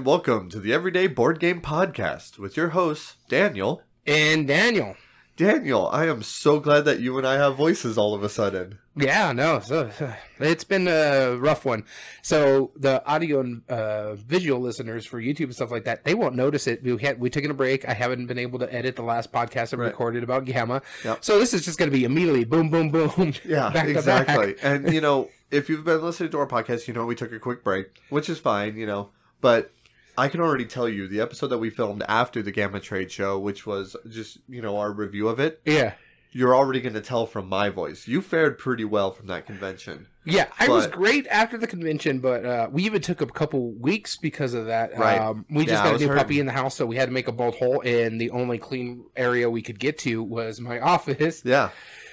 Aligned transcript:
And 0.00 0.06
welcome 0.06 0.48
to 0.48 0.60
the 0.60 0.72
Everyday 0.72 1.08
Board 1.08 1.38
Game 1.38 1.60
Podcast 1.60 2.38
with 2.38 2.56
your 2.56 2.70
hosts, 2.70 3.16
Daniel. 3.28 3.82
And 4.06 4.48
Daniel. 4.48 4.96
Daniel, 5.36 5.90
I 5.92 6.06
am 6.06 6.22
so 6.22 6.58
glad 6.58 6.86
that 6.86 7.00
you 7.00 7.18
and 7.18 7.26
I 7.26 7.34
have 7.34 7.54
voices 7.56 7.98
all 7.98 8.14
of 8.14 8.22
a 8.22 8.30
sudden. 8.30 8.78
Yeah, 8.96 9.32
no, 9.32 9.60
so, 9.60 9.90
it's 10.38 10.64
been 10.64 10.88
a 10.88 11.36
rough 11.36 11.66
one. 11.66 11.84
So 12.22 12.72
the 12.76 13.06
audio 13.06 13.40
and 13.40 13.60
uh, 13.68 14.14
visual 14.14 14.58
listeners 14.58 15.04
for 15.04 15.20
YouTube 15.20 15.44
and 15.44 15.54
stuff 15.54 15.70
like 15.70 15.84
that, 15.84 16.02
they 16.04 16.14
won't 16.14 16.34
notice 16.34 16.66
it. 16.66 16.82
We 16.82 16.96
had 16.96 17.20
we 17.20 17.28
taken 17.28 17.50
a 17.50 17.54
break. 17.54 17.86
I 17.86 17.92
haven't 17.92 18.24
been 18.24 18.38
able 18.38 18.58
to 18.60 18.74
edit 18.74 18.96
the 18.96 19.02
last 19.02 19.30
podcast 19.30 19.74
I 19.74 19.76
Right. 19.76 19.86
recorded 19.88 20.22
about 20.22 20.46
GAMA. 20.46 20.80
Yep. 21.04 21.22
So 21.22 21.38
this 21.38 21.52
is 21.52 21.62
just 21.62 21.78
going 21.78 21.90
to 21.90 21.94
be 21.96 22.04
immediately 22.04 22.44
boom, 22.44 22.70
boom, 22.70 22.88
boom. 22.88 23.34
Yeah, 23.44 23.70
exactly. 23.84 24.54
and 24.62 24.94
you 24.94 25.02
know, 25.02 25.28
if 25.50 25.68
you've 25.68 25.84
been 25.84 26.00
listening 26.00 26.30
to 26.30 26.38
our 26.38 26.46
podcast, 26.46 26.88
you 26.88 26.94
know 26.94 27.04
we 27.04 27.14
took 27.14 27.32
a 27.32 27.38
quick 27.38 27.62
break, 27.62 27.88
which 28.08 28.30
is 28.30 28.38
fine, 28.38 28.78
you 28.78 28.86
know. 28.86 29.10
But 29.42 29.72
I 30.20 30.28
can 30.28 30.42
already 30.42 30.66
tell 30.66 30.86
you 30.86 31.08
the 31.08 31.22
episode 31.22 31.46
that 31.46 31.58
we 31.58 31.70
filmed 31.70 32.04
after 32.06 32.42
the 32.42 32.52
GAMA 32.52 32.80
Trade 32.80 33.10
Show, 33.10 33.38
which 33.38 33.64
was 33.64 33.96
just 34.06 34.36
you 34.50 34.60
know 34.60 34.76
our 34.76 34.92
review 34.92 35.28
of 35.28 35.40
it. 35.40 35.62
Yeah. 35.64 35.94
You're 36.32 36.54
already 36.54 36.80
going 36.80 36.94
to 36.94 37.00
tell 37.00 37.26
from 37.26 37.48
my 37.48 37.70
voice. 37.70 38.06
You 38.06 38.20
fared 38.20 38.58
pretty 38.58 38.84
well 38.84 39.10
from 39.10 39.28
that 39.28 39.46
convention. 39.46 40.06
Yeah, 40.24 40.46
I 40.60 40.68
was 40.68 40.86
great 40.86 41.26
after 41.28 41.56
the 41.56 41.66
convention, 41.66 42.20
but 42.20 42.44
uh, 42.44 42.68
we 42.70 42.84
even 42.84 43.00
took 43.00 43.20
a 43.20 43.26
couple 43.26 43.72
weeks 43.72 44.16
because 44.16 44.54
of 44.54 44.66
that. 44.66 44.96
Right. 44.96 45.18
Um, 45.18 45.46
we 45.50 45.64
just 45.64 45.82
I 45.82 45.86
got 45.86 45.96
a 45.96 45.98
new 45.98 46.06
hurting. 46.06 46.22
puppy 46.22 46.38
in 46.38 46.46
the 46.46 46.52
house, 46.52 46.76
so 46.76 46.86
we 46.86 46.94
had 46.96 47.06
to 47.06 47.12
make 47.12 47.26
a 47.26 47.32
bolt 47.32 47.56
hole, 47.56 47.82
and 47.84 48.20
the 48.20 48.30
only 48.30 48.58
clean 48.58 49.06
area 49.16 49.50
we 49.50 49.62
could 49.62 49.80
get 49.80 49.98
to 50.00 50.22
was 50.22 50.60
my 50.60 50.78
office. 50.94 51.42
Yeah, 51.44 51.70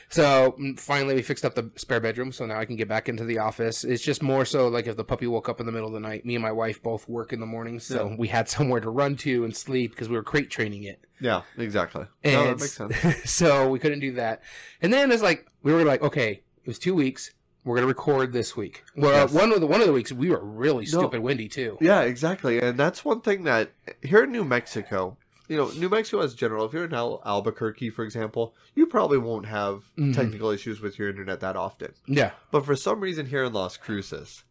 So 0.09 0.55
mm, 0.59 0.79
finally, 0.79 1.15
we 1.15 1.21
fixed 1.21 1.43
up 1.43 1.55
the 1.55 1.69
spare 1.75 1.99
bedroom, 1.99 2.31
so 2.31 2.45
now 2.45 2.57
I 2.59 2.65
can 2.65 2.75
get 2.77 2.87
back 2.87 3.09
into 3.09 3.23
the 3.25 3.39
office. 3.39 3.83
It's 3.83 4.01
just 4.03 4.23
more 4.23 4.45
so 4.45 4.67
like 4.69 4.87
if 4.87 4.95
the 4.95 5.03
puppy 5.03 5.27
woke 5.27 5.49
up 5.49 5.59
in 5.59 5.65
the 5.65 5.71
middle 5.71 5.87
of 5.87 5.93
the 5.93 5.99
night, 5.99 6.25
me 6.25 6.35
and 6.35 6.41
my 6.41 6.51
wife 6.51 6.81
both 6.81 7.07
work 7.09 7.33
in 7.33 7.39
the 7.39 7.45
morning, 7.45 7.79
so 7.79 8.09
Yeah. 8.09 8.15
we 8.17 8.27
had 8.29 8.47
somewhere 8.57 8.79
to 8.79 8.89
run 8.89 9.15
to 9.17 9.43
and 9.43 9.55
sleep 9.55 9.91
because 9.91 10.07
we 10.09 10.15
were 10.15 10.23
crate 10.23 10.49
training 10.49 10.83
it. 10.83 10.99
yeah, 11.19 11.41
exactly. 11.57 12.05
No, 12.23 12.43
that 12.55 12.59
makes 12.59 12.71
sense. 13.03 13.29
so 13.29 13.69
we 13.69 13.79
couldn't 13.79 13.99
do 13.99 14.13
that. 14.13 14.41
And 14.81 14.93
then 14.93 15.11
it's 15.11 15.23
like 15.23 15.45
we 15.63 15.73
were 15.73 15.83
like, 15.83 16.01
okay, 16.01 16.41
it 16.63 16.67
was 16.67 16.79
two 16.79 16.95
weeks. 16.95 17.31
We're 17.65 17.75
gonna 17.75 17.87
record 17.87 18.31
this 18.31 18.55
week. 18.55 18.85
Well, 18.95 19.11
Yes. 19.11 19.33
one 19.33 19.51
of 19.51 19.59
the 19.59 19.67
one 19.67 19.81
of 19.81 19.87
the 19.87 19.93
weeks 19.93 20.13
we 20.13 20.29
were 20.29 20.39
really 20.43 20.85
No. 20.85 20.99
stupid 20.99 21.19
windy 21.19 21.49
too. 21.49 21.77
Yeah, 21.81 22.01
exactly. 22.03 22.59
And 22.61 22.77
that's 22.79 23.03
one 23.03 23.19
thing 23.19 23.43
that 23.43 23.71
here 24.01 24.23
in 24.23 24.31
New 24.31 24.45
Mexico, 24.45 25.17
you 25.47 25.55
know, 25.57 25.69
New 25.71 25.89
Mexico 25.89 26.21
as 26.21 26.33
general, 26.35 26.65
if 26.65 26.73
you're 26.73 26.85
in 26.85 26.93
Al- 26.93 27.21
Albuquerque, 27.25 27.89
for 27.89 28.03
example, 28.03 28.53
you 28.75 28.85
probably 28.85 29.17
won't 29.17 29.45
have 29.45 29.83
Mhm. 29.97 30.13
technical 30.13 30.49
issues 30.49 30.81
with 30.81 30.99
your 30.99 31.09
internet 31.09 31.39
that 31.39 31.55
often. 31.55 31.93
Yeah, 32.05 32.31
But 32.51 32.65
for 32.65 32.75
some 32.75 32.99
reason 32.99 33.27
here 33.27 33.43
in 33.45 33.53
Las 33.53 33.77
Cruces, 33.77 34.43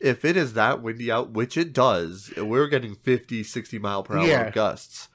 if 0.00 0.24
it 0.24 0.36
is 0.36 0.52
that 0.54 0.82
windy 0.82 1.10
out, 1.10 1.30
which 1.30 1.56
it 1.56 1.72
does, 1.72 2.32
we're 2.36 2.66
getting 2.68 2.94
50, 2.94 3.42
60 3.42 3.78
mile 3.78 4.02
per 4.02 4.16
hour 4.18 4.26
Yeah. 4.26 4.50
gusts. 4.50 5.08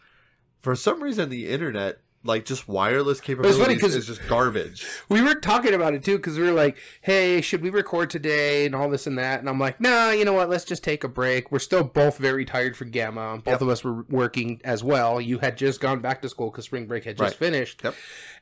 For 0.59 0.75
some 0.75 1.01
reason, 1.03 1.29
the 1.29 1.49
internet, 1.49 2.01
like 2.23 2.45
just 2.45 2.67
wireless 2.67 3.19
capabilities, 3.19 3.59
funny 3.65 3.77
'cause- 3.77 3.95
is 3.95 4.05
just 4.07 4.27
garbage. 4.27 4.85
we 5.09 5.21
were 5.21 5.33
talking 5.35 5.73
about 5.73 5.93
it 5.93 6.03
too 6.03 6.17
because 6.17 6.37
we 6.37 6.43
were 6.43 6.51
like, 6.51 6.77
hey, 7.01 7.41
should 7.41 7.61
we 7.63 7.69
record 7.71 8.09
today 8.09 8.65
and 8.65 8.75
all 8.75 8.89
this 8.89 9.07
and 9.07 9.17
that? 9.17 9.39
And 9.39 9.49
I'm 9.49 9.59
like, 9.59 9.81
nah, 9.81 10.11
you 10.11 10.23
know 10.23 10.33
what? 10.33 10.49
Let's 10.49 10.63
just 10.65 10.83
take 10.83 11.03
a 11.03 11.07
break. 11.07 11.51
We're 11.51 11.59
still 11.59 11.83
both 11.83 12.17
very 12.17 12.45
tired 12.45 12.77
for 12.77 12.85
GAMA. 12.85 13.37
Both 13.43 13.47
Yep. 13.53 13.61
of 13.61 13.69
us 13.69 13.83
were 13.83 14.03
working 14.09 14.61
as 14.63 14.83
well. 14.83 15.19
You 15.19 15.39
had 15.39 15.57
just 15.57 15.81
gone 15.81 15.99
back 15.99 16.21
to 16.21 16.29
school 16.29 16.51
because 16.51 16.65
spring 16.65 16.85
break 16.85 17.05
had 17.05 17.17
just 17.17 17.31
Right. 17.31 17.33
finished. 17.39 17.81
Yep. 17.83 17.95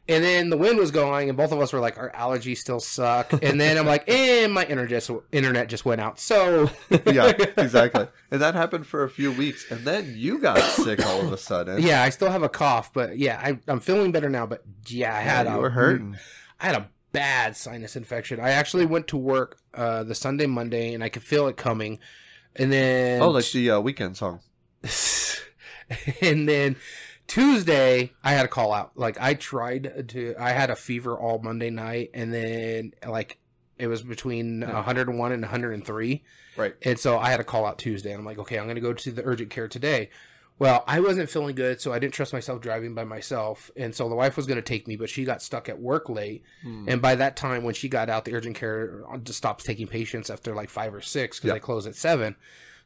And 0.10 0.24
then 0.24 0.50
the 0.50 0.58
wind 0.58 0.78
was 0.80 0.92
going, 0.92 1.30
and 1.30 1.38
both 1.38 1.52
of 1.52 1.62
us 1.62 1.72
were 1.72 1.80
like, 1.80 1.98
our 1.98 2.10
allergies 2.12 2.58
still 2.58 2.80
suck. 2.80 3.32
And 3.44 3.62
then 3.62 3.78
I'm 3.78 3.86
like, 3.86 4.10
and 4.10 4.52
my 4.52 4.66
internet 4.66 4.90
just, 4.90 5.10
internet 5.32 5.70
just 5.70 5.86
went 5.86 6.02
out. 6.02 6.20
So 6.20 6.70
yeah, 7.06 7.28
exactly. 7.58 8.08
And 8.32 8.42
that 8.42 8.56
happened 8.56 8.88
for 8.88 9.04
a 9.04 9.10
few 9.10 9.32
weeks. 9.32 9.70
And 9.72 9.86
then 9.86 10.14
you 10.18 10.40
got 10.40 10.58
sick 10.62 11.06
all 11.06 11.22
of 11.22 11.32
a 11.32 11.38
sudden. 11.38 11.82
yeah, 11.82 12.02
I 12.04 12.10
still 12.10 12.32
have 12.32 12.44
a 12.44 12.50
cough, 12.50 12.92
but 12.92 13.18
yeah, 13.18 13.40
I, 13.42 13.60
I'm 13.68 13.80
feeling 13.80 14.12
better 14.12 14.30
now. 14.30 14.46
But 14.48 14.64
yeah, 14.88 15.16
I 15.16 15.20
had 15.22 15.46
Yeah, 15.46 15.54
a 15.54 15.56
you 15.56 15.62
were 15.62 15.70
hurting. 15.70 16.18
I 16.60 16.66
had 16.66 16.76
a 16.76 16.90
bad 17.12 17.56
sinus 17.56 17.96
infection. 17.96 18.40
I 18.40 18.50
actually 18.50 18.86
went 18.86 19.08
to 19.10 19.18
work 19.18 19.60
uh, 19.74 20.04
the 20.04 20.16
Sunday, 20.16 20.48
Monday, 20.48 20.94
and 20.94 21.04
I 21.04 21.10
could 21.10 21.24
feel 21.24 21.48
it 21.48 21.56
coming. 21.56 22.00
And 22.56 22.74
then 22.74 23.22
Oh, 23.22 23.30
like 23.30 23.50
the 23.52 23.70
uh, 23.72 23.80
weekend 23.80 24.18
song. 24.18 24.40
and 26.22 26.48
then 26.48 26.76
Tuesday, 27.30 28.12
I 28.24 28.34
had 28.34 28.44
a 28.44 28.50
call 28.50 28.74
out. 28.74 28.92
Like 28.96 29.18
I 29.22 29.36
tried 29.36 30.10
to, 30.10 30.36
I 30.38 30.50
had 30.52 30.70
a 30.70 30.76
fever 30.76 31.18
all 31.18 31.40
Monday 31.40 31.70
night, 31.70 32.10
and 32.14 32.34
then 32.34 32.94
like 33.08 33.38
it 33.78 33.88
was 33.88 34.02
between 34.02 34.60
101 34.62 35.32
and 35.32 35.42
103. 35.42 36.24
Right. 36.58 36.76
And 36.82 37.00
so 37.00 37.18
I 37.18 37.30
had 37.30 37.40
a 37.40 37.44
call 37.46 37.66
out 37.66 37.78
Tuesday, 37.78 38.12
and 38.12 38.20
I'm 38.20 38.26
like, 38.26 38.40
okay, 38.40 38.58
I'm 38.58 38.66
going 38.66 38.76
to 38.76 38.82
go 38.82 38.92
to 38.94 39.12
the 39.12 39.24
urgent 39.24 39.52
care 39.52 39.68
today. 39.70 40.10
Well, 40.58 40.84
I 40.88 41.00
wasn't 41.00 41.30
feeling 41.30 41.56
good, 41.56 41.80
so 41.80 41.94
I 41.94 42.00
didn't 42.00 42.14
trust 42.16 42.34
myself 42.34 42.60
driving 42.60 42.94
by 42.94 43.06
myself. 43.06 43.72
And 43.78 43.96
so 43.96 44.10
the 44.10 44.16
wife 44.16 44.36
was 44.36 44.46
going 44.46 44.58
to 44.58 44.62
take 44.62 44.90
me, 44.90 44.98
but 44.98 45.10
she 45.10 45.24
got 45.24 45.42
stuck 45.42 45.70
at 45.70 45.80
work 45.80 46.10
late. 46.10 46.44
Hmm. 46.64 46.84
And 46.90 47.02
by 47.02 47.16
that 47.16 47.38
time, 47.38 47.64
when 47.64 47.76
she 47.76 47.88
got 47.88 48.10
out, 48.10 48.26
the 48.26 48.34
urgent 48.34 48.58
care 48.58 49.04
just 49.24 49.38
stops 49.38 49.64
taking 49.64 49.88
patients 49.88 50.30
after 50.30 50.54
like 50.54 50.70
five 50.70 50.94
or 50.94 51.00
six 51.00 51.38
because 51.38 51.48
Yeah. 51.48 51.54
they 51.54 51.60
close 51.62 51.88
at 51.88 51.96
seven. 51.96 52.36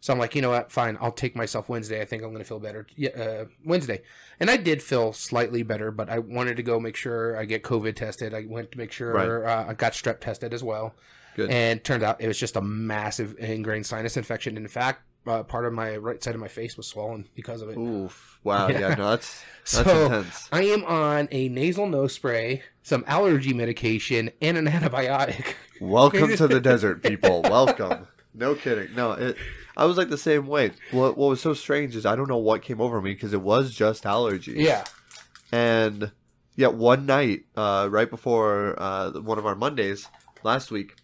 So 0.04 0.12
I'm 0.12 0.20
like, 0.20 0.36
you 0.36 0.42
know 0.42 0.50
what? 0.50 0.70
Fine, 0.70 0.98
I'll 1.00 1.14
take 1.14 1.34
myself 1.34 1.70
Wednesday. 1.70 2.02
I 2.02 2.04
think 2.04 2.24
I'm 2.24 2.32
going 2.32 2.44
to 2.44 2.46
feel 2.46 2.60
better 2.60 2.86
uh, 3.18 3.46
Wednesday. 3.64 4.02
And 4.38 4.50
I 4.50 4.58
did 4.58 4.84
feel 4.84 5.14
slightly 5.14 5.64
better, 5.64 5.92
but 5.92 6.10
I 6.10 6.20
wanted 6.20 6.58
to 6.58 6.64
go 6.64 6.78
make 6.78 6.98
sure 6.98 7.38
I 7.38 7.46
get 7.46 7.64
COVID 7.64 7.96
tested. 7.96 8.34
I 8.34 8.44
went 8.46 8.74
to 8.74 8.78
make 8.78 8.92
sure 8.92 9.48
uh, 9.48 9.66
I 9.70 9.74
got 9.74 9.94
strep 9.94 10.20
tested 10.20 10.54
as 10.54 10.62
well. 10.62 10.94
Good. 11.38 11.50
And 11.50 11.82
turned 11.86 12.04
out 12.04 12.20
it 12.20 12.28
was 12.28 12.38
just 12.38 12.58
a 12.58 12.62
massive 12.62 13.38
ingrained 13.40 13.86
sinus 13.86 14.18
infection. 14.18 14.58
In 14.58 14.68
fact, 14.68 15.04
uh, 15.26 15.42
part 15.44 15.66
of 15.66 15.72
my 15.72 15.96
right 15.96 16.22
side 16.22 16.36
of 16.36 16.42
my 16.42 16.50
face 16.50 16.76
was 16.76 16.86
swollen 16.86 17.30
because 17.34 17.62
of 17.62 17.70
it. 17.70 17.78
Oof. 17.78 18.42
Wow. 18.44 18.68
Yeah. 18.68 18.80
Yeah. 18.82 18.96
no, 18.96 19.10
that's 19.12 19.42
that's 19.72 19.90
So- 19.90 20.06
intense. 20.08 20.50
I 20.52 20.64
am 20.64 20.84
on 20.84 21.30
a 21.32 21.48
nasal 21.48 21.88
nose 21.88 22.12
spray, 22.12 22.64
some 22.82 23.06
allergy 23.08 23.54
medication, 23.54 24.32
and 24.42 24.58
an 24.58 24.66
antibiotic. 24.68 25.54
Welcome 25.80 26.36
to 26.36 26.50
the 26.50 26.60
desert, 26.60 27.04
people. 27.04 27.42
Welcome. 27.44 28.08
No 28.34 28.54
kidding. 28.56 28.94
No, 28.96 29.14
it. 29.14 29.38
I 29.76 29.86
was 29.86 29.98
like 29.98 30.10
the 30.10 30.18
same 30.18 30.48
way. 30.48 30.72
What 30.92 31.18
What 31.18 31.30
was 31.30 31.42
so 31.42 31.54
strange 31.54 31.96
is 31.96 32.06
I 32.06 32.16
don't 32.16 32.30
know 32.30 32.38
what 32.38 32.62
came 32.62 32.82
over 32.82 33.02
me 33.02 33.14
because 33.14 33.34
it 33.34 33.42
was 33.42 33.74
just 33.74 34.04
allergies. 34.04 34.58
Yeah. 34.58 34.84
And 35.52 36.12
yet 36.56 36.74
one 36.74 37.06
night, 37.06 37.46
uh, 37.56 37.88
right 37.92 38.10
before 38.10 38.76
uh, 38.82 39.12
one 39.12 39.38
of 39.38 39.46
our 39.46 39.56
Mondays 39.56 40.08
last 40.44 40.72
week, 40.72 40.96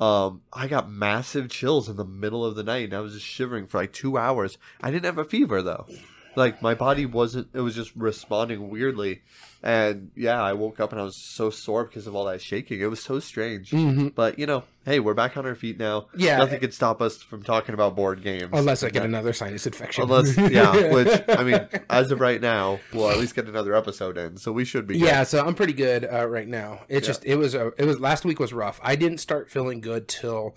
um, 0.00 0.42
I 0.52 0.66
got 0.66 0.90
massive 0.90 1.48
chills 1.48 1.88
in 1.88 1.96
the 1.96 2.04
middle 2.04 2.44
of 2.44 2.56
the 2.56 2.64
night, 2.64 2.86
and 2.86 2.94
I 2.94 3.00
was 3.00 3.14
just 3.14 3.26
shivering 3.26 3.66
for 3.66 3.78
like 3.78 3.92
two 3.92 4.18
hours. 4.18 4.58
I 4.80 4.90
didn't 4.90 5.04
have 5.04 5.18
a 5.18 5.24
fever 5.24 5.62
though. 5.62 5.86
Like 6.34 6.62
my 6.62 6.74
body 6.74 7.06
wasn't. 7.06 7.48
It 7.52 7.60
was 7.60 7.74
just 7.74 7.94
responding 7.94 8.68
weirdly, 8.70 9.22
and 9.62 10.10
yeah, 10.16 10.42
I 10.42 10.52
woke 10.54 10.80
up 10.80 10.92
and 10.92 11.00
I 11.00 11.04
was 11.04 11.14
so 11.16 11.50
sore 11.50 11.84
because 11.84 12.06
of 12.06 12.14
all 12.16 12.24
that 12.24 12.40
shaking. 12.42 12.80
It 12.80 12.86
was 12.86 13.00
so 13.02 13.20
strange. 13.20 13.70
hmm 13.70 14.08
But 14.08 14.38
you 14.38 14.46
know, 14.46 14.64
hey, 14.84 14.98
we're 14.98 15.14
back 15.14 15.36
on 15.36 15.46
our 15.46 15.54
feet 15.54 15.78
now. 15.78 16.06
Yeah. 16.16 16.38
nothing 16.38 16.58
can 16.60 16.72
stop 16.72 17.00
us 17.00 17.22
from 17.22 17.42
talking 17.44 17.72
about 17.74 17.94
board 17.94 18.22
games. 18.22 18.50
Unless 18.52 18.82
I 18.82 18.90
get 18.90 19.04
another 19.04 19.32
sinus 19.32 19.66
infection. 19.66 20.02
Unless, 20.04 20.36
yeah, 20.36 20.92
which 20.92 21.22
I 21.28 21.44
mean, 21.44 21.68
as 21.88 22.10
of 22.10 22.20
right 22.20 22.40
now, 22.40 22.80
we'll 22.92 23.10
at 23.10 23.18
least 23.18 23.34
get 23.36 23.46
another 23.46 23.74
episode 23.74 24.18
in, 24.18 24.36
so 24.36 24.50
we 24.52 24.64
should 24.64 24.86
be. 24.86 24.98
good. 24.98 25.06
yeah, 25.06 25.22
so 25.22 25.44
I'm 25.46 25.54
pretty 25.54 25.74
good 25.74 26.08
uh, 26.12 26.26
right 26.26 26.48
now. 26.48 26.80
It's 26.88 27.06
Yeah. 27.06 27.10
just 27.12 27.24
it 27.24 27.36
was 27.36 27.54
a 27.54 27.72
it 27.78 27.84
was 27.84 28.00
last 28.00 28.24
week 28.24 28.40
was 28.40 28.52
rough. 28.52 28.80
I 28.82 28.96
didn't 28.96 29.18
start 29.18 29.48
feeling 29.50 29.80
good 29.80 30.08
till 30.08 30.56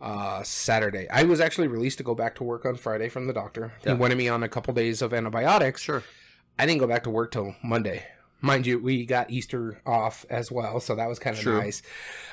uh, 0.00 0.42
Saturday. 0.42 1.08
I 1.10 1.22
was 1.24 1.40
actually 1.40 1.68
released 1.68 1.98
to 1.98 2.04
go 2.04 2.14
back 2.14 2.34
to 2.36 2.44
work 2.44 2.64
on 2.64 2.74
Friday 2.76 3.08
from 3.08 3.26
the 3.26 3.32
doctor. 3.32 3.74
Yeah. 3.84 3.92
He 3.92 3.98
wanted 3.98 4.18
me 4.18 4.28
on 4.28 4.42
a 4.42 4.48
couple 4.48 4.72
days 4.74 5.02
of 5.02 5.12
antibiotics. 5.14 5.82
sure. 5.82 6.02
I 6.58 6.66
didn't 6.66 6.80
go 6.80 6.86
back 6.86 7.04
to 7.04 7.10
work 7.10 7.30
till 7.32 7.54
Monday. 7.62 8.04
Mind 8.40 8.66
you, 8.66 8.78
we 8.78 9.04
got 9.04 9.30
Easter 9.30 9.80
off 9.84 10.24
as 10.30 10.50
well, 10.50 10.80
so 10.80 10.94
that 10.94 11.08
was 11.08 11.18
kind 11.18 11.36
of 11.36 11.42
True. 11.42 11.58
nice. 11.58 11.82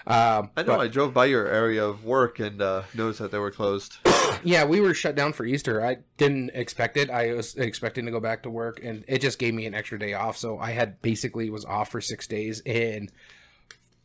Um, 0.05 0.51
I 0.55 0.63
know. 0.63 0.67
but- 0.67 0.79
I 0.79 0.87
drove 0.87 1.13
by 1.13 1.25
your 1.25 1.47
area 1.47 1.85
of 1.85 2.05
work 2.05 2.39
and 2.39 2.61
uh, 2.61 2.83
noticed 2.93 3.19
that 3.19 3.31
they 3.31 3.39
were 3.39 3.51
closed. 3.51 3.97
Yeah, 4.43 4.65
we 4.65 4.81
were 4.81 4.93
shut 4.93 5.15
down 5.15 5.33
for 5.33 5.45
Easter. 5.45 5.83
I 5.83 5.97
didn't 6.17 6.51
expect 6.53 6.95
it. 6.95 7.09
I 7.09 7.33
was 7.33 7.55
expecting 7.55 8.05
to 8.05 8.11
go 8.11 8.19
back 8.19 8.43
to 8.43 8.49
work, 8.49 8.79
and 8.83 9.03
it 9.07 9.19
just 9.19 9.39
gave 9.39 9.53
me 9.53 9.65
an 9.65 9.73
extra 9.73 9.97
day 9.97 10.13
off. 10.13 10.37
So 10.37 10.59
I 10.59 10.71
had 10.71 11.01
basically 11.01 11.49
was 11.49 11.65
off 11.65 11.89
for 11.89 12.01
six 12.01 12.27
days, 12.27 12.61
and 12.65 13.11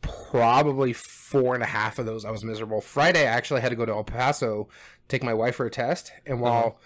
probably 0.01 0.93
four 0.93 1.53
and 1.53 1.63
a 1.63 1.67
half 1.67 1.99
of 1.99 2.05
those 2.05 2.25
I 2.25 2.31
was 2.31 2.43
miserable. 2.43 2.81
Friday, 2.81 3.21
I 3.27 3.31
actually 3.31 3.61
had 3.61 3.69
to 3.69 3.75
go 3.75 3.85
to 3.85 3.91
El 3.91 4.03
Paso 4.03 4.69
take 5.07 5.23
my 5.23 5.33
wife 5.33 5.55
for 5.55 5.65
a 5.65 5.69
test, 5.69 6.11
and 6.25 6.39
while 6.39 6.79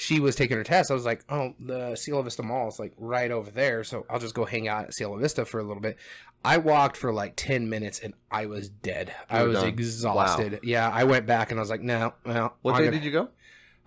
she 0.00 0.18
was 0.18 0.34
taking 0.34 0.56
her 0.56 0.64
test, 0.64 0.90
I 0.90 0.94
was 0.94 1.04
like, 1.04 1.24
"Oh, 1.28 1.54
the 1.60 1.94
Cielo 1.94 2.22
Vista 2.22 2.42
Mall 2.42 2.68
is 2.68 2.78
like 2.78 2.92
right 2.96 3.30
over 3.30 3.50
there, 3.50 3.84
so 3.84 4.06
I'll 4.08 4.18
just 4.18 4.34
go 4.34 4.44
hang 4.44 4.66
out 4.66 4.84
at 4.84 4.94
Cielo 4.94 5.18
Vista 5.18 5.44
for 5.44 5.60
a 5.60 5.62
little 5.62 5.82
bit." 5.82 5.96
I 6.44 6.56
walked 6.56 6.96
for 6.96 7.12
like 7.12 7.34
ten 7.36 7.68
minutes, 7.68 8.00
and 8.00 8.14
I 8.30 8.46
was 8.46 8.68
dead. 8.70 9.12
I 9.28 9.42
was 9.42 9.58
done. 9.58 9.68
exhausted. 9.68 10.60
Yeah, 10.62 10.88
I 10.90 11.04
went 11.04 11.26
back 11.26 11.50
and 11.50 11.60
I 11.60 11.62
was 11.62 11.68
like, 11.70 11.82
"No, 11.82 12.14
well, 12.24 12.56
What 12.62 12.72
I'm 12.76 12.78
day 12.80 12.84
gonna- 12.86 12.96
did 12.96 13.04
you 13.04 13.12
go? 13.12 13.28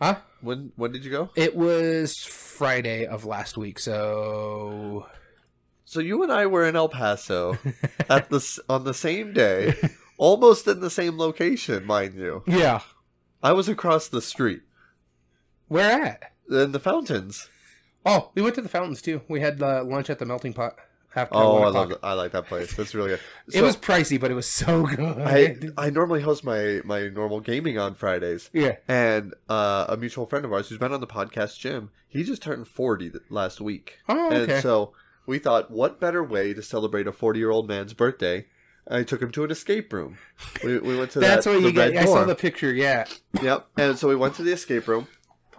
Huh? 0.02 0.16
When 0.42 0.72
When 0.76 0.92
did 0.92 1.04
you 1.06 1.12
go? 1.12 1.30
It 1.36 1.56
was 1.56 2.16
Friday 2.24 3.06
of 3.08 3.26
last 3.26 3.58
week, 3.58 3.80
so 3.80 5.08
So 5.86 6.00
you 6.00 6.24
and 6.24 6.32
I 6.32 6.46
were 6.46 6.66
in 6.66 6.76
El 6.76 6.90
Paso 6.90 7.58
at 8.10 8.30
the 8.30 8.60
on 8.70 8.84
the 8.84 8.94
same 8.94 9.34
day, 9.34 9.74
almost 10.18 10.68
in 10.68 10.80
the 10.80 10.90
same 10.90 11.18
location, 11.18 11.86
mind 11.86 12.16
you. 12.16 12.44
yeah. 12.46 12.82
I 13.42 13.52
was 13.52 13.68
across 13.68 14.08
the 14.08 14.22
street. 14.22 14.62
Where 15.74 16.04
at? 16.04 16.32
In 16.52 16.72
the 16.72 16.80
fountains. 16.80 17.50
Oh, 18.06 18.30
we 18.36 18.44
went 18.44 18.54
to 18.56 18.62
the 18.62 18.70
fountains 18.70 19.02
too. 19.02 19.22
We 19.28 19.40
had 19.40 19.60
uh, 19.64 19.84
lunch 19.84 20.12
at 20.12 20.20
the 20.20 20.26
melting 20.26 20.54
pot 20.54 20.76
after. 21.16 21.36
Oh, 21.36 21.64
I 21.64 21.70
love 21.70 21.94
I 22.04 22.14
like 22.14 22.34
that 22.34 22.46
place. 22.46 22.76
That's 22.76 22.94
really 22.94 23.10
good. 23.10 23.20
It 23.52 23.64
was 23.64 23.76
pricey, 23.76 24.20
but 24.20 24.30
it 24.30 24.36
was 24.36 24.48
so 24.48 24.86
good. 24.86 25.00
I 25.20 25.58
I 25.76 25.90
normally 25.90 26.22
host 26.22 26.44
my 26.44 26.82
my 26.84 27.08
normal 27.08 27.40
gaming 27.40 27.80
on 27.80 27.96
Fridays, 27.96 28.52
yeah. 28.54 28.76
and 28.88 29.34
uh, 29.50 29.86
a 29.90 29.98
mutual 29.98 30.28
friend 30.28 30.46
of 30.46 30.54
ours 30.54 30.70
who's 30.70 30.78
been 30.78 30.94
on 30.94 31.02
the 31.02 31.08
podcast, 31.08 31.58
Jim, 31.58 31.90
he 32.08 32.24
just 32.24 32.44
turned 32.44 32.68
forty 32.68 33.12
last 33.32 33.60
week, 33.60 33.98
Oh, 34.08 34.28
okay. 34.32 34.54
and 34.54 34.62
so 34.62 34.94
we 35.26 35.40
thought, 35.40 35.72
what 35.72 36.00
better 36.00 36.24
way 36.24 36.54
to 36.54 36.62
celebrate 36.62 37.08
a 37.08 37.12
forty 37.12 37.40
year 37.40 37.50
old 37.50 37.68
man's 37.68 37.94
birthday? 37.96 38.46
I 38.88 39.02
took 39.04 39.22
him 39.24 39.32
to 39.32 39.44
an 39.46 39.50
escape 39.50 39.92
room. 39.94 40.18
We, 40.64 40.78
we 40.78 40.98
went 40.98 41.12
to 41.12 41.20
That's 41.20 41.46
that, 41.46 41.52
what 41.54 41.64
you 41.64 41.72
get. 41.72 41.96
I 41.96 42.06
saw 42.06 42.26
the 42.26 42.36
picture. 42.36 42.72
Yeah. 42.74 43.06
Yep. 43.42 43.68
And 43.78 43.98
so 43.98 44.10
we 44.10 44.16
went 44.18 44.36
to 44.36 44.44
the 44.44 44.52
escape 44.52 44.88
room. 44.90 45.08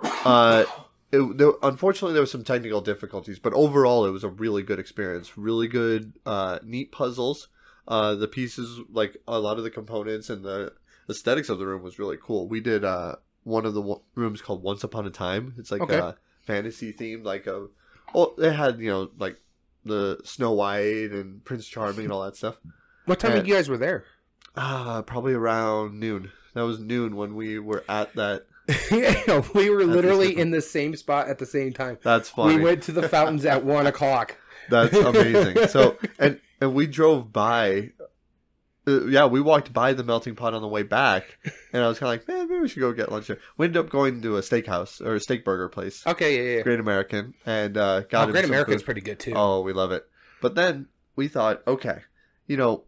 Uh, 0.04 0.64
it, 1.12 1.38
there, 1.38 1.52
unfortunately, 1.62 2.12
there 2.12 2.22
was 2.22 2.30
some 2.30 2.44
technical 2.44 2.80
difficulties, 2.80 3.38
but 3.38 3.52
overall, 3.52 4.04
it 4.06 4.10
was 4.10 4.24
a 4.24 4.28
really 4.28 4.62
good 4.62 4.78
experience. 4.78 5.36
Really 5.38 5.68
good, 5.68 6.12
uh, 6.26 6.58
neat 6.64 6.92
puzzles. 6.92 7.48
Uh, 7.86 8.14
the 8.14 8.28
pieces, 8.28 8.80
like 8.90 9.16
a 9.28 9.38
lot 9.38 9.58
of 9.58 9.64
the 9.64 9.70
components 9.70 10.30
and 10.30 10.42
the 10.44 10.72
aesthetics 11.08 11.48
of 11.50 11.58
the 11.58 11.66
room 11.66 11.82
was 11.82 11.98
really 11.98 12.16
cool. 12.20 12.48
We 12.48 12.60
did 12.60 12.84
uh, 12.84 13.16
one 13.42 13.66
of 13.66 13.74
the 13.74 13.80
w- 13.82 14.00
rooms 14.14 14.40
called 14.40 14.62
Once 14.62 14.82
Upon 14.82 15.06
a 15.06 15.10
Time. 15.10 15.54
It's 15.58 15.70
like 15.70 15.82
Okay. 15.82 15.98
a 15.98 16.16
fantasy 16.40 16.92
themed, 16.92 17.24
like 17.24 17.46
a. 17.46 17.66
Oh, 18.14 18.34
it 18.38 18.52
had 18.52 18.78
you 18.80 18.90
know 18.90 19.10
like 19.18 19.38
the 19.84 20.18
Snow 20.24 20.52
White 20.52 21.10
and 21.12 21.44
Prince 21.44 21.66
Charming 21.66 22.04
and 22.06 22.12
all 22.12 22.24
that 22.24 22.36
stuff. 22.36 22.56
What 23.04 23.20
time 23.20 23.32
Uh, 23.32 23.34
did 23.36 23.46
you 23.46 23.54
guys 23.54 23.68
were 23.68 23.76
there? 23.76 24.04
Ah, 24.56 25.02
probably 25.06 25.34
around 25.34 26.00
noon. 26.00 26.32
That 26.54 26.62
was 26.62 26.78
noon 26.80 27.16
when 27.16 27.34
we 27.34 27.58
were 27.58 27.84
at 27.88 28.14
that. 28.14 28.46
Yeah, 28.90 29.42
we 29.54 29.70
were 29.70 29.84
literally 29.84 30.36
in 30.36 30.50
the 30.50 30.60
same 30.60 30.96
spot 30.96 31.28
at 31.28 31.38
the 31.38 31.46
same 31.46 31.72
time. 31.72 31.98
That's 32.02 32.28
funny. 32.30 32.56
We 32.56 32.62
went 32.62 32.82
to 32.84 32.92
the 32.92 33.08
fountains 33.08 33.44
at 33.44 33.64
one 33.64 33.86
o'clock. 33.86 34.36
That's 34.70 34.96
amazing. 34.96 35.68
So 35.68 35.98
and 36.18 36.40
and 36.60 36.74
we 36.74 36.86
drove 36.86 37.32
by. 37.32 37.90
Uh, 38.86 39.06
yeah, 39.06 39.24
we 39.24 39.40
walked 39.40 39.72
by 39.72 39.94
the 39.94 40.04
melting 40.04 40.34
pot 40.34 40.52
on 40.52 40.60
the 40.60 40.68
way 40.68 40.82
back, 40.82 41.38
and 41.72 41.82
I 41.82 41.88
was 41.88 41.98
kind 41.98 42.14
of 42.14 42.20
like, 42.20 42.28
man, 42.28 42.48
maybe 42.48 42.60
we 42.60 42.68
should 42.68 42.80
go 42.80 42.92
get 42.92 43.10
lunch 43.10 43.28
there. 43.28 43.38
We 43.56 43.64
ended 43.64 43.82
up 43.82 43.90
going 43.90 44.20
to 44.20 44.36
a 44.36 44.40
steakhouse 44.40 45.00
or 45.00 45.14
a 45.14 45.20
steak 45.20 45.42
burger 45.42 45.70
place, 45.70 46.06
Okay, 46.06 46.36
yeah, 46.36 46.56
yeah. 46.56 46.62
Great 46.62 46.80
American, 46.80 47.32
and 47.46 47.78
uh, 47.78 48.00
got 48.00 48.28
oh, 48.28 48.32
Great 48.32 48.44
American's 48.44 48.82
food. 48.82 48.86
pretty 48.86 49.00
good 49.00 49.18
too. 49.18 49.32
Oh, 49.34 49.62
we 49.62 49.72
love 49.72 49.90
it. 49.90 50.06
But 50.42 50.54
then 50.54 50.88
we 51.16 51.28
thought, 51.28 51.62
okay, 51.66 52.00
you 52.46 52.58
know, 52.58 52.84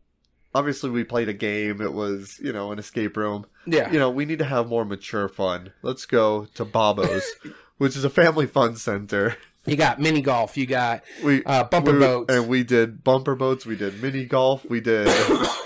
obviously 0.57 0.91
we 0.91 1.05
played 1.05 1.29
a 1.29 1.33
game. 1.35 1.81
It 1.81 1.93
was 1.93 2.39
you 2.43 2.53
know 2.53 2.73
an 2.73 2.79
escape 2.79 3.17
room. 3.17 3.47
yeah. 3.67 3.91
You 3.93 3.99
know, 3.99 4.11
we 4.11 4.25
need 4.25 4.39
to 4.39 4.45
have 4.45 4.69
more 4.69 4.85
mature 4.85 5.29
fun. 5.29 5.73
Let's 5.83 6.07
go 6.07 6.47
to 6.55 6.65
Bobo's, 6.65 7.25
which 7.79 7.97
is 7.97 8.05
a 8.05 8.11
family 8.11 8.47
fun 8.47 8.77
center. 8.77 9.37
You 9.67 9.75
got 9.77 9.99
mini 10.01 10.21
golf. 10.23 10.57
You 10.57 10.65
got 10.67 11.03
We 11.25 11.45
uh, 11.45 11.65
bumper 11.65 11.93
we- 11.93 11.99
boats. 11.99 12.33
and 12.35 12.49
we 12.49 12.63
did 12.63 13.03
bumper 13.03 13.35
boats. 13.35 13.67
We 13.67 13.77
did 13.77 14.01
mini 14.03 14.25
golf. 14.25 14.65
We 14.69 14.81
did 14.81 15.09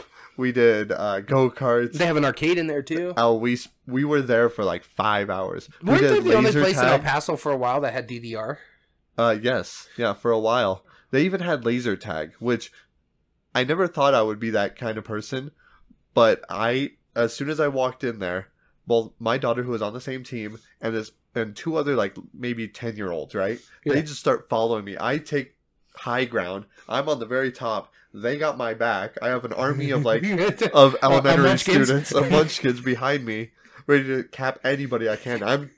we 0.38 0.52
did 0.52 0.90
uh, 0.90 1.20
go 1.20 1.50
karts. 1.50 1.92
they 1.94 2.06
have 2.06 2.16
an 2.16 2.24
arcade 2.24 2.56
in 2.58 2.66
there 2.66 2.82
too. 2.82 3.12
Oh, 3.18 3.34
we 3.34 3.58
we 3.86 4.04
were 4.04 4.22
there 4.22 4.48
for 4.48 4.64
like 4.64 4.84
five 4.84 5.28
hours. 5.28 5.68
We 5.82 5.90
Weren't 5.90 6.02
they 6.02 6.14
did 6.14 6.24
the 6.24 6.34
only 6.34 6.52
place 6.52 6.78
in 6.78 6.84
El. 6.86 6.98
Paso 7.00 7.36
for 7.36 7.52
a 7.52 7.56
while 7.56 7.80
that 7.82 7.92
had 7.92 8.08
ddr 8.08 8.56
Uh, 9.18 9.36
yes, 9.40 9.88
yeah, 9.98 10.14
for 10.14 10.30
a 10.30 10.38
while. 10.40 10.84
They 11.10 11.22
even 11.24 11.40
had 11.40 11.64
laser 11.66 11.96
tag, 11.96 12.32
which 12.38 12.72
I 13.54 13.64
never 13.64 13.86
thought 13.86 14.14
I 14.14 14.22
would 14.22 14.38
be 14.38 14.50
that 14.50 14.76
kind 14.76 14.98
of 14.98 15.04
person. 15.04 15.50
But 16.14 16.44
I, 16.48 16.92
as 17.14 17.34
soon 17.34 17.48
as 17.48 17.60
I 17.60 17.68
walked 17.68 18.04
in 18.04 18.18
there, 18.18 18.48
well, 18.86 19.14
my 19.18 19.38
daughter 19.38 19.62
who 19.62 19.70
was 19.70 19.82
on 19.82 19.92
the 19.92 20.00
same 20.00 20.24
team 20.24 20.58
and 20.80 20.94
this 20.94 21.12
and 21.34 21.54
two 21.54 21.76
other 21.76 21.94
like 21.94 22.16
maybe 22.34 22.66
ten 22.66 22.96
year 22.96 23.10
olds, 23.10 23.34
right? 23.34 23.60
Yeah. 23.84 23.94
They 23.94 24.02
just 24.02 24.18
start 24.18 24.48
following 24.48 24.84
me. 24.84 24.96
I 24.98 25.18
take 25.18 25.54
high 25.94 26.24
ground. 26.24 26.64
I'm 26.88 27.08
on 27.08 27.20
the 27.20 27.26
very 27.26 27.52
top. 27.52 27.92
They 28.12 28.36
got 28.36 28.58
my 28.58 28.74
back. 28.74 29.16
I 29.22 29.28
have 29.28 29.44
an 29.44 29.52
army 29.52 29.90
of 29.90 30.04
like 30.04 30.24
of 30.74 30.96
elementary 31.02 31.48
munchkins? 31.48 31.86
students, 31.86 32.12
of 32.12 32.30
munchkins 32.32 32.80
behind 32.80 33.24
me, 33.24 33.50
ready 33.86 34.04
to 34.04 34.24
cap 34.24 34.58
anybody 34.64 35.08
I 35.08 35.16
can. 35.16 35.42
I'm 35.42 35.70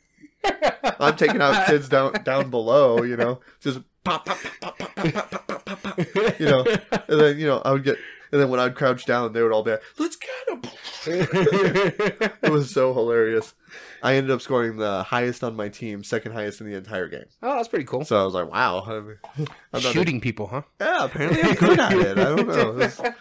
I'm 0.98 1.16
taking 1.16 1.42
out 1.42 1.66
kids 1.66 1.88
down 1.88 2.14
down 2.24 2.50
below, 2.50 3.02
you 3.02 3.16
know, 3.16 3.40
just 3.60 3.80
pop 4.04 4.26
pop 4.26 4.38
pop 4.60 4.78
pop 4.78 4.94
pop 4.94 5.12
pop 5.12 5.30
pop 5.30 5.46
pop 5.46 5.64
pop, 5.64 5.82
pop. 5.82 5.98
you 6.40 6.46
know, 6.46 6.64
and 7.08 7.20
then 7.20 7.38
you 7.38 7.46
know 7.46 7.62
I 7.64 7.72
would 7.72 7.84
get, 7.84 7.96
and 8.32 8.40
then 8.40 8.48
when 8.48 8.60
I'd 8.60 8.74
crouch 8.74 9.04
down, 9.06 9.32
they 9.32 9.42
would 9.42 9.52
all 9.52 9.62
be 9.62 9.72
like, 9.72 9.82
"Let's 9.98 10.16
get 10.16 10.30
him." 10.48 10.62
It 12.44 12.50
was 12.50 12.72
so 12.72 12.92
hilarious. 12.94 13.54
I 14.02 14.14
ended 14.14 14.30
up 14.30 14.40
scoring 14.40 14.76
the 14.76 15.02
highest 15.02 15.42
on 15.44 15.56
my 15.56 15.68
team, 15.68 16.04
second 16.04 16.32
highest 16.32 16.60
in 16.60 16.66
the 16.68 16.76
entire 16.76 17.08
game. 17.08 17.24
oh, 17.42 17.56
that's 17.56 17.68
pretty 17.68 17.84
cool. 17.84 18.04
So 18.04 18.20
I 18.20 18.24
was 18.24 18.34
like, 18.34 18.50
"Wow, 18.50 18.80
I'm, 18.86 19.18
I'm 19.38 19.46
not 19.72 19.84
a- 19.84 19.92
Shooting 19.92 20.20
people, 20.20 20.46
huh? 20.48 20.62
yeah, 20.80 21.04
apparently 21.04 21.42
I'm 21.42 21.54
good 21.54 21.78
at 21.80 21.92
it. 21.92 22.18
I 22.18 22.24
don't 22.24 22.46
know. 22.48 22.70
It 22.70 22.74
was, 22.76 23.00
it 23.00 23.14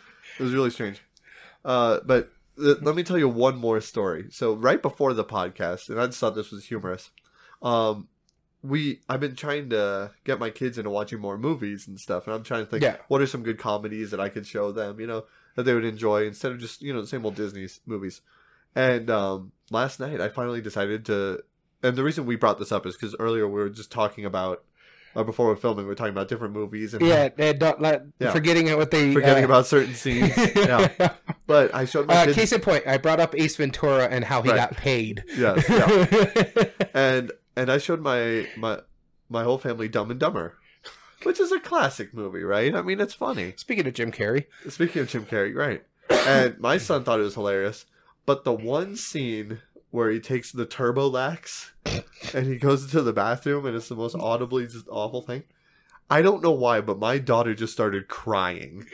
was 0.43 0.53
really 0.53 0.69
strange. 0.69 1.01
Uh, 1.65 1.99
but 2.05 2.31
th- 2.57 2.77
let 2.81 2.95
me 2.95 3.03
tell 3.03 3.17
you 3.17 3.29
one 3.29 3.57
more 3.57 3.79
story. 3.81 4.25
So 4.31 4.53
right 4.53 4.81
before 4.81 5.13
the 5.13 5.23
podcast, 5.25 5.89
and 5.89 5.99
I 5.99 6.05
just 6.07 6.19
thought 6.19 6.35
this 6.35 6.51
was 6.51 6.65
humorous. 6.65 7.09
Um, 7.61 8.07
we 8.63 9.01
I've 9.09 9.19
been 9.19 9.35
trying 9.35 9.69
to 9.71 10.11
get 10.23 10.39
my 10.39 10.49
kids 10.49 10.77
into 10.77 10.89
watching 10.89 11.19
more 11.19 11.37
movies 11.37 11.87
and 11.87 11.99
stuff, 11.99 12.27
and 12.27 12.35
I'm 12.35 12.43
trying 12.43 12.65
to 12.65 12.69
think 12.69 12.83
Yeah. 12.83 12.97
what 13.07 13.21
are 13.21 13.27
some 13.27 13.43
good 13.43 13.57
comedies 13.57 14.11
that 14.11 14.19
I 14.19 14.29
could 14.29 14.45
show 14.45 14.71
them, 14.71 14.99
you 14.99 15.07
know, 15.07 15.25
that 15.55 15.63
they 15.63 15.73
would 15.73 15.85
enjoy 15.85 16.25
instead 16.27 16.51
of 16.51 16.59
just 16.59 16.81
you 16.81 16.93
know 16.93 17.01
the 17.01 17.07
same 17.07 17.25
old 17.25 17.35
Disney 17.35 17.67
movies. 17.85 18.21
And 18.75 19.09
um, 19.09 19.51
last 19.69 19.99
night 19.99 20.21
I 20.21 20.29
finally 20.29 20.61
decided 20.61 21.05
to, 21.07 21.43
and 21.83 21.95
the 21.95 22.03
reason 22.03 22.25
we 22.25 22.35
brought 22.35 22.59
this 22.59 22.71
up 22.71 22.85
is 22.85 22.95
because 22.95 23.15
earlier 23.19 23.47
we 23.47 23.55
were 23.61 23.69
just 23.69 23.91
talking 23.91 24.25
about. 24.25 24.63
Uh, 25.13 25.23
before 25.25 25.47
we're 25.47 25.57
filming, 25.57 25.85
we 25.85 25.91
are 25.91 25.95
talking 25.95 26.13
about 26.13 26.29
different 26.29 26.53
movies 26.53 26.93
and 26.93 27.05
Yeah, 27.05 27.27
let 27.37 28.05
Yeah. 28.17 28.31
forgetting 28.31 28.73
what 28.77 28.91
they 28.91 29.13
forgetting 29.13 29.43
uh, 29.43 29.47
about 29.47 29.65
certain 29.67 29.93
scenes. 29.93 30.31
yeah, 30.55 30.87
but 31.47 31.75
I 31.75 31.83
showed 31.83 32.07
my 32.07 32.13
Uh, 32.15 32.25
kids. 32.27 32.37
case 32.37 32.51
in 32.53 32.61
point, 32.61 32.87
I 32.87 32.97
brought 32.97 33.19
up 33.19 33.35
Ace 33.37 33.57
Ventura 33.57 34.05
and 34.05 34.23
how 34.23 34.41
he 34.41 34.51
Right. 34.51 34.55
got 34.55 34.77
paid. 34.77 35.25
yes, 35.35 35.67
yeah. 35.67 36.65
and 36.93 37.33
and 37.55 37.71
I 37.71 37.77
showed 37.77 38.01
my 38.01 38.47
my 38.57 38.79
my 39.29 39.43
whole 39.43 39.57
family 39.57 39.87
Dumb 39.87 40.11
and 40.11 40.19
Dumber, 40.19 40.57
which 41.23 41.39
is 41.39 41.51
a 41.51 41.59
classic 41.59 42.13
movie, 42.13 42.43
right? 42.43 42.75
I 42.75 42.81
mean, 42.81 42.99
it's 42.99 43.13
funny. 43.13 43.53
Speaking 43.57 43.87
of 43.87 43.93
Jim 43.93 44.11
Carrey, 44.11 44.45
Speaking 44.69 45.01
of 45.01 45.09
Jim 45.09 45.25
Carrey, 45.25 45.55
right? 45.55 45.83
And 46.27 46.59
my 46.59 46.77
son 46.77 47.03
thought 47.03 47.19
it 47.19 47.23
was 47.23 47.35
hilarious, 47.35 47.85
but 48.25 48.43
the 48.43 48.53
one 48.53 48.95
scene 48.95 49.59
where 49.91 50.09
he 50.09 50.19
takes 50.19 50.51
the 50.51 50.65
Turbo 50.65 51.07
Lax 51.07 51.71
and 52.33 52.47
he 52.47 52.57
goes 52.57 52.83
into 52.83 53.01
the 53.01 53.13
bathroom 53.13 53.65
and 53.65 53.75
it's 53.75 53.89
the 53.89 53.95
most 53.95 54.15
audibly 54.15 54.65
just 54.67 54.87
awful 54.89 55.21
thing. 55.21 55.43
I 56.09 56.21
don't 56.21 56.43
know 56.43 56.51
why, 56.51 56.81
but 56.81 56.99
my 56.99 57.17
daughter 57.17 57.53
just 57.53 57.73
started 57.73 58.07
crying. 58.07 58.85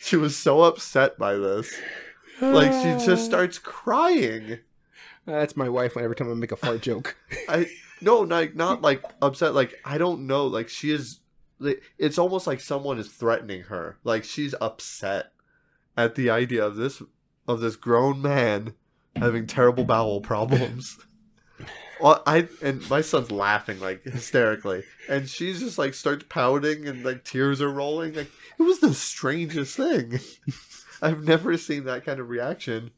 She 0.00 0.16
was 0.16 0.36
so 0.36 0.62
upset 0.62 1.18
by 1.18 1.34
this. 1.34 1.74
Like 2.40 2.72
she 2.72 3.04
just 3.04 3.24
starts 3.30 3.58
crying. 3.58 4.58
that's 5.24 5.56
my 5.56 5.68
wife. 5.68 5.96
Every 5.96 6.16
time 6.16 6.30
I 6.30 6.34
make 6.34 6.52
a 6.52 6.56
fart 6.56 6.82
joke, 6.82 7.16
I 7.48 7.66
no, 8.00 8.20
like 8.20 8.54
not 8.54 8.82
like 8.82 9.02
upset. 9.22 9.54
Like 9.54 9.74
I 9.84 9.98
don't 9.98 10.26
know. 10.26 10.46
Like 10.46 10.68
she 10.68 10.90
is. 10.90 11.20
like, 11.58 11.82
It's 11.98 12.18
almost 12.18 12.46
like 12.46 12.60
someone 12.60 12.98
is 12.98 13.08
threatening 13.08 13.62
her. 13.64 13.98
Like 14.04 14.24
she's 14.24 14.54
upset 14.60 15.32
at 15.96 16.14
the 16.14 16.30
idea 16.30 16.64
of 16.64 16.76
this 16.76 17.02
of 17.48 17.60
this 17.60 17.76
grown 17.76 18.20
man 18.20 18.74
having 19.14 19.46
terrible 19.46 19.84
bowel 19.84 20.20
problems. 20.20 20.98
Well, 21.98 22.22
I 22.26 22.48
and 22.60 22.88
my 22.90 23.00
son's 23.00 23.30
laughing 23.30 23.80
like 23.80 24.04
hysterically, 24.04 24.84
and 25.08 25.26
she's 25.28 25.60
just 25.60 25.78
like 25.78 25.94
starts 25.94 26.26
pouting 26.28 26.86
and 26.86 27.02
like 27.02 27.24
tears 27.24 27.62
are 27.62 27.70
rolling. 27.70 28.12
Like 28.12 28.30
it 28.58 28.62
was 28.62 28.80
the 28.80 28.92
strangest 28.92 29.78
thing. 29.78 30.20
I've 31.02 31.24
never 31.24 31.56
seen 31.56 31.84
that 31.84 32.04
kind 32.04 32.20
of 32.20 32.28
reaction 32.28 32.90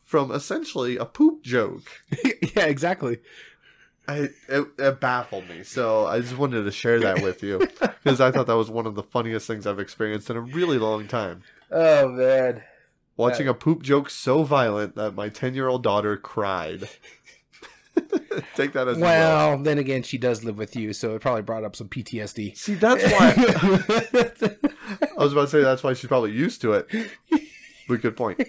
from 0.00 0.30
essentially 0.32 0.96
a 0.96 1.04
poop 1.04 1.42
joke. 1.42 1.84
yeah, 2.24 2.64
exactly. 2.64 3.18
I 4.08 4.28
it, 4.48 4.66
it 4.78 5.00
baffled 5.00 5.48
me, 5.48 5.62
so 5.62 6.06
I 6.06 6.20
just 6.20 6.36
wanted 6.36 6.64
to 6.64 6.72
share 6.72 7.00
that 7.00 7.22
with 7.22 7.42
you 7.42 7.58
because 8.02 8.20
I 8.20 8.30
thought 8.30 8.46
that 8.48 8.56
was 8.56 8.70
one 8.70 8.86
of 8.86 8.94
the 8.94 9.02
funniest 9.02 9.46
things 9.46 9.66
I've 9.66 9.78
experienced 9.78 10.28
in 10.28 10.36
a 10.36 10.40
really 10.40 10.78
long 10.78 11.06
time. 11.06 11.42
Oh 11.70 12.08
man, 12.08 12.62
Watching 13.16 13.46
uh, 13.46 13.52
a 13.52 13.54
poop 13.54 13.82
joke 13.82 14.10
so 14.10 14.42
violent 14.42 14.96
that 14.96 15.14
my 15.14 15.28
ten-year-old 15.28 15.82
daughter 15.82 16.16
cried. 16.16 16.88
Take 18.56 18.72
that 18.72 18.88
as 18.88 18.96
will. 18.96 19.02
well, 19.02 19.58
then 19.58 19.78
again, 19.78 20.02
she 20.02 20.16
does 20.16 20.42
live 20.44 20.56
with 20.56 20.74
you, 20.74 20.92
so 20.94 21.14
it 21.14 21.20
probably 21.20 21.42
brought 21.42 21.62
up 21.62 21.76
some 21.76 21.88
PTSD. 21.88 22.56
See, 22.56 22.74
that's 22.74 23.04
why 23.04 23.34
I 25.18 25.22
was 25.22 25.32
about 25.32 25.42
to 25.42 25.48
say 25.48 25.62
that's 25.62 25.82
why 25.82 25.92
she's 25.92 26.08
probably 26.08 26.32
used 26.32 26.62
to 26.62 26.72
it. 26.72 26.88
But 27.88 28.00
good 28.00 28.16
point. 28.16 28.40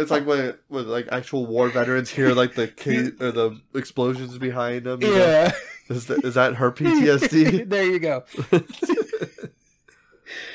It's 0.00 0.10
like 0.10 0.26
when 0.26 0.54
when 0.68 0.88
like 0.88 1.08
actual 1.12 1.46
war 1.46 1.68
veterans 1.68 2.10
hear 2.10 2.32
like 2.32 2.54
the 2.54 2.68
ca- 2.76 3.12
or 3.24 3.32
the 3.32 3.60
explosions 3.74 4.36
behind 4.38 4.84
them. 4.84 5.02
you 5.02 5.10
know? 5.10 5.16
yeah, 5.16 5.52
Is 5.88 6.06
that, 6.06 6.24
is 6.24 6.34
that 6.34 6.54
her 6.56 6.70
PTSD? 6.72 7.68
there 7.68 7.84
you 7.84 7.98
go. 7.98 8.24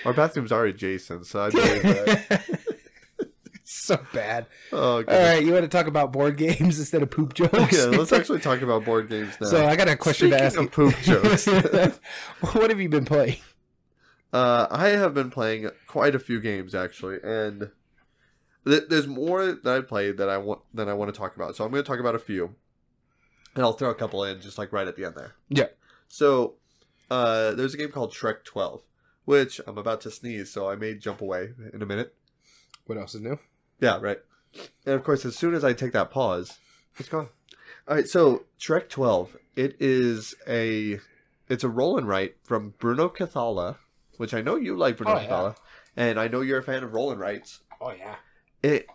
Our 0.06 0.14
bathrooms 0.14 0.52
are 0.52 0.66
adjacent, 0.66 1.26
so 1.26 1.42
I 1.42 1.50
believe 1.50 1.82
that. 1.84 2.46
so 3.64 4.00
bad. 4.14 4.46
Oh, 4.72 4.98
All 4.98 5.04
right, 5.04 5.44
you 5.44 5.52
want 5.52 5.64
to 5.64 5.68
talk 5.68 5.88
about 5.88 6.14
board 6.14 6.38
games 6.38 6.80
instead 6.80 7.02
of 7.02 7.10
poop 7.12 7.34
jokes? 7.34 7.54
Okay, 7.54 7.86
let's 7.98 8.14
actually 8.14 8.40
talk 8.40 8.62
about 8.62 8.86
board 8.86 9.10
games 9.10 9.36
now. 9.42 9.48
So 9.48 9.66
I 9.66 9.76
got 9.76 9.90
a 9.90 9.98
question 9.98 10.30
to 10.30 10.42
ask 10.42 10.56
Speaking 10.56 10.82
you. 10.82 10.88
of 10.88 10.94
poop 10.94 11.02
jokes. 11.04 11.48
what 12.54 12.70
have 12.70 12.80
you 12.80 12.88
been 12.90 13.06
playing? 13.06 13.38
Uh, 14.32 14.68
I 14.70 14.90
have 14.90 15.14
been 15.14 15.30
playing 15.32 15.70
quite 15.88 16.14
a 16.16 16.20
few 16.20 16.40
games 16.40 16.74
actually, 16.76 17.18
and 17.24 17.72
there's 18.66 19.08
more 19.08 19.54
that 19.54 19.78
I 19.78 19.82
played 19.82 20.18
that 20.18 20.30
I 20.30 20.38
want 20.38 20.62
that 20.74 20.90
I 20.90 20.94
want 20.94 21.14
to 21.14 21.18
talk 21.18 21.36
about. 21.36 21.56
So 21.56 21.64
I'm 21.64 21.72
going 21.72 21.84
to 21.84 21.88
talk 21.88 22.00
about 22.00 22.16
a 22.16 22.20
few, 22.20 22.56
and 23.56 23.64
I'll 23.64 23.74
throw 23.74 23.90
a 23.90 23.96
couple 23.96 24.24
in 24.24 24.42
just 24.42 24.58
like 24.58 24.74
right 24.74 24.88
at 24.88 24.96
the 24.96 25.06
end 25.06 25.16
there. 25.16 25.34
Yeah. 25.50 25.68
So, 26.08 26.56
uh, 27.10 27.52
there's 27.52 27.74
a 27.74 27.78
game 27.78 27.92
called 27.92 28.12
Trek 28.12 28.44
12, 28.44 28.82
which 29.26 29.60
I'm 29.66 29.78
about 29.78 30.02
to 30.02 30.12
sneeze, 30.12 30.52
so 30.52 30.70
I 30.70 30.76
may 30.76 30.94
jump 30.96 31.22
away 31.22 31.50
in 31.74 31.82
a 31.82 31.86
minute. 31.86 32.14
What 32.86 32.98
else 32.98 33.16
is 33.16 33.22
new? 33.22 33.40
Yeah, 33.80 34.00
right. 34.00 34.20
And 34.86 34.96
of 34.96 35.04
course, 35.04 35.26
as 35.26 35.36
soon 35.36 35.54
as 35.54 35.64
I 35.64 35.74
take 35.74 35.94
that 35.94 36.12
pause, 36.12 36.60
it's 36.98 37.10
gone. 37.10 37.30
All 37.88 37.96
right, 37.96 38.08
so 38.08 38.46
Trek 38.60 38.90
12, 38.90 39.36
it 39.56 39.76
is 39.80 40.36
a 40.48 41.00
it's 41.50 41.64
a 41.64 41.70
roll 41.70 41.98
and 41.98 42.08
write 42.08 42.36
from 42.44 42.74
Bruno 42.80 43.10
Cathala, 43.10 43.78
which 44.18 44.34
I 44.34 44.42
know 44.42 44.56
you 44.56 44.76
like 44.76 44.98
Bruno 44.98 45.14
Oh, 45.14 45.20
yeah. 45.20 45.28
Cathala, 45.28 45.56
and 45.98 46.20
I 46.20 46.28
know 46.28 46.42
you're 46.42 46.60
a 46.60 46.64
fan 46.64 46.84
of 46.84 46.94
roll 46.94 47.12
and 47.12 47.20
writes. 47.20 47.60
Oh 47.82 47.92
yeah. 47.92 48.16
It 48.66 48.88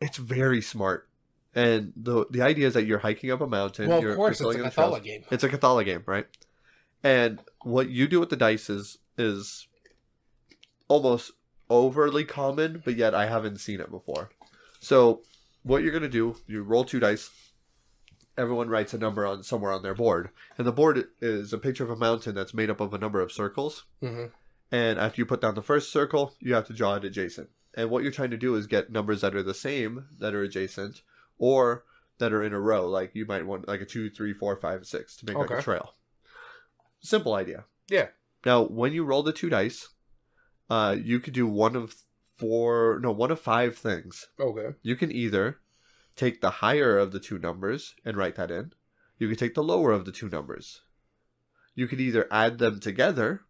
it's 0.00 0.16
very 0.16 0.62
smart. 0.62 1.08
And 1.54 1.92
the 1.96 2.26
the 2.30 2.42
idea 2.42 2.66
is 2.66 2.74
that 2.74 2.86
you're 2.86 2.98
hiking 2.98 3.30
up 3.30 3.40
a 3.40 3.46
mountain. 3.46 3.88
Well, 3.88 4.00
you're, 4.00 4.12
of 4.12 4.16
course, 4.16 4.32
it's 4.32 4.40
a 4.40 4.44
filling 4.44 4.58
in 4.58 4.64
the 4.64 4.70
trails. 4.70 5.00
Game. 5.00 5.24
It's 5.30 5.44
a 5.44 5.48
Cathala 5.48 5.84
game, 5.84 6.02
right? 6.06 6.26
And 7.02 7.40
what 7.62 7.90
you 7.90 8.08
do 8.08 8.20
with 8.20 8.30
the 8.30 8.36
dice 8.36 8.70
is 8.70 8.98
is 9.18 9.68
almost 10.88 11.32
overly 11.68 12.24
common, 12.24 12.82
but 12.84 12.96
yet 12.96 13.14
I 13.14 13.26
haven't 13.26 13.58
seen 13.60 13.80
it 13.80 13.90
before. 13.90 14.30
So 14.80 15.22
what 15.62 15.82
you're 15.82 15.92
gonna 15.92 16.08
do, 16.08 16.36
you 16.46 16.62
roll 16.62 16.84
two 16.84 17.00
dice. 17.00 17.30
Everyone 18.36 18.68
writes 18.68 18.94
a 18.94 18.98
number 18.98 19.24
on 19.24 19.44
somewhere 19.44 19.72
on 19.72 19.82
their 19.82 19.94
board, 19.94 20.30
and 20.58 20.66
the 20.66 20.72
board 20.72 21.04
is 21.20 21.52
a 21.52 21.58
picture 21.58 21.84
of 21.84 21.90
a 21.90 21.96
mountain 21.96 22.34
that's 22.34 22.54
made 22.54 22.68
up 22.70 22.80
of 22.80 22.92
a 22.94 22.98
number 22.98 23.20
of 23.20 23.30
circles. 23.30 23.84
hmm 24.00 24.26
And 24.72 24.98
after 24.98 25.20
you 25.20 25.26
put 25.26 25.40
down 25.42 25.54
the 25.54 25.62
first 25.62 25.92
circle, 25.92 26.34
you 26.40 26.54
have 26.54 26.66
to 26.66 26.72
draw 26.72 26.94
it 26.96 27.04
adjacent. 27.04 27.50
And 27.76 27.90
what 27.90 28.02
you're 28.02 28.12
trying 28.12 28.30
to 28.30 28.36
do 28.36 28.54
is 28.54 28.66
get 28.66 28.92
numbers 28.92 29.20
that 29.22 29.34
are 29.34 29.42
the 29.42 29.54
same 29.54 30.06
that 30.18 30.34
are 30.34 30.42
adjacent, 30.42 31.02
or 31.38 31.84
that 32.18 32.32
are 32.32 32.42
in 32.42 32.52
a 32.52 32.60
row. 32.60 32.88
Like 32.88 33.14
you 33.14 33.26
might 33.26 33.46
want 33.46 33.68
like 33.68 33.80
a 33.80 33.84
two, 33.86 34.10
three, 34.10 34.32
four, 34.32 34.56
five, 34.56 34.86
six 34.86 35.16
to 35.16 35.26
make 35.26 35.36
like 35.36 35.50
a 35.50 35.62
trail. 35.62 35.94
Simple 37.00 37.34
idea. 37.34 37.64
Yeah. 37.88 38.08
Now, 38.46 38.62
when 38.62 38.92
you 38.92 39.04
roll 39.04 39.22
the 39.22 39.32
two 39.32 39.48
dice, 39.48 39.88
uh, 40.70 40.96
you 40.98 41.20
could 41.20 41.34
do 41.34 41.46
one 41.46 41.76
of 41.76 41.94
four, 42.36 42.98
no, 43.02 43.10
one 43.10 43.30
of 43.30 43.40
five 43.40 43.76
things. 43.76 44.28
Okay. 44.38 44.76
You 44.82 44.96
can 44.96 45.10
either 45.10 45.58
take 46.16 46.40
the 46.40 46.50
higher 46.50 46.96
of 46.96 47.12
the 47.12 47.20
two 47.20 47.38
numbers 47.38 47.94
and 48.04 48.16
write 48.16 48.36
that 48.36 48.50
in. 48.50 48.72
You 49.18 49.28
can 49.28 49.36
take 49.36 49.54
the 49.54 49.62
lower 49.62 49.92
of 49.92 50.04
the 50.04 50.12
two 50.12 50.28
numbers. 50.28 50.82
You 51.74 51.86
could 51.88 52.00
either 52.00 52.28
add 52.30 52.58
them 52.58 52.80
together, 52.80 53.42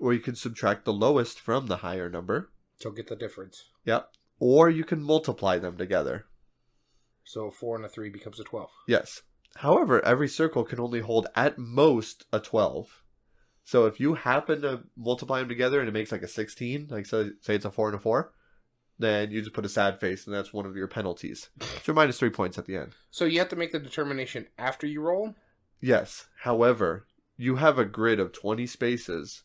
or 0.00 0.12
you 0.12 0.20
can 0.20 0.34
subtract 0.34 0.84
the 0.84 0.92
lowest 0.92 1.40
from 1.40 1.66
the 1.66 1.78
higher 1.78 2.10
number. 2.10 2.50
So 2.76 2.90
get 2.90 3.08
the 3.08 3.16
difference. 3.16 3.64
Yep. 3.84 4.10
Or 4.38 4.68
you 4.68 4.84
can 4.84 5.02
multiply 5.02 5.58
them 5.58 5.76
together. 5.76 6.26
So 7.24 7.50
four 7.50 7.76
and 7.76 7.84
a 7.84 7.88
three 7.88 8.10
becomes 8.10 8.38
a 8.40 8.44
twelve. 8.44 8.70
Yes. 8.86 9.22
However, 9.56 10.04
every 10.04 10.28
circle 10.28 10.64
can 10.64 10.80
only 10.80 11.00
hold 11.00 11.28
at 11.36 11.58
most 11.58 12.26
a 12.32 12.40
12. 12.40 13.02
So 13.62 13.86
if 13.86 14.00
you 14.00 14.14
happen 14.14 14.62
to 14.62 14.82
multiply 14.96 15.38
them 15.38 15.48
together 15.48 15.78
and 15.80 15.88
it 15.88 15.92
makes 15.92 16.12
like 16.12 16.22
a 16.22 16.28
16, 16.28 16.88
like 16.90 17.06
say, 17.06 17.30
say 17.40 17.54
it's 17.54 17.64
a 17.64 17.70
4 17.70 17.88
and 17.88 17.96
a 17.96 18.00
4, 18.00 18.32
then 18.98 19.30
you 19.30 19.40
just 19.40 19.54
put 19.54 19.64
a 19.64 19.68
sad 19.68 19.98
face 20.00 20.26
and 20.26 20.34
that's 20.34 20.52
one 20.52 20.66
of 20.66 20.76
your 20.76 20.88
penalties. 20.88 21.50
So 21.60 21.68
you're 21.86 21.94
minus 21.94 22.18
3 22.18 22.30
points 22.30 22.58
at 22.58 22.66
the 22.66 22.76
end. 22.76 22.92
So 23.10 23.24
you 23.24 23.38
have 23.38 23.48
to 23.50 23.56
make 23.56 23.72
the 23.72 23.78
determination 23.78 24.48
after 24.58 24.86
you 24.86 25.00
roll. 25.00 25.34
Yes. 25.80 26.26
However, 26.40 27.06
you 27.36 27.56
have 27.56 27.78
a 27.78 27.84
grid 27.84 28.20
of 28.20 28.32
20 28.32 28.66
spaces 28.66 29.44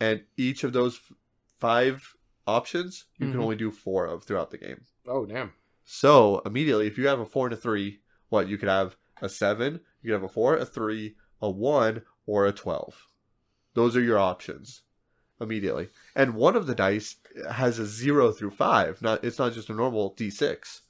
and 0.00 0.22
each 0.36 0.64
of 0.64 0.72
those 0.72 0.94
f- 0.96 1.16
five 1.58 2.14
options 2.46 3.06
you 3.18 3.30
can 3.30 3.38
Mhm. 3.38 3.42
only 3.42 3.56
do 3.56 3.70
4 3.70 4.06
of 4.06 4.24
throughout 4.24 4.50
the 4.50 4.58
game. 4.58 4.84
Oh 5.06 5.24
damn. 5.26 5.52
So 5.84 6.40
immediately, 6.46 6.86
if 6.86 6.96
you 6.98 7.06
have 7.08 7.20
a 7.20 7.26
four 7.26 7.46
and 7.46 7.52
a 7.52 7.56
three, 7.58 8.00
what 8.30 8.48
you 8.48 8.56
could 8.56 8.68
have 8.70 8.96
a 9.20 9.28
seven, 9.28 9.80
you 10.02 10.08
could 10.10 10.14
have 10.14 10.22
a 10.22 10.32
four, 10.32 10.56
a 10.56 10.64
three, 10.64 11.16
a 11.42 11.50
one, 11.50 12.02
or 12.26 12.46
a 12.46 12.52
twelve. 12.52 13.06
Those 13.74 13.94
are 13.96 14.00
your 14.00 14.18
options 14.18 14.82
immediately. 15.40 15.88
And 16.14 16.34
one 16.34 16.56
of 16.56 16.66
the 16.66 16.74
dice 16.74 17.16
has 17.50 17.78
a 17.78 17.84
zero 17.86 18.32
through 18.32 18.52
five. 18.52 19.02
Not 19.02 19.22
it's 19.24 19.38
not 19.38 19.52
just 19.52 19.68
a 19.68 19.74
normal 19.74 20.14
d 20.14 20.30
six. 20.30 20.80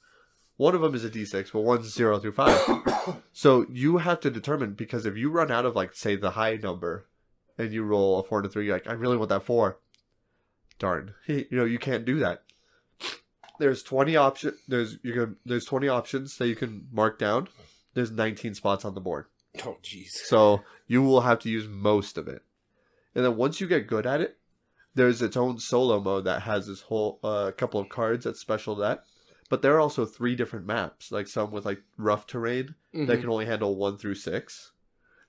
One 0.57 0.73
of 0.75 0.79
them 0.79 0.95
is 0.95 1.03
a 1.03 1.09
d6, 1.09 1.51
but 1.51 1.61
one's 1.63 1.93
zero 1.93 2.17
through 2.17 2.31
five. 2.31 3.19
so 3.33 3.65
you 3.69 3.97
have 3.97 4.21
to 4.21 4.31
determine 4.31 4.71
because 4.73 5.05
if 5.05 5.17
you 5.17 5.29
run 5.29 5.51
out 5.51 5.65
of 5.65 5.75
like 5.75 5.93
say 5.93 6.15
the 6.15 6.31
high 6.31 6.55
number, 6.55 7.07
and 7.57 7.73
you 7.73 7.83
roll 7.83 8.19
a 8.19 8.23
four 8.23 8.37
and 8.39 8.47
a 8.47 8.49
three, 8.49 8.65
you're 8.67 8.75
like 8.75 8.87
I 8.87 8.93
really 8.93 9.17
want 9.17 9.27
that 9.29 9.43
four. 9.43 9.79
Darn, 10.79 11.13
you 11.27 11.45
know 11.51 11.65
you 11.65 11.79
can't 11.79 12.05
do 12.05 12.19
that. 12.19 12.43
There's 13.57 13.83
20 13.83 14.15
option 14.17 14.57
there's 14.67 14.97
you 15.03 15.13
can 15.13 15.37
there's 15.45 15.65
20 15.65 15.87
options 15.87 16.37
that 16.37 16.47
you 16.47 16.55
can 16.55 16.87
mark 16.91 17.17
down. 17.17 17.47
There's 17.93 18.11
19 18.11 18.53
spots 18.55 18.83
on 18.83 18.93
the 18.95 19.01
board. 19.01 19.25
Oh 19.65 19.77
jeez. 19.81 20.09
so 20.11 20.63
you 20.87 21.01
will 21.01 21.21
have 21.21 21.39
to 21.39 21.49
use 21.49 21.65
most 21.67 22.17
of 22.17 22.27
it. 22.27 22.43
And 23.15 23.23
then 23.23 23.37
once 23.37 23.61
you 23.61 23.67
get 23.67 23.87
good 23.87 24.05
at 24.05 24.19
it 24.21 24.37
there's 24.93 25.21
its 25.21 25.35
own 25.37 25.59
solo 25.59 25.99
mode 25.99 26.23
that 26.25 26.41
has 26.43 26.67
this 26.67 26.81
whole 26.81 27.19
uh, 27.23 27.51
couple 27.57 27.79
of 27.81 27.89
cards 27.89 28.23
that's 28.25 28.39
special 28.39 28.75
to 28.75 28.81
that. 28.81 29.03
But 29.49 29.61
there 29.61 29.73
are 29.75 29.79
also 29.79 30.05
three 30.05 30.35
different 30.35 30.65
maps 30.65 31.11
like 31.11 31.27
some 31.27 31.51
with 31.51 31.65
like 31.65 31.81
rough 31.97 32.27
terrain 32.27 32.75
Mm-hmm. 32.93 33.05
that 33.07 33.19
can 33.19 33.29
only 33.29 33.45
handle 33.45 33.75
one 33.75 33.97
through 33.97 34.15
six 34.15 34.71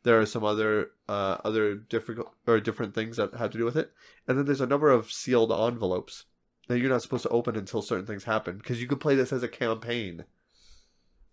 there 0.07 0.21
are 0.21 0.27
some 0.27 0.45
other 0.45 0.93
uh, 1.09 1.37
other 1.45 1.75
difficult 1.75 2.33
or 2.47 2.61
different 2.61 2.95
things 2.95 3.17
that 3.17 3.35
have 3.35 3.51
to 3.51 3.59
do 3.59 3.65
with 3.65 3.77
it 3.77 3.93
and 4.29 4.39
then 4.39 4.47
there's 4.47 4.61
a 4.61 4.67
number 4.67 4.91
of 4.91 5.11
sealed 5.11 5.53
envelopes 5.53 6.25
that 6.69 6.79
you're 6.79 6.91
not 6.91 7.03
supposed 7.03 7.23
to 7.23 7.29
open 7.29 7.57
until 7.57 7.83
certain 7.83 8.07
things 8.07 8.25
happen 8.25 8.59
because 8.59 8.81
you 8.81 8.89
could 8.89 9.01
play 9.01 9.15
this 9.15 9.33
as 9.33 9.43
a 9.43 9.49
campaign. 9.49 10.25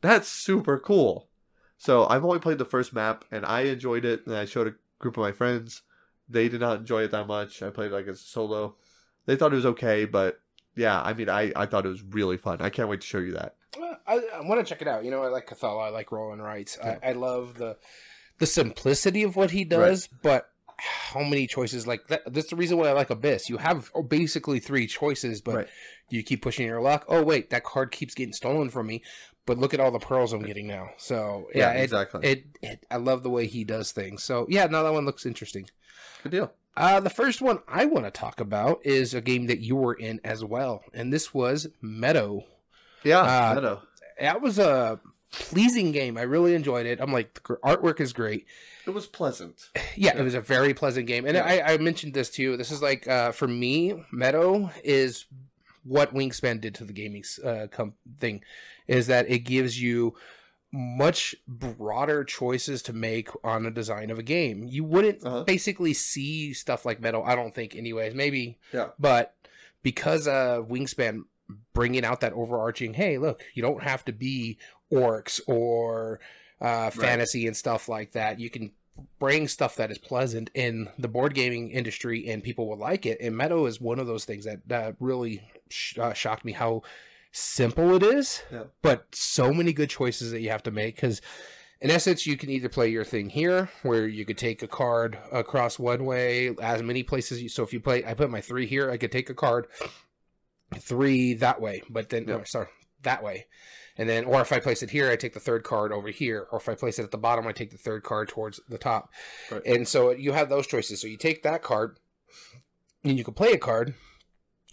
That's 0.02 0.28
super 0.28 0.78
cool. 0.78 1.30
So 1.78 2.06
I've 2.08 2.24
only 2.24 2.40
played 2.40 2.60
the 2.60 2.66
first 2.66 2.94
map 2.94 3.26
and 3.32 3.46
I 3.46 3.62
enjoyed 3.62 4.06
it 4.06 4.26
and 4.26 4.36
I 4.36 4.46
showed 4.46 4.68
a 4.68 4.76
group 5.00 5.18
of 5.18 5.22
my 5.22 5.32
friends. 5.32 5.82
They 6.30 6.50
did 6.50 6.62
not 6.62 6.80
enjoy 6.80 7.04
it 7.04 7.12
that 7.12 7.28
much. 7.28 7.62
I 7.62 7.70
played 7.70 7.92
like 7.92 8.08
as 8.08 8.20
a 8.20 8.24
solo. 8.24 8.76
They 9.26 9.36
thought 9.36 9.54
it 9.54 9.58
was 9.58 9.66
okay, 9.66 10.06
but 10.06 10.40
yeah, 10.76 11.02
I 11.02 11.14
mean 11.14 11.30
I, 11.30 11.52
I 11.56 11.66
thought 11.66 11.86
it 11.86 11.90
was 11.90 12.04
really 12.04 12.38
fun. 12.38 12.62
I 12.62 12.70
can't 12.70 12.90
wait 12.90 13.02
to 13.02 13.08
show 13.08 13.20
you 13.20 13.34
that. 13.34 13.56
I, 14.06 14.22
I 14.36 14.42
want 14.42 14.60
to 14.60 14.66
check 14.66 14.82
it 14.82 14.88
out. 14.88 15.04
You 15.04 15.12
know, 15.12 15.24
I 15.24 15.28
like 15.28 15.48
Cathala. 15.48 15.88
I 15.88 15.90
like 15.90 16.12
roll 16.12 16.34
and 16.34 16.44
writes. 16.44 16.78
I, 16.84 17.00
I 17.02 17.12
love 17.14 17.56
the 17.56 17.78
the 18.40 18.46
simplicity 18.46 19.24
of 19.24 19.36
what 19.36 19.52
he 19.52 19.64
does, 19.64 20.08
but 20.22 20.50
how 20.78 21.22
many 21.24 21.48
choices? 21.48 21.88
Like 21.88 22.08
that, 22.08 22.22
that's 22.34 22.50
the 22.50 22.56
reason 22.56 22.78
why 22.78 22.88
I 22.90 22.94
like 22.94 23.10
Abyss. 23.10 23.50
You 23.50 23.58
have 23.58 23.92
basically 24.08 24.60
three 24.60 24.88
choices, 24.88 25.42
but 25.42 25.56
Right. 25.56 25.68
you 26.10 26.24
keep 26.24 26.42
pushing 26.42 26.66
your 26.68 26.82
luck. 26.82 27.06
Oh 27.08 27.24
wait, 27.24 27.50
that 27.52 27.64
card 27.64 27.92
keeps 27.92 28.14
getting 28.16 28.34
stolen 28.34 28.70
from 28.70 28.88
me. 28.88 29.04
But 29.46 29.58
look 29.58 29.74
at 29.74 29.82
all 29.82 29.92
the 29.92 30.00
pearls 30.00 30.32
I'm 30.32 30.42
getting 30.44 30.68
now. 30.68 30.90
So 30.98 31.48
yeah, 31.54 31.74
it, 31.74 31.84
exactly. 31.84 32.22
it, 32.28 32.46
it 32.62 32.86
I 32.90 32.96
love 32.98 33.24
the 33.24 33.30
way 33.30 33.46
he 33.46 33.64
does 33.66 33.92
things. 33.92 34.24
So 34.24 34.46
yeah, 34.50 34.66
now 34.68 34.84
that 34.84 34.94
one 34.94 35.06
looks 35.06 35.26
interesting. 35.26 35.68
Good 36.24 36.32
deal. 36.32 36.54
Uh, 36.76 37.00
the 37.02 37.10
first 37.10 37.42
one 37.42 37.60
I 37.68 37.86
want 37.86 38.06
to 38.06 38.12
talk 38.12 38.40
about 38.40 38.80
is 38.86 39.14
a 39.14 39.22
game 39.22 39.46
that 39.48 39.60
you 39.60 39.76
were 39.76 39.94
in 39.94 40.20
as 40.24 40.44
well, 40.44 40.82
and 40.94 41.14
this 41.14 41.34
was 41.34 41.68
Meadow. 41.82 42.46
Yeah, 43.04 43.20
Uh, 43.22 43.60
know. 43.60 43.82
That 44.20 44.42
was 44.42 44.58
a 44.60 45.00
pleasing 45.34 45.92
game. 45.92 46.18
I 46.18 46.22
really 46.22 46.54
enjoyed 46.54 46.86
it. 46.86 47.00
I'm 47.02 47.12
like, 47.12 47.34
the 47.34 47.56
artwork 47.64 48.00
is 48.00 48.14
great. 48.14 48.46
It 48.86 48.92
was 48.92 49.08
pleasant. 49.08 49.70
Yeah, 49.76 49.82
Yeah. 50.14 50.18
it 50.20 50.24
was 50.24 50.36
a 50.36 50.42
very 50.42 50.74
pleasant 50.74 51.08
game. 51.08 51.26
And 51.26 51.36
Yeah. 51.36 51.44
I, 51.46 51.74
I 51.74 51.78
mentioned 51.78 52.14
this 52.14 52.30
to 52.32 52.42
you. 52.44 52.58
This 52.58 52.72
is 52.72 52.82
like, 52.82 53.08
uh, 53.08 53.32
for 53.32 53.48
me, 53.48 53.94
Meadow 54.12 54.70
is 54.84 55.26
what 55.84 56.14
Wingspan 56.14 56.62
did 56.62 56.76
to 56.76 56.86
the 56.86 56.94
gaming 56.94 57.24
uh, 57.44 57.68
com- 57.72 57.96
thing, 58.20 58.42
is 58.88 59.08
that 59.08 59.30
it 59.30 59.40
gives 59.40 59.82
you 59.82 60.14
much 60.72 61.36
broader 61.48 62.24
choices 62.24 62.82
to 62.84 62.94
make 62.94 63.30
on 63.44 63.64
the 63.64 63.72
design 63.72 64.10
of 64.10 64.18
a 64.18 64.24
game. 64.24 64.64
You 64.64 64.84
wouldn't 64.84 65.24
Uh-huh. 65.26 65.44
basically 65.44 65.94
see 65.94 66.54
stuff 66.54 66.86
like 66.86 67.00
Meadow, 67.02 67.22
I 67.24 67.36
don't 67.36 67.54
think, 67.54 67.76
anyways. 67.76 68.16
Maybe, 68.16 68.58
Yeah. 68.74 68.90
but 69.00 69.36
because 69.84 70.28
uh, 70.28 70.62
Wingspan 70.68 71.24
bringing 71.74 72.06
out 72.06 72.22
that 72.22 72.34
overarching, 72.34 72.94
hey, 72.94 73.18
look, 73.18 73.44
you 73.54 73.62
don't 73.62 73.84
have 73.84 74.04
to 74.06 74.12
be 74.14 74.58
orcs 74.94 75.42
or 75.48 76.20
uh, 76.62 76.90
fantasy 76.92 77.48
and 77.48 77.58
stuff 77.58 77.90
like 77.90 78.12
that. 78.12 78.40
You 78.40 78.50
can 78.50 78.72
bring 79.20 79.48
stuff 79.48 79.76
that 79.78 79.90
is 79.92 79.98
pleasant 79.98 80.52
in 80.54 80.88
the 81.00 81.08
board 81.08 81.34
gaming 81.34 81.72
industry 81.72 82.30
and 82.30 82.44
people 82.44 82.70
will 82.70 82.78
like 82.78 83.06
it. 83.06 83.18
And 83.20 83.36
Meadow 83.36 83.66
is 83.66 83.82
one 83.82 84.00
of 84.00 84.06
those 84.08 84.24
things 84.26 84.46
that 84.46 84.60
uh, 84.72 84.92
really 85.00 85.42
sh- 85.70 85.98
uh, 85.98 86.14
shocked 86.14 86.46
me 86.46 86.52
how 86.52 86.84
simple 87.32 87.96
it 87.96 88.04
is, 88.04 88.44
Yeah. 88.52 88.66
but 88.84 89.08
so 89.14 89.52
many 89.52 89.74
good 89.74 89.90
choices 89.90 90.32
that 90.32 90.42
you 90.42 90.50
have 90.52 90.64
to 90.64 90.72
make 90.72 90.96
because. 90.96 91.22
In 91.82 91.92
essence, 91.92 92.26
you 92.26 92.38
can 92.38 92.50
either 92.50 92.70
play 92.70 92.88
your 92.88 93.04
thing 93.04 93.30
here, 93.30 93.70
where 93.82 94.08
you 94.08 94.24
could 94.24 94.38
take 94.38 94.64
a 94.64 94.70
card 94.70 95.18
across 95.34 95.78
one 95.78 96.06
way, 96.06 96.56
as 96.62 96.82
many 96.82 97.04
places. 97.04 97.44
You, 97.44 97.50
so 97.50 97.62
if 97.62 97.74
you 97.74 97.82
play, 97.82 98.06
I 98.06 98.14
put 98.14 98.30
my 98.30 98.40
three 98.40 98.66
here. 98.66 98.90
I 98.90 98.96
could 98.96 99.12
take 99.12 99.30
a 99.30 99.34
card, 99.34 99.68
three 100.80 101.34
that 101.34 101.60
way, 101.60 101.84
but 101.90 102.10
then 102.10 102.26
Yeah. 102.28 102.36
oh, 102.36 102.44
sorry 102.46 102.68
that 103.02 103.22
way, 103.22 103.48
and 103.98 104.10
then 104.10 104.26
or 104.26 104.42
if 104.42 104.52
I 104.52 104.60
place 104.60 104.82
it 104.84 104.90
here, 104.92 105.10
I 105.10 105.16
take 105.16 105.34
the 105.34 105.40
third 105.40 105.64
card 105.64 105.92
over 105.92 106.10
here, 106.10 106.48
or 106.52 106.60
if 106.60 106.68
I 106.70 106.76
place 106.76 107.00
it 107.00 107.04
at 107.04 107.12
the 107.12 107.18
bottom, 107.18 107.48
I 107.48 107.52
take 107.52 107.72
the 107.72 107.78
third 107.78 108.04
card 108.04 108.28
towards 108.30 108.60
the 108.68 108.78
top, 108.78 109.10
Right. 109.52 109.62
and 109.66 109.88
so 109.88 110.12
you 110.12 110.32
have 110.34 110.50
those 110.50 110.68
choices. 110.68 111.02
So 111.02 111.08
you 111.08 111.18
take 111.18 111.44
that 111.44 111.62
card, 111.64 111.98
and 113.04 113.18
you 113.18 113.24
can 113.24 113.34
play 113.34 113.52
a 113.52 113.58
card. 113.58 113.96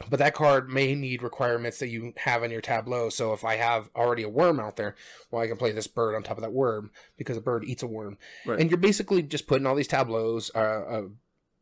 But 0.08 0.18
that 0.20 0.32
card 0.34 0.70
may 0.70 0.94
need 0.94 1.22
requirements 1.22 1.78
that 1.80 1.88
you 1.88 2.14
have 2.16 2.42
in 2.42 2.50
your 2.50 2.62
tableau. 2.62 3.10
So 3.10 3.34
if 3.34 3.44
I 3.44 3.56
have 3.56 3.90
already 3.94 4.22
a 4.22 4.30
worm 4.30 4.58
out 4.58 4.76
there, 4.76 4.94
well, 5.30 5.42
I 5.42 5.46
can 5.46 5.58
play 5.58 5.72
this 5.72 5.88
bird 5.88 6.14
on 6.14 6.22
top 6.22 6.38
of 6.38 6.42
that 6.42 6.54
worm 6.54 6.90
because 7.18 7.36
a 7.36 7.42
bird 7.42 7.64
eats 7.64 7.82
a 7.82 7.86
worm. 7.86 8.16
Right. 8.46 8.58
And 8.58 8.70
you're 8.70 8.78
basically 8.78 9.22
just 9.22 9.46
putting 9.46 9.66
all 9.66 9.74
these 9.74 9.88
tableaus 9.88 10.50
uh, 10.54 10.58
uh, 10.58 11.02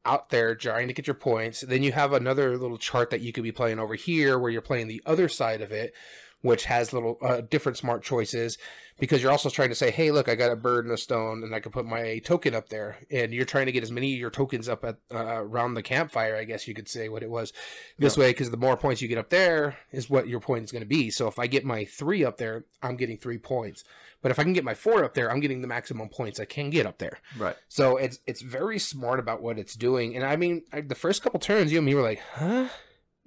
out 0.05 0.29
there 0.31 0.55
trying 0.55 0.87
to 0.87 0.95
get 0.95 1.09
your 1.09 1.15
points. 1.15 1.63
Then 1.63 1.83
you 1.83 1.91
have 1.91 2.13
another 2.13 2.57
little 2.57 2.79
chart 2.79 3.11
that 3.11 3.23
you 3.23 3.33
could 3.33 3.43
be 3.43 3.51
playing 3.51 3.81
over 3.81 3.97
here 3.97 4.39
where 4.39 4.53
you're 4.53 4.63
playing 4.63 4.87
the 4.87 5.03
other 5.05 5.29
side 5.29 5.61
of 5.61 5.73
it, 5.73 5.93
which 6.43 6.65
has 6.67 6.93
little 6.93 7.19
uh, 7.23 7.41
different 7.41 7.79
smart 7.79 8.03
choices 8.03 8.59
because 8.99 9.23
you're 9.23 9.31
also 9.31 9.49
trying 9.49 9.69
to 9.69 9.75
say, 9.75 9.91
hey, 9.91 10.11
look, 10.11 10.29
I 10.29 10.35
got 10.35 10.51
a 10.51 10.57
bird 10.57 10.85
and 10.85 10.93
a 10.93 10.99
stone 10.99 11.43
and 11.45 11.55
I 11.55 11.61
can 11.61 11.73
put 11.73 11.87
my 11.87 12.19
token 12.25 12.55
up 12.55 12.69
there. 12.69 12.99
And 13.11 13.33
you're 13.33 13.45
trying 13.45 13.67
to 13.67 13.73
get 13.73 13.83
as 13.83 13.93
many 13.93 14.13
of 14.13 14.19
your 14.19 14.31
tokens 14.31 14.69
up 14.69 14.85
at 14.85 14.99
uh, 15.13 15.43
around 15.43 15.75
the 15.75 15.83
campfire, 15.83 16.37
I 16.37 16.45
guess 16.45 16.67
you 16.67 16.75
could 16.75 16.89
say 16.89 17.09
what 17.09 17.23
it 17.23 17.31
was 17.31 17.53
this 17.99 18.17
way 18.17 18.31
because 18.31 18.51
the 18.51 18.57
more 18.57 18.77
points 18.77 19.01
you 19.01 19.09
get 19.09 19.19
up 19.19 19.31
there 19.31 19.79
is 19.93 20.11
what 20.11 20.29
your 20.29 20.41
point 20.41 20.65
is 20.65 20.73
going 20.73 20.83
to 20.83 20.89
be. 20.89 21.11
So 21.11 21.29
if 21.29 21.39
I 21.39 21.47
get 21.47 21.65
my 21.65 21.85
three 21.85 22.25
up 22.25 22.39
there, 22.39 22.65
I'm 22.83 22.97
getting 22.97 23.19
three 23.19 23.39
points. 23.39 23.85
But 24.21 24.33
if 24.33 24.39
I 24.41 24.43
can 24.43 24.53
get 24.53 24.65
my 24.65 24.75
four 24.75 25.05
up 25.05 25.15
there, 25.15 25.31
I'm 25.31 25.41
getting 25.41 25.63
the 25.63 25.69
maximum 25.69 26.09
points 26.09 26.41
I 26.41 26.45
can 26.45 26.71
get 26.71 26.87
up 26.87 26.99
there. 26.99 27.21
Right. 27.37 27.55
So 27.69 27.97
it's 27.99 28.19
it's 28.27 28.41
very 28.41 28.81
smart 28.81 29.21
about 29.21 29.43
what 29.43 29.59
it's 29.59 29.77
doing. 29.77 30.17
And 30.17 30.25
I 30.25 30.35
mean, 30.35 30.63
I, 30.73 30.81
the 30.81 30.97
first 30.97 31.23
couple 31.23 31.39
turns, 31.39 31.71
you 31.71 31.79
and 31.79 31.87
me 31.87 31.95
were 31.95 32.03
like, 32.03 32.21
huh? 32.35 32.67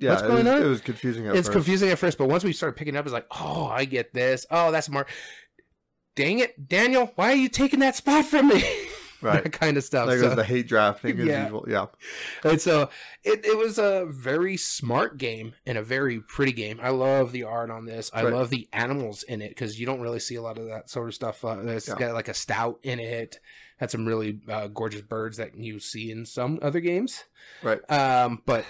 Yeah. 0.01 0.09
What's 0.11 0.21
it 0.23 0.27
going 0.27 0.45
was, 0.45 0.53
on? 0.55 0.61
It 0.63 0.67
was 0.67 0.81
confusing 0.81 1.27
at 1.27 1.35
it's 1.35 1.47
first. 1.47 1.53
confusing 1.55 1.89
at 1.89 1.99
first, 1.99 2.17
but 2.17 2.27
once 2.27 2.43
we 2.43 2.51
started 2.53 2.75
picking 2.75 2.95
up, 2.97 3.05
it's 3.05 3.13
like, 3.13 3.27
oh, 3.31 3.67
I 3.67 3.85
get 3.85 4.13
this. 4.13 4.45
Oh, 4.51 4.71
that's 4.71 4.87
smart. 4.87 5.07
Dang 6.15 6.39
it, 6.39 6.67
Daniel, 6.67 7.11
why 7.15 7.31
are 7.31 7.35
you 7.35 7.47
taking 7.49 7.79
that 7.79 7.95
spot 7.95 8.25
from 8.25 8.49
me? 8.49 8.63
Right. 9.23 9.43
that 9.43 9.51
kind 9.53 9.77
of 9.77 9.83
stuff. 9.83 10.07
There 10.07 10.17
So- 10.17 10.29
goes 10.29 10.35
the 10.35 10.43
hate 10.43 10.67
drafting 10.67 11.19
as 11.19 11.27
Yeah. 11.27 11.43
usual. 11.43 11.65
Yeah. 11.69 11.85
and 12.43 12.59
so 12.59 12.89
it, 13.23 13.45
it 13.45 13.55
was 13.55 13.77
a 13.77 14.07
very 14.09 14.57
smart 14.57 15.19
game 15.19 15.53
and 15.63 15.77
a 15.77 15.83
very 15.83 16.19
pretty 16.21 16.53
game. 16.53 16.79
I 16.81 16.89
love 16.89 17.31
the 17.31 17.43
art 17.43 17.69
on 17.69 17.85
this. 17.85 18.09
I 18.15 18.23
Right. 18.23 18.33
love 18.33 18.49
the 18.49 18.67
animals 18.73 19.21
in 19.21 19.43
it 19.43 19.49
because 19.49 19.79
you 19.79 19.85
don't 19.85 20.01
really 20.01 20.19
see 20.19 20.33
a 20.33 20.41
lot 20.41 20.57
of 20.57 20.65
that 20.69 20.89
sort 20.89 21.07
of 21.07 21.13
stuff. 21.13 21.45
Uh, 21.45 21.59
it's 21.67 21.87
Yeah. 21.87 21.99
got 21.99 22.15
like 22.15 22.29
a 22.29 22.33
stout 22.33 22.79
in 22.81 22.99
it. 22.99 23.39
Had 23.77 23.91
some 23.91 24.07
really 24.07 24.39
uh, 24.49 24.69
gorgeous 24.69 25.01
birds 25.03 25.37
that 25.37 25.55
you 25.55 25.77
see 25.77 26.09
in 26.09 26.25
some 26.25 26.57
other 26.63 26.79
games. 26.79 27.23
Right. 27.61 27.79
Um, 27.91 28.41
but 28.47 28.65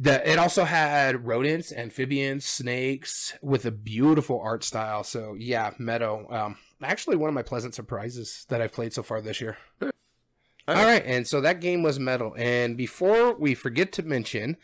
the 0.00 0.28
it 0.28 0.38
also 0.38 0.64
had 0.64 1.26
rodents, 1.26 1.72
amphibians, 1.72 2.46
snakes 2.46 3.34
with 3.42 3.66
a 3.66 3.70
beautiful 3.70 4.40
art 4.40 4.64
style. 4.64 5.04
So 5.04 5.36
yeah, 5.38 5.72
Meadow. 5.78 6.26
Um, 6.30 6.56
actually 6.82 7.16
one 7.16 7.28
of 7.28 7.34
my 7.34 7.42
pleasant 7.42 7.74
surprises 7.74 8.46
that 8.48 8.62
I've 8.62 8.72
played 8.72 8.94
so 8.94 9.02
far 9.02 9.20
this 9.20 9.40
year. 9.42 9.58
All 9.82 10.74
right, 10.74 11.04
and 11.04 11.26
so 11.26 11.40
that 11.42 11.60
game 11.60 11.82
was 11.82 11.98
Meadow. 11.98 12.32
And 12.34 12.76
before 12.76 13.34
we 13.34 13.54
forget 13.54 13.92
to 13.92 14.02
mention, 14.02 14.56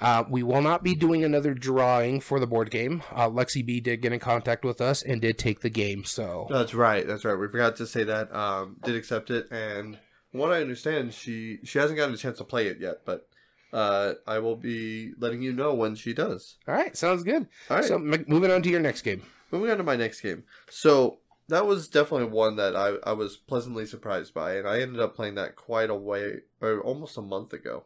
uh, 0.00 0.24
we 0.28 0.42
will 0.42 0.60
not 0.60 0.82
be 0.82 0.94
doing 0.94 1.24
another 1.24 1.54
drawing 1.54 2.20
for 2.20 2.38
the 2.38 2.46
board 2.46 2.70
game. 2.70 3.02
Uh, 3.12 3.30
Lexi 3.30 3.64
B 3.64 3.80
did 3.80 4.02
get 4.02 4.12
in 4.12 4.18
contact 4.18 4.64
with 4.64 4.80
us 4.80 5.02
and 5.02 5.22
did 5.22 5.38
take 5.38 5.60
the 5.60 5.70
game. 5.70 6.04
So 6.04 6.48
That's 6.50 6.74
right. 6.74 7.06
That's 7.06 7.24
right. 7.24 7.38
We 7.38 7.48
forgot 7.48 7.76
to 7.76 7.86
say 7.86 8.04
that. 8.04 8.34
Um, 8.34 8.76
did 8.84 8.96
accept 8.96 9.30
it, 9.30 9.46
and 9.50 9.98
from 10.30 10.40
what 10.40 10.52
I 10.52 10.60
understand, 10.60 11.14
she 11.14 11.60
she 11.64 11.78
hasn't 11.78 11.96
gotten 11.96 12.14
a 12.14 12.18
chance 12.18 12.38
to 12.38 12.44
play 12.44 12.66
it 12.66 12.78
yet, 12.80 13.06
but 13.06 13.28
uh, 13.72 14.14
I 14.26 14.38
will 14.38 14.56
be 14.56 15.12
letting 15.18 15.42
you 15.42 15.52
know 15.52 15.74
when 15.74 15.94
she 15.94 16.12
does. 16.12 16.56
all 16.68 16.74
right, 16.74 16.96
sounds 16.96 17.22
good. 17.22 17.46
All 17.70 17.76
right. 17.78 17.84
So 17.84 17.96
m- 17.96 18.24
moving 18.28 18.50
on 18.50 18.62
to 18.62 18.68
your 18.68 18.80
next 18.80 19.02
game. 19.02 19.22
Moving 19.50 19.70
on 19.70 19.78
to 19.78 19.82
my 19.82 19.96
next 19.96 20.20
game. 20.20 20.44
So 20.70 21.18
that 21.48 21.66
was 21.66 21.88
definitely 21.88 22.28
one 22.28 22.56
that 22.56 22.74
I, 22.76 22.94
I 23.08 23.12
was 23.12 23.36
pleasantly 23.36 23.86
surprised 23.86 24.32
by, 24.32 24.56
and 24.56 24.66
I 24.68 24.80
ended 24.80 25.00
up 25.00 25.14
playing 25.14 25.34
that 25.36 25.56
quite 25.56 25.90
a 25.90 25.94
way, 25.94 26.40
or 26.60 26.80
almost 26.80 27.16
a 27.16 27.22
month 27.22 27.52
ago. 27.52 27.84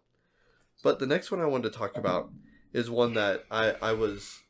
But 0.82 0.98
the 0.98 1.06
next 1.06 1.30
one 1.30 1.40
I 1.40 1.46
wanted 1.46 1.72
to 1.72 1.78
talk 1.78 1.96
about 1.96 2.30
is 2.72 2.90
one 2.90 3.14
that 3.14 3.44
I, 3.50 3.74
I 3.80 3.92
was 3.92 4.40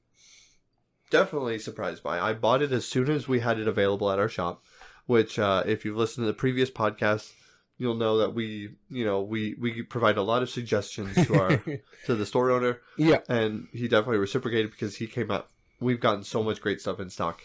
definitely 1.10 1.58
surprised 1.58 2.02
by. 2.02 2.18
I 2.18 2.32
bought 2.32 2.62
it 2.62 2.72
as 2.72 2.86
soon 2.86 3.10
as 3.10 3.28
we 3.28 3.40
had 3.40 3.58
it 3.58 3.68
available 3.68 4.10
at 4.10 4.18
our 4.18 4.28
shop, 4.28 4.62
which, 5.06 5.38
uh, 5.38 5.62
if 5.66 5.84
you've 5.84 5.96
listened 5.96 6.24
to 6.24 6.26
the 6.26 6.34
previous 6.34 6.70
podcast, 6.70 7.32
you'll 7.78 7.94
know 7.96 8.18
that 8.18 8.34
we, 8.34 8.70
you 8.90 9.04
know, 9.04 9.20
we, 9.22 9.54
we 9.60 9.82
provide 9.82 10.16
a 10.16 10.22
lot 10.22 10.42
of 10.42 10.50
suggestions 10.50 11.14
to 11.26 11.40
our 11.40 11.56
to 12.06 12.14
the 12.14 12.26
store 12.26 12.50
owner 12.50 12.80
yeah, 12.96 13.18
and 13.28 13.68
he 13.72 13.88
definitely 13.88 14.18
reciprocated 14.18 14.70
because 14.70 14.96
he 14.96 15.06
came 15.06 15.30
out. 15.30 15.48
We've 15.80 16.00
gotten 16.00 16.24
so 16.24 16.42
much 16.42 16.60
great 16.60 16.80
stuff 16.80 17.00
in 17.00 17.10
stock, 17.10 17.42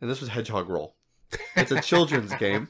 and 0.00 0.10
this 0.10 0.20
was 0.20 0.30
Hedgehog 0.30 0.68
Roll. 0.68 0.94
It's 1.56 1.70
a 1.72 1.80
children's 1.82 2.34
game 2.38 2.68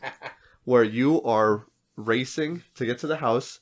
where 0.65 0.83
you 0.85 1.23
are 1.23 1.67
racing 1.97 2.63
to 2.77 2.87
get 2.87 2.99
to 2.99 3.07
the 3.07 3.17
house 3.19 3.61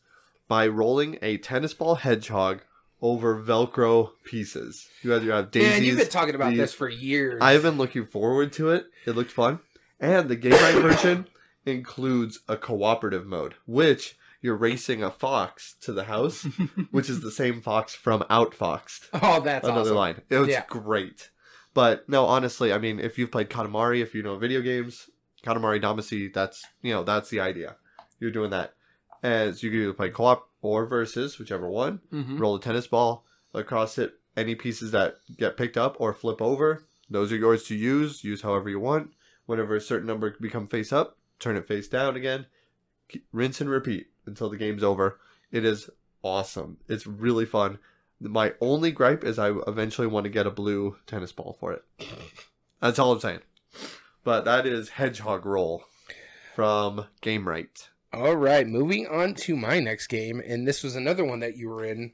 by 0.49 0.66
rolling 0.66 1.18
a 1.22 1.37
tennis 1.38 1.75
ball 1.75 1.96
hedgehog 1.96 2.62
over 3.03 3.42
Velcro 3.42 4.11
pieces. 4.25 4.88
You 5.03 5.14
either 5.14 5.33
have 5.33 5.51
daisies. 5.51 5.70
Man, 5.70 5.85
you've 5.85 5.99
been 5.99 6.09
talking 6.09 6.35
about 6.35 6.53
the- 6.53 6.57
this 6.57 6.72
for 6.72 6.88
years. 6.88 7.40
I've 7.42 7.62
been 7.62 7.77
looking 7.77 8.07
forward 8.07 8.53
to 8.55 8.70
it. 8.70 8.87
It 9.07 9.14
looked 9.16 9.33
fun, 9.33 9.59
and 10.01 10.29
the 10.31 10.37
game 10.37 10.53
night 10.53 10.77
version 10.81 11.27
includes 11.66 12.40
a 12.48 12.57
cooperative 12.57 13.26
mode, 13.26 13.55
which 13.66 14.16
you're 14.40 14.57
racing 14.57 15.02
a 15.02 15.11
fox 15.11 15.74
to 15.81 15.92
the 15.92 16.05
house, 16.05 16.44
which 16.90 17.11
is 17.11 17.20
the 17.20 17.31
same 17.31 17.61
fox 17.61 17.94
from 17.94 18.20
Outfoxed 18.31 19.09
oh, 19.14 19.40
that's 19.40 19.64
another 19.66 19.81
awesome. 19.90 19.96
line. 19.96 20.22
It 20.31 20.37
was 20.38 20.48
Yeah. 20.48 20.64
great. 20.68 21.31
But 21.74 22.09
no, 22.09 22.24
honestly, 22.24 22.72
I 22.72 22.79
mean, 22.79 22.98
if 23.00 23.18
you've 23.18 23.31
played 23.33 23.50
Katamari, 23.50 24.00
if 24.00 24.14
you 24.14 24.22
know 24.22 24.37
video 24.38 24.62
games, 24.62 25.11
Katamari 25.44 25.83
Damacy, 25.83 26.33
that's 26.33 26.64
you 26.83 26.92
know 26.94 27.02
that's 27.02 27.29
the 27.29 27.40
idea. 27.40 27.76
You're 28.20 28.31
doing 28.31 28.50
that, 28.50 28.74
as 29.22 29.62
you 29.62 29.70
can 29.70 29.81
either 29.83 29.92
play 29.92 30.09
co-op 30.11 30.48
or 30.62 30.87
versus, 30.87 31.38
whichever 31.38 31.68
one. 31.68 32.00
Mhm. 32.12 32.38
Roll 32.40 32.55
a 32.57 32.61
tennis 32.61 32.87
ball 32.87 33.26
across 33.52 33.98
it. 33.98 34.14
Any 34.37 34.55
pieces 34.55 34.90
that 34.92 35.16
get 35.37 35.57
picked 35.57 35.76
up 35.76 35.96
or 35.98 36.12
flip 36.14 36.40
over, 36.40 36.85
those 37.11 37.31
are 37.33 37.37
yours 37.37 37.64
to 37.64 37.74
use. 37.74 38.22
Use 38.24 38.42
however 38.42 38.68
you 38.70 38.81
want. 38.81 39.11
Whenever 39.46 39.76
a 39.76 39.81
certain 39.81 40.07
number 40.07 40.35
become 40.40 40.66
face 40.66 40.92
up, 40.92 41.18
turn 41.38 41.57
it 41.57 41.66
face 41.66 41.88
down 41.88 42.16
again. 42.16 42.46
Rinse 43.33 43.61
and 43.61 43.70
repeat 43.70 44.09
until 44.27 44.51
the 44.51 44.57
game's 44.57 44.83
over. 44.83 45.20
It 45.53 45.64
is 45.64 45.88
awesome. 46.22 46.79
It's 46.88 47.07
really 47.07 47.46
fun. 47.46 47.79
My 48.20 48.55
only 48.61 48.90
gripe 48.90 49.25
is 49.25 49.38
I 49.38 49.53
eventually 49.66 50.07
want 50.07 50.25
to 50.25 50.31
get 50.31 50.46
a 50.46 50.51
blue 50.51 50.96
tennis 51.07 51.33
ball 51.33 51.57
for 51.59 51.72
it. 51.72 51.85
That's 52.81 52.99
all 52.99 53.12
I'm 53.12 53.20
saying. 53.20 53.40
But 54.25 54.44
that 54.44 54.66
is 54.66 54.90
Hedgehog 54.90 55.46
Roll 55.46 55.85
from 56.55 57.07
Gamewright. 57.22 57.88
All 58.12 58.37
right, 58.37 58.66
moving 58.66 59.07
on 59.07 59.35
to 59.35 59.57
my 59.57 59.79
next 59.79 60.07
game, 60.07 60.42
and 60.44 60.66
this 60.66 60.83
was 60.83 60.96
another 60.96 61.25
one 61.25 61.40
that 61.40 61.57
you 61.57 61.68
were 61.68 61.85
in. 61.85 62.12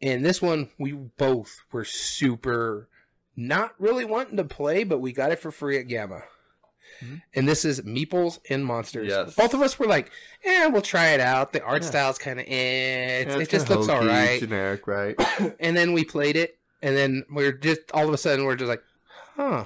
And 0.00 0.24
this 0.24 0.40
one, 0.40 0.70
we 0.78 0.92
both 0.92 1.60
were 1.72 1.84
super 1.84 2.88
not 3.36 3.74
really 3.78 4.04
wanting 4.04 4.36
to 4.36 4.44
play, 4.44 4.84
but 4.84 5.00
we 5.00 5.12
got 5.12 5.32
it 5.32 5.40
for 5.40 5.50
free 5.50 5.78
at 5.78 5.88
GAMA. 5.88 6.22
Mhm. 7.02 7.22
And 7.34 7.48
this 7.48 7.64
is 7.64 7.80
Meeples 7.82 8.38
and 8.50 8.64
Monsters. 8.64 9.08
Yes. 9.08 9.34
Both 9.34 9.54
of 9.54 9.60
us 9.62 9.78
were 9.78 9.86
like, 9.86 10.10
"Yeah, 10.44 10.66
we'll 10.66 10.82
try 10.82 11.08
it 11.08 11.20
out. 11.20 11.52
The 11.52 11.62
art 11.62 11.82
Yeah. 11.82 11.88
style's 11.88 12.18
kind 12.18 12.38
of 12.40 12.46
eh. 12.46 13.24
Yeah, 13.26 13.38
it 13.38 13.48
just 13.48 13.68
looks 13.70 13.88
all 13.88 14.04
right." 14.04 14.40
Generic, 14.40 14.86
right? 14.86 15.14
and 15.60 15.76
then 15.76 15.92
we 15.92 16.04
played 16.04 16.36
it, 16.36 16.58
and 16.82 16.96
then 16.96 17.24
we're 17.30 17.52
just 17.52 17.80
all 17.92 18.06
of 18.08 18.14
a 18.14 18.18
sudden 18.18 18.44
we're 18.44 18.56
just 18.56 18.68
like, 18.68 18.82
"Huh." 19.36 19.64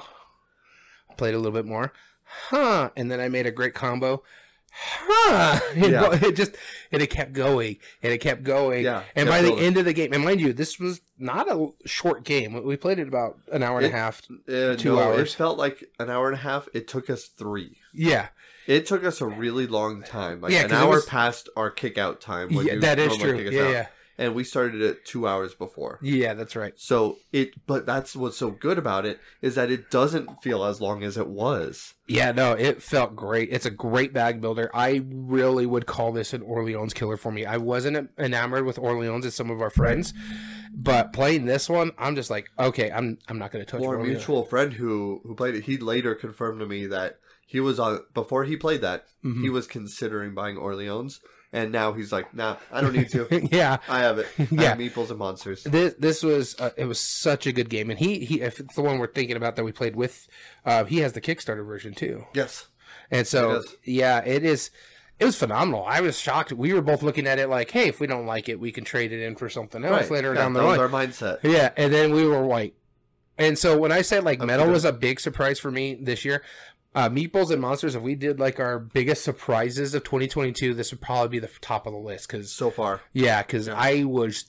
Played 1.16 1.34
a 1.34 1.38
little 1.38 1.52
bit 1.52 1.66
more, 1.66 1.92
huh? 2.24 2.90
And 2.96 3.10
then 3.10 3.18
I 3.20 3.28
made 3.28 3.46
a 3.46 3.50
great 3.50 3.74
combo, 3.74 4.22
huh? 4.72 5.60
And 5.74 5.92
Yeah. 5.92 6.18
it 6.24 6.36
just 6.36 6.52
and 6.92 7.02
it 7.02 7.08
kept 7.10 7.32
going 7.32 7.76
and 8.02 8.12
it 8.12 8.18
kept 8.18 8.42
going. 8.42 8.84
Yeah. 8.84 9.02
And 9.14 9.28
by 9.28 9.42
the 9.42 9.48
building. 9.48 9.64
end 9.64 9.76
of 9.78 9.84
the 9.84 9.92
game, 9.92 10.12
and 10.12 10.24
mind 10.24 10.40
you, 10.40 10.52
this 10.52 10.78
was 10.78 11.00
not 11.18 11.50
a 11.50 11.68
short 11.86 12.24
game. 12.24 12.62
We 12.64 12.76
played 12.76 12.98
it 12.98 13.08
about 13.08 13.38
an 13.52 13.62
hour 13.62 13.78
and 13.78 13.86
It- 13.86 13.92
a 13.92 13.96
half. 13.96 14.22
Uh, 14.48 14.76
two 14.76 14.94
no, 14.96 15.00
hours. 15.00 15.32
It 15.32 15.36
felt 15.36 15.58
like 15.58 15.84
an 15.98 16.10
hour 16.10 16.26
and 16.28 16.34
a 16.36 16.40
half. 16.42 16.68
It 16.74 16.88
took 16.88 17.10
us 17.10 17.26
three. 17.26 17.78
Yeah, 17.92 18.28
It 18.66 18.86
took 18.86 19.02
us 19.04 19.20
a 19.20 19.26
really 19.26 19.66
long 19.66 20.02
time, 20.02 20.40
like 20.42 20.52
Yeah, 20.52 20.64
an 20.66 20.72
hour 20.72 20.90
was- 20.96 21.06
past 21.06 21.48
our 21.56 21.70
kick 21.70 21.96
out 21.98 22.20
time. 22.20 22.54
When 22.54 22.66
yeah, 22.66 22.76
that 22.76 22.98
is 22.98 23.16
true. 23.16 23.38
Yeah, 23.38 23.68
yeah, 23.70 23.86
And 24.18 24.34
we 24.34 24.42
started 24.42 24.82
it 24.82 25.04
two 25.04 25.28
hours 25.28 25.54
before. 25.54 26.00
yeah. 26.02 26.34
That's 26.34 26.56
right. 26.56 26.72
So 26.76 27.18
it, 27.32 27.50
but 27.66 27.86
that's 27.86 28.16
what's 28.16 28.36
so 28.36 28.50
good 28.50 28.76
about 28.76 29.06
it 29.06 29.20
is 29.40 29.54
that 29.54 29.70
it 29.70 29.90
doesn't 29.90 30.42
feel 30.42 30.64
as 30.64 30.80
long 30.80 31.04
as 31.04 31.16
it 31.16 31.28
was. 31.28 31.94
Yeah, 32.08 32.32
no, 32.32 32.52
it 32.54 32.82
felt 32.82 33.14
great. 33.14 33.48
It's 33.52 33.66
a 33.66 33.70
great 33.70 34.12
bag 34.12 34.40
builder. 34.40 34.70
I 34.74 35.02
really 35.08 35.66
would 35.66 35.86
call 35.86 36.10
this 36.12 36.32
an 36.32 36.42
Orleans 36.42 36.94
killer 36.94 37.16
for 37.16 37.30
me. 37.30 37.46
I 37.46 37.58
wasn't 37.58 38.10
enamored 38.18 38.64
with 38.64 38.78
Orleans 38.78 39.24
as 39.24 39.34
some 39.36 39.50
of 39.50 39.60
our 39.60 39.70
friends, 39.70 40.12
but 40.74 41.12
playing 41.12 41.44
this 41.44 41.68
one, 41.68 41.92
I'm 41.98 42.16
just 42.16 42.30
like, 42.30 42.48
okay, 42.58 42.90
I'm 42.90 43.18
I'm 43.28 43.38
not 43.38 43.52
going 43.52 43.64
to 43.64 43.70
touch 43.70 43.80
Well, 43.82 43.90
our 43.90 43.98
mutual 44.02 44.44
friend 44.44 44.72
who 44.72 45.20
who 45.24 45.34
played 45.34 45.54
it, 45.54 45.64
he 45.64 45.76
later 45.76 46.14
confirmed 46.14 46.60
to 46.60 46.66
me 46.66 46.86
that 46.86 47.18
he 47.46 47.60
was 47.60 47.78
on 47.78 48.00
before 48.14 48.44
he 48.44 48.56
played 48.56 48.80
that. 48.80 49.04
Mhm. 49.24 49.42
He 49.42 49.50
was 49.50 49.66
considering 49.66 50.34
buying 50.34 50.56
Orleans, 50.56 51.20
and 51.52 51.72
now 51.72 51.92
he's 51.92 52.12
like, 52.12 52.34
"Nah, 52.34 52.56
I 52.72 52.80
don't 52.80 52.92
need 52.92 53.10
to. 53.10 53.26
yeah. 53.52 53.78
I 53.88 54.00
have 54.00 54.18
it. 54.18 54.26
I 54.38 54.46
Yeah. 54.50 54.62
have 54.70 54.78
meeples 54.78 55.10
and 55.10 55.18
monsters." 55.18 55.64
This 55.64 55.94
this 55.98 56.22
was 56.22 56.58
uh, 56.60 56.70
it 56.76 56.84
was 56.84 57.00
such 57.00 57.46
a 57.46 57.52
good 57.52 57.68
game, 57.70 57.90
and 57.90 57.98
he 57.98 58.24
he 58.24 58.40
if 58.40 58.60
it's 58.60 58.74
the 58.74 58.82
one 58.82 58.98
we're 58.98 59.12
thinking 59.12 59.36
about 59.36 59.56
that 59.56 59.64
we 59.64 59.72
played 59.72 59.96
with, 59.96 60.28
uh, 60.64 60.84
he 60.84 60.98
has 60.98 61.12
the 61.12 61.20
Kickstarter 61.20 61.64
version 61.66 61.94
too, 61.94 62.24
Yes, 62.34 62.66
and 63.10 63.26
so 63.26 63.62
yeah, 63.84 64.20
it 64.24 64.44
is. 64.44 64.70
It 65.20 65.24
was 65.24 65.34
phenomenal. 65.36 65.84
I 65.84 66.00
was 66.00 66.16
shocked. 66.16 66.52
We 66.52 66.72
were 66.72 66.80
both 66.80 67.02
looking 67.02 67.26
at 67.26 67.40
it 67.40 67.48
like, 67.48 67.72
hey, 67.72 67.88
if 67.88 67.98
we 67.98 68.06
don't 68.06 68.24
like 68.26 68.48
it, 68.48 68.60
we 68.60 68.70
can 68.70 68.84
trade 68.84 69.10
it 69.12 69.20
in 69.20 69.34
for 69.34 69.48
something 69.48 69.84
else 69.84 70.02
right. 70.02 70.10
later 70.12 70.32
Yeah, 70.32 70.42
down 70.42 70.52
the 70.52 70.60
that 70.60 70.66
was 70.66 70.78
line. 70.78 70.80
our 70.80 70.88
mindset. 70.88 71.38
Yeah, 71.42 71.72
and 71.76 71.92
then 71.92 72.12
we 72.12 72.24
were 72.24 72.44
white. 72.46 72.74
And 73.36 73.58
so 73.58 73.76
when 73.76 73.90
I 73.90 74.02
said 74.02 74.22
like 74.22 74.38
Meadow 74.40 74.70
was 74.70 74.84
a 74.84 74.92
big 74.92 75.18
surprise 75.18 75.58
for 75.58 75.72
me 75.72 75.96
this 76.00 76.24
year, 76.24 76.44
uh, 76.94 77.08
Meeples 77.08 77.50
and 77.50 77.60
Monsters, 77.60 77.94
if 77.94 78.02
we 78.02 78.14
did 78.14 78.40
like 78.40 78.58
our 78.58 78.78
biggest 78.78 79.22
surprises 79.24 79.94
of 79.94 80.04
2022, 80.04 80.74
this 80.74 80.90
would 80.90 81.00
probably 81.00 81.28
be 81.28 81.38
the 81.38 81.50
top 81.60 81.86
of 81.86 81.92
the 81.92 81.98
list. 81.98 82.28
Because, 82.28 82.50
So 82.52 82.70
far, 82.70 83.00
yeah, 83.12 83.42
because 83.42 83.66
Yeah. 83.68 83.74
I 83.76 84.04
was 84.04 84.46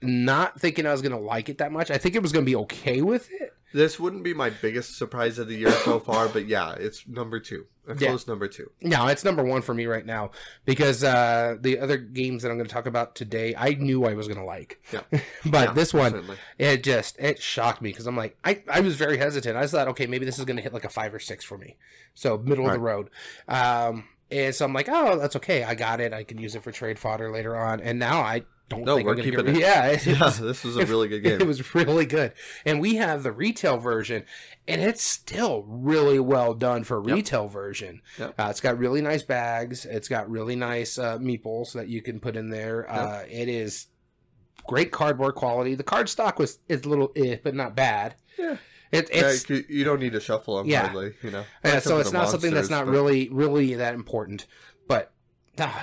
not 0.00 0.60
thinking 0.60 0.86
I 0.86 0.92
was 0.92 1.02
going 1.02 1.12
to 1.12 1.18
like 1.18 1.48
it 1.48 1.58
that 1.58 1.72
much. 1.72 1.90
I 1.90 1.98
think 1.98 2.14
it 2.14 2.22
was 2.22 2.32
going 2.32 2.44
to 2.44 2.50
be 2.50 2.56
okay 2.56 3.02
with 3.02 3.30
it. 3.32 3.54
This 3.72 3.98
wouldn't 4.00 4.24
be 4.24 4.34
my 4.34 4.50
biggest 4.50 4.96
surprise 4.96 5.38
of 5.38 5.48
the 5.48 5.56
year 5.56 5.70
so 5.70 5.98
far, 6.08 6.28
but 6.28 6.46
yeah, 6.46 6.72
it's 6.72 7.06
number 7.06 7.38
two, 7.40 7.66
a 7.86 7.94
Yeah. 7.96 8.08
close 8.08 8.26
number 8.26 8.48
two. 8.48 8.70
No, 8.80 9.06
it's 9.08 9.24
number 9.24 9.42
one 9.44 9.62
for 9.62 9.74
me 9.74 9.86
right 9.86 10.06
now 10.06 10.30
because 10.64 11.04
uh, 11.04 11.56
the 11.60 11.78
other 11.78 11.96
games 11.98 12.42
that 12.42 12.50
I'm 12.50 12.56
going 12.56 12.66
to 12.68 12.72
talk 12.72 12.86
about 12.86 13.14
today, 13.14 13.54
I 13.56 13.70
knew 13.74 14.04
I 14.04 14.14
was 14.14 14.26
going 14.26 14.38
to 14.40 14.44
like. 14.44 14.80
Yeah. 14.92 15.00
but 15.46 15.68
Yeah, 15.68 15.72
this 15.72 15.92
one, 15.92 16.12
certainly. 16.12 16.36
it 16.58 16.82
just 16.82 17.18
it 17.18 17.42
shocked 17.42 17.82
me 17.82 17.90
because 17.90 18.06
I'm 18.06 18.16
like 18.16 18.36
I, 18.44 18.62
I 18.70 18.80
was 18.80 18.96
very 18.96 19.18
hesitant. 19.18 19.56
I 19.56 19.66
thought 19.66 19.88
okay 19.88 20.06
maybe 20.06 20.24
this 20.24 20.38
is 20.38 20.44
gonna 20.44 20.60
hit 20.62 20.72
like 20.72 20.84
a 20.84 20.88
five 20.90 21.12
or 21.14 21.18
six 21.18 21.44
for 21.44 21.58
me, 21.58 21.76
so 22.14 22.38
middle 22.38 22.66
of 22.66 22.72
the 22.72 22.80
road. 22.80 23.10
Um, 23.48 24.04
and 24.30 24.54
so 24.54 24.64
I'm 24.64 24.72
like 24.74 24.88
oh 24.90 25.18
that's 25.18 25.36
okay 25.36 25.64
I 25.64 25.74
got 25.74 26.00
it 26.00 26.12
I 26.12 26.22
can 26.24 26.36
use 26.38 26.54
it 26.54 26.62
for 26.62 26.70
trade 26.72 26.98
fodder 26.98 27.30
later 27.30 27.56
on. 27.56 27.80
And 27.80 27.98
now 27.98 28.20
I 28.20 28.44
don't 28.68 28.84
No, 28.84 28.96
think 28.96 29.06
we're 29.06 29.16
keeping 29.16 29.46
get, 29.46 29.48
it. 29.56 29.60
yeah 29.60 29.86
it, 29.86 30.06
Yeah, 30.06 30.20
was- 30.24 30.38
this 30.40 30.62
was 30.64 30.76
a 30.76 30.84
really 30.86 31.08
good 31.08 31.20
game. 31.24 31.40
It 31.40 31.46
was 31.46 31.74
really 31.74 32.04
good, 32.06 32.32
and 32.66 32.80
we 32.80 32.96
have 32.96 33.22
the 33.22 33.32
retail 33.32 33.78
version, 33.78 34.24
and 34.66 34.80
it's 34.82 35.02
still 35.02 35.64
really 35.66 36.18
well 36.18 36.52
done 36.54 36.84
for 36.84 36.98
a 36.98 37.06
Yep. 37.06 37.14
retail 37.16 37.48
version. 37.48 38.02
Yep. 38.18 38.34
Uh, 38.38 38.46
it's 38.50 38.60
got 38.60 38.78
really 38.78 39.00
nice 39.00 39.22
bags. 39.22 39.86
It's 39.86 40.08
got 40.08 40.28
really 40.30 40.54
nice 40.56 40.98
uh, 40.98 41.18
meeples 41.18 41.72
that 41.72 41.88
you 41.88 42.02
can 42.02 42.20
put 42.20 42.36
in 42.36 42.50
there. 42.50 42.90
Uh, 42.90 43.24
it 43.30 43.48
is 43.48 43.86
great 44.66 44.92
cardboard 44.92 45.34
quality. 45.34 45.74
The 45.74 45.82
card 45.82 46.08
stock 46.10 46.38
was 46.38 46.58
is 46.68 46.82
a 46.84 46.88
little 46.88 47.10
eh, 47.16 47.36
but 47.42 47.54
not 47.54 47.74
bad. 47.74 48.16
Yeah. 48.38 48.56
It, 48.92 49.08
it's 49.12 49.48
you- 49.50 49.64
you 49.68 49.84
don't 49.84 50.00
need 50.00 50.12
to 50.12 50.20
shuffle 50.20 50.56
them 50.58 50.66
Yeah. 50.66 50.86
hardly, 50.88 51.14
you 51.22 51.30
know. 51.30 51.44
yeah, 51.64 51.78
so 51.78 51.98
it's 52.00 52.12
not 52.12 52.28
something 52.30 52.52
that's 52.54 52.70
not 52.70 52.84
but- 52.86 52.92
really 52.92 53.28
really 53.30 53.74
that 53.74 53.94
important. 53.94 54.46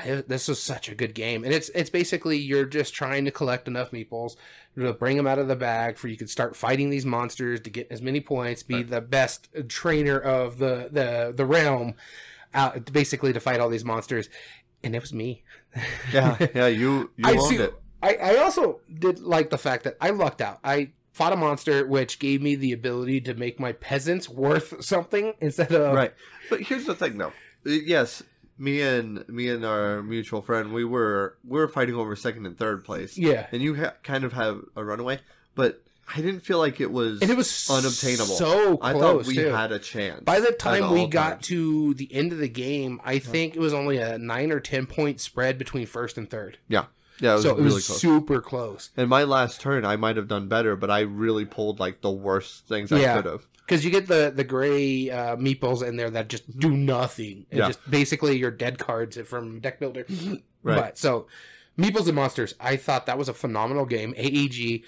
It- 0.06 0.30
this 0.30 0.48
was 0.48 0.62
such 0.62 0.90
a 0.90 0.96
good 0.96 1.14
game, 1.14 1.44
and 1.44 1.54
it's 1.54 1.70
it's 1.70 1.90
basically 1.90 2.38
you're 2.38 2.66
just 2.66 2.94
trying 2.94 3.26
to 3.26 3.32
collect 3.32 3.68
enough 3.68 3.92
meeples 3.92 4.36
to 4.78 4.94
bring 4.94 5.18
them 5.18 5.28
out 5.28 5.40
of 5.40 5.48
the 5.48 5.56
bag 5.56 5.98
for 5.98 6.08
you 6.08 6.18
can 6.18 6.28
start 6.28 6.56
fighting 6.56 6.90
these 6.90 7.06
monsters 7.06 7.60
to 7.62 7.70
get 7.70 7.88
as 7.92 8.02
many 8.02 8.20
points, 8.22 8.64
be 8.64 8.76
Right. 8.76 8.90
the 8.90 9.02
best 9.02 9.48
trainer 9.70 10.20
of 10.20 10.58
the 10.58 10.90
the 10.92 11.34
the 11.36 11.46
realm, 11.46 11.96
out 12.54 12.92
basically 12.94 13.34
to 13.34 13.40
fight 13.40 13.60
all 13.60 13.70
these 13.70 13.86
monsters. 13.86 14.30
And 14.84 14.96
it 14.96 15.02
was 15.02 15.14
me. 15.14 15.44
Yeah, 16.14 16.38
yeah, 16.56 16.68
you 16.68 17.12
you 17.18 17.26
I 17.28 17.32
owned 17.38 17.48
see- 17.50 17.56
it. 17.58 17.74
I, 18.04 18.16
I 18.16 18.38
also 18.38 18.82
did 19.00 19.20
like 19.20 19.50
the 19.50 19.58
fact 19.58 19.84
that 19.86 19.98
I 20.00 20.12
lucked 20.12 20.40
out. 20.42 20.60
I 20.64 20.92
fought 21.12 21.34
a 21.34 21.36
monster, 21.36 21.88
which 21.88 22.20
gave 22.20 22.42
me 22.42 22.56
the 22.56 22.72
ability 22.72 23.20
to 23.22 23.34
make 23.34 23.60
my 23.60 23.72
peasants 23.72 24.30
worth 24.30 24.84
something 24.86 25.34
instead 25.42 25.72
of 25.72 25.94
right. 25.96 26.14
But 26.50 26.62
here's 26.62 26.86
the 26.86 26.94
thing, 26.94 27.18
though. 27.18 27.34
Yes, 27.66 28.22
me 28.58 28.82
and 28.82 29.28
me 29.28 29.50
and 29.50 29.66
our 29.66 30.02
mutual 30.02 30.42
friend, 30.42 30.72
we 30.74 30.86
were 30.86 31.38
we 31.48 31.60
were 31.60 31.68
fighting 31.68 31.96
over 31.96 32.16
second 32.16 32.46
and 32.46 32.58
third 32.58 32.84
place, 32.86 33.18
yeah. 33.18 33.48
and 33.52 33.62
you 33.62 33.76
ha- 33.76 33.94
kind 34.04 34.24
of 34.24 34.34
have 34.34 34.62
a 34.76 34.84
runaway. 34.84 35.20
But 35.56 35.82
I 36.14 36.22
didn't 36.22 36.42
feel 36.42 36.60
like 36.60 36.80
it 36.80 36.92
was. 36.92 37.22
And 37.22 37.32
it 37.32 37.38
was 37.38 37.68
unobtainable. 37.70 38.36
So 38.36 38.78
I 38.82 38.94
thought 38.94 39.26
we 39.26 39.36
too. 39.36 39.48
had 39.50 39.72
a 39.72 39.80
chance. 39.80 40.22
By 40.24 40.40
the 40.40 40.52
time 40.52 40.92
we 40.92 41.08
got 41.08 41.30
times. 41.32 41.48
to 41.48 41.94
the 41.96 42.14
end 42.14 42.32
of 42.32 42.38
the 42.38 42.48
game, 42.50 43.02
I 43.04 43.20
think 43.20 43.56
it 43.56 43.60
was 43.60 43.74
only 43.74 43.98
a 43.98 44.18
nine 44.18 44.52
or 44.52 44.60
ten 44.60 44.86
point 44.86 45.20
spread 45.20 45.58
between 45.58 45.86
first 45.88 46.18
and 46.18 46.30
third. 46.30 46.58
yeah, 46.68 46.86
yeah, 47.20 47.32
it 47.32 47.34
was 47.36 47.44
so 47.44 47.50
it 47.52 47.58
really 47.58 47.74
was 47.76 47.88
close. 47.88 48.02
super 48.02 48.42
close. 48.42 48.90
And 48.96 49.10
my 49.10 49.24
last 49.24 49.62
turn, 49.62 49.84
I 49.86 49.96
might 49.96 50.16
have 50.18 50.28
done 50.28 50.48
better, 50.48 50.76
but 50.76 50.92
I 50.92 51.00
really 51.02 51.46
pulled 51.46 51.80
like 51.80 52.02
the 52.02 52.12
worst 52.12 52.68
things 52.68 52.92
I 52.92 53.00
Yeah. 53.00 53.16
could 53.16 53.26
have. 53.26 53.48
Because 53.66 53.84
you 53.84 53.90
get 53.92 54.08
the 54.08 54.32
the 54.36 54.44
gray 54.44 55.10
uh, 55.10 55.36
meeples 55.38 55.82
in 55.88 55.96
there 55.98 56.10
that 56.12 56.30
just 56.30 56.58
do 56.60 56.70
nothing. 56.72 57.46
And 57.50 57.60
Yeah. 57.60 57.68
just 57.68 57.90
basically 57.90 58.38
your 58.38 58.52
dead 58.52 58.78
cards 58.78 59.18
from 59.18 59.60
deck 59.60 59.80
builder. 59.80 60.06
Right. 60.64 60.78
But 60.78 60.98
so 60.98 61.28
Meeples 61.78 62.08
and 62.08 62.16
Monsters, 62.16 62.56
I 62.60 62.76
thought 62.76 63.06
that 63.06 63.18
was 63.20 63.30
a 63.30 63.34
phenomenal 63.36 63.86
game. 63.86 64.16
AEG 64.18 64.82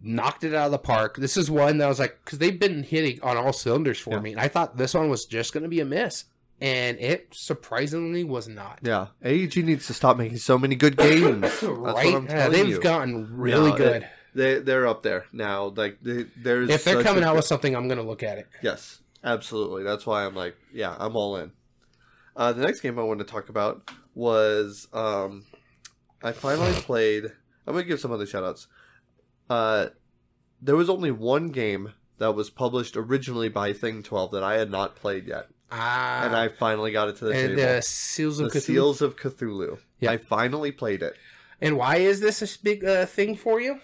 knocked 0.00 0.44
it 0.44 0.54
out 0.54 0.66
of 0.66 0.72
the 0.72 0.78
park. 0.78 1.16
This 1.16 1.36
is 1.36 1.50
one 1.50 1.78
that 1.78 1.86
I 1.86 1.88
was 1.88 1.98
like, 1.98 2.18
because 2.24 2.38
they've 2.38 2.58
been 2.58 2.82
hitting 2.84 3.20
on 3.22 3.36
all 3.36 3.52
cylinders 3.52 3.98
for 3.98 4.14
Yeah. 4.14 4.20
me. 4.20 4.32
And 4.32 4.40
I 4.40 4.46
thought 4.48 4.76
this 4.76 4.94
one 4.94 5.08
was 5.08 5.24
just 5.24 5.52
going 5.52 5.62
to 5.64 5.68
be 5.68 5.80
a 5.80 5.84
miss. 5.84 6.24
And 6.60 6.98
it 7.00 7.28
surprisingly 7.32 8.22
was 8.22 8.46
not. 8.46 8.78
Yeah, 8.82 9.08
AEG 9.24 9.64
needs 9.64 9.88
to 9.88 9.94
stop 9.94 10.16
making 10.16 10.38
so 10.38 10.56
many 10.56 10.76
good 10.76 10.96
games. 10.96 11.40
That's 11.40 11.62
what 11.62 11.96
right? 11.96 12.22
Yeah, 12.28 12.48
they've 12.48 12.68
you. 12.68 12.80
gotten 12.80 13.36
really 13.36 13.72
good. 13.76 14.06
They 14.34 14.58
they're 14.60 14.86
up 14.86 15.02
there 15.02 15.26
now. 15.32 15.72
Like 15.76 15.98
they, 16.02 16.24
there's 16.36 16.70
if 16.70 16.84
they're 16.84 17.02
coming 17.02 17.24
a 17.24 17.28
out 17.28 17.36
with 17.36 17.44
something, 17.44 17.74
I'm 17.76 17.86
going 17.88 17.98
to 17.98 18.04
look 18.04 18.22
at 18.22 18.38
it. 18.38 18.48
yes, 18.62 19.00
absolutely. 19.22 19.82
That's 19.84 20.06
why 20.06 20.24
I'm 20.24 20.34
like, 20.34 20.56
yeah, 20.72 20.96
I'm 20.98 21.16
all 21.16 21.36
in. 21.36 21.52
Uh, 22.34 22.52
the 22.52 22.62
next 22.62 22.80
game 22.80 22.98
I 22.98 23.02
want 23.02 23.18
to 23.20 23.26
talk 23.26 23.48
about 23.50 23.90
was 24.14 24.88
um, 24.92 25.44
I 26.22 26.32
finally 26.32 26.72
played. 26.72 27.26
I'm 27.66 27.74
gonna 27.74 27.84
give 27.84 28.00
some 28.00 28.10
other 28.12 28.24
shoutouts. 28.26 28.66
Uh, 29.50 29.88
there 30.60 30.76
was 30.76 30.88
only 30.88 31.10
one 31.10 31.48
game 31.50 31.92
that 32.18 32.32
was 32.34 32.48
published 32.50 32.96
originally 32.96 33.48
by 33.48 33.72
Thing 33.72 34.02
12 34.02 34.30
that 34.32 34.42
I 34.42 34.54
had 34.54 34.70
not 34.70 34.96
played 34.96 35.26
yet, 35.26 35.48
Ah, 35.70 36.24
and 36.24 36.34
I 36.34 36.48
finally 36.48 36.90
got 36.92 37.08
it 37.08 37.16
to 37.16 37.26
the 37.26 37.32
and 37.32 37.56
table. 37.56 37.78
uh, 37.78 37.80
Seals 37.82 38.40
of 38.40 38.50
the 38.52 38.58
Cthulhu. 38.58 38.62
Seals 38.62 39.02
of 39.02 39.16
Cthulhu. 39.16 39.78
Yeah. 40.00 40.12
I 40.12 40.16
finally 40.16 40.72
played 40.72 41.02
it. 41.02 41.14
And 41.60 41.76
why 41.76 41.96
is 41.96 42.20
this 42.20 42.40
a 42.42 42.58
big 42.62 42.84
uh, 42.84 43.06
thing 43.06 43.36
for 43.36 43.60
you? 43.60 43.80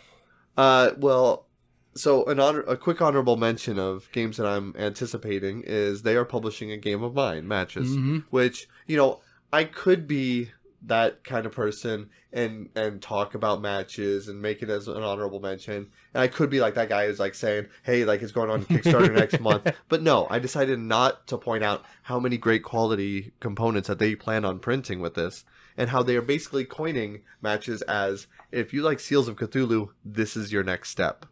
Uh, 0.58 0.90
well, 0.98 1.46
so 1.94 2.24
an 2.26 2.38
honor, 2.40 2.60
a 2.62 2.76
quick 2.76 3.00
honorable 3.00 3.36
mention 3.36 3.78
of 3.78 4.10
games 4.12 4.36
that 4.36 4.46
I'm 4.46 4.74
anticipating 4.76 5.62
is 5.64 6.02
they 6.02 6.16
are 6.16 6.24
publishing 6.24 6.70
a 6.72 6.76
game 6.76 7.02
of 7.02 7.14
mine 7.14 7.46
matches, 7.48 7.88
Mhm. 7.96 8.24
which 8.30 8.68
you 8.86 8.96
know 8.96 9.20
I 9.52 9.64
could 9.64 10.06
be 10.08 10.50
that 10.86 11.24
kind 11.24 11.44
of 11.46 11.52
person 11.52 12.08
and 12.32 12.68
and 12.76 13.00
talk 13.02 13.34
about 13.34 13.60
matches 13.60 14.28
and 14.28 14.40
make 14.42 14.62
it 14.62 14.68
as 14.70 14.86
an 14.88 15.02
honorable 15.02 15.40
mention, 15.40 15.88
and 16.14 16.22
I 16.22 16.28
could 16.28 16.50
be 16.50 16.60
like 16.60 16.74
that 16.74 16.88
guy 16.88 17.06
who's 17.06 17.18
like 17.20 17.34
saying, 17.34 17.66
"Hey, 17.84 18.04
like 18.04 18.20
it's 18.22 18.32
going 18.32 18.50
on 18.50 18.64
Kickstarter 18.64 19.12
next 19.14 19.40
month," 19.48 19.72
but 19.88 20.02
no, 20.02 20.26
I 20.30 20.38
decided 20.38 20.78
not 20.80 21.26
to 21.28 21.38
point 21.38 21.64
out 21.64 21.84
how 22.02 22.18
many 22.20 22.36
great 22.36 22.62
quality 22.64 23.32
components 23.40 23.88
that 23.88 23.98
they 23.98 24.14
plan 24.14 24.44
on 24.44 24.58
printing 24.58 25.00
with 25.00 25.14
this. 25.14 25.44
And 25.78 25.88
how 25.90 26.02
they 26.02 26.16
are 26.16 26.22
basically 26.22 26.64
coining 26.66 27.22
matches 27.40 27.80
as 27.82 28.26
if 28.52 28.74
you 28.74 28.82
like 28.82 29.00
Seals 29.00 29.28
of 29.28 29.36
Cthulhu, 29.36 29.88
this 30.04 30.36
is 30.36 30.52
your 30.52 30.62
next 30.64 30.90
step. 30.90 31.24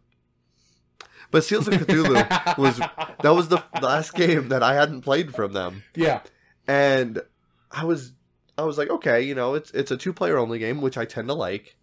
But 1.29 1.43
Seals 1.43 1.67
of 1.67 1.73
Cthulhu 1.75 2.57
was 2.57 2.77
that 2.77 3.35
was 3.35 3.49
the 3.49 3.61
last 3.81 4.13
game 4.15 4.47
that 4.47 4.63
I 4.63 4.73
hadn't 4.75 5.01
played 5.01 5.35
from 5.35 5.51
them, 5.53 5.83
Yeah. 5.95 6.21
and 6.67 7.21
I 7.69 7.83
was 7.83 8.13
I 8.57 8.63
was 8.63 8.77
like, 8.77 8.89
okay, 8.89 9.21
you 9.21 9.35
know, 9.35 9.53
it's 9.53 9.69
it's 9.71 9.91
a 9.91 9.97
two 9.97 10.13
player 10.13 10.37
only 10.37 10.57
game, 10.59 10.79
which 10.81 10.97
I 10.97 11.03
tend 11.05 11.27
to 11.27 11.33
like. 11.33 11.75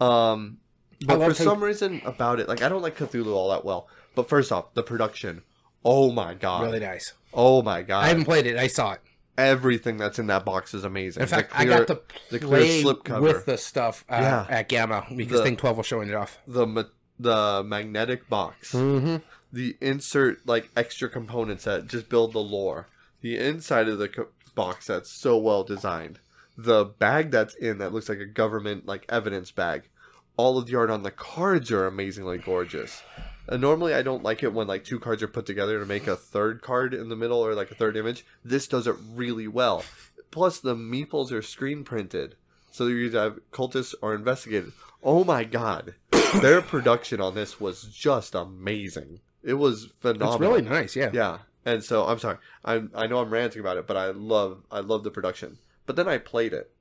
Um, 0.00 0.58
but 1.06 1.22
for 1.22 1.34
some 1.34 1.62
reason 1.62 2.00
about 2.06 2.40
it, 2.40 2.48
like 2.48 2.62
I 2.62 2.68
don't 2.70 2.82
like 2.82 2.96
Cthulhu 2.96 3.34
all 3.34 3.50
that 3.50 3.64
well. 3.64 3.88
But 4.14 4.28
first 4.28 4.50
off, 4.52 4.72
the 4.74 4.82
production, 4.82 5.42
oh 5.84 6.10
my 6.10 6.32
god, 6.34 6.62
Really 6.64 6.80
nice. 6.80 7.12
oh 7.34 7.60
my 7.62 7.82
god, 7.82 8.04
I 8.04 8.08
haven't 8.08 8.24
played 8.24 8.46
it. 8.46 8.56
I 8.56 8.68
saw 8.68 8.92
it. 8.92 9.00
Everything 9.36 9.96
that's 9.96 10.18
in 10.18 10.28
that 10.28 10.44
box 10.44 10.74
is 10.74 10.84
amazing. 10.84 11.22
In 11.22 11.28
fact, 11.28 11.50
The 11.50 11.58
I 11.58 11.64
clear- 11.64 11.78
got 11.78 11.86
to 11.88 12.00
the 12.30 12.38
clear 12.38 12.48
play 12.60 12.82
slip 12.82 13.04
cover. 13.04 13.20
with 13.22 13.46
the 13.46 13.58
stuff 13.58 14.04
uh, 14.08 14.18
Yeah. 14.20 14.46
at 14.48 14.68
GAMA 14.68 15.06
because 15.16 15.38
The- 15.38 15.44
Thing 15.44 15.56
12 15.56 15.78
was 15.78 15.86
showing 15.86 16.08
it 16.08 16.14
off. 16.14 16.38
the 16.46 16.88
the 17.18 17.62
magnetic 17.64 18.28
box. 18.28 18.72
Mm-hmm. 18.72 19.16
the 19.52 19.76
insert 19.80 20.44
like 20.46 20.68
extra 20.76 21.08
components 21.08 21.62
that 21.64 21.86
just 21.86 22.08
build 22.08 22.32
the 22.32 22.40
lore. 22.40 22.88
The 23.20 23.38
inside 23.38 23.88
of 23.88 23.98
the 23.98 24.08
co- 24.08 24.28
box 24.56 24.86
that's 24.88 25.10
so 25.10 25.38
well 25.38 25.62
designed. 25.64 26.18
The 26.56 26.84
bag 26.84 27.30
that's 27.30 27.54
in 27.54 27.78
that 27.78 27.92
looks 27.92 28.08
like 28.08 28.18
a 28.18 28.26
government 28.26 28.86
like 28.86 29.04
evidence 29.08 29.50
bag. 29.52 29.88
All 30.36 30.58
of 30.58 30.66
the 30.66 30.74
art 30.76 30.90
on 30.90 31.02
the 31.04 31.10
cards 31.12 31.70
are 31.70 31.86
amazingly 31.86 32.38
gorgeous. 32.38 33.02
And 33.48 33.60
normally 33.60 33.94
I 33.94 34.02
don't 34.02 34.22
like 34.22 34.42
it 34.42 34.52
when 34.52 34.66
like 34.66 34.84
two 34.84 34.98
cards 34.98 35.22
are 35.22 35.28
put 35.28 35.46
together 35.46 35.78
to 35.78 35.86
make 35.86 36.06
a 36.06 36.16
third 36.16 36.62
card 36.62 36.94
in 36.94 37.08
the 37.08 37.16
middle 37.16 37.44
or 37.44 37.54
like 37.54 37.70
a 37.70 37.74
third 37.74 37.96
image. 37.96 38.24
This 38.44 38.66
does 38.66 38.86
it 38.86 38.96
really 39.14 39.48
well. 39.48 39.84
Plus 40.30 40.58
the 40.60 40.74
meeples 40.74 41.30
are 41.30 41.42
screen 41.42 41.84
printed. 41.84 42.36
So 42.70 42.86
you 42.86 42.96
either 43.06 43.20
have 43.20 43.38
cultists 43.52 43.94
or 44.02 44.14
investigated. 44.14 44.72
Oh 45.02 45.24
my 45.24 45.44
god. 45.44 45.94
Their 46.40 46.62
production 46.62 47.20
on 47.20 47.34
this 47.34 47.60
was 47.60 47.84
just 47.84 48.34
amazing. 48.34 49.20
It 49.42 49.54
was 49.54 49.88
phenomenal. 50.00 50.32
It's 50.32 50.40
really 50.40 50.62
nice, 50.62 50.96
yeah. 50.96 51.10
Yeah, 51.12 51.38
And 51.66 51.84
so 51.84 52.06
I'm 52.06 52.18
sorry. 52.18 52.38
I 52.64 52.84
I 52.94 53.06
know 53.06 53.18
I'm 53.18 53.30
ranting 53.30 53.60
about 53.60 53.76
it, 53.76 53.86
but 53.86 53.96
I 53.96 54.06
love 54.06 54.62
I 54.70 54.80
love 54.80 55.04
the 55.04 55.10
production. 55.10 55.58
But 55.86 55.96
then 55.96 56.08
I 56.08 56.16
played 56.16 56.54
it, 56.54 56.72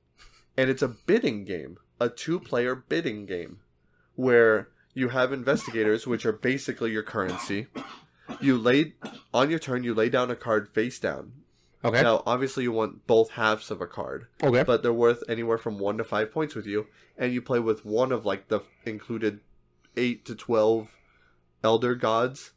and 0.56 0.70
it's 0.70 0.82
a 0.82 0.88
bidding 0.88 1.44
game, 1.44 1.78
a 2.00 2.08
two-player 2.08 2.74
bidding 2.74 3.26
game, 3.26 3.60
where 4.16 4.70
you 4.94 5.10
have 5.10 5.34
investigators, 5.34 6.06
which 6.06 6.26
are 6.26 6.34
basically 6.34 6.92
your 6.92 7.04
currency. 7.04 7.68
You 8.40 8.58
lay 8.58 8.94
on 9.34 9.50
your 9.50 9.60
turn. 9.60 9.84
You 9.84 9.94
lay 9.94 10.10
down 10.10 10.32
a 10.32 10.36
card 10.36 10.70
face 10.70 11.00
down. 11.00 11.34
Okay. 11.86 12.02
Now, 12.02 12.24
obviously, 12.26 12.64
you 12.64 12.72
want 12.72 13.06
both 13.08 13.32
halves 13.32 13.70
of 13.70 13.82
a 13.82 13.88
card, 13.88 14.28
okay. 14.42 14.64
but 14.64 14.82
they're 14.82 14.94
worth 14.94 15.22
anywhere 15.28 15.58
from 15.58 15.80
one 15.80 15.98
to 15.98 16.04
five 16.06 16.32
points 16.32 16.56
with 16.56 16.66
you, 16.66 16.88
and 17.18 17.34
you 17.34 17.42
play 17.42 17.60
with 17.60 17.84
one 17.84 18.14
of 18.14 18.26
like 18.26 18.48
the 18.48 18.62
included 18.86 19.42
eight 19.98 20.24
to 20.26 20.36
twelve 20.36 20.96
elder 21.64 21.96
gods 21.96 22.52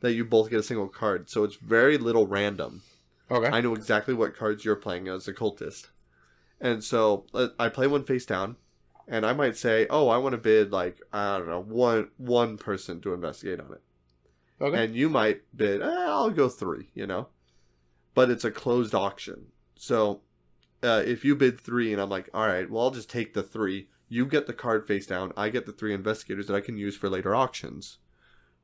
that 0.00 0.12
you 0.12 0.24
both 0.24 0.50
get 0.50 0.60
a 0.60 0.62
single 0.62 0.88
card. 0.88 1.28
So 1.28 1.42
it's 1.42 1.56
very 1.56 1.98
little 1.98 2.26
random. 2.26 2.82
okay. 3.30 3.48
I 3.48 3.60
know 3.60 3.74
exactly 3.74 4.14
what 4.14 4.36
cards 4.36 4.64
you're 4.64 4.76
playing 4.76 5.08
as 5.08 5.26
a 5.26 5.32
cultist. 5.32 5.88
And 6.60 6.82
so 6.82 7.26
uh, 7.34 7.48
I 7.58 7.68
play 7.68 7.86
one 7.86 8.04
face 8.04 8.26
down, 8.26 8.56
and 9.08 9.24
I 9.24 9.32
might 9.32 9.56
say, 9.56 9.86
"Oh, 9.88 10.08
I 10.08 10.18
want 10.18 10.34
to 10.34 10.38
bid 10.38 10.70
like 10.70 11.00
I 11.12 11.38
don't 11.38 11.48
know 11.48 11.62
one 11.62 12.10
one 12.18 12.58
person 12.58 13.00
to 13.00 13.14
investigate 13.14 13.60
on 13.60 13.72
it," 13.72 13.82
okay. 14.60 14.84
and 14.84 14.94
you 14.94 15.08
might 15.08 15.42
bid, 15.56 15.82
eh, 15.82 15.86
"I'll 15.86 16.30
go 16.30 16.48
three, 16.48 16.90
you 16.94 17.06
know, 17.06 17.28
but 18.14 18.30
it's 18.30 18.44
a 18.44 18.50
closed 18.50 18.94
auction. 18.94 19.46
So 19.76 20.20
uh, 20.82 21.02
if 21.04 21.24
you 21.24 21.34
bid 21.34 21.58
three, 21.58 21.92
and 21.92 22.00
I'm 22.00 22.10
like, 22.10 22.28
"All 22.34 22.46
right, 22.46 22.70
well, 22.70 22.84
I'll 22.84 22.90
just 22.90 23.10
take 23.10 23.34
the 23.34 23.42
three. 23.42 23.88
You 24.08 24.26
get 24.26 24.46
the 24.46 24.52
card 24.52 24.86
face 24.86 25.06
down. 25.06 25.32
I 25.36 25.48
get 25.48 25.66
the 25.66 25.72
three 25.72 25.94
investigators 25.94 26.46
that 26.46 26.54
I 26.54 26.60
can 26.60 26.76
use 26.76 26.96
for 26.96 27.08
later 27.08 27.34
auctions, 27.34 27.98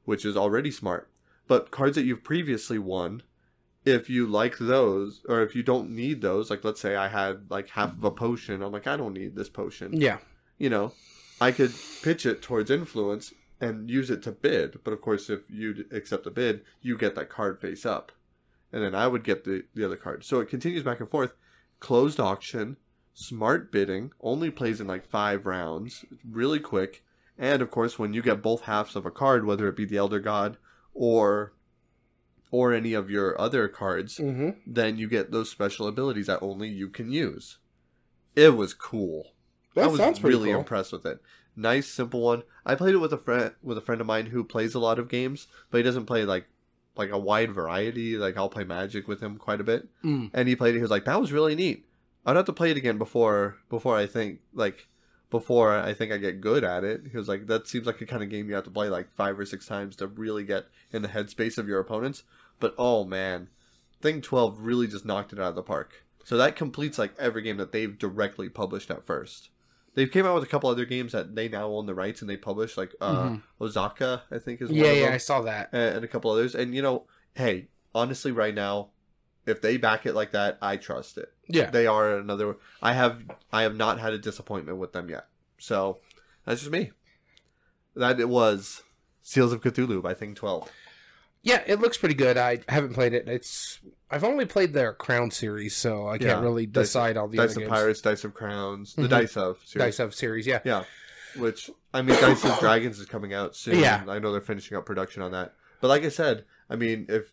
which 0.04 0.24
is 0.24 0.36
already 0.36 0.70
smart. 0.70 1.10
But 1.46 1.70
cards 1.70 1.96
that 1.96 2.04
you've 2.04 2.24
previously 2.24 2.78
won." 2.78 3.22
if 3.86 4.08
you 4.08 4.26
like 4.26 4.56
those 4.56 5.22
or 5.28 5.42
if 5.42 5.54
you 5.54 5.62
don't 5.62 5.90
need 5.90 6.22
those 6.22 6.48
like 6.48 6.64
let's 6.64 6.80
say 6.80 6.96
i 6.96 7.06
had 7.06 7.50
like 7.50 7.68
half 7.68 7.92
of 7.92 8.02
a 8.02 8.10
potion 8.10 8.62
i'm 8.62 8.72
like 8.72 8.86
i 8.86 8.96
don't 8.96 9.12
need 9.12 9.36
this 9.36 9.50
potion 9.50 9.92
yeah. 9.92 10.16
You 10.58 10.70
know 10.70 10.92
i 11.40 11.50
could 11.50 11.72
pitch 12.02 12.24
it 12.26 12.42
towards 12.42 12.70
influence 12.70 13.32
and 13.60 13.88
use 13.90 14.10
it 14.10 14.22
to 14.22 14.32
bid 14.32 14.78
but 14.84 14.92
of 14.92 15.00
course 15.00 15.30
if 15.30 15.42
you 15.50 15.84
accept 15.90 16.24
the 16.24 16.30
bid 16.30 16.62
you 16.82 16.96
get 16.98 17.14
that 17.14 17.28
card 17.30 17.58
face 17.60 17.84
up 17.86 18.12
and 18.72 18.82
then 18.82 18.94
i 18.94 19.06
would 19.06 19.24
get 19.24 19.44
the, 19.44 19.64
the 19.74 19.84
other 19.84 19.96
card 19.96 20.24
so 20.24 20.40
it 20.40 20.48
continues 20.48 20.82
back 20.82 21.00
and 21.00 21.08
forth 21.10 21.34
closed 21.80 22.20
auction 22.20 22.76
smart 23.14 23.70
bidding 23.70 24.10
only 24.20 24.50
plays 24.50 24.80
in 24.80 24.86
like 24.86 25.06
five 25.06 25.46
rounds 25.46 26.04
really 26.28 26.58
quick 26.60 27.04
and 27.38 27.62
of 27.62 27.70
course 27.70 27.98
when 27.98 28.12
you 28.12 28.22
get 28.22 28.42
both 28.42 28.62
halves 28.62 28.96
of 28.96 29.06
a 29.06 29.10
card 29.10 29.44
whether 29.44 29.68
it 29.68 29.76
be 29.76 29.84
the 29.84 29.96
elder 29.96 30.20
god 30.20 30.56
or 30.92 31.52
or 32.50 32.72
any 32.72 32.92
of 32.92 33.10
your 33.10 33.40
other 33.40 33.66
cards 33.68 34.18
Mm-hmm. 34.18 34.50
then 34.66 34.96
you 34.96 35.08
get 35.08 35.30
those 35.32 35.50
special 35.50 35.88
abilities 35.88 36.26
that 36.26 36.38
only 36.42 36.68
you 36.68 36.88
can 36.88 37.10
use. 37.10 37.58
It 38.36 38.50
was 38.56 38.74
cool. 38.74 39.33
That 39.74 39.84
I 39.84 39.86
was 39.88 39.98
sounds 39.98 40.22
really 40.22 40.50
cool. 40.50 40.60
impressed 40.60 40.92
with 40.92 41.04
it. 41.06 41.20
Nice, 41.56 41.86
simple 41.86 42.20
one. 42.20 42.42
I 42.66 42.74
played 42.74 42.94
it 42.94 42.98
with 42.98 43.12
a 43.12 43.18
friend 43.18 43.52
with 43.62 43.78
a 43.78 43.80
friend 43.80 44.00
of 44.00 44.06
mine 44.06 44.26
who 44.26 44.42
plays 44.44 44.74
a 44.74 44.78
lot 44.80 44.98
of 44.98 45.08
games, 45.08 45.46
but 45.70 45.78
he 45.78 45.82
doesn't 45.84 46.06
play 46.06 46.24
like 46.24 46.46
like 46.96 47.10
a 47.10 47.18
wide 47.18 47.52
variety. 47.52 48.16
Like 48.16 48.36
I'll 48.36 48.48
play 48.48 48.64
Magic 48.64 49.06
with 49.08 49.20
him 49.20 49.36
quite 49.36 49.60
a 49.60 49.64
bit, 49.64 49.88
Mm. 50.04 50.30
and 50.32 50.48
he 50.48 50.56
played 50.56 50.74
it. 50.74 50.78
He 50.78 50.82
was 50.82 50.90
like, 50.90 51.04
"That 51.04 51.20
was 51.20 51.32
really 51.32 51.54
neat." 51.54 51.86
I'd 52.26 52.36
have 52.36 52.44
to 52.46 52.52
play 52.52 52.70
it 52.70 52.76
again 52.76 52.98
before 52.98 53.56
before 53.68 53.96
I 53.96 54.06
think 54.06 54.40
like 54.52 54.88
before 55.30 55.72
I 55.76 55.92
think 55.94 56.12
I 56.12 56.18
get 56.18 56.40
good 56.40 56.62
at 56.64 56.84
it. 56.84 57.02
He 57.10 57.16
was 57.16 57.28
like, 57.28 57.46
"That 57.48 57.66
seems 57.68 57.86
like 57.86 58.00
a 58.00 58.06
kind 58.06 58.22
of 58.22 58.30
game 58.30 58.48
you 58.48 58.54
have 58.54 58.64
to 58.64 58.70
play 58.70 58.88
like 58.88 59.12
five 59.14 59.38
or 59.38 59.44
six 59.44 59.66
times 59.66 59.96
to 59.96 60.06
really 60.06 60.44
get 60.44 60.66
in 60.92 61.02
the 61.02 61.08
headspace 61.08 61.58
of 61.58 61.68
your 61.68 61.80
opponents." 61.80 62.22
But 62.60 62.74
oh 62.78 63.04
man, 63.04 63.48
Thing 64.00 64.20
12 64.20 64.60
really 64.60 64.86
just 64.86 65.04
knocked 65.04 65.32
it 65.32 65.38
out 65.40 65.48
of 65.50 65.54
the 65.56 65.62
park. 65.62 66.04
So 66.24 66.36
that 66.36 66.56
completes 66.56 66.98
like 66.98 67.14
every 67.18 67.42
game 67.42 67.56
that 67.58 67.72
they've 67.72 67.98
directly 67.98 68.48
published 68.48 68.90
at 68.90 69.04
first. 69.04 69.50
They 69.94 70.06
came 70.06 70.26
out 70.26 70.34
with 70.34 70.42
a 70.44 70.48
couple 70.48 70.68
other 70.70 70.84
games 70.84 71.12
that 71.12 71.34
they 71.36 71.48
now 71.48 71.68
own 71.68 71.86
the 71.86 71.94
rights 71.94 72.20
and 72.20 72.28
they 72.28 72.36
publish, 72.36 72.76
like 72.76 72.92
uh, 73.00 73.28
Mhm. 73.28 73.42
Osaka, 73.60 74.22
I 74.30 74.38
think 74.38 74.60
is 74.60 74.68
one 74.68 74.78
Yeah, 74.78 74.92
yeah, 74.92 75.04
them, 75.04 75.12
I 75.14 75.18
saw 75.18 75.40
that. 75.42 75.70
and 75.72 76.04
a 76.04 76.08
couple 76.08 76.30
others. 76.32 76.54
And 76.54 76.74
you 76.74 76.82
know, 76.82 77.06
hey, 77.34 77.68
honestly, 77.94 78.32
right 78.32 78.54
now, 78.54 78.90
if 79.46 79.60
they 79.62 79.76
back 79.76 80.04
it 80.06 80.14
like 80.14 80.32
that, 80.32 80.58
I 80.60 80.76
trust 80.78 81.16
it. 81.18 81.32
Yeah. 81.48 81.70
They 81.70 81.86
are 81.86 82.16
another. 82.18 82.56
I 82.82 82.94
have 82.94 83.22
I 83.52 83.62
have 83.62 83.76
not 83.76 84.00
had 84.00 84.12
a 84.14 84.18
disappointment 84.18 84.78
with 84.78 84.92
them 84.92 85.08
yet. 85.08 85.26
So 85.58 85.98
that's 86.44 86.60
just 86.60 86.72
me. 86.72 86.90
That 87.94 88.18
it 88.18 88.28
was 88.28 88.82
Seals 89.22 89.52
of 89.52 89.60
Cthulhu 89.60 90.02
by 90.02 90.14
Thing 90.14 90.34
12. 90.34 90.68
Yeah, 91.42 91.62
it 91.66 91.78
looks 91.78 91.98
pretty 91.98 92.14
good. 92.14 92.36
I 92.38 92.60
haven't 92.68 92.94
played 92.94 93.12
it. 93.12 93.28
It's 93.28 93.78
I've 94.14 94.24
only 94.24 94.44
played 94.46 94.72
their 94.72 94.92
Crown 94.92 95.30
series, 95.30 95.74
so 95.74 96.06
I 96.08 96.18
can't 96.18 96.22
Yeah, 96.30 96.40
really 96.40 96.66
Dice- 96.66 96.86
decide 96.86 97.16
all 97.16 97.26
the 97.28 97.36
Dice 97.38 97.50
other 97.50 97.64
of 97.64 97.68
games. 97.68 97.78
Pirates, 97.78 98.00
Dice 98.00 98.24
of 98.24 98.32
Crowns, 98.34 98.94
the 98.94 99.02
Mhm. 99.02 99.08
Dice 99.10 99.36
of 99.36 99.58
series. 99.64 99.84
Dice 99.86 99.98
of 99.98 100.14
series, 100.14 100.46
yeah. 100.46 100.60
Yeah, 100.64 100.84
which 101.36 101.70
I 101.92 102.02
mean, 102.02 102.18
Dice 102.20 102.44
of 102.44 102.58
Dragons 102.60 102.98
is 103.00 103.06
coming 103.06 103.34
out 103.34 103.56
soon. 103.56 103.78
Yeah. 103.78 104.04
I 104.08 104.18
know 104.20 104.30
they're 104.32 104.40
finishing 104.40 104.76
up 104.76 104.86
production 104.86 105.20
on 105.22 105.32
that. 105.32 105.54
But 105.80 105.88
like 105.88 106.04
I 106.04 106.08
said, 106.08 106.44
I 106.70 106.76
mean, 106.76 107.06
if 107.08 107.32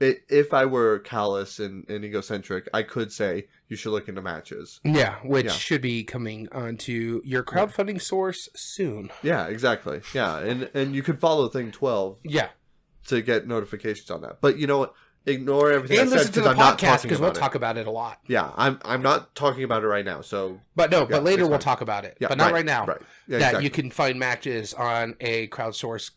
if 0.00 0.52
I 0.52 0.66
were 0.66 0.98
callous 0.98 1.58
and, 1.60 1.88
and 1.88 2.04
egocentric, 2.04 2.68
I 2.74 2.82
could 2.82 3.10
say 3.12 3.46
you 3.68 3.76
should 3.76 3.92
look 3.92 4.08
into 4.08 4.20
matches. 4.20 4.80
Yeah, 4.84 5.16
which 5.24 5.46
Yeah. 5.46 5.52
should 5.52 5.80
be 5.80 6.04
coming 6.04 6.48
onto 6.52 7.22
your 7.24 7.42
crowdfunding 7.42 8.02
source 8.02 8.48
soon. 8.54 9.10
Yeah, 9.22 9.46
exactly. 9.46 10.02
Yeah, 10.12 10.38
and 10.40 10.68
and 10.74 10.94
you 10.94 11.02
could 11.02 11.18
follow 11.20 11.48
Thing 11.48 11.70
Twelve 11.70 12.18
Yeah, 12.24 12.48
to 13.06 13.22
get 13.22 13.46
notifications 13.46 14.10
on 14.10 14.20
that. 14.22 14.40
But 14.40 14.58
you 14.58 14.66
know 14.66 14.78
what? 14.78 14.94
Ignore 15.26 15.72
everything 15.72 15.98
and 16.00 16.08
I 16.08 16.10
said 16.10 16.18
listen 16.18 16.32
to 16.34 16.40
the 16.42 16.50
I'm 16.50 16.56
podcast 16.56 17.02
because 17.02 17.18
we'll 17.18 17.30
it. 17.30 17.34
talk 17.34 17.54
about 17.54 17.78
it 17.78 17.86
a 17.86 17.90
lot. 17.90 18.20
Yeah, 18.26 18.50
I'm 18.56 18.78
I'm 18.84 19.00
not 19.00 19.34
talking 19.34 19.64
about 19.64 19.82
it 19.82 19.86
right 19.86 20.04
now. 20.04 20.20
So 20.20 20.60
But 20.76 20.90
no, 20.90 21.00
Yeah, 21.00 21.06
but 21.12 21.24
later 21.24 21.46
we'll 21.46 21.58
talk 21.58 21.80
about 21.80 22.04
it. 22.04 22.18
yeah, 22.20 22.28
but 22.28 22.36
not 22.36 22.52
right, 22.52 22.64
now. 22.64 22.84
Right. 22.84 23.00
Yeah, 23.26 23.38
that 23.38 23.46
exactly. 23.46 23.64
you 23.64 23.70
can 23.70 23.90
find 23.90 24.18
matches 24.18 24.74
on 24.74 25.16
a 25.20 25.48
crowdsource 25.48 26.10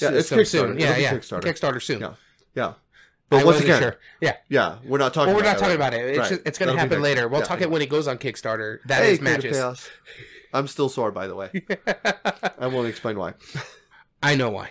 Yeah, 0.00 0.10
it's 0.10 0.28
Kickstarter. 0.30 0.46
soon. 0.46 0.78
Yeah, 0.80 0.96
yeah, 0.96 1.12
Kickstarter. 1.14 1.42
Kickstarter 1.42 1.80
soon. 1.82 2.00
Yeah. 2.00 2.14
Yeah. 2.56 2.66
I 2.68 2.74
But 3.30 3.36
once 3.36 3.46
wasn't 3.46 3.64
again, 3.64 3.82
sure. 3.82 3.96
Yeah, 4.20 4.36
yeah, 4.48 4.78
we're 4.84 4.98
not 4.98 5.14
talking. 5.14 5.28
well, 5.28 5.36
we're 5.36 5.42
about 5.42 5.52
not 5.52 5.58
talking 5.60 5.78
right 5.78 5.88
about 5.88 5.94
it. 5.94 6.04
It's, 6.10 6.18
Right. 6.18 6.28
just, 6.30 6.42
it's 6.46 6.58
going 6.58 6.72
to 6.74 6.80
happen 6.80 7.02
later. 7.02 7.28
We'll 7.28 7.42
talk 7.42 7.60
it 7.60 7.70
when 7.70 7.82
it 7.82 7.90
goes 7.90 8.08
on 8.08 8.16
Kickstarter. 8.18 8.78
That 8.86 9.04
is 9.04 9.18
hey, 9.18 9.24
Creative 9.24 9.52
matches. 9.52 9.88
I'm 10.54 10.66
still 10.66 10.88
sore, 10.88 11.12
by 11.12 11.26
the 11.26 11.34
way. 11.36 11.50
I 12.58 12.66
won't 12.68 12.88
explain 12.88 13.18
why. 13.18 13.34
I 14.22 14.34
know 14.34 14.48
why. 14.48 14.70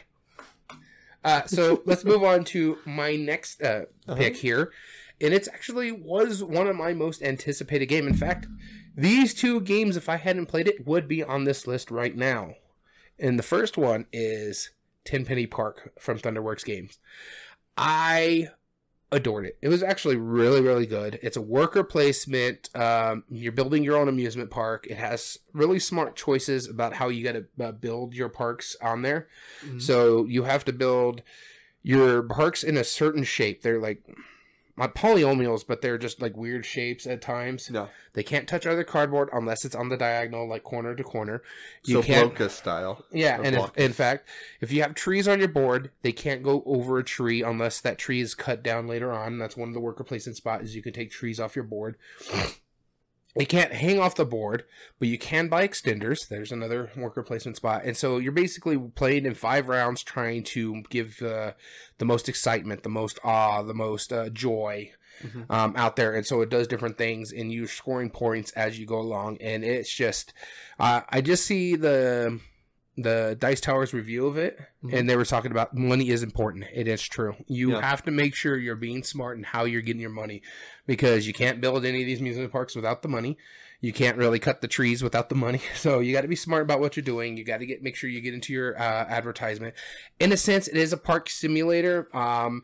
Uh, 1.23 1.45
so 1.45 1.81
let's 1.85 2.05
move 2.05 2.23
on 2.23 2.43
to 2.45 2.77
my 2.85 3.15
next 3.15 3.61
uh, 3.61 3.85
Uh-huh. 4.07 4.15
pick 4.15 4.37
here, 4.37 4.71
and 5.19 5.33
it's 5.33 5.47
actually 5.47 5.91
was 5.91 6.43
one 6.43 6.67
of 6.67 6.75
my 6.75 6.93
most 6.93 7.21
anticipated 7.21 7.87
game. 7.87 8.07
In 8.07 8.13
fact, 8.15 8.47
these 8.95 9.33
two 9.33 9.61
games, 9.61 9.97
if 9.97 10.09
I 10.09 10.17
hadn't 10.17 10.45
played 10.47 10.67
it, 10.67 10.85
would 10.87 11.07
be 11.07 11.23
on 11.23 11.43
this 11.43 11.67
list 11.67 11.91
right 11.91 12.15
now. 12.15 12.55
And 13.19 13.37
the 13.37 13.43
first 13.43 13.77
one 13.77 14.05
is 14.13 14.71
Tenpenny 15.05 15.47
Park 15.47 15.91
from 15.99 16.19
Thunderworks 16.19 16.63
Games. 16.65 16.99
I 17.75 18.49
adored 19.11 19.45
it. 19.45 19.57
It 19.61 19.69
was 19.69 19.81
actually 19.81 20.17
really, 20.17 20.61
really 20.61 20.85
good. 20.85 21.17
It's 21.23 21.37
a 21.37 21.41
worker 21.41 21.83
placement. 21.83 22.69
Um, 22.75 23.23
you're 23.29 23.53
building 23.53 23.83
your 23.83 23.97
own 23.97 24.09
amusement 24.09 24.49
park. 24.49 24.85
It 24.89 24.97
has 24.97 25.37
really 25.53 25.79
smart 25.79 26.15
choices 26.15 26.67
about 26.67 26.93
how 26.93 27.07
you 27.07 27.23
got 27.23 27.33
to 27.33 27.65
uh, 27.65 27.71
build 27.71 28.13
your 28.13 28.29
parks 28.29 28.75
on 28.81 29.03
there. 29.03 29.27
Mhm. 29.65 29.81
So 29.81 30.25
you 30.25 30.43
have 30.43 30.65
to 30.65 30.73
build 30.73 31.21
your 31.83 32.21
parks 32.23 32.63
in 32.63 32.75
a 32.75 32.83
certain 32.83 33.23
shape. 33.23 33.61
They're 33.61 33.79
like 33.79 34.03
not 34.77 34.93
polynomials, 34.95 35.65
but 35.67 35.81
they're 35.81 35.97
just 35.97 36.21
like 36.21 36.37
weird 36.37 36.65
shapes 36.65 37.07
at 37.07 37.21
times. 37.21 37.69
No. 37.69 37.89
They 38.13 38.23
can't 38.23 38.47
touch 38.47 38.65
other 38.65 38.83
cardboard 38.83 39.29
unless 39.33 39.65
it's 39.65 39.75
on 39.75 39.89
the 39.89 39.97
diagonal, 39.97 40.47
like 40.47 40.63
corner 40.63 40.95
to 40.95 41.03
corner. 41.03 41.41
You 41.83 41.95
So 41.95 42.03
can't. 42.03 42.33
Blokus 42.33 42.51
style. 42.51 43.03
Yeah, 43.11 43.41
and 43.43 43.55
if, 43.55 43.75
in 43.77 43.93
fact, 43.93 44.27
if 44.61 44.71
you 44.71 44.81
have 44.83 44.93
trees 44.93 45.27
on 45.27 45.39
your 45.39 45.47
board, 45.47 45.91
they 46.03 46.11
can't 46.11 46.43
go 46.43 46.63
over 46.65 46.99
a 46.99 47.03
tree 47.03 47.41
unless 47.41 47.81
that 47.81 47.97
tree 47.97 48.21
is 48.21 48.35
cut 48.35 48.63
down 48.63 48.87
later 48.87 49.11
on. 49.11 49.39
That's 49.39 49.57
one 49.57 49.67
of 49.69 49.73
the 49.73 49.81
worker 49.81 50.03
placement 50.03 50.37
spots 50.37 50.65
is 50.65 50.75
you 50.75 50.81
can 50.83 50.93
take 50.93 51.11
trees 51.11 51.39
off 51.39 51.55
your 51.55 51.65
board. 51.65 51.95
They 53.37 53.45
can't 53.45 53.71
hang 53.71 53.99
off 53.99 54.15
the 54.15 54.25
board, 54.25 54.63
but 54.99 55.07
you 55.07 55.17
can 55.17 55.47
buy 55.47 55.67
extenders. 55.67 56.27
There's 56.27 56.51
another 56.51 56.91
worker 56.97 57.21
placement 57.23 57.57
spot, 57.57 57.83
and 57.85 57.95
so 57.95 58.17
you're 58.17 58.31
basically 58.31 58.77
playing 58.77 59.25
in 59.25 59.35
five 59.35 59.67
rounds, 59.67 60.01
trying 60.03 60.43
to 60.45 60.81
give 60.89 61.21
uh, 61.21 61.51
the 61.99 62.05
most 62.05 62.27
excitement, 62.27 62.83
the 62.83 62.89
most 62.89 63.19
awe, 63.23 63.61
the 63.61 63.73
most 63.75 64.11
uh, 64.11 64.29
joy 64.29 64.91
Mhm. 65.23 65.49
um, 65.49 65.73
out 65.75 65.95
there, 65.95 66.13
and 66.13 66.27
so 66.27 66.41
it 66.41 66.49
does 66.49 66.67
different 66.67 66.95
things, 66.97 67.31
and 67.31 67.51
you're 67.51 67.67
scoring 67.67 68.11
points 68.11 68.51
as 68.51 68.77
you 68.79 68.85
go 68.85 68.99
along, 68.99 69.37
and 69.41 69.63
it's 69.65 69.91
just, 69.91 70.31
uh, 70.79 71.01
I 71.09 71.21
just 71.21 71.43
see 71.43 71.75
the 71.75 72.39
the 72.97 73.37
Dice 73.39 73.61
Towers 73.61 73.93
review 73.93 74.25
of 74.25 74.37
it, 74.37 74.59
Mhm. 74.83 74.93
and 74.93 75.09
they 75.09 75.15
were 75.15 75.25
talking 75.25 75.51
about 75.51 75.75
money 75.75 76.09
is 76.09 76.23
important. 76.23 76.65
It 76.73 76.87
is 76.87 77.03
true. 77.03 77.35
You 77.47 77.73
Yeah. 77.73 77.81
have 77.81 78.03
to 78.05 78.11
make 78.11 78.33
sure 78.33 78.57
you're 78.57 78.75
being 78.75 79.03
smart 79.03 79.37
in 79.37 79.43
how 79.43 79.65
you're 79.65 79.81
getting 79.81 80.01
your 80.01 80.09
money, 80.09 80.41
because 80.87 81.27
you 81.27 81.33
can't 81.33 81.61
build 81.61 81.85
any 81.85 82.01
of 82.01 82.07
these 82.07 82.19
amusement 82.19 82.51
parks 82.51 82.75
without 82.75 83.03
the 83.03 83.07
money. 83.07 83.37
You 83.81 83.93
can't 83.93 84.17
really 84.17 84.39
cut 84.39 84.61
the 84.61 84.67
trees 84.67 85.03
without 85.03 85.29
the 85.29 85.35
money. 85.35 85.61
So 85.75 85.99
you 85.99 86.11
got 86.11 86.21
to 86.21 86.27
be 86.27 86.35
smart 86.35 86.63
about 86.63 86.79
what 86.79 86.97
you're 86.97 87.03
doing. 87.03 87.37
You 87.37 87.43
got 87.43 87.59
to 87.59 87.67
get 87.67 87.83
make 87.83 87.95
sure 87.95 88.09
you 88.09 88.19
get 88.21 88.33
into 88.33 88.51
your 88.51 88.75
uh, 88.75 89.05
advertisement. 89.07 89.75
In 90.19 90.31
a 90.31 90.37
sense, 90.37 90.67
it 90.67 90.75
is 90.77 90.91
a 90.91 90.97
park 90.97 91.29
simulator. 91.29 92.07
Um, 92.17 92.63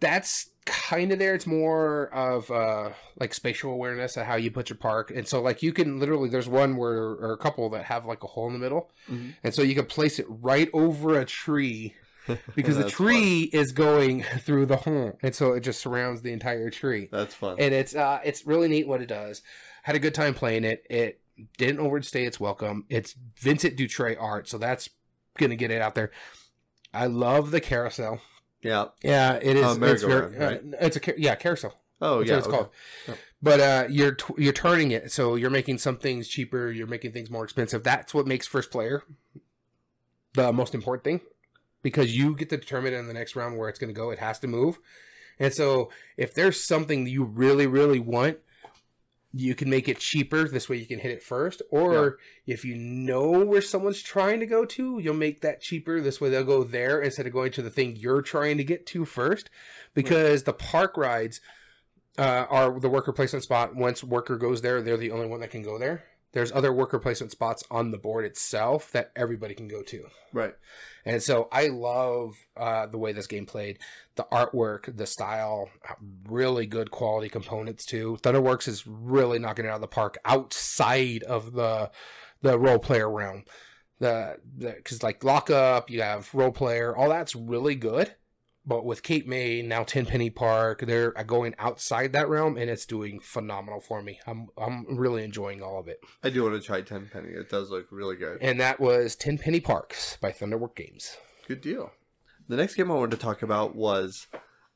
that's 0.00 0.50
kind 0.68 1.10
of 1.12 1.18
there. 1.18 1.34
It's 1.34 1.46
more 1.46 2.12
of 2.14 2.50
uh, 2.50 2.90
like 3.18 3.34
spatial 3.34 3.72
awareness 3.72 4.16
of 4.16 4.26
how 4.26 4.36
you 4.36 4.50
put 4.50 4.68
your 4.70 4.76
park, 4.78 5.10
and 5.10 5.26
so 5.26 5.40
like 5.42 5.62
you 5.62 5.72
can 5.72 5.98
literally 5.98 6.28
there's 6.28 6.48
one 6.48 6.76
where 6.76 6.92
or 6.96 7.32
a 7.32 7.36
couple 7.38 7.68
that 7.70 7.84
have 7.86 8.04
like 8.06 8.22
a 8.22 8.26
hole 8.26 8.46
in 8.46 8.52
the 8.52 8.58
middle, 8.58 8.90
Mhm. 9.10 9.34
and 9.42 9.54
so 9.54 9.62
you 9.62 9.74
can 9.74 9.86
place 9.86 10.18
it 10.18 10.26
right 10.28 10.68
over 10.72 11.18
a 11.18 11.24
tree 11.24 11.94
because 12.54 12.76
the 12.76 12.88
tree 12.88 13.48
is 13.52 13.72
going 13.72 14.22
through 14.40 14.66
the 14.66 14.76
hole, 14.76 15.18
and 15.22 15.34
so 15.34 15.52
it 15.52 15.60
just 15.60 15.80
surrounds 15.80 16.22
the 16.22 16.32
entire 16.32 16.70
tree. 16.70 17.08
That's 17.10 17.34
fun. 17.34 17.56
And 17.58 17.74
it's 17.74 17.94
uh, 17.94 18.20
it's 18.24 18.46
really 18.46 18.68
neat 18.68 18.86
what 18.86 19.00
it 19.02 19.06
does. 19.08 19.42
Had 19.82 19.96
a 19.96 19.98
good 19.98 20.14
time 20.14 20.34
playing 20.34 20.64
it. 20.64 20.84
It 20.90 21.20
didn't 21.56 21.80
overstay 21.80 22.24
its 22.26 22.38
welcome. 22.38 22.84
It's 22.88 23.14
Vincent 23.40 23.76
Dutrait 23.76 24.16
art, 24.20 24.48
so 24.48 24.58
that's 24.58 24.90
gonna 25.38 25.56
get 25.56 25.70
it 25.70 25.80
out 25.80 25.94
there. 25.94 26.10
I 26.92 27.06
love 27.06 27.50
the 27.50 27.60
carousel. 27.60 28.20
Yeah. 28.62 28.86
Yeah, 29.02 29.34
it 29.34 29.56
is. 29.56 29.64
Oh, 29.64 29.70
it's 29.70 29.78
merry-go-round, 29.78 30.74
uh, 30.74 30.76
it's 30.80 30.96
a 30.96 31.20
yeah 31.20 31.34
carousel. 31.34 31.74
Oh 32.00 32.18
That's 32.18 32.28
yeah. 32.28 32.34
what 32.34 32.38
it's 32.38 32.46
okay. 32.48 32.56
called. 32.56 32.70
Yep. 33.08 33.18
But 33.40 33.60
uh, 33.60 33.86
you're 33.88 34.12
t- 34.12 34.34
you're 34.38 34.52
turning 34.52 34.90
it, 34.90 35.12
so 35.12 35.36
you're 35.36 35.50
making 35.50 35.78
some 35.78 35.96
things 35.96 36.28
cheaper. 36.28 36.70
You're 36.70 36.86
making 36.86 37.12
things 37.12 37.30
more 37.30 37.44
expensive. 37.44 37.84
That's 37.84 38.12
what 38.12 38.26
makes 38.26 38.46
first 38.46 38.70
player 38.70 39.04
the 40.34 40.52
most 40.52 40.74
important 40.74 41.04
thing, 41.04 41.20
because 41.82 42.16
you 42.16 42.36
get 42.36 42.50
to 42.50 42.56
determine 42.56 42.94
in 42.94 43.06
the 43.06 43.14
next 43.14 43.34
round 43.34 43.56
where 43.56 43.68
it's 43.68 43.78
going 43.78 43.92
to 43.92 43.98
go. 43.98 44.10
It 44.10 44.18
has 44.18 44.38
to 44.40 44.46
move, 44.46 44.78
and 45.38 45.52
so 45.52 45.90
if 46.16 46.34
there's 46.34 46.64
something 46.64 47.04
that 47.04 47.10
you 47.10 47.24
really 47.24 47.66
really 47.66 48.00
want, 48.00 48.38
you 49.32 49.54
can 49.54 49.68
make 49.68 49.88
it 49.88 49.98
cheaper. 49.98 50.48
This 50.48 50.68
way, 50.68 50.76
you 50.76 50.86
can 50.86 50.98
hit 50.98 51.12
it 51.12 51.22
first. 51.22 51.60
Or 51.70 52.18
if 52.46 52.64
you 52.64 52.74
know 52.74 53.44
where 53.44 53.60
someone's 53.60 54.02
trying 54.02 54.40
to 54.40 54.46
go 54.46 54.64
to, 54.64 54.98
you'll 54.98 55.14
make 55.14 55.42
that 55.42 55.60
cheaper. 55.60 56.00
This 56.00 56.20
way, 56.20 56.30
they'll 56.30 56.44
go 56.44 56.64
there 56.64 57.00
instead 57.00 57.26
of 57.26 57.32
going 57.32 57.52
to 57.52 57.62
the 57.62 57.70
thing 57.70 57.96
you're 57.96 58.22
trying 58.22 58.56
to 58.56 58.64
get 58.64 58.86
to 58.86 59.04
first. 59.04 59.50
Because 59.94 60.44
the 60.44 60.52
park 60.52 60.96
rides 60.96 61.40
uh, 62.16 62.46
are 62.48 62.80
the 62.80 62.88
worker 62.88 63.12
placement 63.12 63.44
spot. 63.44 63.76
Once 63.76 64.02
worker 64.02 64.36
goes 64.36 64.62
there, 64.62 64.80
they're 64.82 64.96
the 64.96 65.10
only 65.10 65.26
one 65.26 65.40
that 65.40 65.50
can 65.50 65.62
go 65.62 65.78
there. 65.78 66.04
There's 66.32 66.52
other 66.52 66.72
worker 66.72 66.98
placement 66.98 67.32
spots 67.32 67.64
on 67.70 67.90
the 67.90 67.98
board 67.98 68.24
itself 68.24 68.92
that 68.92 69.10
everybody 69.16 69.54
can 69.54 69.66
go 69.66 69.82
to. 69.82 70.04
Right. 70.32 70.54
And 71.04 71.22
so 71.22 71.48
I 71.50 71.68
love 71.68 72.34
uh, 72.56 72.86
the 72.86 72.98
way 72.98 73.12
this 73.12 73.26
game 73.26 73.46
played, 73.46 73.78
the 74.16 74.26
artwork, 74.30 74.94
the 74.94 75.06
style, 75.06 75.70
really 76.28 76.66
good 76.66 76.90
quality 76.90 77.30
components 77.30 77.86
too. 77.86 78.18
Thunderworks 78.22 78.68
is 78.68 78.86
really 78.86 79.38
knocking 79.38 79.64
it 79.64 79.68
out 79.68 79.76
of 79.76 79.80
the 79.80 79.88
park 79.88 80.18
outside 80.24 81.22
of 81.22 81.52
the 81.52 81.90
the 82.42 82.58
Roll 82.58 82.78
Player 82.78 83.10
realm. 83.10 83.44
The 83.98 84.36
because 84.54 85.02
like 85.02 85.24
lockup, 85.24 85.90
you 85.90 86.02
have 86.02 86.32
Roll 86.34 86.52
Player, 86.52 86.94
all 86.94 87.08
that's 87.08 87.34
really 87.34 87.74
good. 87.74 88.14
But 88.68 88.84
with 88.84 89.02
Cape 89.02 89.26
May 89.26 89.62
now 89.62 89.82
Tenpenny 89.82 90.28
Park, 90.28 90.82
they're 90.86 91.18
uh, 91.18 91.22
going 91.22 91.54
outside 91.58 92.12
that 92.12 92.28
realm, 92.28 92.58
and 92.58 92.68
it's 92.68 92.84
doing 92.84 93.18
phenomenal 93.18 93.80
for 93.80 94.02
me. 94.02 94.20
I'm 94.26 94.48
I'm 94.58 94.98
really 94.98 95.24
enjoying 95.24 95.62
all 95.62 95.80
of 95.80 95.88
it. 95.88 96.00
I 96.22 96.28
do 96.28 96.42
want 96.42 96.60
to 96.60 96.60
try 96.60 96.82
Ten 96.82 97.08
Penny. 97.10 97.30
It 97.30 97.48
does 97.48 97.70
look 97.70 97.86
really 97.90 98.16
good. 98.16 98.42
And 98.42 98.60
that 98.60 98.78
was 98.78 99.16
Tenpenny 99.16 99.60
Parks 99.60 100.18
by 100.20 100.32
Thunderwork 100.32 100.76
Games. 100.76 101.16
Good 101.46 101.62
deal. 101.62 101.92
The 102.46 102.56
next 102.56 102.74
game 102.74 102.90
I 102.90 102.94
wanted 102.94 103.12
to 103.12 103.22
talk 103.22 103.42
about 103.42 103.74
was 103.74 104.26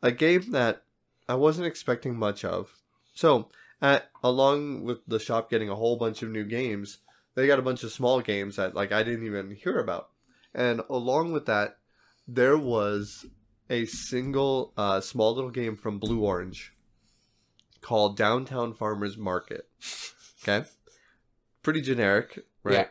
a 0.02 0.10
game 0.10 0.52
that 0.52 0.84
I 1.28 1.34
wasn't 1.34 1.66
expecting 1.66 2.16
much 2.16 2.46
of. 2.46 2.74
So, 3.12 3.50
at, 3.82 4.08
along 4.24 4.84
with 4.84 5.04
the 5.06 5.18
shop 5.18 5.50
getting 5.50 5.68
a 5.68 5.76
whole 5.76 5.96
bunch 5.96 6.22
of 6.22 6.30
new 6.30 6.44
games, 6.44 6.98
they 7.34 7.46
got 7.46 7.58
a 7.58 7.62
bunch 7.62 7.84
of 7.84 7.92
small 7.92 8.22
games 8.22 8.56
that 8.56 8.74
like 8.74 8.90
I 8.90 9.02
didn't 9.02 9.26
even 9.26 9.54
hear 9.54 9.78
about. 9.78 10.08
And 10.54 10.80
along 10.88 11.32
with 11.32 11.44
that, 11.44 11.76
there 12.26 12.56
was 12.56 13.26
a 13.72 13.86
single 13.86 14.72
uh, 14.76 15.00
small 15.00 15.34
little 15.34 15.50
game 15.50 15.76
from 15.76 15.98
Blue 15.98 16.20
Orange 16.20 16.72
called 17.80 18.16
Downtown 18.16 18.74
Farmers 18.74 19.16
Market. 19.16 19.66
Okay, 20.42 20.66
pretty 21.62 21.80
generic, 21.80 22.38
right? 22.62 22.88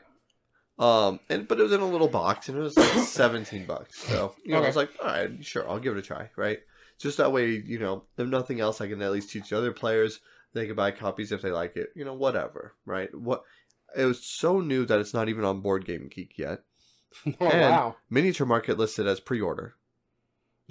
Um, 0.79 1.19
and 1.29 1.47
but 1.47 1.59
it 1.59 1.63
was 1.63 1.71
in 1.73 1.81
a 1.81 1.85
little 1.87 2.07
box, 2.07 2.49
and 2.49 2.57
it 2.57 2.61
was 2.61 2.75
like 2.75 2.89
seventeen 3.07 3.65
bucks. 3.65 3.99
So 3.99 4.33
you 4.43 4.51
know, 4.53 4.63
I 4.63 4.67
was 4.67 4.75
like, 4.75 4.89
all 5.01 5.07
right, 5.07 5.45
sure, 5.45 5.69
I'll 5.69 5.79
give 5.79 5.95
it 5.95 5.99
a 5.99 6.01
try, 6.01 6.29
right? 6.35 6.59
Just 6.99 7.17
that 7.17 7.31
way, 7.31 7.49
you 7.65 7.79
know, 7.79 8.03
if 8.17 8.27
nothing 8.27 8.59
else, 8.59 8.81
I 8.81 8.87
can 8.87 9.01
at 9.01 9.11
least 9.11 9.29
teach 9.31 9.49
the 9.49 9.57
other 9.57 9.71
players. 9.71 10.19
They 10.53 10.65
can 10.67 10.75
buy 10.75 10.91
copies 10.91 11.31
if 11.31 11.41
they 11.41 11.51
like 11.51 11.77
it, 11.77 11.89
you 11.95 12.03
know, 12.03 12.13
whatever, 12.13 12.73
right? 12.85 13.13
What 13.15 13.43
it 13.95 14.05
was 14.05 14.23
so 14.25 14.59
new 14.59 14.85
that 14.85 14.99
it's 14.99 15.13
not 15.13 15.29
even 15.29 15.45
on 15.45 15.61
Board 15.61 15.85
Game 15.85 16.09
Geek 16.13 16.37
yet. 16.37 16.63
Oh 17.41 17.47
And- 17.47 17.71
wow! 17.71 17.95
Miniature 18.09 18.47
Market 18.47 18.77
listed 18.77 19.05
as 19.05 19.19
pre-order. 19.19 19.75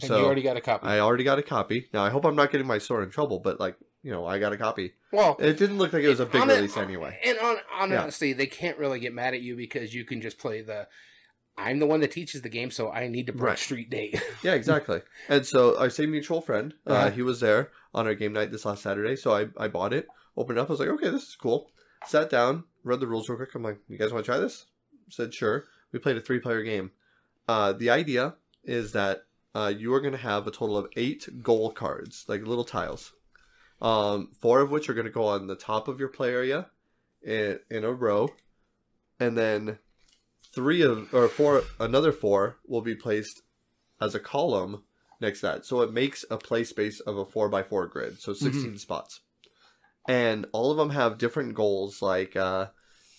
And 0.01 0.09
So 0.09 0.19
you 0.19 0.25
already 0.25 0.43
got 0.43 0.57
a 0.57 0.61
copy. 0.61 0.87
I 0.87 1.01
already 1.01 1.25
got 1.25 1.39
a 1.39 1.43
copy. 1.43 1.89
Now 1.93 2.03
I 2.05 2.11
hope 2.11 2.25
I'm 2.25 2.37
not 2.37 2.51
getting 2.53 2.67
my 2.67 2.79
store 2.79 3.03
in 3.03 3.11
trouble, 3.11 3.39
but 3.39 3.61
like 3.61 3.77
you 4.03 4.11
know, 4.11 4.25
I 4.27 4.39
got 4.39 4.53
a 4.55 4.57
copy. 4.57 4.95
well, 5.13 5.37
It 5.39 5.59
didn't 5.59 5.77
look 5.77 5.93
like 5.93 6.03
it 6.03 6.09
was 6.09 6.21
a 6.21 6.27
big 6.27 6.41
on 6.41 6.49
release 6.49 6.77
anyway. 6.79 7.19
And 7.23 7.39
on 7.39 7.57
Yeah. 7.91 8.01
honestly, 8.03 8.33
they 8.33 8.47
can't 8.47 8.79
really 8.79 8.99
get 8.99 9.13
mad 9.13 9.35
at 9.35 9.43
you 9.43 9.57
because 9.57 9.95
you 9.95 10.05
can 10.05 10.21
just 10.23 10.39
play 10.39 10.63
the. 10.63 10.89
I'm 11.59 11.79
the 11.81 11.87
one 11.87 12.01
that 12.01 12.11
teaches 12.13 12.41
the 12.41 12.49
game, 12.49 12.71
so 12.71 12.91
I 12.91 13.09
need 13.09 13.27
to 13.27 13.33
break 13.35 13.49
Right. 13.51 13.59
street 13.59 13.91
date. 13.91 14.23
Yeah, 14.43 14.55
exactly. 14.55 15.03
and 15.29 15.45
so 15.45 15.77
our 15.79 15.91
same 15.91 16.11
mutual 16.13 16.41
friend, 16.41 16.73
uh, 16.87 16.93
Uh-huh. 16.93 17.11
he 17.11 17.21
was 17.23 17.41
there 17.41 17.71
on 17.93 18.07
our 18.07 18.15
game 18.15 18.33
night 18.33 18.51
this 18.51 18.65
last 18.65 18.83
Saturday. 18.83 19.17
So 19.17 19.35
I, 19.35 19.49
I 19.59 19.69
bought 19.69 19.93
it, 19.93 20.09
opened 20.37 20.57
it 20.57 20.63
up. 20.63 20.71
I 20.71 20.73
was 20.73 20.81
like, 20.81 20.89
okay, 20.89 21.11
this 21.11 21.29
is 21.29 21.37
cool. 21.37 21.71
Sat 22.07 22.31
down, 22.31 22.65
read 22.85 23.01
the 23.01 23.07
rules 23.07 23.29
real 23.29 23.37
quick. 23.37 23.55
I'm 23.55 23.63
like, 23.63 23.79
you 23.89 23.99
guys 23.99 24.11
want 24.13 24.25
to 24.25 24.31
try 24.31 24.39
this? 24.39 24.65
Said 25.11 25.35
sure. 25.35 25.67
We 25.93 25.99
played 25.99 26.17
a 26.17 26.21
three 26.23 26.41
player 26.41 26.63
game. 26.63 26.93
Uh, 27.47 27.75
the 27.75 27.91
idea 27.91 28.37
is 28.65 28.93
that 28.93 29.25
uh, 29.55 29.73
you 29.77 29.93
are 29.95 30.01
going 30.01 30.13
to 30.13 30.19
have 30.19 30.47
a 30.47 30.51
total 30.51 30.77
of 30.77 30.89
eight 30.97 31.29
goal 31.43 31.73
cards, 31.73 32.25
like 32.29 32.47
little 32.47 32.65
tiles. 32.65 33.13
Um, 33.83 34.29
four 34.41 34.61
of 34.61 34.71
which 34.71 34.89
are 34.89 34.95
going 34.95 35.07
to 35.07 35.13
go 35.13 35.25
on 35.25 35.47
the 35.47 35.57
top 35.57 35.89
of 35.89 35.99
your 35.99 36.09
play 36.09 36.31
area 36.31 36.67
in, 37.23 37.59
in 37.71 37.85
a 37.85 37.93
row, 37.93 38.29
and 39.19 39.37
then 39.37 39.79
three 40.55 40.83
of 40.83 41.13
or 41.15 41.29
four 41.29 41.63
another 41.79 42.13
four 42.13 42.57
will 42.67 42.83
be 42.83 42.95
placed 42.95 43.43
as 44.01 44.15
a 44.15 44.21
column 44.21 44.83
next 45.21 45.41
to 45.41 45.47
that. 45.47 45.67
So 45.67 45.81
it 45.83 45.93
makes 45.93 46.25
a 46.31 46.37
play 46.37 46.65
space 46.65 47.01
of 47.01 47.17
a 47.17 47.25
four 47.25 47.49
by 47.49 47.63
four 47.63 47.87
grid. 47.87 48.21
So 48.21 48.33
16 48.33 48.79
spots. 48.79 49.21
And 50.09 50.47
all 50.53 50.71
of 50.71 50.77
them 50.79 50.91
have 50.91 51.19
different 51.19 51.55
goals. 51.55 52.01
Like, 52.01 52.37
uh, 52.37 52.69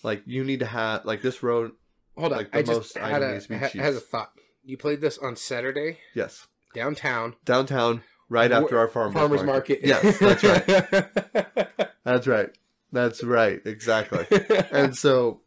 like 0.02 0.22
you 0.26 0.44
need 0.44 0.60
to 0.60 0.66
have 0.66 1.04
like 1.04 1.22
this 1.22 1.42
row. 1.42 1.70
Hold 2.16 2.32
on, 2.32 2.38
Like, 2.38 2.52
the 2.52 2.58
I 2.58 2.62
just 2.62 2.96
had 2.98 3.22
a 3.22 3.32
needs 3.32 3.44
to 3.46 3.50
be 3.50 3.58
ha- 3.58 3.70
has 3.76 3.96
a 3.96 4.00
thought. 4.00 4.32
You 4.64 4.76
played 4.76 5.00
this 5.00 5.18
on 5.18 5.36
Saturday 5.36 5.98
Yes, 6.14 6.46
downtown 6.74 7.36
downtown, 7.44 8.02
right 8.28 8.50
after 8.52 8.78
our 8.78 8.88
farmers, 8.88 9.14
farmers 9.14 9.42
market. 9.44 9.80
Yes, 9.82 10.18
that's 10.18 10.44
right. 10.44 11.88
That's 12.04 12.26
right. 12.26 12.50
That's 12.90 13.22
right. 13.22 13.60
Exactly. 13.64 14.26
and 14.72 14.96
so 14.96 15.40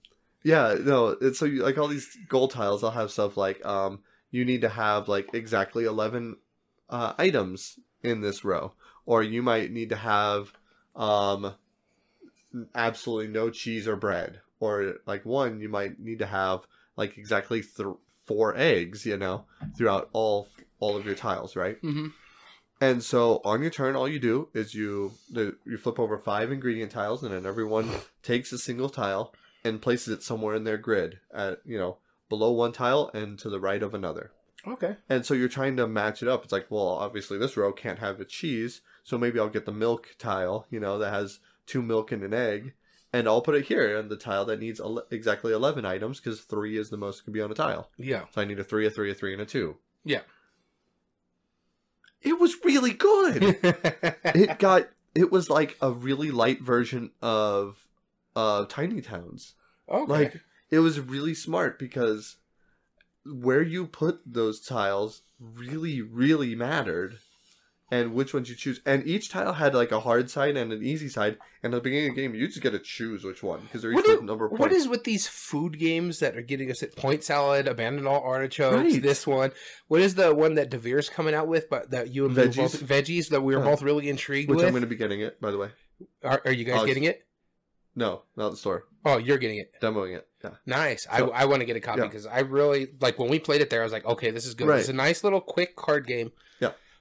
yeah 0.45 0.75
no 0.79 1.09
it's 1.19 1.39
so 1.39 1.45
you, 1.45 1.63
like 1.63 1.77
all 1.77 1.87
these 1.87 2.15
gold 2.29 2.51
tiles 2.51 2.83
i'll 2.83 2.91
have 2.91 3.09
stuff 3.09 3.35
like 3.35 3.65
um 3.65 3.99
you 4.29 4.45
need 4.45 4.61
to 4.61 4.69
have 4.69 5.07
like 5.07 5.33
exactly 5.33 5.85
11 5.85 6.37
uh, 6.87 7.13
items 7.17 7.79
in 8.03 8.21
this 8.21 8.45
row 8.45 8.71
or 9.07 9.23
you 9.23 9.41
might 9.41 9.71
need 9.71 9.89
to 9.89 9.95
have 9.95 10.53
um 10.95 11.55
absolutely 12.75 13.27
no 13.27 13.49
cheese 13.49 13.87
or 13.87 13.95
bread 13.95 14.39
or 14.59 14.95
like 15.07 15.25
one 15.25 15.59
you 15.59 15.67
might 15.67 15.99
need 15.99 16.19
to 16.19 16.27
have 16.27 16.67
like 16.95 17.17
exactly 17.17 17.61
th- 17.61 17.97
four 18.25 18.55
eggs 18.57 19.05
you 19.05 19.17
know 19.17 19.45
throughout 19.77 20.09
all 20.13 20.49
all 20.79 20.97
of 20.97 21.05
your 21.05 21.15
tiles 21.15 21.55
right 21.55 21.77
hmm 21.81 22.07
and 22.81 23.01
so 23.01 23.41
on 23.45 23.61
your 23.61 23.71
turn, 23.71 23.95
all 23.95 24.07
you 24.07 24.19
do 24.19 24.49
is 24.53 24.75
you 24.75 25.13
you 25.33 25.77
flip 25.77 25.99
over 25.99 26.17
five 26.17 26.51
ingredient 26.51 26.91
tiles, 26.91 27.23
and 27.23 27.33
then 27.33 27.45
everyone 27.45 27.89
takes 28.23 28.51
a 28.51 28.57
single 28.57 28.89
tile 28.89 29.33
and 29.63 29.81
places 29.81 30.13
it 30.13 30.23
somewhere 30.23 30.55
in 30.55 30.65
their 30.65 30.77
grid 30.77 31.19
at 31.33 31.59
you 31.65 31.77
know 31.77 31.97
below 32.27 32.51
one 32.51 32.71
tile 32.71 33.09
and 33.13 33.39
to 33.39 33.49
the 33.49 33.59
right 33.59 33.81
of 33.81 33.93
another. 33.93 34.31
Okay. 34.67 34.97
And 35.07 35.25
so 35.25 35.35
you're 35.35 35.47
trying 35.47 35.77
to 35.77 35.87
match 35.87 36.23
it 36.23 36.27
up. 36.27 36.43
It's 36.43 36.51
like, 36.51 36.65
well, 36.69 36.87
obviously 36.87 37.37
this 37.37 37.55
row 37.55 37.71
can't 37.71 37.99
have 37.99 38.19
a 38.19 38.25
cheese, 38.25 38.81
so 39.03 39.17
maybe 39.17 39.39
I'll 39.39 39.47
get 39.47 39.65
the 39.65 39.71
milk 39.71 40.15
tile, 40.17 40.65
you 40.71 40.79
know, 40.79 40.97
that 40.97 41.13
has 41.13 41.39
two 41.67 41.83
milk 41.83 42.11
and 42.11 42.23
an 42.23 42.33
egg, 42.33 42.73
and 43.15 43.27
I'll 43.27 43.41
put 43.41 43.55
it 43.55 43.65
here 43.65 43.97
on 43.97 44.09
the 44.09 44.17
tile 44.17 44.45
that 44.45 44.59
needs 44.59 44.79
ele- 44.79 45.05
exactly 45.09 45.53
eleven 45.53 45.85
items 45.85 46.19
because 46.19 46.41
three 46.41 46.77
is 46.77 46.89
the 46.89 46.97
most 46.97 47.23
can 47.23 47.33
be 47.33 47.41
on 47.41 47.51
a 47.51 47.55
tile. 47.55 47.89
Yeah. 47.97 48.25
So 48.31 48.41
I 48.41 48.45
need 48.45 48.59
a 48.59 48.63
three, 48.63 48.85
a 48.85 48.89
three, 48.89 49.09
a 49.09 49.13
three, 49.13 49.33
and 49.33 49.41
a 49.41 49.45
two. 49.45 49.77
Yeah. 50.03 50.21
It 52.21 52.39
was 52.39 52.55
really 52.63 52.91
good. 52.91 53.57
it 53.63 54.59
got 54.59 54.89
it 55.15 55.31
was 55.31 55.49
like 55.49 55.77
a 55.81 55.91
really 55.91 56.29
light 56.29 56.61
version 56.61 57.11
of 57.21 57.77
uh 58.35 58.65
tiny 58.65 59.01
towns 59.01 59.53
okay. 59.89 60.11
like 60.11 60.41
it 60.69 60.79
was 60.79 60.99
really 60.99 61.33
smart 61.33 61.79
because 61.79 62.35
where 63.25 63.61
you 63.61 63.87
put 63.87 64.19
those 64.25 64.59
tiles 64.59 65.21
really 65.39 66.01
really 66.01 66.53
mattered 66.53 67.17
and 67.91 68.13
which 68.13 68.33
ones 68.33 68.49
you 68.49 68.55
choose. 68.55 68.81
And 68.85 69.05
each 69.07 69.29
tile 69.29 69.53
had 69.53 69.75
like 69.75 69.91
a 69.91 69.99
hard 69.99 70.29
side 70.29 70.57
and 70.57 70.73
an 70.73 70.83
easy 70.83 71.07
side. 71.07 71.37
And 71.61 71.73
at 71.73 71.77
the 71.77 71.81
beginning 71.81 72.09
of 72.09 72.15
the 72.15 72.21
game, 72.21 72.33
you 72.35 72.47
just 72.47 72.61
get 72.61 72.71
to 72.71 72.79
choose 72.79 73.23
which 73.23 73.43
one 73.43 73.61
because 73.61 73.81
they're 73.83 73.91
each 73.91 73.95
What, 73.97 74.19
a 74.21 74.23
number 74.25 74.45
of 74.45 74.51
what 74.53 74.59
points. 74.61 74.75
is 74.75 74.87
with 74.87 75.03
these 75.03 75.27
food 75.27 75.77
games 75.79 76.19
that 76.19 76.35
are 76.35 76.41
getting 76.41 76.69
us 76.71 76.81
at 76.83 76.95
point 76.95 77.23
salad, 77.23 77.67
Abandon 77.67 78.07
All 78.07 78.21
Artichokes? 78.21 78.75
Right. 78.93 79.01
This 79.01 79.27
one, 79.27 79.51
what 79.87 80.01
is 80.01 80.15
the 80.15 80.33
one 80.33 80.55
that 80.55 80.69
Devere's 80.69 81.09
coming 81.09 81.33
out 81.35 81.47
with? 81.47 81.69
But 81.69 81.91
that 81.91 82.09
you 82.13 82.25
and 82.25 82.35
Veggies? 82.35 82.55
both 82.55 82.81
veggies 82.81 83.29
that 83.29 83.41
we 83.41 83.55
were 83.55 83.63
Yeah. 83.63 83.69
both 83.69 83.81
really 83.81 84.09
intrigued 84.09 84.49
which 84.49 84.57
with. 84.57 84.65
I'm 84.65 84.71
going 84.71 84.81
to 84.81 84.87
be 84.87 84.95
getting 84.95 85.21
it, 85.21 85.39
by 85.39 85.51
the 85.51 85.57
way. 85.57 85.69
are, 86.23 86.41
are 86.45 86.51
you 86.51 86.65
guys 86.65 86.75
uh, 86.75 86.79
I'll- 86.79 86.85
getting 86.87 87.03
it? 87.03 87.21
No, 87.97 88.23
not 88.35 88.49
the 88.49 88.57
store. 88.57 88.85
Oh, 89.05 89.17
you're 89.17 89.37
getting 89.37 89.59
it. 89.59 89.71
Demoing 89.81 90.17
it. 90.17 90.27
Yeah. 90.43 90.49
Nice. 90.65 91.07
I, 91.09 91.19
So- 91.19 91.31
I 91.31 91.45
want 91.45 91.61
to 91.61 91.65
get 91.65 91.77
a 91.77 91.79
copy 91.79 92.01
Yeah. 92.01 92.07
because 92.07 92.25
I 92.25 92.39
really 92.39 92.87
like 92.99 93.17
when 93.17 93.29
we 93.29 93.39
played 93.39 93.61
it 93.61 93.69
there. 93.69 93.81
I 93.81 93.83
was 93.85 93.93
like, 93.93 94.05
okay, 94.05 94.31
this 94.31 94.45
is 94.45 94.53
good. 94.53 94.67
Right. 94.67 94.79
It's 94.79 94.89
a 94.89 94.93
nice 94.93 95.23
little 95.23 95.39
quick 95.39 95.75
card 95.77 96.05
game. 96.05 96.31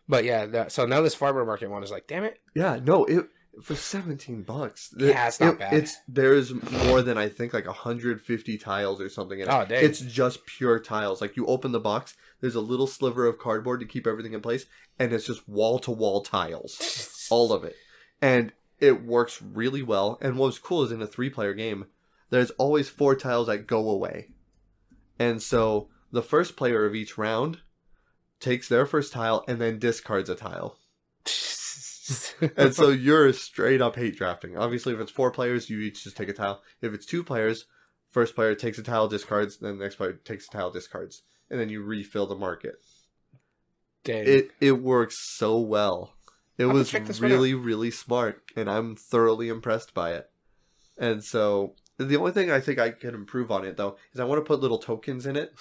But 0.08 0.24
yeah, 0.24 0.46
that, 0.46 0.72
so 0.72 0.86
now 0.86 1.00
this 1.00 1.14
farmer 1.14 1.44
market 1.44 1.70
one 1.70 1.82
is 1.82 1.90
like, 1.90 2.06
damn 2.06 2.24
it. 2.24 2.38
Yeah, 2.54 2.78
no, 2.82 3.04
it 3.04 3.26
for 3.62 3.74
17 3.74 4.42
bucks. 4.42 4.92
Yeah, 4.96 5.28
it's 5.28 5.40
not 5.40 5.54
it- 5.54 5.58
bad. 5.58 5.74
It's 5.74 5.96
there's 6.08 6.52
more 6.86 7.02
than 7.02 7.16
I 7.16 7.28
think 7.28 7.52
like 7.52 7.66
150 7.66 8.58
tiles 8.58 9.00
or 9.00 9.08
something 9.08 9.38
in 9.38 9.48
it. 9.48 9.52
Oh, 9.52 9.64
dang. 9.64 9.84
It's 9.84 10.00
just 10.00 10.44
pure 10.46 10.78
tiles. 10.78 11.20
Like 11.20 11.36
you 11.36 11.46
open 11.46 11.72
the 11.72 11.80
box, 11.80 12.16
there's 12.40 12.54
a 12.54 12.60
little 12.60 12.86
sliver 12.86 13.26
of 13.26 13.38
cardboard 13.38 13.80
to 13.80 13.86
keep 13.86 14.06
everything 14.06 14.34
in 14.34 14.40
place, 14.40 14.66
and 14.98 15.12
it's 15.12 15.26
just 15.26 15.48
wall 15.48 15.78
to 15.80 15.90
wall 15.90 16.22
tiles, 16.22 17.26
all 17.30 17.52
of 17.52 17.64
it, 17.64 17.76
and 18.20 18.52
it 18.80 19.04
works 19.04 19.40
really 19.40 19.82
well. 19.82 20.18
And 20.20 20.36
what's 20.36 20.58
cool 20.58 20.82
is 20.82 20.92
in 20.92 21.00
a 21.02 21.06
three 21.06 21.30
player 21.30 21.54
game, 21.54 21.86
there's 22.30 22.50
always 22.52 22.88
four 22.88 23.14
tiles 23.14 23.46
that 23.46 23.66
go 23.66 23.88
away, 23.88 24.28
and 25.18 25.40
so 25.40 25.88
the 26.12 26.22
first 26.22 26.56
player 26.56 26.84
of 26.84 26.94
each 26.94 27.16
round 27.16 27.60
takes 28.44 28.68
their 28.68 28.86
first 28.86 29.12
tile 29.12 29.42
and 29.48 29.60
then 29.60 29.78
discards 29.78 30.28
a 30.28 30.34
tile. 30.34 30.78
And 32.58 32.74
so 32.74 32.90
you're 32.90 33.32
straight 33.32 33.80
up 33.80 33.96
hate 33.96 34.18
drafting. 34.18 34.58
Obviously, 34.58 34.92
if 34.92 35.00
it's 35.00 35.10
four 35.10 35.30
players, 35.30 35.70
you 35.70 35.80
each 35.80 36.04
just 36.04 36.18
take 36.18 36.28
a 36.28 36.34
tile. 36.34 36.60
If 36.82 36.92
it's 36.92 37.06
two 37.06 37.24
players, 37.24 37.64
first 38.10 38.34
player 38.34 38.54
takes 38.54 38.76
a 38.76 38.82
tile, 38.82 39.08
discards, 39.08 39.56
then 39.56 39.78
the 39.78 39.84
next 39.84 39.96
player 39.96 40.12
takes 40.12 40.46
a 40.46 40.50
tile, 40.50 40.70
discards, 40.70 41.22
and 41.48 41.58
then 41.58 41.70
you 41.70 41.82
refill 41.82 42.26
the 42.26 42.34
market. 42.34 42.74
Dang. 44.04 44.26
It 44.26 44.50
it 44.60 44.82
works 44.82 45.16
so 45.18 45.58
well. 45.58 46.12
It 46.58 46.66
I'm 46.66 46.74
was 46.74 46.92
really 47.22 47.54
really 47.54 47.90
smart, 47.90 48.42
and 48.54 48.68
I'm 48.68 48.96
thoroughly 48.96 49.48
impressed 49.48 49.94
by 49.94 50.12
it. 50.12 50.28
And 50.98 51.24
so 51.24 51.74
the 51.96 52.16
only 52.16 52.32
thing 52.32 52.50
I 52.50 52.60
think 52.60 52.78
I 52.78 52.90
can 52.90 53.14
improve 53.14 53.50
on 53.50 53.64
it 53.64 53.78
though 53.78 53.96
is 54.12 54.20
I 54.20 54.24
want 54.24 54.44
to 54.44 54.46
put 54.46 54.60
little 54.60 54.78
tokens 54.78 55.24
in 55.24 55.36
it 55.36 55.54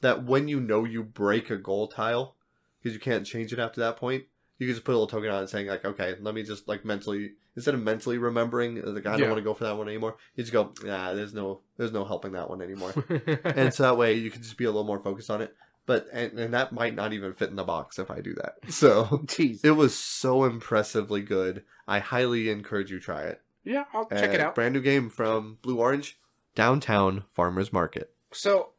that 0.00 0.24
when 0.24 0.48
you 0.48 0.60
know 0.60 0.84
you 0.84 1.02
break 1.02 1.50
a 1.50 1.56
goal 1.56 1.88
tile 1.88 2.34
because 2.82 2.94
you 2.94 3.00
can't 3.00 3.26
change 3.26 3.52
it 3.52 3.58
after 3.58 3.80
that 3.80 3.96
point, 3.96 4.24
you 4.58 4.66
can 4.66 4.74
just 4.74 4.84
put 4.84 4.92
a 4.92 4.98
little 4.98 5.06
token 5.06 5.30
on 5.30 5.42
it 5.44 5.48
saying 5.50 5.66
like, 5.66 5.84
okay, 5.84 6.14
let 6.20 6.34
me 6.34 6.42
just 6.42 6.66
like 6.68 6.84
mentally 6.84 7.32
instead 7.56 7.74
of 7.74 7.82
mentally 7.82 8.18
remembering 8.18 8.76
like 8.82 9.06
I 9.06 9.12
don't 9.12 9.20
Yeah. 9.20 9.26
want 9.28 9.38
to 9.38 9.42
go 9.44 9.54
for 9.54 9.64
that 9.64 9.76
one 9.76 9.88
anymore. 9.88 10.16
You 10.34 10.42
just 10.44 10.52
go, 10.52 10.72
nah, 10.82 11.12
there's 11.14 11.34
no 11.34 11.60
there's 11.76 11.92
no 11.92 12.04
helping 12.04 12.32
that 12.32 12.48
one 12.50 12.62
anymore. 12.62 12.92
and 13.44 13.72
so 13.72 13.82
that 13.82 13.96
way 13.98 14.14
you 14.14 14.30
can 14.30 14.42
just 14.42 14.56
be 14.56 14.64
a 14.64 14.68
little 14.70 14.84
more 14.84 15.00
focused 15.00 15.30
on 15.30 15.42
it. 15.42 15.54
But 15.86 16.08
and, 16.12 16.38
and 16.38 16.54
that 16.54 16.72
might 16.72 16.94
not 16.96 17.12
even 17.12 17.32
fit 17.32 17.50
in 17.50 17.56
the 17.56 17.62
box 17.64 17.98
if 17.98 18.10
I 18.10 18.20
do 18.20 18.34
that. 18.34 18.54
So 18.72 19.04
Jeez. 19.26 19.64
it 19.64 19.72
was 19.72 19.96
so 19.96 20.44
impressively 20.44 21.22
good. 21.22 21.64
I 21.86 22.00
highly 22.00 22.50
encourage 22.50 22.90
you 22.90 22.98
try 22.98 23.22
it. 23.22 23.40
Yeah, 23.62 23.84
I'll 23.92 24.06
check 24.06 24.32
it 24.34 24.40
Uh, 24.40 24.44
out. 24.46 24.54
Brand 24.54 24.74
new 24.74 24.80
game 24.80 25.10
from 25.10 25.58
Blue 25.62 25.78
Orange, 25.78 26.18
Downtown 26.54 27.24
Farmers 27.32 27.72
Market. 27.72 28.12
So, 28.32 28.70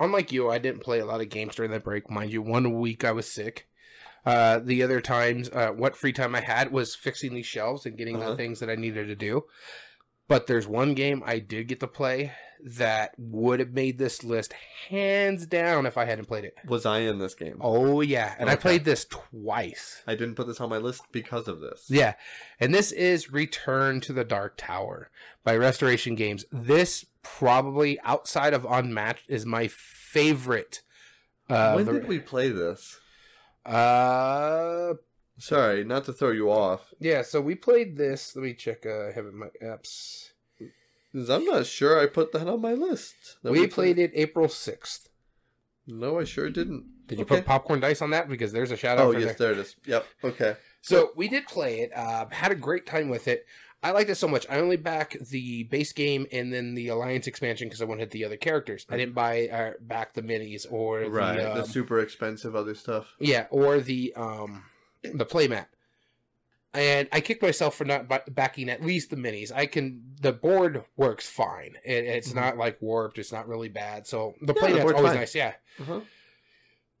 unlike 0.00 0.32
you, 0.32 0.50
I 0.50 0.58
didn't 0.58 0.80
play 0.82 0.98
a 0.98 1.06
lot 1.06 1.20
of 1.20 1.28
games 1.28 1.54
during 1.54 1.70
that 1.72 1.84
break. 1.84 2.10
Mind 2.10 2.32
you, 2.32 2.42
one 2.42 2.78
week 2.80 3.04
I 3.04 3.12
was 3.12 3.30
sick. 3.30 3.66
Uh, 4.26 4.58
the 4.58 4.82
other 4.82 5.00
times, 5.00 5.48
uh, 5.50 5.68
what 5.70 5.96
free 5.96 6.12
time 6.12 6.34
I 6.34 6.40
had 6.40 6.72
was 6.72 6.94
fixing 6.94 7.34
these 7.34 7.46
shelves 7.46 7.86
and 7.86 7.96
getting 7.96 8.16
Uh-huh. 8.16 8.30
the 8.30 8.36
things 8.36 8.60
that 8.60 8.68
I 8.68 8.74
needed 8.74 9.06
to 9.08 9.14
do. 9.14 9.44
But 10.30 10.46
there's 10.46 10.68
one 10.68 10.94
game 10.94 11.24
I 11.26 11.40
did 11.40 11.66
get 11.66 11.80
to 11.80 11.88
play 11.88 12.30
that 12.64 13.14
would 13.18 13.58
have 13.58 13.72
made 13.72 13.98
this 13.98 14.22
list 14.22 14.52
hands 14.88 15.44
down 15.44 15.86
if 15.86 15.98
I 15.98 16.04
hadn't 16.04 16.26
played 16.26 16.44
it. 16.44 16.54
Was 16.68 16.86
I 16.86 16.98
in 16.98 17.18
this 17.18 17.34
game? 17.34 17.56
Oh 17.60 18.00
yeah, 18.00 18.36
and 18.38 18.48
I 18.48 18.54
played 18.54 18.84
this 18.84 19.04
twice. 19.06 20.04
I 20.06 20.14
didn't 20.14 20.36
put 20.36 20.46
this 20.46 20.60
on 20.60 20.70
my 20.70 20.76
list 20.78 21.02
because 21.10 21.48
of 21.48 21.58
this. 21.58 21.86
Yeah, 21.88 22.14
and 22.60 22.72
this 22.72 22.92
is 22.92 23.32
Return 23.32 24.00
to 24.02 24.12
the 24.12 24.22
Dark 24.22 24.54
Tower 24.56 25.10
by 25.42 25.56
Restoration 25.56 26.14
Games. 26.14 26.44
This 26.52 27.06
probably 27.24 27.98
outside 28.04 28.54
of 28.54 28.64
Unmatched 28.70 29.24
is 29.28 29.44
my 29.44 29.66
favorite. 29.66 30.82
Uh, 31.48 31.72
when 31.72 31.86
the- 31.86 31.92
did 31.94 32.06
we 32.06 32.20
play 32.20 32.50
this? 32.50 33.00
uh, 33.66 34.94
Sorry, 35.40 35.84
not 35.84 36.04
to 36.04 36.12
throw 36.12 36.30
you 36.30 36.50
off. 36.50 36.92
yeah. 37.00 37.22
So 37.22 37.40
we 37.40 37.54
played 37.54 37.96
this. 37.96 38.36
Let 38.36 38.42
me 38.44 38.54
check. 38.54 38.84
Uh, 38.86 39.08
I 39.08 39.12
have 39.12 39.24
it 39.24 39.30
in 39.32 39.38
my 39.38 39.48
apps. 39.62 40.30
I'm 41.14 41.44
not 41.44 41.66
sure 41.66 41.98
I 41.98 42.06
put 42.06 42.30
that 42.32 42.46
on 42.46 42.60
my 42.60 42.74
list. 42.74 43.14
that 43.42 43.50
We 43.52 43.66
played 43.66 43.98
it 43.98 44.12
April 44.14 44.48
sixth. 44.48 45.08
No, 45.86 46.20
I 46.20 46.24
sure 46.24 46.48
didn't. 46.50 46.84
Did 47.08 47.18
you 47.18 47.24
Okay. 47.24 47.36
put 47.36 47.46
popcorn 47.46 47.80
dice 47.80 48.00
on 48.00 48.10
that? 48.10 48.28
Because 48.28 48.52
there's 48.52 48.70
a 48.70 48.76
shout 48.76 48.98
out. 48.98 49.06
Oh, 49.06 49.10
yes, 49.10 49.36
there. 49.36 49.48
there 49.48 49.52
it 49.52 49.58
is. 49.66 49.76
Yep. 49.86 50.06
Okay. 50.24 50.56
So 50.82 51.10
we 51.16 51.26
did 51.28 51.46
play 51.46 51.80
it. 51.80 51.90
Uh, 51.96 52.26
had 52.30 52.52
a 52.52 52.54
great 52.54 52.86
time 52.86 53.08
with 53.08 53.26
it. 53.26 53.44
I 53.82 53.90
liked 53.92 54.10
it 54.10 54.16
so 54.16 54.28
much. 54.28 54.46
I 54.50 54.60
only 54.60 54.76
back 54.76 55.16
the 55.18 55.64
base 55.64 55.92
game 55.94 56.26
and 56.30 56.52
then 56.52 56.74
the 56.74 56.88
alliance 56.88 57.26
expansion 57.26 57.66
because 57.66 57.80
I 57.82 57.86
want 57.86 57.98
to 57.98 58.02
hit 58.02 58.10
the 58.10 58.24
other 58.26 58.36
characters. 58.36 58.86
I 58.90 58.96
didn't 58.98 59.14
buy 59.14 59.48
uh, 59.48 59.72
back 59.80 60.12
the 60.12 60.22
minis 60.22 60.66
or 60.70 61.00
Right. 61.08 61.36
the, 61.38 61.42
The 61.42 61.62
um, 61.62 61.66
super 61.66 61.98
expensive 62.00 62.54
other 62.54 62.74
stuff. 62.74 63.14
yeah 63.18 63.46
or 63.50 63.80
the 63.80 64.12
um 64.16 64.62
the 65.02 65.26
playmat. 65.26 65.66
And 66.72 67.08
I 67.10 67.20
kicked 67.20 67.42
myself 67.42 67.74
for 67.74 67.84
not 67.84 68.06
backing 68.32 68.68
at 68.70 68.80
least 68.84 69.10
the 69.10 69.16
minis. 69.16 69.50
I 69.52 69.66
can 69.66 70.02
the 70.20 70.32
board 70.32 70.84
works 70.96 71.28
fine. 71.28 71.74
It, 71.84 72.04
it's 72.04 72.30
Mhm. 72.30 72.36
not 72.36 72.56
like 72.58 72.80
warped. 72.80 73.18
It's 73.18 73.32
not 73.32 73.48
really 73.48 73.68
bad. 73.68 74.06
So 74.06 74.34
the 74.40 74.54
Yeah, 74.54 74.62
playmat's 74.62 74.92
always 74.92 75.06
fine. 75.10 75.16
nice. 75.16 75.34
Yeah. 75.34 75.54
Uh-huh. 75.80 76.00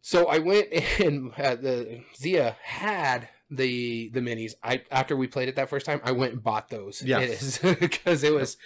So 0.00 0.26
I 0.26 0.38
went 0.38 0.72
and 1.00 1.32
uh, 1.34 1.54
the 1.54 2.02
Zia 2.16 2.56
had 2.62 3.28
the 3.48 4.08
the 4.08 4.20
minis. 4.20 4.54
I 4.62 4.82
after 4.90 5.16
we 5.16 5.28
played 5.28 5.48
it 5.48 5.54
that 5.56 5.68
first 5.68 5.86
time, 5.86 6.00
I 6.02 6.12
went 6.12 6.32
and 6.32 6.42
bought 6.42 6.68
those. 6.68 7.00
Yes. 7.02 7.58
because 7.58 8.24
it 8.24 8.32
was 8.40 8.56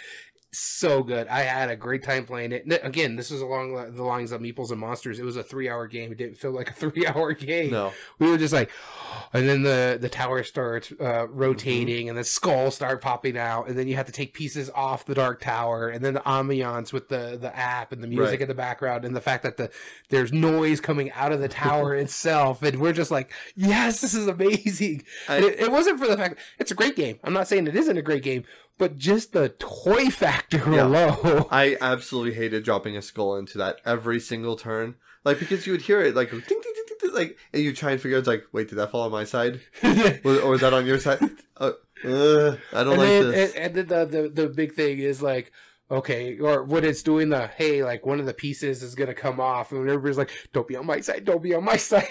so 0.59 1.03
good. 1.03 1.27
I 1.29 1.41
had 1.41 1.71
a 1.71 1.77
great 1.77 2.03
time 2.03 2.25
playing 2.27 2.53
it. 2.53 2.65
Again, 2.83 3.17
this 3.17 3.31
was 3.31 3.41
along 3.41 3.75
the- 3.95 4.03
lines 4.03 4.33
of 4.33 4.41
Meeples 4.41 4.71
and 4.71 4.81
Monsters. 4.81 5.19
It 5.19 5.25
was 5.25 5.37
a 5.37 5.43
three 5.43 5.69
hour 5.69 5.87
game. 5.87 6.13
It 6.13 6.19
didn't 6.19 6.37
feel 6.37 6.51
like 6.53 6.71
a 6.71 6.73
three 6.91 7.07
hour 7.07 7.33
game. 7.33 7.71
No. 7.71 7.93
We 8.19 8.31
were 8.31 8.39
just 8.39 8.53
like, 8.55 8.71
and 9.33 9.49
then 9.49 9.63
the 9.63 9.99
the 10.01 10.09
tower 10.09 10.43
starts 10.43 10.93
uh, 10.93 10.95
Mm-hmm. 11.25 11.37
rotating, 11.39 12.09
and 12.09 12.19
the 12.19 12.25
skulls 12.25 12.75
start 12.75 13.01
popping 13.01 13.37
out, 13.39 13.69
and 13.69 13.79
then 13.79 13.89
you 13.89 13.97
have 13.97 14.07
to 14.07 14.13
take 14.13 14.35
pieces 14.35 14.71
off 14.75 15.05
the 15.07 15.15
dark 15.15 15.41
tower, 15.41 15.89
and 15.89 16.05
then 16.05 16.15
the 16.15 16.21
ambiance 16.21 16.93
with 16.93 17.09
the 17.09 17.39
the 17.41 17.55
app 17.57 17.93
and 17.93 18.03
the 18.03 18.09
music 18.09 18.25
Right. 18.31 18.43
in 18.43 18.49
the 18.49 18.55
background, 18.55 19.05
and 19.05 19.15
the 19.15 19.21
fact 19.21 19.43
that 19.45 19.57
the 19.57 19.71
there's 20.11 20.33
noise 20.33 20.81
coming 20.81 21.11
out 21.13 21.33
of 21.33 21.41
the 21.41 21.49
tower 21.49 21.95
itself, 22.05 22.63
and 22.63 22.81
we're 22.81 22.93
just 22.93 23.11
like, 23.11 23.33
yes, 23.57 24.01
this 24.01 24.15
is 24.15 24.27
amazing. 24.27 25.03
I- 25.29 25.37
And 25.37 25.45
it, 25.47 25.61
it 25.61 25.73
wasn't 25.73 25.99
for 25.99 26.07
the 26.07 26.17
fact 26.17 26.39
it's 26.59 26.71
a 26.71 26.75
great 26.75 26.97
game. 26.97 27.19
I'm 27.25 27.33
not 27.33 27.49
saying 27.49 27.67
it 27.67 27.77
isn't 27.77 27.97
a 27.99 28.03
great 28.03 28.23
game, 28.23 28.45
but 28.79 28.97
just 28.97 29.33
the 29.33 29.51
toy 29.51 30.11
factor 30.11 30.59
Yeah. 30.70 30.87
alone. 30.87 31.47
I 31.51 31.77
absolutely 31.81 32.35
hated 32.35 32.64
dropping 32.64 32.97
a 32.97 33.03
skull 33.03 33.37
into 33.37 33.59
that 33.59 33.81
every 33.85 34.20
single 34.20 34.57
turn. 34.57 34.97
Like 35.25 35.39
because 35.39 35.66
you 35.66 35.72
would 35.72 35.83
hear 35.83 36.03
it 36.03 36.14
like 36.14 36.31
ding, 36.31 36.41
ding, 36.41 36.61
ding, 36.62 36.75
ding, 36.87 36.97
ding, 37.01 37.14
like, 37.14 37.39
and 37.53 37.62
you 37.62 37.72
try 37.72 37.93
and 37.93 38.01
figure 38.01 38.18
out 38.18 38.27
like, 38.27 38.45
wait, 38.53 38.68
did 38.68 38.77
that 38.77 38.91
fall 38.91 39.03
on 39.03 39.11
my 39.12 39.25
side, 39.25 39.61
Was- 39.83 40.41
or 40.43 40.51
was 40.51 40.61
that 40.61 40.75
on 40.75 40.85
your 40.87 40.99
side? 41.01 41.18
Uh, 41.57 41.72
uh, 42.05 42.57
I 42.72 42.85
don't 42.85 42.93
and 42.95 42.99
like 42.99 43.09
then, 43.09 43.31
this. 43.31 43.55
And, 43.55 43.77
and 43.79 43.89
then 43.89 44.11
the, 44.11 44.22
the 44.22 44.29
the 44.43 44.49
big 44.49 44.75
thing 44.75 44.99
is 44.99 45.22
like, 45.22 45.51
okay, 45.91 46.39
or 46.39 46.62
when 46.64 46.85
it's 46.85 47.03
doing 47.03 47.31
the 47.31 47.47
hey, 47.47 47.83
like 47.83 48.05
one 48.05 48.20
of 48.20 48.27
the 48.27 48.35
pieces 48.35 48.83
is 48.83 48.95
gonna 48.95 49.14
come 49.14 49.41
off, 49.41 49.72
and 49.72 49.89
everybody's 49.89 50.18
like, 50.18 50.31
don't 50.53 50.68
be 50.68 50.77
on 50.77 50.85
my 50.85 51.01
side, 51.01 51.25
don't 51.25 51.43
be 51.43 51.55
on 51.55 51.64
my 51.64 51.77
side. 51.79 52.07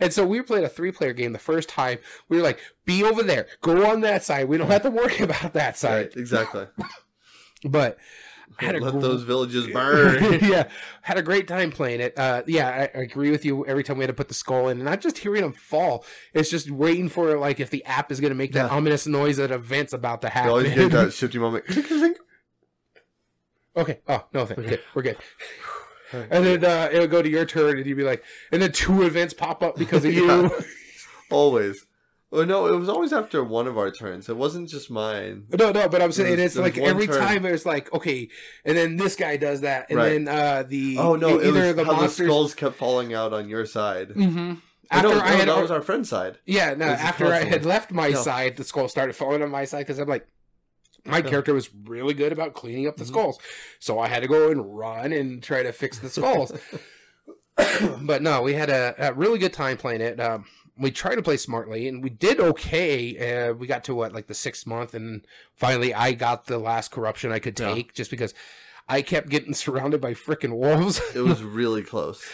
And 0.00 0.12
so 0.12 0.26
we 0.26 0.40
played 0.42 0.64
a 0.64 0.68
three 0.68 0.92
player 0.92 1.12
game 1.12 1.32
the 1.32 1.38
first 1.38 1.68
time. 1.68 1.98
We 2.28 2.36
were 2.36 2.42
like, 2.42 2.60
be 2.84 3.02
over 3.04 3.22
there, 3.22 3.46
go 3.60 3.90
on 3.90 4.00
that 4.02 4.24
side. 4.24 4.48
We 4.48 4.58
don't 4.58 4.70
have 4.70 4.82
to 4.82 4.90
worry 4.90 5.18
about 5.20 5.52
that 5.54 5.76
side. 5.78 6.06
right, 6.06 6.16
exactly. 6.16 6.66
But 7.62 7.98
I 8.58 8.64
had 8.64 8.74
a 8.76 8.80
Let 8.80 9.00
those 9.02 9.22
villages 9.22 9.66
burn. 9.72 10.38
yeah, 10.42 10.68
had 11.02 11.18
a 11.18 11.22
great 11.22 11.46
time 11.46 11.70
playing 11.70 12.00
it. 12.00 12.18
Uh, 12.18 12.42
yeah, 12.46 12.68
I, 12.94 12.98
I 12.98 13.02
agree 13.02 13.30
with 13.30 13.44
you. 13.44 13.66
Every 13.66 13.84
time 13.84 13.98
we 13.98 14.02
had 14.02 14.08
to 14.08 14.14
put 14.14 14.28
the 14.28 14.34
skull 14.34 14.68
in, 14.68 14.78
and 14.78 14.84
not 14.86 15.00
just 15.02 15.18
hearing 15.18 15.42
them 15.42 15.52
fall, 15.52 16.04
it's 16.32 16.48
just 16.50 16.70
waiting 16.70 17.08
for 17.10 17.38
like 17.38 17.60
if 17.60 17.68
the 17.68 17.84
app 17.84 18.10
is 18.10 18.18
going 18.18 18.30
to 18.30 18.34
make 18.34 18.52
that 18.54 18.70
Yeah. 18.70 18.76
ominous 18.76 19.06
noise 19.06 19.36
that 19.36 19.50
event's 19.50 19.92
about 19.92 20.22
to 20.22 20.28
You 20.28 20.32
happen. 20.32 20.50
always 20.50 20.74
get 20.74 20.90
that 20.92 21.12
shifty 21.12 21.38
moment. 21.38 21.64
Okay. 23.76 24.00
Oh 24.08 24.24
no, 24.32 24.46
thank 24.46 24.58
Okay. 24.60 24.80
We're 24.94 25.02
good. 25.02 25.16
And 26.30 26.44
then 26.46 26.64
uh, 26.64 26.88
it'll 26.92 27.06
go 27.06 27.22
to 27.22 27.28
your 27.28 27.44
turn, 27.44 27.78
and 27.78 27.86
you'd 27.86 27.96
be 27.96 28.02
like, 28.04 28.22
and 28.52 28.60
then 28.62 28.72
two 28.72 29.02
events 29.02 29.34
pop 29.34 29.62
up 29.62 29.76
because 29.76 30.04
of 30.04 30.12
you. 30.14 30.50
Always. 31.30 31.86
Well, 32.32 32.46
no, 32.46 32.66
it 32.66 32.76
was 32.78 32.88
always 32.88 33.12
after 33.12 33.42
one 33.42 33.66
of 33.66 33.76
our 33.76 33.90
turns. 33.90 34.28
It 34.28 34.36
wasn't 34.36 34.68
just 34.68 34.88
mine. 34.88 35.46
No, 35.58 35.72
no, 35.72 35.88
but 35.88 36.00
I'm 36.00 36.12
saying 36.12 36.38
was- 36.38 36.54
it's 36.54 36.56
like 36.56 36.78
every 36.78 37.08
turn. 37.08 37.18
time 37.18 37.44
it's 37.46 37.66
like 37.66 37.92
okay, 37.92 38.28
and 38.64 38.76
then 38.78 38.96
this 38.96 39.16
guy 39.16 39.36
does 39.36 39.62
that, 39.62 39.86
and 39.90 39.98
Right. 39.98 40.10
then 40.10 40.28
uh, 40.28 40.62
the 40.66 40.96
Oh 40.98 41.16
no, 41.16 41.40
it 41.40 41.48
either 41.48 41.72
the 41.72 41.84
monsters. 41.84 42.16
the 42.18 42.24
skulls 42.26 42.54
kept 42.54 42.76
falling 42.76 43.14
out 43.14 43.32
on 43.32 43.48
your 43.48 43.66
side. 43.66 44.10
hmm 44.12 44.54
after 44.92 45.08
no, 45.08 45.14
no, 45.14 45.20
I 45.20 45.28
had 45.30 45.48
that 45.48 45.60
was 45.60 45.70
our 45.72 45.82
friend's 45.82 46.08
side. 46.08 46.38
yeah, 46.46 46.74
no, 46.74 46.84
after 46.86 47.26
I 47.32 47.44
had 47.44 47.64
left 47.64 47.90
my 47.92 48.10
No. 48.10 48.20
side, 48.22 48.56
the 48.56 48.64
skull 48.64 48.88
started 48.88 49.14
falling 49.16 49.42
on 49.42 49.50
my 49.50 49.64
side 49.64 49.80
because 49.86 49.98
I'm 49.98 50.08
like, 50.08 50.26
my 51.04 51.22
character 51.22 51.54
was 51.54 51.70
really 51.84 52.14
good 52.14 52.32
about 52.32 52.54
cleaning 52.54 52.86
up 52.86 52.96
the 52.96 53.04
Mhm. 53.04 53.08
skulls, 53.08 53.38
so 53.78 53.98
I 53.98 54.08
had 54.08 54.20
to 54.20 54.28
go 54.28 54.50
and 54.50 54.76
run 54.78 55.12
and 55.12 55.42
try 55.42 55.62
to 55.62 55.72
fix 55.72 55.98
the 55.98 56.08
skulls. 56.10 56.52
but 58.02 58.22
no, 58.22 58.42
we 58.42 58.54
had 58.54 58.70
a, 58.70 58.94
a 58.98 59.12
really 59.12 59.38
good 59.38 59.52
time 59.52 59.76
playing 59.76 60.00
it. 60.00 60.18
Um, 60.20 60.46
we 60.78 60.90
tried 60.90 61.16
to 61.16 61.22
play 61.22 61.36
smartly, 61.36 61.86
and 61.88 62.02
we 62.02 62.08
did 62.10 62.40
okay. 62.40 63.48
Uh, 63.48 63.52
we 63.52 63.66
got 63.66 63.84
to 63.84 63.94
what 63.94 64.12
like 64.12 64.28
the 64.28 64.34
sixth 64.34 64.66
month, 64.66 64.94
and 64.94 65.26
finally, 65.54 65.92
I 65.92 66.12
got 66.12 66.46
the 66.46 66.58
last 66.58 66.90
corruption 66.90 67.32
I 67.32 67.38
could 67.38 67.58
Yeah. 67.58 67.74
take, 67.74 67.92
just 67.94 68.10
because 68.10 68.32
I 68.88 69.02
kept 69.02 69.28
getting 69.28 69.52
surrounded 69.54 70.00
by 70.00 70.14
freaking 70.14 70.56
wolves. 70.56 71.00
It 71.14 71.20
was 71.20 71.42
really 71.42 71.82
close. 71.82 72.24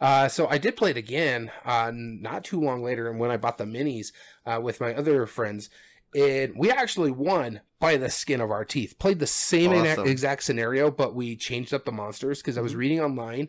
Uh, 0.00 0.28
so 0.28 0.46
I 0.46 0.58
did 0.58 0.76
play 0.76 0.90
it 0.90 0.96
again, 0.98 1.50
uh, 1.64 1.90
not 1.94 2.44
too 2.44 2.60
long 2.60 2.82
later, 2.82 3.08
and 3.10 3.18
when 3.18 3.30
I 3.30 3.38
bought 3.38 3.56
the 3.58 3.64
minis 3.64 4.12
uh, 4.44 4.60
with 4.62 4.78
my 4.80 4.94
other 4.94 5.26
friends, 5.26 5.70
and 6.16 6.54
we 6.56 6.70
actually 6.70 7.10
won 7.10 7.60
by 7.78 7.96
the 7.96 8.08
skin 8.10 8.40
of 8.40 8.50
our 8.50 8.64
teeth. 8.64 8.98
Played 8.98 9.18
the 9.18 9.26
same 9.26 9.72
Awesome. 9.72 10.06
exact 10.06 10.42
scenario, 10.44 10.90
but 10.90 11.14
we 11.14 11.36
changed 11.36 11.74
up 11.74 11.84
the 11.84 11.92
monsters 11.92 12.40
because 12.40 12.56
I 12.56 12.62
was 12.62 12.72
Mhm. 12.74 12.78
reading 12.78 13.00
online. 13.00 13.48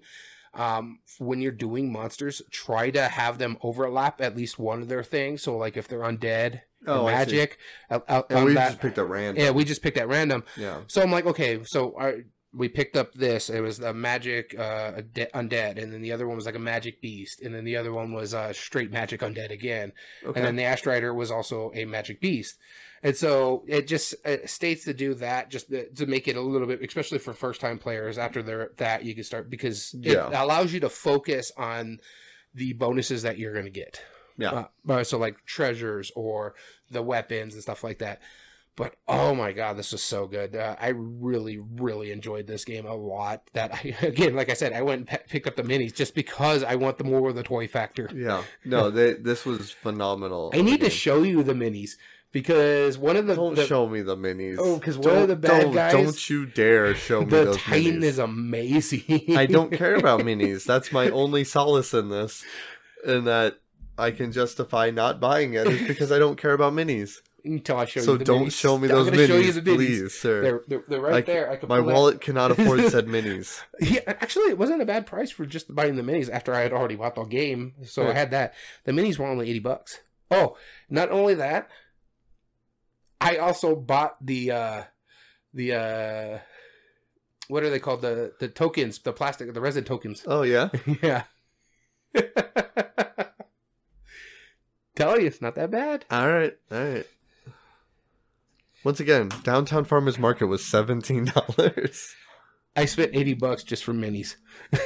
Um, 0.54 1.00
when 1.20 1.40
you're 1.40 1.52
doing 1.52 1.92
monsters, 1.92 2.42
try 2.52 2.90
to 2.92 3.08
have 3.08 3.38
them 3.38 3.58
overlap 3.62 4.22
at 4.22 4.36
least 4.36 4.58
one 4.58 4.82
of 4.82 4.88
their 4.88 5.04
things. 5.04 5.44
So, 5.44 5.56
like 5.56 5.78
if 5.78 5.88
they're 5.88 6.00
undead, 6.00 6.62
Oh, 6.88 7.06
and 7.08 7.16
I 7.16 7.26
see. 7.26 7.32
magic, 7.38 7.58
out, 7.92 8.06
out, 8.10 8.26
And 8.32 8.46
we 8.46 8.54
that- 8.54 8.70
just 8.70 8.80
picked 8.82 8.98
at 8.98 9.08
random. 9.08 9.44
yeah, 9.44 9.52
we 9.52 9.64
just 9.64 9.82
picked 9.82 9.98
at 9.98 10.08
random. 10.08 10.44
yeah. 10.56 10.82
So 10.88 11.02
I'm 11.02 11.12
like, 11.12 11.26
okay, 11.26 11.60
so 11.64 11.96
I 12.00 12.24
we 12.54 12.70
picked 12.70 12.96
up 12.96 13.14
this. 13.14 13.50
It 13.50 13.60
was 13.62 13.80
a 13.80 13.94
magic 13.94 14.56
uh, 14.58 15.02
undead, 15.34 15.82
and 15.82 15.92
then 15.94 16.02
the 16.02 16.12
other 16.12 16.28
one 16.28 16.36
was 16.38 16.46
like 16.46 16.56
a 16.56 16.60
magic 16.60 17.02
beast, 17.02 17.42
and 17.42 17.54
then 17.54 17.66
the 17.66 17.78
other 17.78 17.92
one 17.94 18.14
was 18.14 18.34
uh, 18.34 18.54
straight 18.54 18.92
magic 18.92 19.22
undead 19.22 19.52
again, 19.52 19.92
Okay. 20.26 20.40
and 20.40 20.48
then 20.48 20.56
the 20.56 20.64
Astrider 20.64 21.14
was 21.14 21.30
also 21.32 21.72
a 21.76 21.86
magic 21.86 22.20
beast. 22.22 22.58
And 23.04 23.16
so 23.16 23.64
it 23.68 23.88
just 23.88 24.16
it 24.26 24.50
states 24.50 24.86
to 24.86 24.94
do 24.94 25.14
that 25.16 25.52
just 25.52 25.70
to 25.70 26.06
make 26.08 26.28
it 26.28 26.36
a 26.36 26.42
little 26.42 26.68
bit, 26.68 26.82
especially 26.82 27.20
for 27.20 27.32
first 27.34 27.62
time 27.62 27.78
players. 27.78 28.18
After 28.18 28.42
they're, 28.42 28.72
that, 28.78 29.06
you 29.06 29.14
can 29.14 29.24
start 29.24 29.52
because 29.52 29.94
it 29.94 30.14
Yeah. 30.14 30.30
allows 30.44 30.74
you 30.74 30.80
to 30.80 30.90
focus 30.90 31.52
on 31.58 32.00
the 32.56 32.74
bonuses 32.74 33.22
that 33.22 33.38
you're 33.38 33.54
going 33.54 33.66
to 33.66 33.72
get. 33.72 34.02
Yeah. 34.36 34.66
Uh, 34.90 35.04
so 35.04 35.20
like 35.20 35.46
treasures 35.46 36.12
or 36.16 36.56
the 36.90 37.04
weapons 37.04 37.54
and 37.54 37.62
stuff 37.62 37.84
like 37.84 38.00
that. 38.00 38.20
But 38.78 38.96
oh 39.08 39.34
my 39.36 39.52
god, 39.52 39.76
this 39.76 39.92
was 39.92 40.04
so 40.04 40.28
good! 40.28 40.56
Uh, 40.56 40.76
I 40.80 40.90
really, 40.90 41.58
really 41.58 42.12
enjoyed 42.12 42.46
this 42.48 42.64
game 42.64 42.86
a 42.86 42.94
lot. 42.94 43.42
That 43.54 43.74
I, 43.74 43.96
again, 44.06 44.36
like 44.36 44.50
I 44.50 44.54
said, 44.54 44.72
I 44.72 44.84
went 44.84 45.00
and 45.00 45.08
pe- 45.08 45.28
picked 45.28 45.48
up 45.48 45.56
the 45.58 45.64
minis 45.64 45.94
just 45.94 46.14
because 46.16 46.64
I 46.64 46.76
want 46.76 47.00
the 47.00 47.04
more 47.04 47.28
of 47.28 47.36
the 47.36 47.42
toy 47.44 47.68
factor. 47.68 48.08
yeah. 48.16 48.44
No, 48.64 48.90
they, 48.92 49.14
this 49.14 49.46
was 49.46 49.72
phenomenal. 49.72 50.52
I 50.54 50.62
need 50.62 50.82
to 50.82 50.90
show 50.92 51.24
you 51.24 51.42
the 51.42 51.54
minis 51.56 51.94
because 52.32 53.00
one 53.00 53.16
of 53.18 53.26
the, 53.26 53.34
Don't 53.36 53.56
the 53.56 53.66
show 53.66 53.88
me 53.90 54.02
the 54.04 54.16
minis. 54.16 54.58
Oh, 54.60 54.78
because 54.78 54.98
one 54.98 55.18
of 55.24 55.28
the 55.28 55.36
bad 55.36 55.62
don't, 55.64 55.74
guys- 55.74 55.94
Don't 55.94 56.30
you 56.30 56.46
dare 56.46 56.94
show 56.94 57.22
me 57.22 57.26
the 57.32 57.46
those 57.46 57.58
Titan 57.58 58.02
minis. 58.02 58.04
is 58.04 58.20
amazing. 58.20 59.36
I 59.36 59.48
don't 59.48 59.72
care 59.76 59.96
about 59.96 60.20
minis. 60.22 60.66
That's 60.66 60.92
my 60.92 61.10
only 61.10 61.44
solace 61.44 61.96
in 61.96 62.10
this, 62.10 62.44
in 63.04 63.24
that 63.26 63.58
I 63.98 64.12
can 64.12 64.32
justify 64.32 64.92
not 64.92 65.20
buying 65.20 65.56
it 65.56 65.66
is 65.66 65.88
because 65.88 66.12
I 66.12 66.20
don't 66.20 66.38
care 66.40 66.54
about 66.54 66.74
minis. 66.74 67.16
Until 67.46 67.78
I 67.78 67.86
show 67.86 68.02
So 68.02 68.12
you. 68.14 68.18
The 68.20 68.26
don't 68.26 68.48
minis. 68.48 68.60
show 68.60 68.78
me 68.78 68.88
those 68.88 69.10
gonna 69.10 69.28
show 69.28 69.38
you 69.38 69.52
minis, 69.52 69.54
the 69.56 69.62
minis. 69.62 69.76
please, 69.76 70.14
sir. 70.20 70.42
They're, 70.42 70.62
they're, 70.68 70.84
they're 70.88 71.02
right 71.02 71.16
I- 71.16 71.22
there. 71.22 71.50
I 71.52 71.56
can 71.58 71.70
my 71.70 71.80
wallet 71.80 72.20
cannot 72.22 72.52
afford 72.52 72.82
said 72.90 73.08
minis. 73.08 73.62
Yeah, 73.80 74.02
actually, 74.06 74.46
it 74.50 74.58
wasn't 74.58 74.82
a 74.82 74.86
bad 74.86 75.06
price 75.06 75.32
for 75.32 75.46
just 75.46 75.74
buying 75.74 75.96
the 75.96 76.02
minis 76.04 76.30
after 76.30 76.54
I 76.54 76.62
had 76.62 76.74
already 76.74 76.96
bought 76.96 77.16
the 77.16 77.24
game. 77.24 77.74
So 77.86 78.08
I 78.08 78.14
had 78.14 78.32
that. 78.32 78.54
The 78.86 78.92
minis 78.92 79.18
were 79.18 79.26
only 79.28 79.50
eighty 79.50 79.60
bucks. 79.60 80.00
Oh, 80.30 80.58
not 80.90 81.10
only 81.12 81.36
that, 81.36 81.70
I 83.22 83.38
also 83.38 83.76
bought 83.76 84.18
the 84.26 84.52
uh 84.52 84.84
the 85.54 85.74
uh 85.74 86.40
what 87.48 87.64
are 87.64 87.70
they 87.70 87.80
called 87.80 88.02
the 88.02 88.34
the 88.42 88.50
tokens 88.50 89.00
the 89.00 89.14
plastic 89.14 89.54
the 89.54 89.62
resin 89.62 89.86
tokens 89.86 90.24
Oh 90.28 90.42
yeah. 90.42 90.68
yeah 91.02 91.24
tell 94.96 95.20
you 95.20 95.28
it's 95.28 95.42
not 95.42 95.56
that 95.56 95.72
bad 95.72 96.06
All 96.12 96.28
right. 96.30 96.58
All 96.72 96.78
right. 96.84 97.06
Once 98.84 99.00
again, 99.00 99.30
downtown 99.44 99.84
farmers 99.86 100.18
market 100.20 100.46
was 100.48 100.64
seventeen 100.66 101.26
dollars. 101.26 102.14
i 102.76 102.86
spent 102.86 103.16
80 103.16 103.34
bucks 103.36 103.64
just 103.64 103.84
for 103.84 103.92
minis 103.94 104.36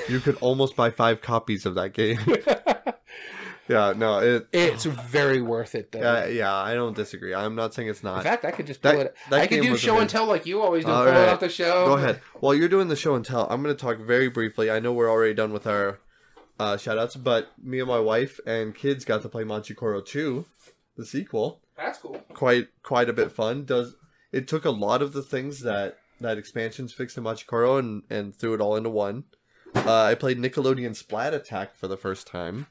You 0.07 0.19
could 0.21 0.37
almost 0.37 0.75
buy 0.77 0.91
five 0.91 1.21
copies 1.21 1.65
of 1.65 1.75
that 1.75 1.93
game. 1.93 2.19
yeah. 3.67 3.93
No. 3.95 4.19
It. 4.19 4.47
it's 4.53 4.85
very 4.85 5.41
worth 5.41 5.75
it 5.75 5.91
though 5.91 5.99
Yeah. 5.99 6.25
Yeah. 6.27 6.55
I 6.55 6.73
don't 6.73 6.95
disagree. 6.95 7.33
I'm 7.33 7.55
not 7.55 7.73
saying 7.73 7.89
it's 7.89 8.03
not. 8.03 8.17
in 8.19 8.23
fact 8.23 8.45
i 8.45 8.51
could 8.51 8.65
just 8.67 8.81
That- 8.83 8.93
pull 8.95 9.01
it 9.01 9.15
i 9.31 9.45
could 9.47 9.61
do 9.61 9.75
show 9.77 9.99
and 9.99 10.09
tell 10.09 10.25
like 10.25 10.45
you 10.45 10.61
always 10.61 10.85
do 10.85 10.91
All 10.91 11.03
pull 11.03 11.13
it 11.13 11.17
right. 11.17 11.29
off 11.29 11.39
the 11.41 11.49
show 11.49 11.85
Go 11.85 11.93
ahead. 11.97 12.21
While 12.39 12.55
you're 12.55 12.69
doing 12.69 12.87
the 12.87 12.95
show 12.95 13.15
and 13.15 13.25
tell, 13.25 13.45
I'm 13.49 13.61
going 13.61 13.75
to 13.75 13.81
talk 13.81 13.99
very 13.99 14.29
briefly. 14.29 14.71
I 14.71 14.79
know 14.79 14.93
we're 14.93 15.09
already 15.11 15.33
done 15.33 15.51
with 15.53 15.67
our 15.67 15.99
uh, 16.59 16.77
shout 16.77 16.97
outs, 16.97 17.15
but 17.15 17.51
me 17.61 17.79
and 17.79 17.87
my 17.87 17.99
wife 17.99 18.39
and 18.45 18.73
kids 18.75 19.03
got 19.05 19.21
to 19.23 19.29
play 19.29 19.43
Machi 19.43 19.73
Koro 19.73 19.99
2, 20.01 20.45
the 20.95 21.05
sequel. 21.05 21.60
That's 21.77 21.99
cool 21.99 22.15
Quite 22.33 22.69
quite 22.83 23.09
a 23.09 23.13
bit 23.13 23.31
fun. 23.31 23.65
Does 23.65 23.95
it 24.31 24.47
took 24.47 24.65
a 24.65 24.71
lot 24.71 25.01
of 25.01 25.13
the 25.13 25.21
things 25.21 25.61
that 25.61 25.97
that 26.21 26.37
expansions 26.37 26.93
fixed 26.93 27.17
in 27.17 27.23
Machikoro 27.23 27.79
and 27.79 28.03
and 28.09 28.35
threw 28.35 28.53
it 28.53 28.61
all 28.61 28.75
into 28.75 28.89
one. 28.89 29.25
Uh, 29.75 30.03
I 30.03 30.15
played 30.15 30.37
Nickelodeon 30.37 30.95
Splat 30.95 31.33
Attack 31.33 31.75
for 31.75 31.87
the 31.87 31.97
first 31.97 32.27
time, 32.27 32.67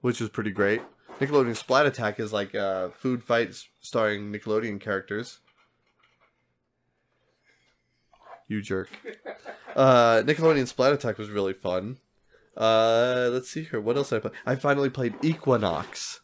which 0.00 0.20
was 0.20 0.30
pretty 0.30 0.50
great. 0.50 0.82
Nickelodeon 1.18 1.56
Splat 1.56 1.86
Attack 1.86 2.20
is 2.20 2.32
like 2.32 2.54
uh, 2.54 2.90
food 2.90 3.22
fights 3.24 3.68
starring 3.80 4.32
Nickelodeon 4.32 4.80
characters. 4.80 5.40
You 8.48 8.62
jerk. 8.62 8.90
Uh, 9.74 10.22
Nickelodeon 10.22 10.68
Splat 10.68 10.92
Attack 10.92 11.18
was 11.18 11.30
really 11.30 11.52
fun. 11.52 11.98
Uh, 12.56 13.28
let's 13.32 13.50
see 13.50 13.64
here. 13.64 13.80
What 13.80 13.96
else 13.96 14.10
did 14.10 14.18
I 14.18 14.20
play? 14.20 14.30
I 14.46 14.54
finally 14.54 14.88
played 14.88 15.16
Equinox, 15.20 16.20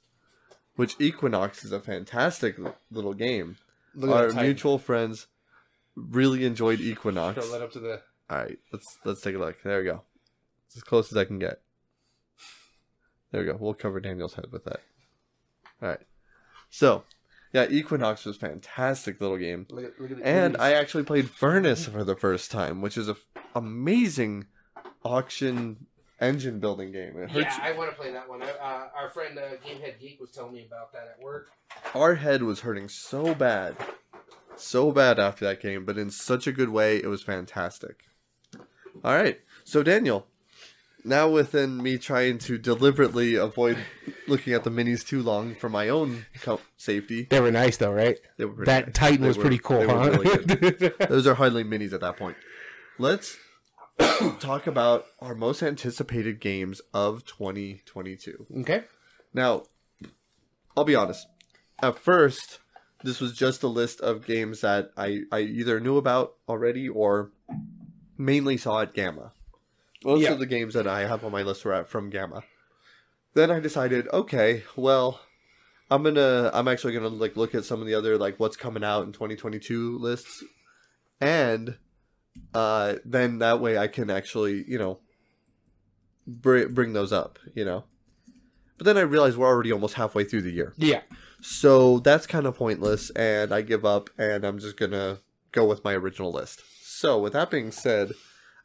which 0.81 0.97
Equinox 0.99 1.63
is 1.63 1.73
a 1.73 1.79
fantastic 1.79 2.57
little 2.91 3.13
game. 3.13 3.59
Our 4.03 4.33
mutual 4.33 4.79
friends 4.79 5.27
really 5.95 6.47
enjoyed 6.47 6.81
Equinox. 6.81 7.45
Show 7.45 7.53
that 7.53 7.61
up 7.61 7.73
to 7.73 7.81
the 7.81 8.01
All 8.31 8.39
right, 8.39 8.59
let's 8.73 8.99
let's 9.05 9.21
take 9.21 9.35
a 9.35 9.39
look. 9.39 9.63
There 9.63 9.81
we 9.81 9.85
go. 9.85 10.05
It's 10.67 10.79
as 10.79 10.83
close 10.83 11.13
as 11.13 11.19
I 11.19 11.27
can 11.27 11.39
get. 11.39 11.61
There 13.31 13.43
we 13.43 13.47
go. 13.47 13.59
We'll 13.61 13.75
cover 13.75 14.01
Daniel's 14.01 14.33
head 14.33 14.47
with 14.51 14.65
that. 14.65 14.81
All 15.83 15.91
right. 15.91 16.01
So, 16.71 17.05
yeah, 17.53 17.67
Equinox 17.69 18.25
was 18.25 18.39
fantastic 18.39 19.21
little 19.21 19.37
game, 19.37 19.67
look 19.69 19.85
at, 19.85 20.01
look 20.01 20.13
at 20.13 20.23
and. 20.23 20.57
I 20.57 20.73
actually 20.73 21.05
played 21.05 21.29
Furnace 21.29 21.85
for 21.89 22.05
the 22.05 22.17
first 22.17 22.51
time, 22.51 22.81
which 22.81 22.97
is 22.97 23.07
a 23.07 23.13
f- 23.13 23.43
amazing 23.55 24.47
auction 25.05 25.89
engine 26.21 26.59
building 26.61 26.93
game. 26.93 27.17
It 27.17 27.31
hurts. 27.31 27.57
yeah, 27.59 27.65
I 27.65 27.73
want 27.73 27.91
to 27.91 27.97
play 27.97 28.13
that 28.13 28.29
one. 28.29 28.43
Uh, 28.43 28.47
our 28.97 29.09
friend 29.11 29.39
uh, 29.39 29.43
Gamehead 29.67 29.99
Geek 30.01 30.21
was 30.21 30.31
telling 30.31 30.53
me 30.53 30.67
about 30.67 30.93
that 30.93 31.09
at 31.19 31.23
work. 31.25 31.49
Our 31.95 32.17
head 32.17 32.43
was 32.43 32.61
hurting 32.61 32.89
so 32.89 33.35
bad, 33.35 33.77
so 34.57 34.93
bad 34.93 35.19
after 35.19 35.45
that 35.47 35.61
game, 35.61 35.85
but 35.85 35.99
in 35.99 36.11
such 36.11 36.47
a 36.47 36.53
good 36.53 36.69
way. 36.71 36.97
It 36.97 37.07
was 37.07 37.23
fantastic. 37.23 38.05
All 39.05 39.15
right, 39.15 39.41
so 39.65 39.83
Daniel, 39.83 40.27
now 41.05 41.29
within 41.29 41.83
me 41.83 41.97
trying 41.97 42.39
to 42.39 42.59
deliberately 42.59 43.37
avoid 43.37 43.79
looking 44.27 44.53
at 44.53 44.65
the 44.65 44.71
minis 44.71 45.07
too 45.07 45.23
long 45.23 45.55
for 45.55 45.69
my 45.69 45.89
own 45.89 46.27
co- 46.43 46.61
safety, 46.77 47.27
They 47.31 47.41
were 47.41 47.53
nice 47.53 47.77
though, 47.79 47.93
right? 47.93 48.17
they 48.37 48.45
were 48.45 48.65
That 48.65 48.87
nice. 48.89 48.95
Titan 48.95 49.23
They 49.23 49.29
was 49.29 49.37
were- 49.39 49.43
pretty 49.43 49.59
cool, 49.59 49.87
huh? 49.89 50.11
really. 50.19 50.93
Those 51.09 51.27
are 51.27 51.35
hardly 51.35 51.63
minis 51.65 51.93
at 51.93 52.01
that 52.01 52.17
point. 52.17 52.37
Let's 52.99 53.39
talk 54.41 54.67
about 54.67 55.07
our 55.21 55.35
most 55.35 55.63
anticipated 55.63 56.41
games 56.41 56.81
of 56.95 57.25
2022. 57.27 58.47
okay. 58.61 58.85
Now, 59.33 59.65
I'll 60.77 60.85
be 60.85 60.95
honest. 60.97 61.27
At 61.83 61.99
first, 61.99 62.59
this 63.05 63.21
was 63.21 63.33
just 63.33 63.63
a 63.63 63.69
list 63.69 64.01
of 64.01 64.27
games 64.27 64.61
that 64.63 64.91
I, 64.97 65.21
I 65.33 65.41
either 65.41 65.81
knew 65.81 65.97
about 65.97 66.35
already 66.49 66.89
or 66.89 67.31
mainly 68.19 68.57
saw 68.57 68.81
at 68.83 68.95
GAMA. 68.95 69.33
Most 70.05 70.23
Yeah. 70.23 70.33
of 70.33 70.39
the 70.39 70.47
games 70.47 70.75
that 70.75 70.87
I 70.87 71.01
have 71.07 71.25
on 71.25 71.33
my 71.33 71.43
list 71.43 71.65
were 71.65 71.73
at 71.75 71.89
from 71.89 72.11
GAMA. 72.11 72.43
Then 73.35 73.51
I 73.51 73.61
decided, 73.61 74.09
okay, 74.13 74.65
well, 74.77 75.21
I'm 75.91 76.03
gonna 76.03 76.51
I'm 76.53 76.69
actually 76.69 76.95
gonna 76.95 77.09
like 77.09 77.37
look 77.37 77.55
at 77.55 77.65
some 77.65 77.81
of 77.81 77.87
the 77.87 77.95
other 77.95 78.17
like 78.19 78.39
what's 78.41 78.57
coming 78.57 78.83
out 78.85 79.05
in 79.05 79.13
2022 79.13 79.99
lists, 79.99 80.43
and 81.21 81.77
uh, 82.55 82.95
then 83.05 83.39
that 83.39 83.61
way 83.61 83.79
I 83.79 83.89
can 83.89 84.11
actually 84.11 84.65
you 84.67 84.79
know 84.79 85.01
bring 86.27 86.73
bring 86.73 86.93
those 86.93 87.13
up, 87.13 87.39
you 87.55 87.65
know. 87.65 87.85
But 88.79 88.87
then 88.87 88.97
I 88.97 89.03
realize 89.03 89.37
we're 89.37 89.47
already 89.47 89.73
almost 89.73 89.95
halfway 89.95 90.25
through 90.25 90.43
the 90.43 90.53
year. 90.53 90.73
Yeah. 90.79 91.03
So 91.43 91.99
that's 91.99 92.27
kind 92.27 92.47
of 92.47 92.57
pointless, 92.57 93.11
and 93.11 93.53
I 93.53 93.63
give 93.63 93.85
up, 93.85 94.11
and 94.19 94.45
I'm 94.45 94.59
just 94.59 94.77
gonna 94.77 95.19
go 95.53 95.67
with 95.67 95.85
my 95.85 95.95
original 95.95 96.33
list. 96.33 96.63
So, 96.83 97.19
with 97.19 97.33
that 97.33 97.51
being 97.51 97.71
said, 97.73 98.13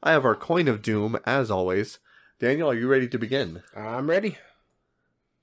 I 0.03 0.11
have 0.11 0.26
our 0.26 0.36
coin 0.36 0.68
of 0.68 0.82
doom, 0.82 1.18
as 1.26 1.49
always. 1.49 1.99
Daniel, 2.39 2.70
are 2.70 2.76
you 2.76 2.88
ready 2.88 3.07
to 3.07 3.18
begin? 3.18 3.63
I'm 3.76 4.09
ready. 4.09 4.38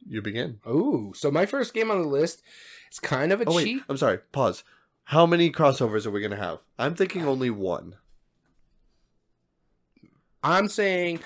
You 0.07 0.21
begin. 0.21 0.59
Ooh, 0.69 1.13
so 1.17 1.31
my 1.31 1.47
first 1.47 1.73
game 1.73 1.91
on 1.91 2.03
the 2.03 2.09
list 2.09 2.43
is 2.91 2.99
kind 2.99 3.33
of 3.33 3.41
a 3.41 3.45
Oh 3.47 3.55
wait, 3.55 3.65
cheat. 3.65 3.83
I'm 3.89 3.97
sorry. 3.97 4.19
Pause. 4.33 4.65
How 5.05 5.27
many 5.27 5.51
crossovers 5.51 6.07
are 6.07 6.11
we 6.11 6.21
gonna 6.21 6.37
have? 6.37 6.59
I'm 6.79 6.95
thinking 6.95 7.25
only 7.25 7.51
one. 7.51 7.97
I'm 10.43 10.69
saying 10.69 11.21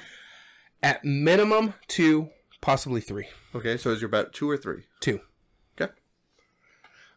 at 0.82 1.04
minimum 1.04 1.74
two, 1.88 2.30
possibly 2.60 3.00
three. 3.00 3.26
Okay, 3.54 3.76
so 3.76 3.90
is 3.90 4.00
your 4.00 4.08
bet 4.08 4.32
two 4.32 4.48
or 4.48 4.56
three? 4.56 4.82
Two. 5.00 5.20
Okay. 5.80 5.92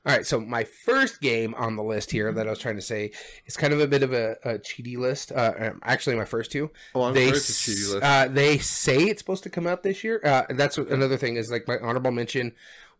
All 0.05 0.15
right, 0.15 0.25
so 0.25 0.39
my 0.39 0.63
first 0.63 1.19
game 1.19 1.53
on 1.55 1.75
the 1.75 1.83
list 1.83 2.11
here 2.11 2.31
that 2.31 2.47
I 2.47 2.49
was 2.49 2.59
trying 2.59 2.77
to 2.77 2.81
say 2.81 3.11
is 3.45 3.57
kind 3.57 3.73
of 3.73 3.81
a 3.81 3.87
bit 3.87 4.01
of 4.01 4.13
a, 4.13 4.37
a 4.45 4.57
cheaty 4.59 4.97
list. 4.97 5.31
Uh, 5.33 5.53
um, 5.59 5.79
actually, 5.83 6.15
my 6.15 6.25
first 6.25 6.51
two. 6.51 6.71
Oh, 6.95 7.03
I'm 7.03 7.13
they 7.13 7.27
it's 7.27 7.49
a 7.49 7.53
cheaty 7.71 7.93
list. 7.93 8.03
Uh, 8.03 8.27
they 8.29 8.57
say 8.59 8.97
it's 9.03 9.19
supposed 9.21 9.43
to 9.43 9.49
come 9.49 9.67
out 9.67 9.83
this 9.83 10.03
year. 10.03 10.21
Uh, 10.23 10.43
that's 10.51 10.77
what- 10.77 10.87
another 10.89 11.17
thing 11.17 11.35
is 11.35 11.51
like 11.51 11.67
my 11.67 11.77
honorable 11.79 12.11
mention 12.11 12.53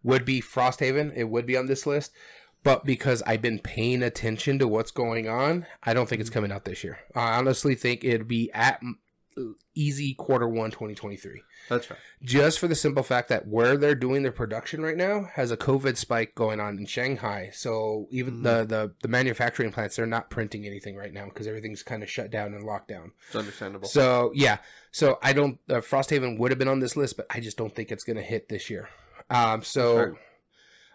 would 0.04 0.26
be 0.26 0.42
Frosthaven. 0.42 1.12
It 1.16 1.26
would 1.26 1.46
be 1.46 1.58
on 1.58 1.68
this 1.68 1.86
list, 1.86 2.12
but 2.64 2.86
because 2.86 3.22
I've 3.24 3.42
been 3.42 3.60
paying 3.60 4.04
attention 4.04 4.60
to 4.60 4.68
what's 4.68 4.92
going 4.92 5.28
on, 5.30 5.66
I 5.84 5.94
don't 5.94 6.08
think 6.10 6.22
it's 6.22 6.30
coming 6.30 6.52
out 6.52 6.66
this 6.66 6.84
year. 6.84 7.00
I 7.16 7.38
honestly 7.38 7.76
think 7.76 8.04
it'd 8.04 8.28
be 8.28 8.52
at 8.54 8.82
easy 9.74 10.14
quarter 10.16 10.48
one 10.50 10.70
2023 10.70 11.42
That's 11.70 11.86
fair. 11.86 11.98
just 12.22 12.60
for 12.60 12.68
the 12.68 12.76
simple 12.76 13.04
fact 13.04 13.30
that 13.30 13.48
where 13.48 13.78
they're 13.78 13.96
doing 13.96 14.22
their 14.22 14.34
production 14.34 14.82
right 14.82 14.98
now 14.98 15.30
has 15.36 15.50
a 15.50 15.56
COVID 15.56 15.96
spike 15.96 16.36
going 16.36 16.60
on 16.60 16.78
in 16.78 16.86
Shanghai. 16.86 17.50
So 17.54 18.08
even 18.12 18.40
Mhm. 18.40 18.44
the, 18.44 18.66
the 18.66 18.94
the 19.02 19.08
manufacturing 19.08 19.72
plants 19.72 19.96
they're 19.96 20.06
not 20.06 20.30
printing 20.30 20.66
anything 20.66 20.98
right 20.98 21.14
now 21.14 21.24
because 21.26 21.48
everything's 21.48 21.84
kind 21.84 22.04
of 22.04 22.10
shut 22.10 22.30
down 22.32 22.54
and 22.54 22.66
locked 22.66 22.90
down. 22.90 23.14
It's 23.28 23.36
understandable. 23.38 23.88
So 23.88 24.32
yeah, 24.36 24.58
so 24.92 25.18
I 25.24 25.32
don't 25.32 25.58
uh, 25.70 25.76
Frosthaven 25.76 26.38
would 26.38 26.52
have 26.52 26.60
been 26.60 26.68
on 26.68 26.80
this 26.82 26.98
list, 26.98 27.16
but 27.16 27.28
I 27.30 27.40
just 27.40 27.56
don't 27.56 27.74
think 27.74 27.92
it's 27.94 28.04
going 28.04 28.18
to 28.18 28.24
hit 28.24 28.50
this 28.50 28.70
year. 28.70 28.90
Um, 29.30 29.64
so. 29.64 30.18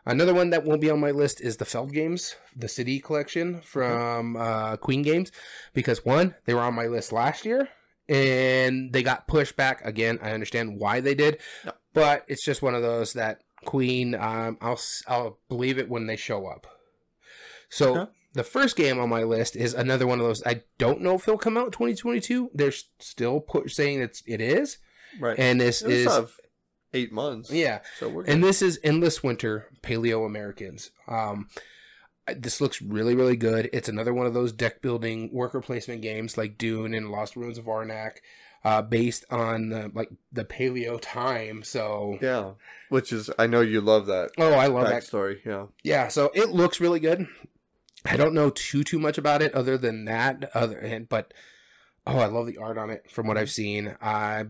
Another 0.06 0.34
one 0.34 0.50
that 0.50 0.64
won't 0.64 0.80
be 0.82 0.90
on 0.90 1.00
my 1.00 1.10
list 1.10 1.40
is 1.40 1.56
the 1.56 1.64
Feld 1.64 1.92
games, 1.92 2.36
the 2.54 2.68
City 2.68 3.00
collection 3.00 3.60
from 3.62 4.36
uh, 4.36 4.76
Queen 4.76 5.00
Games, 5.02 5.32
because 5.72 6.04
one, 6.04 6.34
they 6.44 6.52
were 6.54 6.60
on 6.60 6.74
my 6.74 6.86
list 6.86 7.10
last 7.12 7.44
year, 7.46 7.68
and 8.08 8.92
they 8.92 9.02
got 9.02 9.26
pushed 9.26 9.56
back 9.56 9.84
again. 9.84 10.18
I 10.22 10.32
understand 10.32 10.78
why 10.78 11.00
they 11.00 11.14
did, 11.14 11.38
Yeah. 11.64 11.72
but 11.94 12.24
it's 12.28 12.44
just 12.44 12.60
one 12.62 12.74
of 12.74 12.82
those 12.82 13.14
that 13.14 13.42
Queen. 13.64 14.14
Um, 14.14 14.58
I'll 14.60 14.78
I'll 15.08 15.38
believe 15.48 15.78
it 15.78 15.88
when 15.88 16.06
they 16.06 16.16
show 16.16 16.46
up. 16.46 16.66
So 17.70 17.96
Okay. 17.98 18.10
the 18.34 18.44
first 18.44 18.76
game 18.76 18.98
on 19.00 19.08
my 19.08 19.22
list 19.22 19.56
is 19.56 19.72
another 19.72 20.06
one 20.06 20.20
of 20.20 20.26
those. 20.26 20.44
I 20.46 20.64
don't 20.76 21.00
know 21.00 21.14
if 21.14 21.22
it'll 21.26 21.38
come 21.38 21.56
out 21.56 21.66
in 21.66 21.72
2022. 21.72 22.50
They're 22.52 22.72
still 22.98 23.40
pu- 23.40 23.68
saying 23.68 24.02
it's 24.02 24.22
it 24.26 24.42
is, 24.42 24.76
right. 25.18 25.38
and 25.38 25.58
this 25.60 25.80
It 25.82 25.90
is 25.92 26.06
of 26.08 26.38
eight 26.94 27.12
months. 27.12 27.50
yeah. 27.50 27.80
So 27.98 28.08
we're 28.08 28.24
And 28.24 28.42
this 28.42 28.62
is 28.62 28.78
Endless 28.82 29.22
Winter 29.22 29.68
Paleo 29.82 30.24
Americans. 30.24 30.90
Um, 31.06 31.48
this 32.36 32.60
looks 32.60 32.80
really, 32.80 33.14
really 33.14 33.36
good. 33.36 33.68
It's 33.72 33.88
another 33.88 34.14
one 34.14 34.26
of 34.26 34.34
those 34.34 34.52
deck 34.52 34.80
building 34.80 35.28
worker 35.32 35.60
placement 35.60 36.00
games 36.00 36.38
like 36.38 36.56
Dune 36.56 36.94
and 36.94 37.10
Lost 37.10 37.36
Ruins 37.36 37.58
of 37.58 37.66
Arnak, 37.66 38.16
uh, 38.64 38.80
based 38.80 39.26
on 39.30 39.68
the, 39.68 39.90
like 39.94 40.08
the 40.32 40.44
Paleo 40.44 40.98
time. 41.00 41.62
So, 41.62 42.16
yeah. 42.22 42.52
Which 42.88 43.12
is 43.12 43.30
I 43.38 43.46
know 43.46 43.60
you 43.60 43.80
love 43.82 44.06
that 44.06 44.30
oh, 44.38 44.52
I 44.54 44.68
love 44.68 44.88
that. 44.88 45.04
story. 45.04 45.42
Yeah. 45.44 45.66
Yeah, 45.82 46.08
so 46.08 46.30
it 46.34 46.48
looks 46.48 46.80
really 46.80 47.00
good. 47.00 47.26
I 48.06 48.16
don't 48.16 48.34
know 48.34 48.50
too 48.50 48.84
too 48.84 48.98
much 48.98 49.18
about 49.18 49.42
it 49.42 49.54
other 49.54 49.76
than 49.76 50.04
that. 50.06 50.50
Other 50.54 50.78
and 50.78 51.08
but 51.08 51.34
oh, 52.06 52.18
I 52.18 52.26
love 52.26 52.46
the 52.46 52.58
art 52.58 52.78
on 52.78 52.90
it 52.90 53.10
from 53.10 53.26
what 53.26 53.36
I've 53.38 53.50
seen. 53.50 53.96
I 54.00 54.46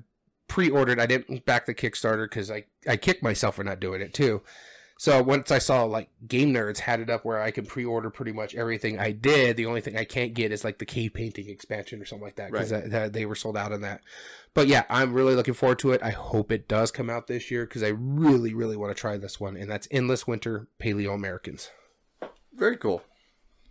pre-ordered. 0.49 1.01
I 1.01 1.07
didn't 1.07 1.45
back 1.45 1.67
the 1.67 1.75
Kickstarter 1.75 2.25
because 2.25 2.51
I 2.51 2.65
I 2.89 2.97
kicked 2.97 3.23
myself 3.23 3.57
for 3.57 3.65
not 3.65 3.81
doing 3.81 4.01
it 4.01 4.15
too. 4.15 4.43
So 4.97 5.21
once 5.23 5.51
I 5.51 5.59
saw 5.59 5.83
like 5.85 6.09
Game 6.27 6.55
Nerds 6.55 6.79
had 6.79 7.01
it 7.01 7.11
up 7.11 7.25
where 7.25 7.41
I 7.41 7.51
can 7.51 7.67
pre-order 7.67 8.11
pretty 8.11 8.31
much 8.33 8.55
everything 8.55 8.99
I 8.99 9.11
did, 9.11 9.57
the 9.57 9.67
only 9.67 9.81
thing 9.81 9.97
I 9.97 10.05
can't 10.05 10.35
get 10.35 10.53
is 10.53 10.63
like 10.63 10.79
the 10.79 10.87
cave 10.87 11.15
painting 11.15 11.49
expansion 11.49 12.01
or 12.01 12.05
something 12.05 12.25
like 12.25 12.37
that 12.37 12.53
because 12.53 13.11
they 13.13 13.27
were 13.27 13.35
sold 13.35 13.57
out 13.57 13.73
on 13.73 13.81
that. 13.81 14.03
But 14.55 14.69
yeah, 14.69 14.85
I'm 14.89 15.13
really 15.13 15.35
looking 15.35 15.55
forward 15.55 15.81
to 15.81 15.91
it. 15.91 16.03
I 16.03 16.11
hope 16.11 16.53
it 16.53 16.69
does 16.69 16.93
come 16.93 17.11
out 17.11 17.27
this 17.27 17.51
year 17.51 17.67
because 17.67 17.83
I 17.83 17.89
really 17.89 18.55
really 18.55 18.77
want 18.77 18.97
to 18.97 19.01
try 19.01 19.17
this 19.17 19.41
one, 19.41 19.57
and 19.57 19.69
that's 19.69 19.89
Endless 19.91 20.29
Winter 20.29 20.69
Paleo 20.81 21.13
Americans. 21.13 21.71
Very 22.53 22.77
cool. 22.77 23.03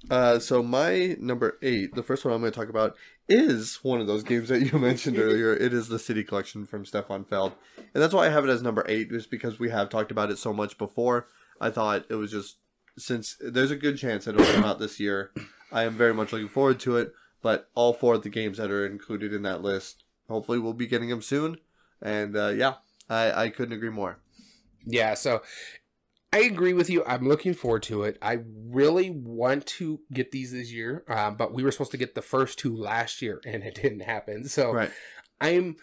Uh, 0.10 0.38
so 0.40 0.62
my 0.62 1.16
number 1.20 1.58
eight, 1.62 1.96
the 1.96 2.04
first 2.04 2.26
one 2.26 2.34
I'm 2.34 2.42
going 2.42 2.52
to 2.52 2.60
talk 2.60 2.70
about, 2.70 2.96
is 3.30 3.80
one 3.84 4.02
of 4.02 4.08
those 4.08 4.24
games 4.24 4.50
that 4.50 4.62
you 4.62 4.78
mentioned 4.80 5.18
earlier. 5.18 5.54
It 5.54 5.74
is 5.74 5.88
the 5.88 6.00
City 6.00 6.24
Collection 6.24 6.66
from 6.66 6.86
Stefan 6.86 7.24
Feld, 7.24 7.54
and 7.78 8.04
that's 8.04 8.14
why 8.14 8.26
I 8.26 8.30
have 8.30 8.44
it 8.46 8.50
as 8.50 8.62
number 8.62 8.86
eight, 8.88 9.10
just 9.10 9.32
because 9.32 9.60
we 9.60 9.70
have 9.70 9.90
talked 9.90 10.12
about 10.12 10.32
it 10.32 10.38
so 10.38 10.54
much 10.54 10.78
before. 10.78 11.28
I 11.62 11.70
thought 11.70 12.06
it 12.10 12.16
was 12.16 12.32
just 12.32 12.58
since 12.98 13.38
there's 13.40 13.72
a 13.72 13.76
good 13.76 13.98
chance 13.98 14.28
it'll 14.28 14.46
come 14.46 14.64
out 14.64 14.80
this 14.80 15.00
year. 15.00 15.32
I 15.72 15.84
am 15.84 15.96
very 15.98 16.14
much 16.14 16.32
looking 16.32 16.50
forward 16.50 16.80
to 16.82 16.98
it. 16.98 17.14
But 17.44 17.70
all 17.76 17.94
four 17.94 18.16
of 18.16 18.24
the 18.24 18.30
games 18.30 18.58
that 18.58 18.72
are 18.72 18.88
included 18.88 19.34
in 19.34 19.44
that 19.44 19.62
list, 19.62 20.06
hopefully, 20.28 20.58
we'll 20.58 20.74
be 20.74 20.88
getting 20.88 21.10
them 21.10 21.22
soon. 21.22 21.58
And 22.02 22.36
uh, 22.36 22.50
yeah, 22.50 22.76
I, 23.10 23.44
I 23.44 23.50
couldn't 23.50 23.76
agree 23.76 23.90
more. 23.90 24.18
Yeah, 24.86 25.14
so 25.14 25.44
I 26.34 26.40
agree 26.40 26.74
with 26.74 26.90
you. 26.90 27.04
I'm 27.06 27.28
looking 27.28 27.54
forward 27.54 27.84
to 27.84 28.04
it. 28.04 28.18
I 28.20 28.40
really 28.68 29.12
want 29.12 29.68
to 29.68 30.00
get 30.12 30.32
these 30.32 30.52
this 30.52 30.74
year, 30.74 31.04
um, 31.08 31.36
but 31.36 31.54
we 31.54 31.64
were 31.64 31.72
supposed 31.72 31.92
to 31.92 31.98
get 31.98 32.16
the 32.16 32.24
first 32.24 32.58
two 32.58 32.76
last 32.76 33.22
year, 33.22 33.40
and 33.46 33.64
it 33.64 33.76
didn't 33.76 34.02
happen. 34.02 34.48
So 34.48 34.74
Right, 34.74 34.92
I'm 35.40 35.76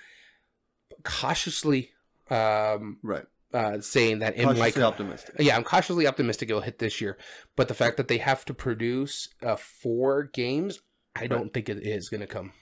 cautiously 1.05 1.91
um, 2.31 2.99
right. 3.03 3.25
uh, 3.55 3.81
saying 3.81 4.19
that 4.21 4.35
in 4.35 4.57
like 4.57 4.77
optimistic. 4.77 5.37
yeah, 5.39 5.57
I'm 5.57 5.63
cautiously 5.65 6.09
optimistic 6.09 6.51
it'll 6.51 6.63
hit 6.63 6.81
this 6.81 7.01
year. 7.01 7.17
But 7.55 7.69
the 7.69 7.75
fact 7.75 7.97
that 7.97 8.09
they 8.09 8.19
have 8.19 8.45
to 8.47 8.55
produce 8.55 9.29
uh, 9.45 9.55
four 9.57 10.25
games, 10.25 10.81
I 11.15 11.29
don't 11.29 11.55
think 11.55 11.69
it 11.69 11.79
is 11.87 12.09
going 12.09 12.23
to 12.23 12.27
come. 12.27 12.53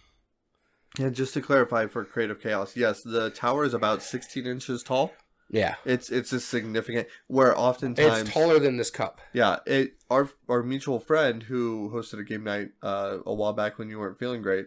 And 0.98 1.14
just 1.14 1.34
to 1.34 1.40
clarify 1.40 1.86
for 1.86 2.04
Creative 2.04 2.40
Chaos, 2.40 2.76
yes, 2.76 3.02
the 3.02 3.30
tower 3.30 3.64
is 3.64 3.74
about 3.74 4.02
16 4.02 4.46
inches 4.46 4.82
tall. 4.82 5.12
Yeah, 5.50 5.76
It's 5.84 6.10
it's 6.10 6.32
a 6.32 6.40
significant 6.40 7.08
where 7.26 7.58
oftentimes 7.58 8.20
it's 8.20 8.30
taller 8.30 8.58
than 8.58 8.76
this 8.76 8.90
cup. 8.90 9.20
Yeah, 9.32 9.60
it 9.66 9.94
our 10.10 10.28
our 10.48 10.62
mutual 10.62 11.00
friend 11.00 11.42
who 11.42 11.90
hosted 11.92 12.20
a 12.20 12.24
game 12.24 12.44
night 12.44 12.70
uh, 12.82 13.18
a 13.24 13.32
while 13.32 13.54
back 13.54 13.78
when 13.78 13.88
you 13.88 13.98
weren't 13.98 14.18
feeling 14.18 14.42
great. 14.42 14.66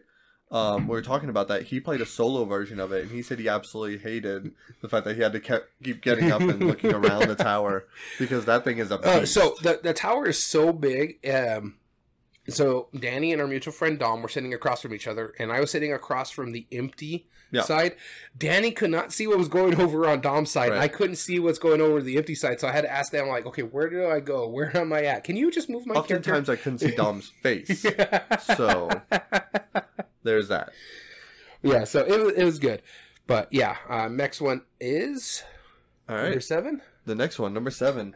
Um, 0.52 0.88
we 0.88 0.96
were 0.96 1.02
talking 1.02 1.30
about 1.30 1.48
that. 1.48 1.64
He 1.64 1.80
played 1.80 2.02
a 2.02 2.06
solo 2.06 2.44
version 2.44 2.80
of 2.80 2.92
it, 2.92 3.04
and 3.04 3.12
he 3.12 3.22
said 3.22 3.40
he 3.40 3.48
absolutely 3.48 4.00
hated 4.00 4.52
the 4.82 4.90
fact 4.90 5.06
that 5.06 5.16
he 5.16 5.22
had 5.22 5.32
to 5.32 5.40
kept, 5.40 5.68
keep 5.82 6.02
getting 6.02 6.30
up 6.30 6.42
and 6.42 6.68
looking 6.68 6.94
around 6.94 7.30
the 7.30 7.36
tower 7.36 7.86
because 8.20 8.44
that 8.46 8.66
thing 8.66 8.78
is 8.78 8.92
a 8.92 8.96
Uh, 9.04 9.26
so 9.26 9.56
the 9.62 9.80
the 9.82 9.94
tower 9.94 10.28
is 10.28 10.44
so 10.44 10.74
big. 10.74 11.26
Um, 11.30 11.76
so 12.50 12.90
Danny 12.98 13.32
and 13.32 13.42
our 13.42 13.48
mutual 13.48 13.74
friend 13.74 13.98
Dom 14.00 14.22
were 14.22 14.30
sitting 14.30 14.54
across 14.54 14.82
from 14.82 14.94
each 14.94 15.08
other, 15.08 15.34
and 15.40 15.52
I 15.52 15.60
was 15.60 15.72
sitting 15.72 15.94
across 15.94 16.32
from 16.32 16.52
the 16.52 16.66
empty 16.72 17.28
Yeah. 17.52 17.62
side. 17.64 17.96
Danny 18.38 18.72
could 18.72 18.90
not 18.92 19.12
see 19.14 19.28
what 19.28 19.38
was 19.38 19.48
going 19.48 19.76
over 19.82 20.08
on 20.08 20.22
Dom's 20.22 20.50
side. 20.52 20.72
Right. 20.72 20.80
I 20.82 20.88
couldn't 20.88 21.18
see 21.18 21.38
what's 21.40 21.60
going 21.60 21.82
over 21.82 22.02
the 22.02 22.18
empty 22.18 22.34
side, 22.36 22.60
so 22.60 22.68
I 22.68 22.72
had 22.72 22.82
to 22.82 22.92
ask 22.92 23.12
them 23.12 23.28
like, 23.28 23.46
"Okay, 23.46 23.62
where 23.64 23.90
do 23.90 24.08
I 24.08 24.20
go? 24.22 24.48
Where 24.48 24.76
am 24.76 24.92
I 24.94 25.04
at? 25.04 25.24
Can 25.24 25.36
you 25.36 25.52
just 25.52 25.70
move 25.70 25.86
my 25.86 25.96
oftentimes 25.96 26.50
I 26.50 26.56
couldn't 26.56 26.80
see 26.80 26.92
Dom's 26.96 27.30
face. 27.44 27.86
So 28.58 28.90
there's 30.24 30.48
that. 30.48 30.70
yeah, 31.62 31.84
so 31.84 32.04
it 32.06 32.20
was, 32.24 32.34
it 32.34 32.44
was 32.44 32.58
good, 32.60 32.82
but 33.28 33.48
yeah, 33.52 33.78
uh, 33.90 34.08
next 34.08 34.42
one 34.42 34.62
is 34.80 35.44
All 36.10 36.16
number 36.16 36.40
seven. 36.42 36.82
the 37.06 37.16
next 37.16 37.38
one, 37.38 37.54
number 37.54 37.70
seven. 37.72 38.16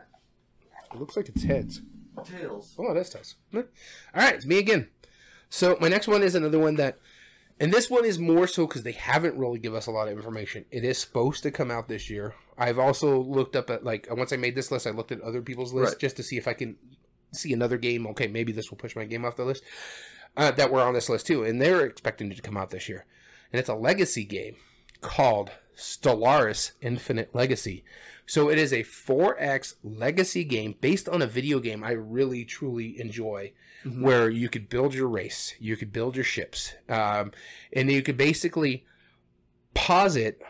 It 0.94 1.00
looks 1.00 1.16
like 1.18 1.28
it's 1.30 1.44
heads. 1.44 1.82
Tails. 2.24 2.76
Oh, 2.80 2.94
that's 2.94 3.10
tough. 3.10 3.34
All 3.54 3.64
right, 4.16 4.36
it's 4.36 4.46
me 4.46 4.58
again. 4.60 4.90
So 5.50 5.78
my 5.80 5.88
next 5.88 6.08
one 6.08 6.24
is 6.24 6.36
another 6.36 6.60
one 6.60 6.76
that, 6.76 6.98
and 7.60 7.74
this 7.74 7.90
one 7.90 8.06
is 8.06 8.20
more 8.20 8.48
so 8.48 8.68
because 8.68 8.84
they 8.84 8.92
haven't 8.94 9.38
really 9.38 9.60
give 9.60 9.74
us 9.76 9.88
a 9.88 9.92
lot 9.92 10.08
of 10.08 10.16
information. 10.18 10.66
It 10.72 10.84
is 10.84 10.98
supposed 10.98 11.44
to 11.44 11.52
come 11.52 11.72
out 11.72 11.88
this 11.88 12.10
year. 12.10 12.34
I've 12.58 12.80
also 12.80 13.20
looked 13.20 13.56
up 13.56 13.70
at 13.70 13.84
like 13.84 14.08
once 14.12 14.34
I 14.34 14.38
made 14.38 14.56
this 14.56 14.72
list, 14.72 14.88
I 14.88 14.92
looked 14.92 15.12
at 15.12 15.22
other 15.22 15.42
people's 15.42 15.74
lists 15.74 15.94
Right. 15.96 16.02
just 16.02 16.16
to 16.18 16.24
see 16.24 16.38
if 16.38 16.48
I 16.48 16.54
can 16.54 16.78
see 17.34 17.54
another 17.54 17.78
game. 17.78 18.08
Okay, 18.08 18.28
maybe 18.28 18.52
this 18.52 18.70
will 18.72 18.78
push 18.78 18.96
my 18.96 19.06
game 19.06 19.26
off 19.26 19.36
the 19.36 19.46
list 19.46 19.64
uh, 20.38 20.52
that 20.52 20.72
were 20.72 20.82
on 20.82 20.94
this 20.94 21.10
list 21.10 21.28
too, 21.28 21.44
and 21.44 21.62
they're 21.62 21.86
expecting 21.86 22.32
it 22.32 22.36
to 22.36 22.42
come 22.42 22.58
out 22.58 22.70
this 22.72 22.90
year. 22.90 23.06
And 23.54 23.60
it's 23.60 23.70
a 23.70 23.76
legacy 23.76 24.24
game 24.26 24.56
called 25.02 25.52
Stellaris 25.78 26.72
Infinite 26.82 27.34
Legacy. 27.36 27.84
So 28.26 28.50
it 28.50 28.58
is 28.58 28.74
a 28.74 28.84
4X 28.84 29.76
legacy 29.84 30.44
game 30.44 30.76
based 30.82 31.08
on 31.08 31.22
a 31.22 31.28
video 31.28 31.60
game 31.60 31.84
I 31.84 31.92
really 31.92 32.44
truly 32.46 33.00
enjoy, 33.00 33.54
Mhm. 33.86 34.02
where 34.02 34.30
you 34.30 34.50
could 34.50 34.68
build 34.68 34.94
your 34.96 35.08
race, 35.08 35.54
you 35.60 35.78
could 35.78 35.94
build 35.94 36.16
your 36.16 36.26
ships, 36.26 36.74
um, 36.90 37.32
and 37.72 37.92
you 37.92 38.02
could 38.02 38.18
basically 38.18 38.86
pause 39.76 40.16
it, 40.16 40.42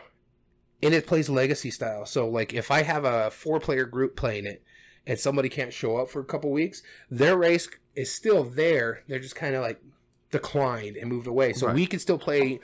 and 0.82 0.94
it 0.94 1.06
plays 1.06 1.28
legacy 1.28 1.70
style. 1.70 2.06
So 2.06 2.28
like 2.28 2.54
if 2.54 2.70
I 2.70 2.82
have 2.82 3.04
a 3.04 3.30
four 3.30 3.60
player 3.60 3.84
group 3.84 4.16
playing 4.16 4.46
it, 4.46 4.62
and 5.06 5.18
somebody 5.20 5.48
can't 5.48 5.72
show 5.72 5.98
up 5.98 6.08
for 6.10 6.20
a 6.20 6.24
couple 6.24 6.50
weeks, 6.50 6.82
their 7.10 7.36
race 7.36 7.68
is 7.94 8.10
still 8.10 8.42
there. 8.42 9.04
They're 9.06 9.20
just 9.20 9.36
kind 9.36 9.54
of 9.54 9.62
like 9.62 9.80
declined 10.32 10.96
and 10.96 11.08
moved 11.08 11.26
away. 11.28 11.52
So 11.52 11.66
Right. 11.68 11.74
we 11.76 11.86
can 11.86 12.00
still 12.00 12.18
play 12.18 12.58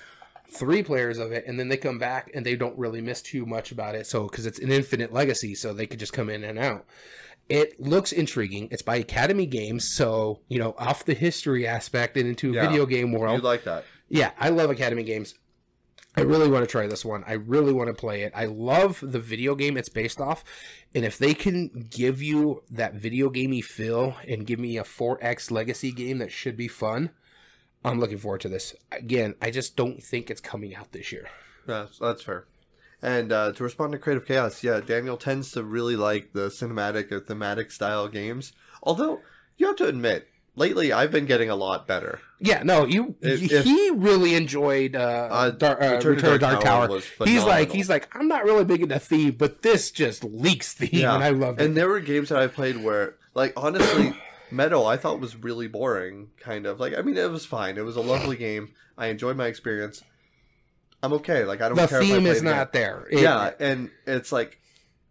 three 0.51 0.83
players 0.83 1.19
of 1.19 1.33
it, 1.33 1.45
and 1.47 1.59
then 1.59 1.69
they 1.69 1.77
come 1.77 1.99
back 1.99 2.31
and 2.35 2.45
they 2.45 2.57
don't 2.57 2.79
really 2.79 3.01
miss 3.01 3.23
too 3.23 3.47
much 3.47 3.73
about 3.73 3.95
it. 3.95 4.07
So 4.07 4.25
because 4.29 4.47
it's 4.47 4.59
an 4.59 4.71
infinite 4.71 5.13
legacy, 5.13 5.55
so 5.55 5.73
they 5.73 5.87
could 5.87 6.01
just 6.01 6.13
come 6.13 6.29
in 6.31 6.45
and 6.45 6.59
out. 6.59 6.85
It 7.49 7.81
looks 7.81 8.13
intriguing. 8.13 8.69
It's 8.71 8.83
by 8.83 8.97
Academy 8.97 9.47
Games, 9.47 9.89
so 9.89 10.41
you 10.49 10.59
know 10.59 10.75
off 10.79 11.05
the 11.05 11.15
history 11.15 11.67
aspect 11.67 12.17
and 12.17 12.29
into 12.29 12.53
Yeah. 12.53 12.69
video 12.69 12.87
game 12.87 13.13
world. 13.13 13.39
You 13.39 13.43
like 13.43 13.65
that? 13.65 13.85
Yeah, 14.09 14.31
I 14.39 14.51
love 14.51 14.71
Academy 14.71 15.03
games. 15.03 15.35
I 16.15 16.21
really 16.21 16.49
want 16.51 16.63
to 16.63 16.71
try 16.71 16.87
this 16.87 17.07
one. 17.07 17.25
I 17.27 17.33
really 17.33 17.73
want 17.73 17.89
to 17.89 17.95
play 17.95 18.21
it. 18.23 18.33
I 18.37 18.45
love 18.45 19.01
the 19.03 19.19
video 19.19 19.55
game 19.55 19.79
it's 19.79 19.89
based 19.89 20.21
off. 20.21 20.45
And 20.95 21.07
if 21.07 21.17
they 21.17 21.33
can 21.33 21.87
give 21.89 22.21
you 22.21 22.63
that 22.71 22.93
video 22.93 23.31
gamey 23.31 23.63
feel 23.63 24.17
and 24.29 24.47
give 24.47 24.59
me 24.61 24.77
a 24.77 24.85
4X 24.85 25.51
legacy 25.51 25.91
game 25.91 26.19
that 26.19 26.31
should 26.31 26.55
be 26.55 26.69
fun, 26.69 27.11
I'm 27.85 27.99
looking 28.01 28.19
forward 28.19 28.41
to 28.43 28.49
this. 28.49 28.75
Again, 28.93 29.35
I 29.43 29.51
just 29.51 29.77
don't 29.77 30.03
think 30.03 30.31
it's 30.31 30.41
coming 30.41 30.75
out 30.75 30.93
this 30.93 31.11
year. 31.13 31.29
That's 31.67 31.99
that's 31.99 32.23
fair. 32.23 32.45
And 33.03 33.33
uh, 33.33 33.53
to 33.53 33.65
respond 33.65 33.93
to 33.93 33.99
Creative 33.99 34.25
Chaos, 34.27 34.63
yeah, 34.63 34.81
Daniel 34.81 35.17
tends 35.17 35.51
to 35.53 35.65
really 35.65 35.97
like 35.97 36.33
the 36.33 36.49
cinematic 36.49 37.11
or 37.11 37.19
thematic 37.21 37.73
style 37.73 38.07
games. 38.09 38.53
Although 38.83 39.21
you 39.57 39.67
have 39.67 39.75
to 39.77 39.87
admit, 39.89 40.29
lately 40.55 40.93
I've 40.93 41.11
been 41.11 41.27
getting 41.27 41.51
a 41.51 41.57
lot 41.57 41.89
better. 41.89 42.21
Yeah, 42.39 42.63
no, 42.63 42.87
you 42.87 43.17
If- 43.21 43.65
he 43.65 43.91
really 43.91 44.35
enjoyed 44.37 44.95
uh, 44.95 45.29
Uh, 45.31 45.51
Dar- 45.51 45.83
uh, 45.83 45.93
Return 45.97 46.15
Return, 46.17 46.33
to 46.33 46.39
Dark, 46.39 46.41
Dark 46.41 46.65
Tower. 46.65 46.87
Tower 47.01 47.27
He's 47.27 47.43
like 47.45 47.73
he's 47.73 47.89
like 47.89 48.09
I'm 48.15 48.29
not 48.29 48.45
really 48.45 48.65
big 48.65 48.83
into 48.83 48.99
theme, 49.01 49.35
but 49.37 49.63
this 49.63 49.91
just 49.91 50.23
leaks 50.23 50.73
theme, 50.73 50.91
Yeah. 50.93 51.15
and 51.17 51.25
I 51.25 51.31
love 51.31 51.59
it. 51.59 51.65
And 51.65 51.77
there 51.77 51.89
were 51.89 51.99
games 52.01 52.29
that 52.29 52.39
I 52.39 52.47
played 52.47 52.77
where, 52.85 53.17
like, 53.35 53.53
honestly, 53.57 54.15
Meadow 54.53 54.85
I 54.85 54.97
thought 54.97 55.21
was 55.21 55.37
really 55.37 55.67
boring. 55.69 56.29
Kind 56.39 56.67
of 56.67 56.79
like, 56.79 56.95
I 56.97 57.03
mean, 57.03 57.17
it 57.17 57.31
was 57.31 57.47
fine. 57.47 57.79
It 57.79 57.85
was 57.85 57.97
a 57.97 58.01
lovely 58.01 58.37
game. 58.37 58.73
I 58.97 59.07
enjoyed 59.07 59.37
my 59.37 59.47
experience. 59.47 60.03
I'm 61.03 61.13
okay. 61.15 61.45
Like, 61.45 61.61
I 61.61 61.69
don't 61.69 61.77
the 61.77 61.87
care. 61.87 62.01
if 62.01 62.05
I 62.05 62.15
theme 62.15 62.27
is 62.27 62.39
it 62.43 62.45
not 62.45 62.73
there. 62.73 63.09
It- 63.11 63.23
yeah, 63.23 63.51
and 63.59 63.91
it's 64.07 64.31
like 64.31 64.59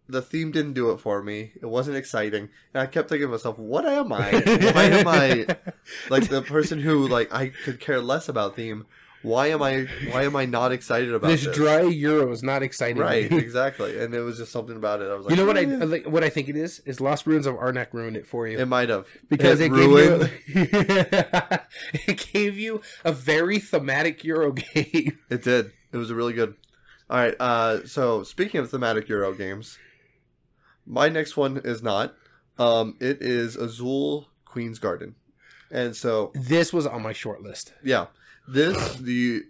the 0.08 0.22
theme 0.22 0.50
didn't 0.50 0.72
do 0.74 0.90
it 0.90 1.00
for 1.00 1.22
me. 1.22 1.52
It 1.60 1.66
wasn't 1.66 1.96
exciting, 1.96 2.48
and 2.72 2.82
I 2.82 2.86
kept 2.86 3.08
thinking 3.08 3.28
to 3.28 3.32
myself, 3.32 3.58
"What 3.58 3.84
am 3.86 4.12
I? 4.12 4.30
Why 4.74 4.84
am 4.84 5.08
I 5.08 5.46
like 6.10 6.28
the 6.28 6.42
person 6.42 6.78
who 6.80 7.08
like 7.08 7.32
I 7.32 7.52
could 7.64 7.78
care 7.80 8.00
less 8.00 8.28
about 8.28 8.56
theme? 8.56 8.86
Why 9.22 9.48
am 9.48 9.62
I? 9.62 9.86
Why 10.10 10.24
am 10.24 10.34
I 10.36 10.46
not 10.46 10.72
excited 10.72 11.12
about 11.14 11.28
this 11.28 11.44
this? 11.44 11.54
dry 11.54 11.82
euro 11.82 12.30
is 12.32 12.42
not 12.42 12.62
exciting. 12.62 12.98
Right, 13.00 13.30
exactly. 13.32 13.98
And 13.98 14.12
it 14.14 14.20
was 14.20 14.36
just 14.38 14.50
something 14.52 14.76
about 14.76 15.00
it. 15.00 15.10
I 15.10 15.14
was 15.14 15.26
like, 15.26 15.30
you 15.30 15.36
know 15.36 15.46
what 15.46 15.56
I 15.56 15.62
"Eh." 15.62 15.84
like, 15.84 16.06
what 16.06 16.24
I 16.24 16.28
think 16.28 16.48
it 16.48 16.56
is 16.56 16.80
is 16.86 17.00
Lost 17.00 17.26
Ruins 17.26 17.46
of 17.46 17.54
Arnak 17.56 17.92
ruined 17.92 18.16
it 18.16 18.26
for 18.26 18.48
you 18.48 18.58
It 18.58 18.66
might 18.66 18.88
have 18.88 19.06
because 19.28 19.60
it, 19.60 19.70
ruined. 19.70 20.30
gave 20.46 20.56
you 20.56 20.68
it 22.06 22.28
gave 22.32 22.58
you 22.58 22.80
a 23.04 23.12
very 23.12 23.58
thematic 23.58 24.24
euro 24.24 24.52
game. 24.52 25.18
It 25.30 25.42
did. 25.42 25.72
It 25.92 25.96
was 25.96 26.10
a 26.10 26.14
really 26.14 26.32
good. 26.32 26.54
All 27.10 27.18
right. 27.18 27.34
Uh, 27.38 27.86
so 27.86 28.22
speaking 28.22 28.60
of 28.60 28.70
thematic 28.70 29.08
Euro 29.08 29.34
games, 29.34 29.78
my 30.86 31.08
next 31.10 31.36
one 31.36 31.58
is 31.58 31.82
not. 31.82 32.14
Um, 32.58 32.96
it 33.00 33.18
is 33.20 33.54
Azul 33.56 34.28
Queen's 34.46 34.78
Garden, 34.78 35.14
and 35.70 35.94
so 35.96 36.32
This 36.34 36.72
was 36.72 36.86
on 36.86 37.02
my 37.02 37.12
short 37.12 37.42
list. 37.42 37.72
yeah, 37.84 38.06
this 38.48 38.96
the 38.96 39.44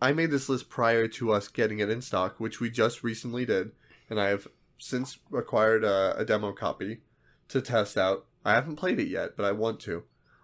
I 0.00 0.12
made 0.12 0.30
this 0.30 0.48
list 0.48 0.68
prior 0.68 1.08
to 1.08 1.32
us 1.32 1.48
getting 1.48 1.78
it 1.78 1.88
in 1.90 2.02
stock, 2.02 2.38
which 2.38 2.60
we 2.60 2.70
just 2.70 3.02
recently 3.02 3.44
did, 3.46 3.72
and 4.10 4.20
I 4.20 4.28
have 4.28 4.46
since 4.78 5.18
acquired 5.32 5.84
a, 5.84 6.16
a 6.18 6.24
demo 6.24 6.52
copy 6.52 7.00
to 7.48 7.60
test 7.60 7.96
out. 7.96 8.26
I 8.44 8.54
haven't 8.54 8.76
played 8.76 9.00
it 9.00 9.08
yet, 9.08 9.36
but 9.36 9.46
I 9.46 9.52
want 9.52 9.80
to. 9.80 10.02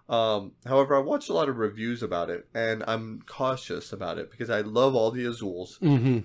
Um, 0.08 0.52
however, 0.66 0.96
I 0.96 1.00
watched 1.00 1.28
a 1.28 1.34
lot 1.34 1.48
of 1.48 1.58
reviews 1.58 2.02
about 2.02 2.30
it, 2.30 2.48
and 2.54 2.82
I'm 2.86 3.22
cautious 3.26 3.92
about 3.92 4.18
it 4.18 4.30
because 4.30 4.50
I 4.50 4.60
love 4.62 4.94
all 4.94 5.10
the 5.10 5.24
Azules, 5.24 5.78
Mm-hmm. 5.80 6.20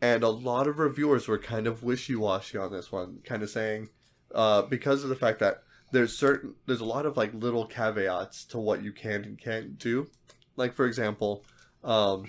and 0.00 0.22
a 0.22 0.28
lot 0.28 0.66
of 0.68 0.78
reviewers 0.78 1.26
were 1.26 1.38
kind 1.38 1.66
of 1.66 1.82
wishy-washy 1.82 2.58
on 2.58 2.70
this 2.72 2.92
one, 2.92 3.18
kind 3.24 3.42
of 3.42 3.50
saying 3.50 3.88
uh, 4.34 4.62
because 4.62 5.02
of 5.02 5.08
the 5.08 5.16
fact 5.16 5.38
that 5.38 5.62
there's 5.92 6.16
certain 6.16 6.54
there's 6.66 6.80
a 6.80 6.84
lot 6.84 7.06
of 7.06 7.16
like 7.16 7.32
little 7.32 7.64
caveats 7.66 8.44
to 8.46 8.58
what 8.58 8.82
you 8.82 8.92
can 8.92 9.24
and 9.24 9.38
can't 9.38 9.78
do. 9.78 10.08
Like 10.56 10.74
for 10.74 10.86
example, 10.86 11.44
um, 11.84 12.26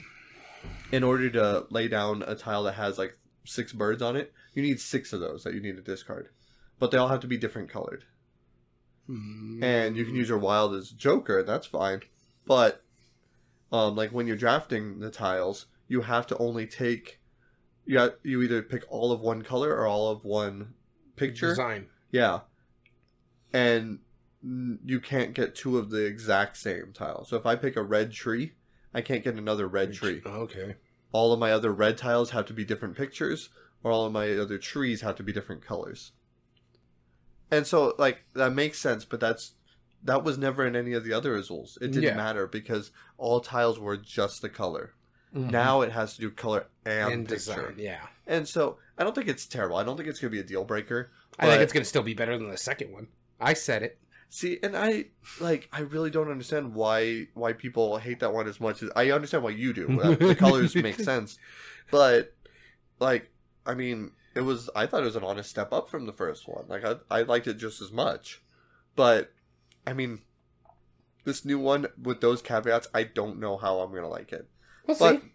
in 0.92 1.04
order 1.04 1.30
to 1.32 1.66
lay 1.70 1.88
down 1.88 2.24
a 2.26 2.36
tile 2.36 2.64
that 2.64 2.74
has 2.74 2.98
like 2.98 3.18
six 3.46 3.74
birds 3.74 4.02
on 4.02 4.16
it, 4.16 4.34
you 4.54 4.62
need 4.62 4.80
six 4.80 5.14
of 5.14 5.20
those 5.20 5.44
that 5.44 5.54
you 5.54 5.62
need 5.62 5.76
to 5.78 5.82
discard, 5.82 6.30
but 6.80 6.92
they 6.92 6.98
all 6.98 7.08
have 7.08 7.22
to 7.22 7.28
be 7.28 7.38
different 7.38 7.70
colored. 7.70 8.06
And 9.64 9.96
you 9.96 10.04
can 10.04 10.16
use 10.16 10.28
your 10.28 10.38
wild 10.38 10.76
as 10.76 10.90
Joker, 10.90 11.42
that's 11.42 11.66
fine. 11.66 12.02
But 12.46 12.84
um, 13.72 13.96
like 13.96 14.12
when 14.12 14.28
you're 14.28 14.36
drafting 14.36 15.00
the 15.00 15.12
tiles, 15.12 15.68
you 15.88 16.02
have 16.02 16.28
to 16.28 16.38
only 16.38 16.68
take 16.68 17.20
you 17.88 17.94
got, 17.96 18.16
you 18.22 18.42
either 18.42 18.62
pick 18.62 18.84
all 18.90 19.14
of 19.14 19.22
one 19.22 19.42
color 19.42 19.74
or 19.74 19.88
all 19.88 20.10
of 20.10 20.26
one 20.26 20.74
picture. 21.16 21.50
design. 21.50 21.88
Yeah. 22.12 22.42
And 23.54 24.00
you 24.44 25.00
can't 25.00 25.34
get 25.34 25.56
two 25.56 25.78
of 25.78 25.90
the 25.90 26.06
exact 26.06 26.58
same 26.58 26.92
tile. 26.94 27.26
So 27.26 27.38
if 27.38 27.46
I 27.46 27.56
pick 27.56 27.76
a 27.76 27.82
red 27.84 28.12
tree, 28.12 28.54
I 28.94 29.02
can't 29.02 29.24
get 29.24 29.36
another 29.36 29.68
red 29.68 29.94
tree. 29.94 30.22
Okay. 30.26 30.76
All 31.12 31.34
of 31.34 31.40
my 31.40 31.52
other 31.52 31.74
red 31.74 31.98
tiles 31.98 32.32
have 32.32 32.46
to 32.48 32.54
be 32.54 32.64
different 32.66 32.96
pictures, 32.96 33.50
or 33.84 33.92
all 33.92 34.06
of 34.06 34.12
my 34.14 34.32
other 34.34 34.58
trees 34.58 35.02
have 35.02 35.16
to 35.16 35.24
be 35.24 35.34
different 35.34 35.66
colors. 35.66 36.12
And 37.50 37.66
so, 37.66 37.94
like, 37.98 38.20
that 38.34 38.54
makes 38.54 38.80
sense, 38.80 39.06
but 39.06 39.20
that's 39.20 39.54
that 40.04 40.24
was 40.24 40.38
never 40.38 40.66
in 40.66 40.76
any 40.76 40.94
of 40.94 41.04
the 41.04 41.12
other 41.14 41.36
Azules. 41.38 41.76
It 41.82 41.88
didn't 41.88 42.04
Yeah. 42.04 42.16
matter 42.16 42.46
because 42.46 42.92
all 43.18 43.40
tiles 43.42 43.80
were 43.80 43.98
just 43.98 44.42
the 44.44 44.50
color. 44.50 44.94
Mhm. 45.36 45.50
Now 45.52 45.82
it 45.82 45.92
has 45.92 46.14
to 46.16 46.22
do 46.22 46.30
color 46.30 46.68
and, 46.86 47.12
and 47.14 47.28
picture. 47.28 47.36
design. 47.36 47.76
Yeah. 47.78 48.06
And 48.28 48.48
so 48.48 48.78
I 48.98 49.04
don't 49.04 49.16
think 49.16 49.28
it's 49.28 49.48
terrible. 49.48 49.76
I 49.78 49.84
don't 49.84 49.98
think 49.98 50.08
it's 50.08 50.20
going 50.20 50.30
to 50.32 50.36
be 50.36 50.40
a 50.40 50.44
deal 50.48 50.64
breaker. 50.66 51.12
I 51.40 51.48
think 51.48 51.62
it's 51.64 51.74
gonna 51.74 51.86
still 51.86 52.04
be 52.04 52.14
better 52.14 52.38
than 52.38 52.50
the 52.50 52.58
second 52.58 52.92
one. 52.92 53.08
I 53.40 53.54
said 53.54 53.82
it. 53.84 54.00
See, 54.30 54.60
and 54.62 54.76
I 54.76 55.06
like 55.40 55.70
I 55.72 55.82
really 55.82 56.10
don't 56.10 56.30
understand 56.30 56.74
why 56.76 57.28
why 57.34 57.54
people 57.54 57.98
hate 57.98 58.20
that 58.20 58.34
one 58.34 58.48
as 58.48 58.60
much 58.60 58.84
as 58.84 58.90
I 58.96 59.12
understand 59.12 59.44
why 59.44 59.52
you 59.52 59.74
do. 59.74 59.88
The 60.16 60.36
colors 60.36 60.76
make 60.82 61.00
sense, 61.00 61.38
but 61.92 62.36
like 63.00 63.32
I 63.66 63.74
mean, 63.74 64.12
it 64.36 64.42
was 64.42 64.70
I 64.76 64.86
thought 64.86 65.02
it 65.02 65.06
was 65.06 65.16
an 65.16 65.24
honest 65.24 65.50
step 65.50 65.72
up 65.72 65.90
from 65.90 66.06
the 66.06 66.14
first 66.14 66.48
one. 66.48 66.66
Like 66.68 66.84
I 66.84 66.96
I 67.10 67.22
liked 67.22 67.48
it 67.48 67.56
just 67.58 67.82
as 67.82 67.92
much, 67.92 68.42
but 68.96 69.32
I 69.86 69.94
mean, 69.94 70.20
this 71.24 71.46
new 71.46 71.60
one 71.60 71.88
with 72.02 72.20
those 72.20 72.42
caveats, 72.42 72.90
I 72.94 73.04
don't 73.04 73.40
know 73.40 73.56
how 73.56 73.80
I'm 73.80 73.94
gonna 73.94 74.10
like 74.10 74.34
it. 74.34 74.50
We'll 74.86 74.98
But 74.98 75.22
see. 75.22 75.30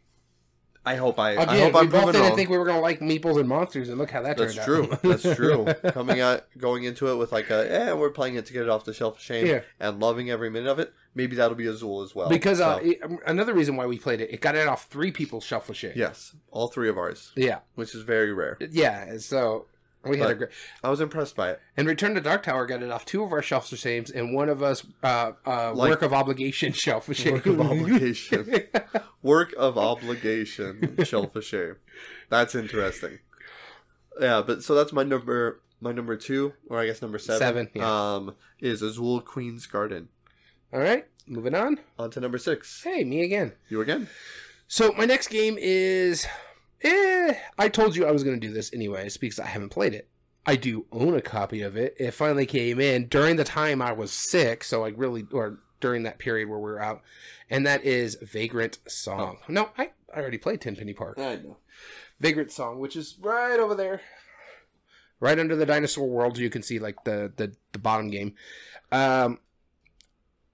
I 0.85 0.97
hope 0.97 1.19
I, 1.21 1.37
I 1.37 1.45
hope 1.61 1.75
we 1.75 1.81
I'm 1.81 1.89
both 1.91 2.07
didn't 2.07 2.23
wrong. 2.23 2.37
think 2.37 2.51
we 2.51 2.59
were 2.59 2.65
gonna 2.65 2.81
like 2.81 2.99
Meeples 3.01 3.39
and 3.39 3.49
Monsters, 3.49 3.89
and 3.89 3.99
look 3.99 4.11
how 4.11 4.23
that 4.23 4.37
That's 4.37 4.55
turned 4.57 4.67
true. 4.67 4.93
out. 4.93 5.03
That's 5.03 5.37
true. 5.37 5.65
Coming 5.93 6.21
out, 6.21 6.45
going 6.59 6.83
into 6.85 7.07
it 7.09 7.15
with 7.17 7.31
like 7.31 7.51
a, 7.51 7.73
eh, 7.73 7.93
we're 7.93 8.11
playing 8.11 8.35
it 8.35 8.47
to 8.47 8.53
get 8.53 8.63
it 8.65 8.69
off 8.69 8.85
the 8.85 8.93
shelf 8.93 9.17
of 9.17 9.23
shame, 9.23 9.47
Yeah. 9.47 9.61
and 9.79 10.01
loving 10.01 10.29
every 10.31 10.51
minute 10.51 10.69
of 10.69 10.79
it. 10.81 10.93
Maybe 11.15 11.37
that'll 11.37 11.57
be 11.57 11.67
Azul 11.67 12.03
as 12.03 12.15
well. 12.15 12.29
because 12.29 12.61
uh, 12.61 12.79
So, 12.81 12.85
it- 12.85 13.01
another 13.27 13.55
reason 13.55 13.77
why 13.77 13.87
we 13.87 13.99
played 13.99 14.21
it, 14.21 14.33
it 14.33 14.41
got 14.41 14.55
it 14.57 14.67
off 14.67 14.87
three 14.87 15.13
people's 15.13 15.45
shelf 15.45 15.69
of 15.69 15.77
shame. 15.77 15.93
yes, 15.95 16.35
all 16.51 16.69
three 16.69 16.89
of 16.89 16.99
ours, 16.99 17.33
Yeah. 17.37 17.59
which 17.77 17.95
is 17.95 18.03
very 18.03 18.33
rare. 18.33 18.59
Yeah. 18.71 19.19
So 19.19 19.67
we 20.05 20.19
had 20.19 20.31
a 20.31 20.35
great. 20.35 20.51
I 20.83 20.91
was 20.91 21.01
impressed 21.01 21.37
by 21.37 21.51
it. 21.51 21.61
And 21.77 21.87
Return 21.87 22.15
to 22.15 22.21
Dark 22.21 22.43
Tower 22.43 22.67
got 22.67 22.83
it 22.83 22.91
off 22.91 23.05
two 23.05 23.23
of 23.23 23.33
our 23.33 23.43
shelves 23.43 23.73
of 23.73 23.79
shames, 23.79 24.11
and 24.11 24.35
one 24.35 24.49
of 24.49 24.63
us 24.63 24.85
uh, 25.03 25.33
uh, 25.47 25.73
Like- 25.75 25.91
work 25.91 26.03
of 26.03 26.13
obligation 26.13 26.73
shelf 26.73 27.09
of 27.09 27.17
shame. 27.17 27.35
Work 27.35 27.47
of 27.47 27.61
obligation. 27.61 28.53
Work 29.23 29.55
of 29.57 29.79
obligation, 29.79 30.97
shelf 31.05 31.37
of 31.37 31.45
shame. 31.45 31.77
That's 32.29 32.55
interesting. 32.57 33.21
Yeah, 34.21 34.43
but 34.45 34.63
so 34.65 34.75
that's 34.75 34.93
my 34.93 35.03
number. 35.05 35.61
My 35.81 35.91
number 35.93 36.17
two, 36.17 36.53
or 36.69 36.79
I 36.79 36.87
guess 36.87 37.03
number 37.03 37.19
seven, 37.19 37.39
Seven, 37.41 37.69
yeah. 37.75 38.15
um, 38.15 38.35
is 38.61 38.83
Azul 38.83 39.21
Queen's 39.21 39.67
Garden. 39.67 40.09
All 40.73 40.79
right, 40.81 41.07
moving 41.27 41.55
on. 41.57 41.79
On 41.99 42.09
to 42.13 42.21
number 42.21 42.39
six. 42.39 42.83
Hey, 42.85 43.03
me 43.05 43.23
again. 43.25 43.53
You 43.69 43.81
again? 43.81 44.09
So 44.69 44.93
my 44.93 45.05
next 45.07 45.29
game 45.29 45.57
is, 45.59 46.25
eh, 46.83 47.35
I 47.59 47.69
told 47.69 47.97
you 47.97 48.07
I 48.07 48.11
was 48.11 48.25
going 48.25 48.39
to 48.39 48.47
do 48.47 48.53
this 48.53 48.73
anyways 48.73 49.17
because 49.17 49.39
I 49.41 49.47
haven't 49.47 49.71
played 49.71 49.95
it. 49.95 50.09
I 50.45 50.57
do 50.57 50.87
own 50.91 51.15
a 51.15 51.21
copy 51.21 51.63
of 51.63 51.77
it. 51.77 51.95
It 51.99 52.13
finally 52.13 52.47
came 52.47 52.81
in 52.81 53.07
during 53.07 53.37
the 53.37 53.45
time 53.45 53.81
I 53.81 53.93
was 53.93 54.11
sick, 54.13 54.65
so 54.65 54.85
I 54.85 54.89
really, 54.89 55.25
or 55.31 55.61
during 55.81 56.03
that 56.03 56.19
period 56.19 56.49
where 56.49 56.59
we 56.59 56.71
were 56.71 56.83
out, 56.83 57.03
and 57.49 57.67
that 57.67 57.85
is 57.85 58.17
Vagrant 58.21 58.79
Song. 58.89 59.39
No, 59.49 59.71
I, 59.79 59.91
I 60.13 60.21
already 60.21 60.39
played 60.39 60.61
Tenpenny 60.61 60.95
Park. 60.95 61.19
I 61.19 61.37
know. 61.37 61.59
Vagrant 62.19 62.51
Song, 62.51 62.81
which 62.81 62.97
is 62.97 63.17
right 63.21 63.59
over 63.59 63.75
there, 63.75 64.01
right 65.21 65.39
under 65.39 65.55
the 65.55 65.67
dinosaur 65.67 66.09
world. 66.09 66.39
You 66.39 66.51
can 66.51 66.63
see 66.63 66.79
like 66.79 67.05
the 67.05 67.33
the, 67.37 67.55
the 67.73 67.79
bottom 67.79 68.11
game. 68.11 68.35
Um, 68.91 69.39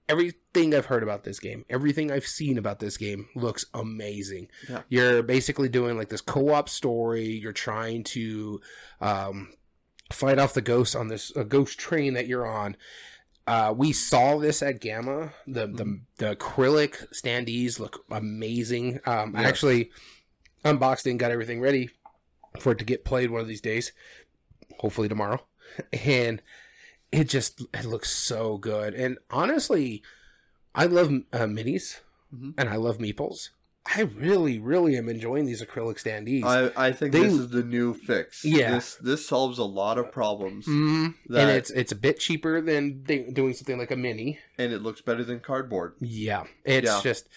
everything 0.09 0.75
I've 0.75 0.87
heard 0.87 1.03
about 1.03 1.23
this 1.23 1.39
game, 1.39 1.63
everything 1.69 2.11
I've 2.11 2.27
seen 2.27 2.57
about 2.57 2.79
this 2.79 2.97
game 2.97 3.29
looks 3.35 3.65
amazing. 3.73 4.49
Yeah. 4.67 4.81
You're 4.89 5.23
basically 5.23 5.69
doing 5.69 5.97
like 5.97 6.09
this 6.09 6.19
co-op 6.21 6.67
story. 6.67 7.27
You're 7.27 7.53
trying 7.53 8.03
to 8.05 8.59
um, 8.99 9.53
fight 10.11 10.39
off 10.39 10.53
the 10.53 10.61
ghosts 10.61 10.95
on 10.95 11.07
this 11.07 11.31
a 11.35 11.43
ghost 11.45 11.79
train 11.79 12.15
that 12.15 12.27
you're 12.27 12.47
on. 12.47 12.75
uh, 13.47 13.73
we 13.75 13.93
saw 13.93 14.37
this 14.37 14.61
at 14.61 14.81
GAMA. 14.81 15.31
The 15.47 15.67
the 15.67 16.01
the 16.17 16.35
acrylic 16.35 17.07
standees 17.13 17.79
look 17.79 18.03
amazing. 18.11 18.99
Um, 19.05 19.35
I 19.35 19.43
actually 19.45 19.91
unboxed 20.65 21.07
it 21.07 21.11
and 21.11 21.19
got 21.19 21.31
everything 21.31 21.61
ready 21.61 21.89
for 22.59 22.71
it 22.73 22.79
to 22.79 22.85
get 22.85 23.05
played 23.05 23.29
one 23.31 23.41
of 23.41 23.47
these 23.47 23.61
days. 23.61 23.91
Hopefully 24.79 25.07
tomorrow. 25.07 25.39
And 26.03 26.41
it 27.11 27.25
just 27.29 27.61
it 27.73 27.85
looks 27.85 28.09
so 28.11 28.57
good. 28.57 28.93
And 28.93 29.17
honestly, 29.29 30.01
I 30.75 30.85
love 30.85 31.07
uh, 31.33 31.39
minis 31.39 31.99
Mhm. 32.33 32.53
and 32.57 32.69
I 32.69 32.75
love 32.75 32.97
meeples. 32.99 33.49
I 33.95 34.01
really, 34.01 34.59
really 34.59 34.95
am 34.97 35.09
enjoying 35.09 35.45
these 35.45 35.63
acrylic 35.63 35.95
standees. 36.03 36.43
I, 36.43 36.89
I 36.89 36.91
think 36.91 37.11
They- 37.11 37.23
this 37.23 37.33
is 37.33 37.49
the 37.49 37.63
new 37.63 37.95
fix. 37.95 38.45
Yeah. 38.45 38.75
This 38.75 38.95
this 38.95 39.25
solves 39.25 39.57
a 39.57 39.63
lot 39.63 39.97
of 39.97 40.11
problems, 40.11 40.67
Mhm. 40.67 41.15
that- 41.29 41.39
and 41.41 41.49
it's 41.57 41.71
it's 41.71 41.91
a 41.91 41.95
bit 41.95 42.19
cheaper 42.19 42.61
than 42.61 43.01
doing 43.03 43.53
something 43.53 43.79
like 43.79 43.89
a 43.91 43.95
mini. 43.95 44.37
and 44.59 44.71
it 44.73 44.83
looks 44.83 45.01
better 45.01 45.23
than 45.23 45.39
cardboard. 45.39 45.93
Yeah, 45.99 46.43
it's 46.65 46.85
Yeah. 46.85 47.01
just 47.01 47.27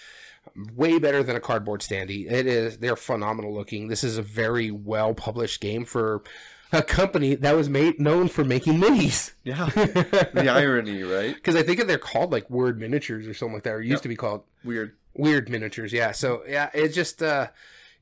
way 0.75 0.99
better 0.99 1.23
than 1.23 1.37
a 1.37 1.41
cardboard 1.41 1.81
standee. 1.81 2.31
It 2.31 2.47
is. 2.47 2.79
They're 2.79 2.97
phenomenal 2.97 3.55
looking. 3.55 3.89
This 3.89 4.05
is 4.05 4.19
a 4.19 4.23
very 4.23 4.71
well 4.71 5.15
published 5.15 5.61
game 5.63 5.85
for 5.87 6.23
a 6.73 6.83
company 6.83 7.35
that 7.37 7.55
was 7.55 7.69
made 7.69 8.01
known 8.01 8.29
for 8.29 8.45
making 8.45 8.75
minis. 8.81 9.33
Yeah. 9.45 9.67
the 9.75 10.49
irony, 10.49 11.03
right? 11.03 11.35
Because 11.35 11.57
I 11.57 11.63
think 11.63 11.85
they're 11.87 11.99
called 11.99 12.33
like 12.33 12.49
Wyrd 12.49 12.79
Miniatures 12.79 13.27
or 13.27 13.35
something 13.35 13.55
like 13.55 13.65
that, 13.65 13.75
or 13.75 13.81
used 13.81 13.91
Yep. 13.99 14.03
to 14.03 14.09
be 14.09 14.17
called 14.17 14.43
Wyrd. 14.65 14.93
Wyrd 15.19 15.49
Miniatures. 15.49 15.93
Yeah. 15.93 16.13
So 16.13 16.43
yeah, 16.49 16.71
it 16.73 16.89
just 16.89 17.23
uh, 17.23 17.49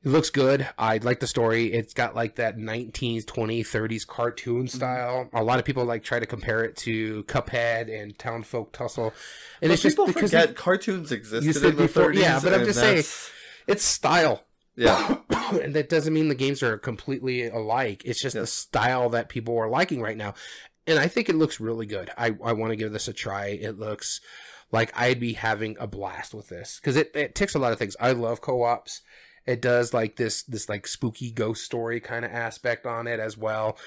it 0.03 0.09
looks 0.09 0.29
good. 0.29 0.67
I 0.79 0.97
like 0.97 1.19
the 1.19 1.27
story. 1.27 1.71
It's 1.73 1.93
got 1.93 2.15
like 2.15 2.35
that 2.35 2.57
19s, 2.57 3.23
20s, 3.25 3.59
30s 3.67 4.07
cartoon 4.07 4.65
Mm-hmm. 4.65 4.67
style. 4.77 5.29
A 5.33 5.43
lot 5.43 5.59
of 5.59 5.65
people 5.65 5.83
like 5.85 6.03
try 6.03 6.19
to 6.19 6.25
compare 6.25 6.63
it 6.63 6.75
to 6.77 7.23
Cuphead 7.25 7.89
and 7.93 8.17
Town 8.17 8.43
Folk 8.43 8.71
Tussle, 8.71 9.05
and 9.05 9.13
And 9.63 9.71
it's 9.71 9.81
just 9.81 9.97
because 9.97 10.13
forget 10.31 10.55
cartoons 10.55 11.11
existed 11.11 11.55
in 11.63 11.75
the 11.75 11.83
before- 11.83 12.11
30s. 12.13 12.15
yeah, 12.21 12.39
but 12.41 12.53
I'm 12.53 12.65
just 12.65 12.79
saying- 12.79 13.03
it's 13.67 13.83
style. 13.83 14.43
Yeah. 14.75 15.17
and 15.61 15.73
that 15.75 15.89
doesn't 15.89 16.13
mean 16.13 16.27
the 16.27 16.35
games 16.35 16.63
are 16.63 16.77
completely 16.77 17.47
alike. 17.47 18.03
It's 18.05 18.21
just 18.21 18.35
the 18.35 18.47
style 18.47 19.09
that 19.09 19.29
people 19.29 19.57
are 19.57 19.69
liking 19.69 20.01
right 20.01 20.17
now. 20.17 20.33
And 20.87 20.97
I 20.97 21.07
think 21.07 21.29
it 21.29 21.35
looks 21.35 21.59
really 21.59 21.85
good. 21.85 22.09
I, 22.17 22.35
I 22.43 22.53
want 22.53 22.71
to 22.71 22.75
give 22.75 22.91
this 22.91 23.07
a 23.07 23.13
try. 23.13 23.47
It 23.47 23.77
looks 23.77 24.21
like 24.71 24.91
I'd 24.99 25.19
be 25.19 25.33
having 25.33 25.77
a 25.79 25.87
blast 25.87 26.33
with 26.33 26.49
this 26.49 26.79
because 26.79 26.95
it, 26.95 27.11
it 27.15 27.35
ticks 27.35 27.55
a 27.55 27.59
lot 27.59 27.73
of 27.73 27.79
things. 27.79 27.95
I 27.99 28.13
love 28.13 28.41
co-ops. 28.41 29.01
It 29.45 29.61
does 29.61 29.93
like 29.93 30.15
this 30.15 30.43
this 30.43 30.69
like 30.69 30.87
spooky 30.87 31.31
ghost 31.31 31.65
story 31.65 31.99
kind 31.99 32.23
of 32.23 32.31
aspect 32.31 32.85
on 32.85 33.07
it 33.07 33.19
as 33.19 33.37
well. 33.37 33.77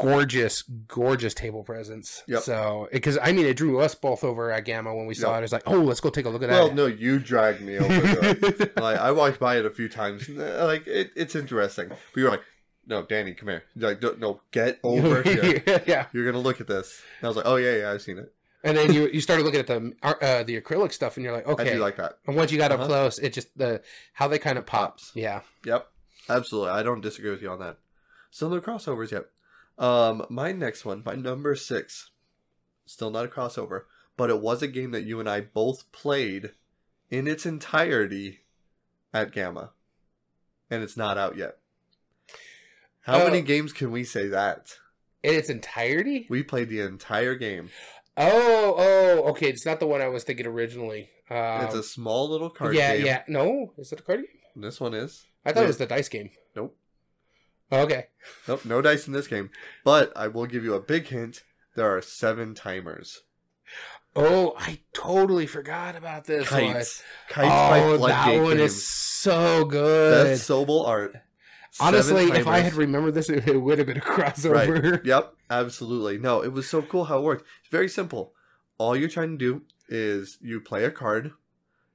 Gorgeous, 0.00 0.62
gorgeous 0.88 1.32
table 1.34 1.62
presence. 1.64 2.22
Yep. 2.26 2.42
So 2.42 2.88
because 2.92 3.18
I 3.22 3.32
mean, 3.32 3.46
it 3.46 3.56
drew 3.56 3.80
us 3.80 3.94
both 3.94 4.24
over 4.24 4.50
at 4.50 4.64
GAMA 4.64 4.94
when 4.94 5.06
we 5.06 5.14
saw 5.14 5.32
Yep. 5.32 5.40
it. 5.40 5.44
It's 5.44 5.52
like, 5.52 5.62
oh, 5.66 5.80
let's 5.80 6.00
go 6.00 6.10
take 6.10 6.26
a 6.26 6.28
look 6.28 6.42
at 6.42 6.50
Well, 6.50 6.68
that. 6.68 6.76
Well, 6.76 6.88
no, 6.88 6.94
you 6.94 7.18
dragged 7.18 7.62
me 7.62 7.78
over 7.78 8.34
like 8.76 8.98
I 8.98 9.10
walked 9.12 9.40
by 9.40 9.56
it 9.58 9.64
a 9.66 9.70
few 9.70 9.88
times. 9.88 10.28
uh, 10.28 10.64
Like 10.66 10.86
it, 10.86 11.12
it's 11.16 11.34
interesting. 11.34 11.88
But 11.88 11.98
you're 12.20 12.30
like, 12.30 12.42
no, 12.86 13.02
Danny, 13.04 13.34
come 13.34 13.48
here. 13.48 13.64
You're 13.74 13.90
like, 13.90 14.02
"No, 14.02 14.14
no, 14.18 14.40
get 14.52 14.78
over 14.84 15.22
here. 15.22 15.62
yeah. 15.86 16.06
You're 16.12 16.26
gonna 16.26 16.42
look 16.42 16.60
at 16.60 16.66
this. 16.66 17.00
And 17.20 17.26
I 17.26 17.28
was 17.28 17.36
like, 17.36 17.46
oh 17.46 17.56
yeah, 17.56 17.76
yeah, 17.76 17.90
I've 17.92 18.02
seen 18.02 18.18
it. 18.18 18.32
And 18.64 18.76
then 18.76 18.92
you 18.92 19.08
you 19.08 19.20
started 19.20 19.44
looking 19.44 19.60
at 19.60 19.66
the 19.66 19.92
uh, 20.02 20.42
the 20.42 20.60
acrylic 20.60 20.92
stuff, 20.92 21.16
and 21.16 21.24
you're 21.24 21.32
like, 21.32 21.46
I 21.48 21.52
okay. 21.52 21.72
do 21.74 21.78
like 21.80 21.96
that. 21.96 22.18
and 22.26 22.36
once 22.36 22.50
you 22.52 22.58
got 22.58 22.72
up 22.72 22.80
Uh-huh. 22.80 22.88
close, 22.88 23.18
it 23.18 23.32
just 23.32 23.56
the 23.56 23.80
how 24.12 24.28
they 24.28 24.38
kind 24.38 24.58
of 24.58 24.66
pop. 24.66 24.90
Pops. 24.98 25.12
Yeah. 25.14 25.40
Yep, 25.64 25.86
absolutely. 26.28 26.70
I 26.70 26.82
don't 26.82 27.00
disagree 27.00 27.30
with 27.30 27.42
you 27.42 27.50
on 27.50 27.60
that. 27.60 27.78
Still 28.30 28.50
no 28.50 28.60
crossovers 28.60 29.10
yet. 29.12 29.24
Um, 29.78 30.24
my 30.30 30.52
next 30.52 30.84
one, 30.84 31.02
my 31.04 31.14
number 31.14 31.54
six, 31.54 32.10
still 32.86 33.10
not 33.10 33.26
a 33.26 33.28
crossover, 33.28 33.82
but 34.16 34.30
it 34.30 34.40
was 34.40 34.62
a 34.62 34.68
game 34.68 34.90
that 34.92 35.04
you 35.04 35.20
and 35.20 35.28
I 35.28 35.40
both 35.40 35.90
played 35.92 36.52
in 37.10 37.26
its 37.26 37.44
entirety 37.44 38.40
at 39.12 39.32
GAMA, 39.32 39.70
and 40.70 40.82
it's 40.82 40.96
not 40.96 41.18
out 41.18 41.36
yet. 41.36 41.58
How 43.02 43.18
many 43.18 43.40
games 43.40 43.72
can 43.72 43.92
we 43.92 44.02
say 44.02 44.26
that? 44.28 44.78
In 45.22 45.34
its 45.34 45.48
entirety. 45.48 46.26
We 46.28 46.42
played 46.42 46.68
the 46.68 46.80
entire 46.80 47.36
game. 47.36 47.70
Oh, 48.16 48.74
oh, 48.76 49.30
okay. 49.30 49.48
It's 49.48 49.64
not 49.64 49.78
the 49.78 49.86
one 49.86 50.00
I 50.00 50.08
was 50.08 50.24
thinking 50.24 50.46
originally. 50.46 51.10
Uh, 51.30 51.62
it's 51.64 51.74
a 51.74 51.84
small 51.84 52.28
little 52.28 52.50
card 52.50 52.74
yeah, 52.74 52.96
game. 52.96 53.06
yeah. 53.06 53.12
Yeah. 53.12 53.22
No, 53.28 53.72
is 53.78 53.92
it 53.92 54.00
a 54.00 54.02
card 54.02 54.20
game? 54.20 54.62
This 54.62 54.80
one 54.80 54.94
is. 54.94 55.24
I 55.44 55.52
thought 55.52 55.64
it 55.64 55.68
was 55.68 55.78
the 55.78 55.86
dice 55.86 56.08
game. 56.08 56.30
Nope. 56.56 56.76
Oh, 57.70 57.80
okay. 57.80 58.06
Nope, 58.46 58.64
no 58.64 58.80
dice 58.80 59.06
in 59.06 59.12
this 59.12 59.26
game. 59.26 59.50
But 59.84 60.12
I 60.16 60.28
will 60.28 60.46
give 60.46 60.64
you 60.64 60.74
a 60.74 60.80
big 60.80 61.08
hint. 61.08 61.42
There 61.74 61.94
are 61.94 62.00
seven 62.00 62.54
timers. 62.54 63.22
Oh, 64.14 64.54
I 64.58 64.80
totally 64.94 65.46
forgot 65.46 65.94
about 65.94 66.24
this 66.24 66.50
one. 66.50 66.72
Kites. 66.72 67.02
Kites 67.28 67.48
oh, 67.48 67.68
by 67.70 67.80
oh, 67.80 68.06
that 68.06 68.42
one 68.42 68.56
Games. 68.56 68.72
is 68.72 68.86
so 68.86 69.64
good. 69.64 70.28
That's 70.28 70.48
Sobel 70.48 70.86
art. 70.86 71.16
Honestly, 71.78 72.24
if 72.30 72.46
I 72.46 72.60
had 72.60 72.72
remembered 72.72 73.12
this, 73.12 73.28
it, 73.28 73.46
it 73.46 73.58
would 73.58 73.76
have 73.76 73.86
been 73.86 73.98
a 73.98 74.00
crossover. 74.00 74.92
Right. 74.92 75.00
Yep. 75.04 75.34
Absolutely. 75.50 76.18
No, 76.18 76.42
it 76.42 76.52
was 76.52 76.68
so 76.68 76.80
cool 76.80 77.04
how 77.04 77.18
it 77.18 77.24
worked. 77.24 77.44
It's 77.60 77.70
very 77.70 77.88
simple. 77.88 78.32
All 78.78 78.96
you're 78.96 79.10
trying 79.10 79.32
to 79.32 79.36
do 79.36 79.62
is 79.88 80.38
you 80.40 80.60
play 80.60 80.84
a 80.84 80.90
card 80.90 81.32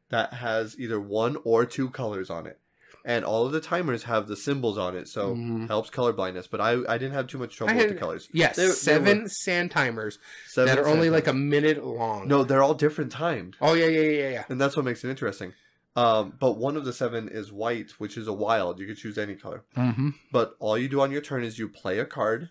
that 0.09 0.35
has 0.35 0.79
either 0.79 0.99
one 0.99 1.37
or 1.43 1.65
two 1.65 1.89
colors 1.89 2.29
on 2.29 2.45
it. 2.45 2.59
And 3.03 3.25
all 3.25 3.45
of 3.47 3.51
the 3.51 3.59
timers 3.61 4.03
have 4.03 4.27
the 4.27 4.35
symbols 4.37 4.77
on 4.77 4.95
it, 4.95 5.07
so 5.07 5.35
Mhm. 5.35 5.67
helps 5.67 5.89
color 5.89 6.13
blindness. 6.13 6.45
But 6.47 6.61
I, 6.61 6.73
I 6.87 6.97
didn't 6.99 7.13
have 7.13 7.27
too 7.27 7.39
much 7.39 7.55
trouble 7.55 7.73
I 7.73 7.77
with 7.77 7.89
the 7.89 7.95
colors. 7.95 8.29
Yes, 8.31 8.55
They- 8.55 8.67
they 8.67 8.71
seven 8.73 9.23
were- 9.23 9.29
sand 9.29 9.71
timers 9.71 10.19
Seven 10.47 10.67
that 10.75 10.81
are 10.81 10.87
only 10.87 11.07
sand 11.07 11.13
like 11.13 11.27
a 11.27 11.33
minute 11.33 11.83
long. 11.83 12.27
No, 12.27 12.43
they're 12.43 12.61
all 12.61 12.75
different 12.75 13.11
timed. 13.11 13.57
Oh 13.59 13.73
yeah, 13.73 13.87
yeah, 13.87 14.01
yeah, 14.01 14.29
yeah. 14.29 14.43
And 14.49 14.61
that's 14.61 14.75
what 14.75 14.85
makes 14.85 15.03
it 15.03 15.09
interesting. 15.09 15.53
Um, 15.95 16.33
but 16.39 16.53
one 16.57 16.77
of 16.77 16.85
the 16.85 16.93
seven 16.93 17.27
is 17.27 17.51
white, 17.51 17.91
which 17.97 18.15
is 18.17 18.27
a 18.27 18.33
wild. 18.33 18.79
You 18.79 18.87
could 18.87 18.97
choose 18.97 19.17
any 19.17 19.35
color. 19.35 19.63
Mm-hmm. 19.75 20.09
But 20.31 20.55
all 20.59 20.77
you 20.77 20.87
do 20.87 21.01
on 21.01 21.11
your 21.11 21.21
turn 21.21 21.43
is 21.43 21.57
you 21.59 21.67
play 21.67 21.99
a 21.99 22.05
card 22.05 22.49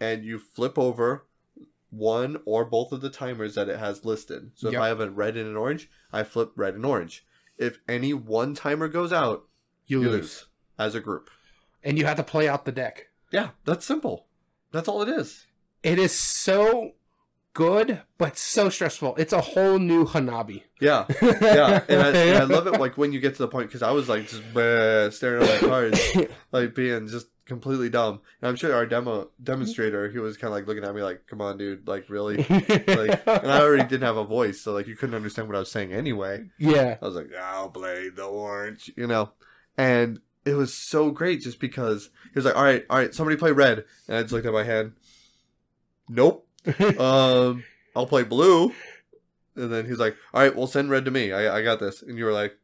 and 0.00 0.24
you 0.24 0.38
flip 0.40 0.78
over 0.78 1.24
one 1.90 2.38
or 2.44 2.64
both 2.64 2.90
of 2.90 3.00
the 3.00 3.10
timers 3.10 3.54
that 3.54 3.68
it 3.68 3.78
has 3.78 4.04
listed. 4.04 4.50
So 4.56 4.68
Yep. 4.70 4.74
if 4.74 4.80
I 4.80 4.88
have 4.88 5.00
a 5.00 5.08
red 5.10 5.36
and 5.36 5.46
an 5.48 5.56
orange, 5.56 5.88
I 6.12 6.24
flip 6.24 6.50
red 6.56 6.74
and 6.74 6.84
orange. 6.84 7.24
If 7.58 7.78
any 7.88 8.12
one 8.12 8.54
timer 8.54 8.88
goes 8.88 9.12
out, 9.12 9.44
You, 9.86 10.02
you 10.02 10.08
lose. 10.10 10.20
lose 10.22 10.44
as 10.78 10.94
a 10.94 11.00
group. 11.00 11.30
and 11.82 11.98
you 11.98 12.04
have 12.06 12.16
to 12.16 12.22
play 12.22 12.48
out 12.48 12.64
the 12.64 12.72
deck. 12.72 13.08
Yeah, 13.30 13.50
that's 13.64 13.84
simple. 13.86 14.26
That's 14.72 14.88
all 14.88 15.02
it 15.02 15.08
is. 15.08 15.46
It 15.82 15.98
is 15.98 16.12
so 16.12 16.92
good, 17.52 18.00
but 18.18 18.36
so 18.36 18.68
stressful. 18.68 19.14
It's 19.16 19.32
a 19.32 19.40
whole 19.40 19.78
new 19.78 20.04
Hanabi. 20.04 20.62
Yeah, 20.80 21.06
yeah, 21.22 21.82
and 21.88 22.00
I, 22.02 22.08
and 22.10 22.38
I 22.38 22.44
love 22.44 22.66
it 22.66 22.80
like 22.80 22.96
when 22.96 23.12
you 23.12 23.20
get 23.20 23.34
to 23.36 23.42
the 23.42 23.48
point 23.48 23.68
because 23.68 23.82
I 23.82 23.90
was 23.92 24.08
like 24.08 24.28
just 24.28 24.42
bleh, 24.54 25.12
staring 25.12 25.42
at 25.44 25.62
my 25.62 25.68
cards, 25.68 26.00
like 26.52 26.74
being 26.74 27.06
just 27.08 27.26
completely 27.46 27.90
dumb. 27.90 28.20
And 28.40 28.48
I'm 28.48 28.56
sure 28.56 28.74
our 28.74 28.86
demo 28.86 29.30
demonstrator, 29.42 30.08
he 30.10 30.18
was 30.18 30.36
kind 30.36 30.48
of 30.48 30.54
like 30.58 30.66
looking 30.66 30.84
at 30.84 30.94
me 30.94 31.02
like, 31.02 31.26
"Come 31.26 31.40
on, 31.40 31.58
dude, 31.58 31.86
like 31.86 32.08
really." 32.08 32.36
Like, 32.48 33.22
and 33.26 33.50
I 33.52 33.60
already 33.60 33.84
didn't 33.84 34.02
have 34.02 34.16
a 34.16 34.24
voice, 34.24 34.60
so 34.60 34.72
like 34.72 34.86
you 34.86 34.96
couldn't 34.96 35.14
understand 35.14 35.48
what 35.48 35.56
I 35.56 35.60
was 35.60 35.70
saying 35.70 35.92
anyway. 35.92 36.46
yeah. 36.58 36.96
I 37.00 37.04
was 37.04 37.14
like, 37.14 37.30
"I'll 37.38 37.68
play 37.70 38.08
the 38.08 38.24
orange," 38.24 38.90
you 38.96 39.06
know, 39.06 39.30
and 39.76 40.20
it 40.44 40.54
was 40.54 40.74
so 40.74 41.10
great 41.10 41.40
just 41.42 41.58
because 41.58 42.10
he 42.32 42.38
was 42.38 42.44
like, 42.44 42.56
"All 42.56 42.62
right, 42.62 42.84
all 42.90 42.98
right, 42.98 43.14
somebody 43.14 43.36
play 43.36 43.52
red," 43.52 43.84
and 44.08 44.16
I 44.16 44.22
just 44.22 44.32
looked 44.32 44.46
at 44.46 44.52
my 44.52 44.64
hand. 44.64 44.92
Nope. 46.08 46.46
Um, 46.98 47.64
I'll 47.94 48.06
play 48.06 48.22
blue, 48.24 48.72
and 49.54 49.72
then 49.72 49.86
he's 49.86 49.98
like, 49.98 50.16
"All 50.32 50.42
right, 50.42 50.54
well, 50.54 50.66
send 50.66 50.90
red 50.90 51.04
to 51.04 51.10
me. 51.10 51.32
I 51.32 51.58
I 51.58 51.62
got 51.62 51.80
this," 51.80 52.02
and 52.02 52.18
you 52.18 52.24
were 52.24 52.32
like. 52.32 52.56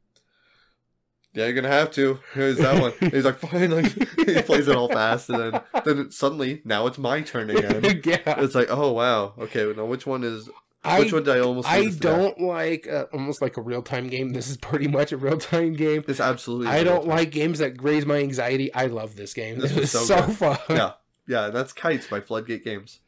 Yeah, 1.32 1.44
you're 1.44 1.54
gonna 1.54 1.68
have 1.68 1.92
to. 1.92 2.18
Here's 2.34 2.56
that 2.56 2.80
one. 2.80 2.92
And 3.00 3.12
he's 3.12 3.24
like, 3.24 3.38
fine. 3.38 3.70
Like, 3.82 3.92
he 4.26 4.42
plays 4.42 4.66
it 4.66 4.74
all 4.74 4.88
fast, 4.88 5.30
and 5.30 5.38
then 5.38 5.62
then 5.84 6.10
suddenly 6.10 6.60
now 6.64 6.88
it's 6.88 6.98
my 6.98 7.20
turn 7.20 7.50
again. 7.50 7.84
yeah. 8.04 8.40
It's 8.40 8.56
like, 8.56 8.66
oh 8.68 8.90
wow, 8.90 9.34
okay. 9.38 9.72
Now 9.76 9.84
which 9.84 10.06
one 10.06 10.24
is 10.24 10.50
I, 10.82 10.98
which 10.98 11.12
one 11.12 11.24
did 11.24 11.36
I 11.36 11.40
almost? 11.40 11.68
I 11.68 11.84
to 11.84 11.90
that? 11.90 12.00
don't 12.00 12.40
like 12.40 12.88
uh, 12.88 13.04
almost 13.12 13.42
like 13.42 13.58
a 13.58 13.62
real 13.62 13.82
time 13.82 14.08
game. 14.08 14.30
This 14.30 14.48
is 14.48 14.56
pretty 14.56 14.88
much 14.88 15.12
a 15.12 15.18
real 15.18 15.36
time 15.36 15.74
game. 15.74 16.04
It's 16.08 16.20
absolutely. 16.20 16.68
I 16.68 16.84
don't 16.84 17.06
like 17.06 17.30
games 17.30 17.58
that 17.58 17.82
raise 17.82 18.06
my 18.06 18.16
anxiety. 18.16 18.72
I 18.72 18.86
love 18.86 19.14
this 19.16 19.34
game. 19.34 19.58
This 19.58 19.72
This, 19.80 19.94
was 19.94 20.06
so 20.08 20.16
so, 20.16 20.22
fun. 20.32 20.58
Yeah, 20.70 20.92
yeah. 21.26 21.48
That's 21.50 21.72
Kites 21.72 22.06
by 22.06 22.20
Floodgate 22.20 22.64
Games. 22.64 23.00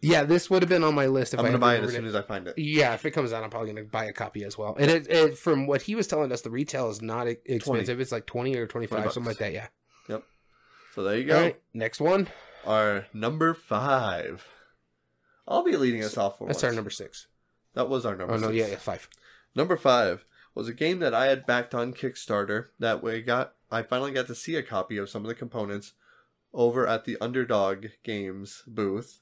Yeah, 0.00 0.24
this 0.24 0.50
would 0.50 0.62
have 0.62 0.68
been 0.68 0.84
on 0.84 0.94
my 0.94 1.06
list 1.06 1.32
if 1.32 1.40
I'm 1.40 1.46
gonna 1.46 1.52
had 1.54 1.60
buy 1.60 1.76
it 1.76 1.84
as 1.84 1.92
soon 1.92 2.04
as 2.04 2.14
I 2.14 2.22
find 2.22 2.46
it. 2.46 2.58
Yeah, 2.58 2.94
if 2.94 3.06
it 3.06 3.12
comes 3.12 3.32
out, 3.32 3.42
I'm 3.42 3.48
probably 3.50 3.72
gonna 3.72 3.86
buy 3.86 4.04
a 4.04 4.12
copy 4.12 4.44
as 4.44 4.58
well. 4.58 4.76
And 4.78 4.90
it, 4.90 5.06
it 5.08 5.38
from 5.38 5.66
what 5.66 5.82
he 5.82 5.94
was 5.94 6.06
telling 6.06 6.30
us, 6.30 6.42
the 6.42 6.50
retail 6.50 6.90
is 6.90 7.00
not 7.00 7.26
expensive. 7.26 8.00
It's 8.00 8.12
like 8.12 8.26
twenty 8.26 8.56
or 8.56 8.66
twenty 8.66 8.86
five, 8.86 9.12
something 9.12 9.30
like 9.30 9.38
that. 9.38 9.52
Yeah. 9.52 9.68
Yep. 10.08 10.24
So 10.94 11.04
there 11.04 11.16
you 11.16 11.24
go. 11.24 11.40
right, 11.40 11.60
next 11.72 12.00
one. 12.00 12.28
Our 12.66 13.06
number 13.14 13.54
five. 13.54 14.46
I'll 15.46 15.62
be 15.64 15.76
leading 15.76 16.02
us 16.04 16.16
off 16.16 16.38
for 16.38 16.46
That's 16.46 16.58
once. 16.62 16.64
our 16.64 16.72
number 16.72 16.90
six. 16.90 17.26
That 17.74 17.88
was 17.88 18.06
our 18.06 18.16
number. 18.16 18.34
Oh 18.34 18.38
no, 18.38 18.46
six. 18.48 18.56
yeah, 18.56 18.66
yeah, 18.68 18.76
five. 18.76 19.08
Number 19.54 19.76
five 19.76 20.24
was 20.54 20.68
a 20.68 20.72
game 20.72 21.00
that 21.00 21.12
I 21.14 21.26
had 21.26 21.46
backed 21.46 21.74
on 21.74 21.92
Kickstarter. 21.92 22.66
That 22.78 23.02
way, 23.02 23.20
got 23.20 23.54
I 23.70 23.82
finally 23.82 24.12
got 24.12 24.26
to 24.28 24.34
see 24.34 24.56
a 24.56 24.62
copy 24.62 24.96
of 24.96 25.10
some 25.10 25.22
of 25.22 25.28
the 25.28 25.34
components 25.34 25.92
over 26.52 26.86
at 26.86 27.04
the 27.04 27.16
Underdog 27.20 27.86
Games 28.04 28.62
booth, 28.66 29.18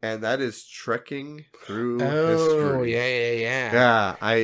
and 0.00 0.22
that 0.24 0.40
is 0.40 0.66
trekking 0.66 1.44
through 1.66 2.02
Oh 2.02 2.26
history. 2.28 2.62
Oh 2.64 2.82
yeah, 2.82 3.06
yeah, 3.08 3.32
yeah. 3.32 3.72
Yeah, 3.72 4.16
I 4.22 4.34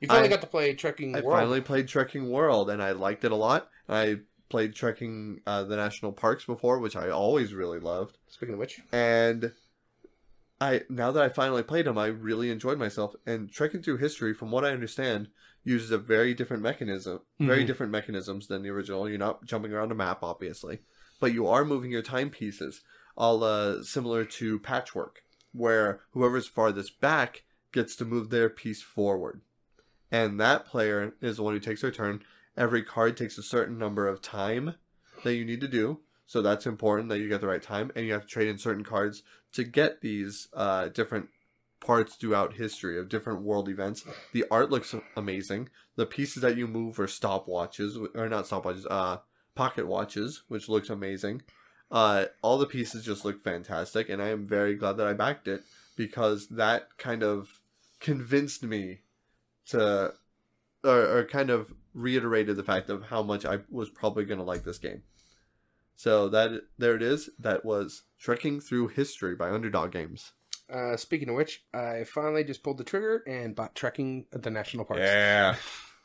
You 0.00 0.08
finally 0.08 0.26
I- 0.26 0.30
got 0.30 0.40
to 0.40 0.46
play 0.48 0.74
Trekking 0.74 1.14
I 1.16 1.20
World. 1.20 1.38
finally 1.38 1.60
played 1.60 1.86
Trekking 1.88 2.28
World, 2.30 2.68
and 2.70 2.82
I 2.82 2.90
liked 2.92 3.24
it 3.24 3.32
a 3.32 3.36
lot. 3.36 3.68
I 3.88 4.18
played 4.48 4.74
Trekking 4.74 5.40
uh, 5.46 5.62
the 5.64 5.76
national 5.76 6.12
parks 6.12 6.44
before, 6.44 6.78
which 6.80 6.96
I 6.96 7.10
always 7.10 7.54
really 7.54 7.78
loved. 7.78 8.18
Speaking 8.28 8.54
of 8.54 8.58
which, 8.58 8.80
And 8.92 9.52
I 10.60 10.82
now 10.88 11.12
that 11.12 11.22
I 11.22 11.28
finally 11.28 11.62
played 11.62 11.86
them, 11.86 11.98
I 11.98 12.06
really 12.06 12.50
enjoyed 12.50 12.78
myself. 12.78 13.14
And 13.26 13.50
Trekking 13.50 13.82
Through 13.82 13.98
History, 13.98 14.32
from 14.32 14.50
what 14.50 14.64
I 14.64 14.70
understand, 14.70 15.28
uses 15.64 15.90
a 15.90 15.98
very 15.98 16.32
different 16.32 16.62
mechanism, 16.62 17.20
very 17.38 17.64
Mhm. 17.64 17.66
different 17.66 17.92
mechanisms 17.92 18.46
than 18.46 18.62
the 18.62 18.70
original. 18.70 19.08
You're 19.08 19.18
not 19.18 19.44
jumping 19.44 19.72
around 19.72 19.92
a 19.92 19.96
map, 19.96 20.22
obviously, 20.22 20.80
but 21.20 21.32
you 21.32 21.46
are 21.46 21.64
moving 21.64 21.90
your 21.90 22.02
timepieces, 22.02 22.82
all 23.16 23.42
uh, 23.44 23.82
similar 23.82 24.24
to 24.24 24.58
Patchwork, 24.60 25.22
where 25.52 26.02
whoever's 26.12 26.46
farthest 26.46 27.00
back 27.00 27.42
gets 27.72 27.96
to 27.96 28.04
move 28.04 28.30
their 28.30 28.48
piece 28.48 28.80
forward, 28.80 29.42
and 30.10 30.40
that 30.40 30.64
player 30.66 31.14
is 31.20 31.36
the 31.36 31.42
one 31.42 31.52
who 31.52 31.60
takes 31.60 31.82
their 31.82 31.90
turn. 31.90 32.22
Every 32.56 32.82
card 32.82 33.16
takes 33.16 33.36
a 33.36 33.42
certain 33.42 33.76
number 33.76 34.08
of 34.08 34.22
time 34.22 34.76
that 35.24 35.34
you 35.34 35.44
need 35.44 35.60
to 35.60 35.68
do. 35.68 36.00
So 36.26 36.42
that's 36.42 36.66
important 36.66 37.08
that 37.08 37.18
you 37.18 37.28
get 37.28 37.40
the 37.40 37.46
right 37.46 37.62
time, 37.62 37.92
and 37.94 38.04
you 38.04 38.12
have 38.12 38.22
to 38.22 38.28
trade 38.28 38.48
in 38.48 38.58
certain 38.58 38.84
cards 38.84 39.22
to 39.52 39.64
get 39.64 40.00
these 40.00 40.48
uh, 40.52 40.88
different 40.88 41.28
parts 41.80 42.16
throughout 42.16 42.54
history 42.54 42.98
of 42.98 43.08
different 43.08 43.42
world 43.42 43.68
events. 43.68 44.04
The 44.32 44.44
art 44.50 44.70
looks 44.70 44.94
amazing. 45.16 45.68
The 45.94 46.06
pieces 46.06 46.42
that 46.42 46.56
you 46.56 46.66
move 46.66 46.98
are 46.98 47.06
stopwatches, 47.06 47.96
or 48.14 48.28
not 48.28 48.46
stopwatches, 48.46 48.86
uh, 48.90 49.18
pocket 49.54 49.86
watches, 49.86 50.42
which 50.48 50.68
looks 50.68 50.90
amazing. 50.90 51.42
Uh, 51.90 52.26
all 52.42 52.58
the 52.58 52.66
pieces 52.66 53.04
just 53.04 53.24
look 53.24 53.40
fantastic, 53.40 54.08
and 54.08 54.20
I 54.20 54.28
am 54.28 54.44
very 54.44 54.74
glad 54.74 54.96
that 54.96 55.06
I 55.06 55.12
backed 55.12 55.46
it 55.46 55.62
because 55.96 56.48
that 56.48 56.96
kind 56.98 57.22
of 57.22 57.60
convinced 58.00 58.64
me 58.64 59.00
to, 59.68 60.12
or, 60.82 61.18
or 61.18 61.24
kind 61.24 61.50
of 61.50 61.72
reiterated 61.94 62.56
the 62.56 62.64
fact 62.64 62.90
of 62.90 63.04
how 63.04 63.22
much 63.22 63.44
I 63.44 63.60
was 63.70 63.88
probably 63.88 64.24
going 64.24 64.38
to 64.38 64.44
like 64.44 64.64
this 64.64 64.78
game. 64.78 65.02
So 65.96 66.28
that 66.28 66.50
there 66.78 66.94
it 66.94 67.02
is. 67.02 67.30
That 67.38 67.64
was 67.64 68.02
Trekking 68.18 68.60
Through 68.60 68.88
History 68.88 69.34
by 69.34 69.50
Underdog 69.50 69.92
Games. 69.92 70.32
uh, 70.70 70.96
speaking 70.96 71.28
of 71.30 71.36
which, 71.36 71.64
I 71.72 72.04
finally 72.04 72.44
just 72.44 72.62
pulled 72.62 72.78
the 72.78 72.84
trigger 72.84 73.22
and 73.26 73.54
bought 73.56 73.74
Trekking 73.74 74.26
at 74.32 74.42
the 74.42 74.50
national 74.50 74.84
parks. 74.84 75.00
Yeah, 75.02 75.56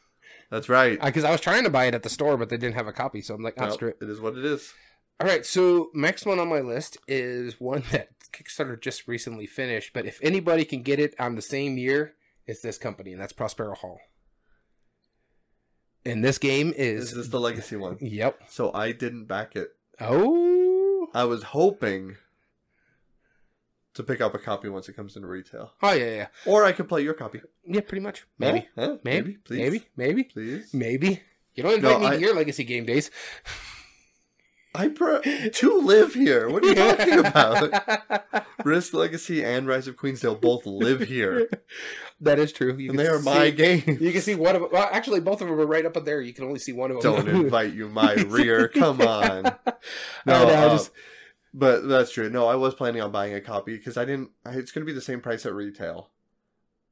that's 0.50 0.70
right. 0.70 1.00
Because 1.02 1.24
I 1.26 1.32
was 1.32 1.42
trying 1.42 1.64
to 1.66 1.70
buy 1.70 1.86
it 1.86 1.94
at 1.94 2.04
the 2.04 2.10
store, 2.10 2.38
but 2.38 2.50
they 2.50 2.58
didn't 2.58 2.76
have 2.76 2.88
a 2.88 2.94
copy, 2.94 3.22
so 3.22 3.34
I'm 3.36 3.44
like, 3.44 3.56
oh, 3.58 3.64
Well, 3.64 3.74
screw 3.74 3.90
it. 3.90 3.98
it 4.02 4.10
is 4.10 4.22
what 4.22 4.38
it 4.38 4.46
is. 4.46 4.74
All 5.20 5.28
right, 5.28 5.46
so 5.46 5.90
next 5.94 6.26
one 6.26 6.40
on 6.40 6.48
my 6.48 6.62
list 6.62 6.98
is 7.08 7.60
one 7.60 7.84
that 7.92 8.10
Kickstarter 8.32 8.80
just 8.80 9.08
recently 9.08 9.46
finished, 9.46 9.92
but 9.94 10.06
if 10.06 10.20
anybody 10.24 10.64
can 10.64 10.84
get 10.84 11.00
it 11.00 11.14
on 11.20 11.36
the 11.36 11.42
same 11.42 11.78
year, 11.78 12.14
it's 12.48 12.62
this 12.62 12.78
company, 12.78 13.12
and 13.12 13.22
that's 13.22 13.34
Prospero 13.34 13.76
Hall. 13.76 14.00
And 16.06 16.24
this 16.24 16.38
game 16.38 16.74
is, 16.76 17.02
This 17.02 17.10
Is 17.12 17.16
this 17.18 17.28
the 17.28 17.40
legacy 17.40 17.76
one? 17.76 17.98
yep. 18.02 18.40
So 18.50 18.72
I 18.74 18.92
didn't 18.92 19.26
back 19.26 19.56
it. 19.56 19.70
Oh, 20.02 21.08
I 21.14 21.24
was 21.26 21.44
hoping 21.44 22.18
to 23.94 24.04
pick 24.04 24.22
up 24.22 24.34
a 24.34 24.40
copy 24.40 24.70
once 24.70 24.88
it 24.90 24.94
comes 24.94 25.16
into 25.16 25.28
retail, 25.28 25.74
oh 25.84 25.92
yeah, 25.94 26.06
yeah, 26.16 26.28
or 26.46 26.64
I 26.66 26.72
could 26.72 26.88
play 26.88 27.02
your 27.02 27.14
copy. 27.14 27.42
yeah. 27.66 27.82
Pretty 27.82 28.02
much, 28.02 28.26
maybe, 28.40 28.68
Huh? 28.76 28.82
Huh? 28.92 28.98
maybe, 29.04 29.34
please, 29.44 29.60
maybe, 29.60 29.86
maybe, 29.98 30.24
please. 30.24 30.74
maybe. 30.74 31.22
You 31.56 31.64
don't 31.64 31.76
invite 31.76 31.92
No, 31.92 32.00
me 32.00 32.06
I- 32.08 32.16
to 32.16 32.22
your 32.22 32.36
legacy 32.36 32.64
game 32.64 32.86
days. 32.86 33.12
I 34.74 34.88
pre- 34.88 35.50
to 35.50 35.78
live 35.82 36.14
here. 36.14 36.50
What 36.50 36.64
are 36.64 36.68
you 36.68 36.76
talking 36.76 37.20
about? 37.26 38.46
Risk 38.66 38.94
Legacy 38.94 39.44
and 39.44 39.68
Rise 39.68 39.88
of 39.88 39.96
Queensdale 39.98 40.40
both 40.40 40.66
live 40.66 41.02
here, 41.02 41.50
that 42.22 42.40
is 42.40 42.52
true. 42.52 42.76
You 42.78 42.92
and 42.92 43.00
they 43.00 43.08
are 43.08 43.20
see- 43.20 43.26
my 43.26 43.50
games. 43.50 44.02
You 44.02 44.12
can 44.12 44.22
see 44.22 44.36
one 44.36 44.56
of 44.56 44.62
them. 44.62 44.70
Well, 44.72 44.90
actually, 44.92 45.20
both 45.20 45.42
of 45.42 45.48
them 45.48 45.60
are 45.60 45.66
right 45.66 45.86
up 45.86 45.96
in 45.98 46.04
there. 46.06 46.22
You 46.22 46.34
can 46.34 46.46
only 46.46 46.60
see 46.60 46.74
one 46.74 46.92
of 46.92 47.02
them. 47.02 47.16
Don't 47.16 47.28
invite 47.30 47.74
you 47.74 47.88
my 47.90 48.14
rear. 48.28 48.68
Come 48.68 49.02
on. 49.02 49.46
I 49.68 49.74
No, 50.26 50.46
know, 50.48 50.50
I 50.50 50.66
uh, 50.66 50.70
just- 50.78 50.92
but 51.54 51.88
that's 51.88 52.12
true. 52.12 52.30
No, 52.30 52.48
I 52.48 52.56
was 52.56 52.74
planning 52.76 53.02
on 53.02 53.12
buying 53.12 53.34
a 53.34 53.42
copy 53.42 53.76
because 53.76 53.98
I 53.98 54.06
didn't. 54.06 54.30
It's 54.46 54.72
going 54.72 54.86
to 54.86 54.90
be 54.90 54.94
the 54.94 55.02
same 55.02 55.20
price 55.22 55.46
at 55.46 55.54
retail. 55.54 56.10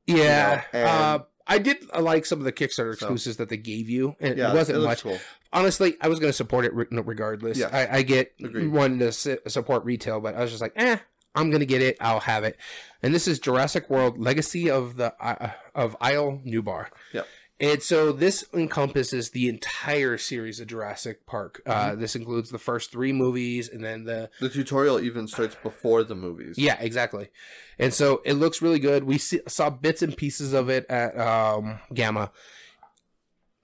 Yeah, 0.06 0.64
You 0.74 0.80
know, 0.80 0.86
and- 0.86 0.90
uh, 1.22 1.24
I 1.52 1.58
did 1.58 1.78
uh, 1.96 2.02
like 2.02 2.26
some 2.28 2.38
of 2.40 2.46
the 2.46 2.52
Kickstarter 2.52 2.76
So- 2.96 3.08
exclusives 3.08 3.38
that 3.38 3.50
they 3.50 3.58
gave 3.58 3.90
you, 3.90 4.16
and 4.20 4.38
Yeah, 4.38 4.52
it 4.52 4.56
wasn't 4.56 4.80
looks 4.80 5.04
much. 5.04 5.14
Cool. 5.14 5.20
Honestly, 5.52 5.96
I 6.00 6.08
was 6.08 6.20
going 6.20 6.30
to 6.30 6.36
support 6.38 6.66
it 6.66 6.74
regardless. 6.76 7.58
Yes. 7.58 7.74
I, 7.74 7.98
I 7.98 8.02
get 8.04 8.34
Agreed. 8.44 8.68
wanting 8.72 9.00
to 9.00 9.12
support 9.12 9.84
retail, 9.84 10.20
but 10.20 10.36
I 10.36 10.42
was 10.42 10.52
just 10.52 10.62
like, 10.62 10.74
eh, 10.76 10.98
I'm 11.36 11.50
going 11.50 11.60
to 11.62 11.66
get 11.66 11.82
it. 11.82 11.98
I'll 12.00 12.22
have 12.22 12.44
it. 12.44 12.58
And 13.04 13.14
this 13.14 13.28
is 13.28 13.40
Jurassic 13.40 13.90
World: 13.90 14.18
Legacy 14.18 14.70
of 14.70 14.98
the 14.98 15.14
uh, 15.24 15.52
of 15.76 15.96
Isla 16.04 16.40
Nublar. 16.46 16.88
Yep. 17.14 17.28
And 17.62 17.84
so 17.84 18.14
this 18.14 18.46
encompasses 18.54 19.32
the 19.32 19.50
entire 19.50 20.18
series 20.18 20.62
of 20.62 20.68
Jurassic 20.68 21.26
Park. 21.26 21.62
Uh, 21.66 21.90
Mm-hmm. 21.90 22.00
this 22.02 22.16
includes 22.16 22.52
the 22.52 22.58
first 22.58 22.90
three 22.90 23.12
movies, 23.12 23.68
and 23.68 23.84
then 23.84 24.06
the 24.06 24.30
The 24.40 24.48
tutorial 24.48 25.02
even 25.02 25.28
starts 25.28 25.56
before 25.62 26.06
the 26.06 26.16
movies. 26.16 26.58
Yeah, 26.58 26.78
exactly. 26.80 27.30
And 27.78 27.94
so 27.94 28.22
it 28.24 28.36
looks 28.36 28.62
really 28.62 28.80
good. 28.80 29.04
We 29.04 29.18
see, 29.18 29.42
saw 29.46 29.70
bits 29.70 30.02
and 30.02 30.16
pieces 30.16 30.54
of 30.54 30.70
it 30.70 30.86
at 30.90 31.18
um, 31.20 31.80
GAMA. 31.94 32.32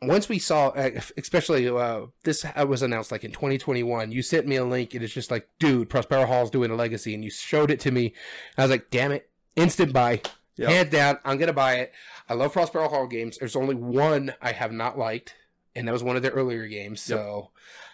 Once 0.01 0.27
we 0.29 0.37
saw, 0.39 0.67
uh, 0.69 0.91
especially 1.17 1.67
uh, 1.69 2.01
this 2.23 2.45
was 2.67 2.81
announced 2.81 3.11
like 3.11 3.23
in 3.23 3.31
2021. 3.31 4.11
You 4.11 4.21
sent 4.21 4.45
me 4.45 4.57
a 4.57 4.65
link, 4.65 4.93
and 4.93 5.03
it's 5.03 5.13
just 5.13 5.31
like, 5.31 5.47
dude, 5.59 5.89
Prospero 5.89 6.25
Hall's 6.25 6.51
doing 6.51 6.69
a 6.71 6.75
legacy, 6.75 7.13
and 7.15 7.23
you 7.23 7.31
showed 7.31 7.71
it 7.71 7.79
to 7.81 7.91
me. 7.91 8.13
I 8.57 8.63
was 8.63 8.71
like, 8.71 8.89
damn 8.89 9.11
it, 9.11 9.29
instant 9.55 9.93
buy, 9.93 10.21
Yep. 10.57 10.69
hands 10.69 10.89
down, 10.91 11.17
I'm 11.25 11.37
gonna 11.37 11.53
buy 11.53 11.75
it. 11.75 11.93
I 12.29 12.33
love 12.33 12.53
Prospero 12.53 12.87
Hall 12.89 13.07
games. 13.07 13.37
There's 13.37 13.55
only 13.55 13.75
one 13.75 14.33
I 14.41 14.51
have 14.51 14.71
not 14.71 14.97
liked, 14.97 15.35
and 15.75 15.87
that 15.87 15.91
was 15.91 16.03
one 16.03 16.15
of 16.17 16.21
the 16.21 16.29
earlier 16.31 16.67
games. 16.67 17.01
So, 17.01 17.51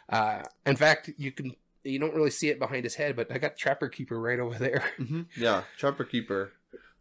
uh, 0.10 0.43
in 0.66 0.76
fact, 0.76 1.12
you 1.18 1.32
can 1.32 1.56
you 1.84 1.97
don't 1.97 2.14
really 2.14 2.30
see 2.30 2.49
it 2.49 2.60
behind 2.60 2.84
his 2.84 2.95
head, 2.95 3.16
but 3.16 3.32
I 3.32 3.38
got 3.39 3.58
Trapper 3.58 3.89
Keeper 3.89 4.20
right 4.20 4.39
over 4.39 4.56
there. 4.56 4.84
hmm 4.97 5.22
Yeah. 5.38 5.64
Trapper 5.78 6.04
Keeper. 6.04 6.52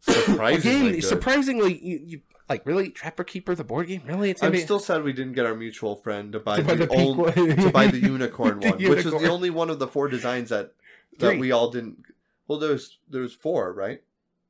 A 0.07 0.11
Surprisingly 0.13 0.79
game, 0.91 0.91
good. 0.93 1.03
surprisingly, 1.03 1.77
you, 1.85 2.01
you 2.05 2.21
like 2.49 2.65
really 2.65 2.89
Trapper 2.89 3.23
Keeper 3.23 3.53
the 3.55 3.63
board 3.63 3.87
game. 3.87 4.01
Really, 4.05 4.31
it's 4.31 4.41
I'm 4.41 4.51
be 4.51 4.59
still 4.59 4.79
sad 4.79 5.03
we 5.03 5.13
didn't 5.13 5.33
get 5.33 5.45
our 5.45 5.55
mutual 5.55 5.95
friend 5.95 6.31
to 6.33 6.39
buy, 6.39 6.57
to 6.57 6.63
buy 6.63 6.75
the, 6.75 6.87
the 6.87 6.93
old, 6.95 7.33
to 7.35 7.71
buy 7.71 7.87
the 7.87 7.99
unicorn 8.01 8.59
The 8.59 8.71
one, 8.71 8.77
which 8.89 9.05
was 9.05 9.13
the 9.13 9.29
only 9.29 9.49
one 9.51 9.69
of 9.69 9.79
the 9.79 9.87
four 9.87 10.07
designs 10.07 10.49
that 10.49 10.73
that 11.19 11.27
Three. 11.31 11.37
we 11.39 11.51
all 11.51 11.69
didn't. 11.69 11.99
Well, 12.47 12.57
there's 12.59 12.97
there's 13.09 13.33
four, 13.33 13.71
right? 13.73 14.01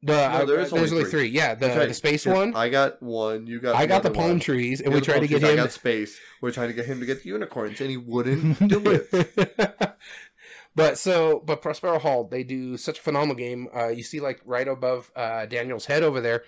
The, 0.03 0.13
uh, 0.15 0.45
there 0.45 0.59
is 0.61 0.71
there's 0.71 0.91
only 0.91 0.99
only 1.03 1.11
three. 1.11 1.27
Yeah, 1.27 1.53
the, 1.53 1.67
That's 1.67 1.77
right. 1.77 1.87
the 1.87 1.93
space 1.93 2.23
'Cause 2.23 2.33
one. 2.33 2.55
I, 2.55 2.61
I 2.63 2.69
got 2.69 3.03
one. 3.03 3.45
You 3.45 3.59
got. 3.59 3.75
I 3.75 3.85
got 3.85 4.01
the 4.01 4.09
palm 4.09 4.29
one. 4.29 4.39
trees, 4.39 4.81
and 4.81 4.91
we 4.91 4.99
got 4.99 5.05
the 5.05 5.11
tried 5.11 5.19
to 5.19 5.27
get 5.27 5.39
trees, 5.41 5.49
I 5.49 5.51
him. 5.51 5.57
got 5.57 5.71
space. 5.71 6.19
We're 6.41 6.49
trying 6.51 6.69
to 6.69 6.73
get 6.73 6.85
him 6.87 6.99
to 7.01 7.05
get 7.05 7.21
the 7.21 7.29
unicorns, 7.29 7.79
and 7.81 7.89
he 7.91 7.97
wouldn't 7.97 8.57
do 8.67 8.81
it. 8.89 9.93
but 10.75 10.97
so, 10.97 11.41
but 11.45 11.61
Prospero 11.61 11.99
Hall, 11.99 12.23
they 12.23 12.43
do 12.43 12.77
such 12.77 12.99
a 12.99 13.01
phenomenal 13.01 13.35
game. 13.35 13.67
Uh, 13.75 13.87
you 13.89 14.03
see, 14.03 14.19
like 14.19 14.41
right 14.45 14.67
above 14.67 15.11
uh, 15.15 15.45
Daniel's 15.45 15.85
head 15.85 16.03
over 16.03 16.21
there. 16.21 16.43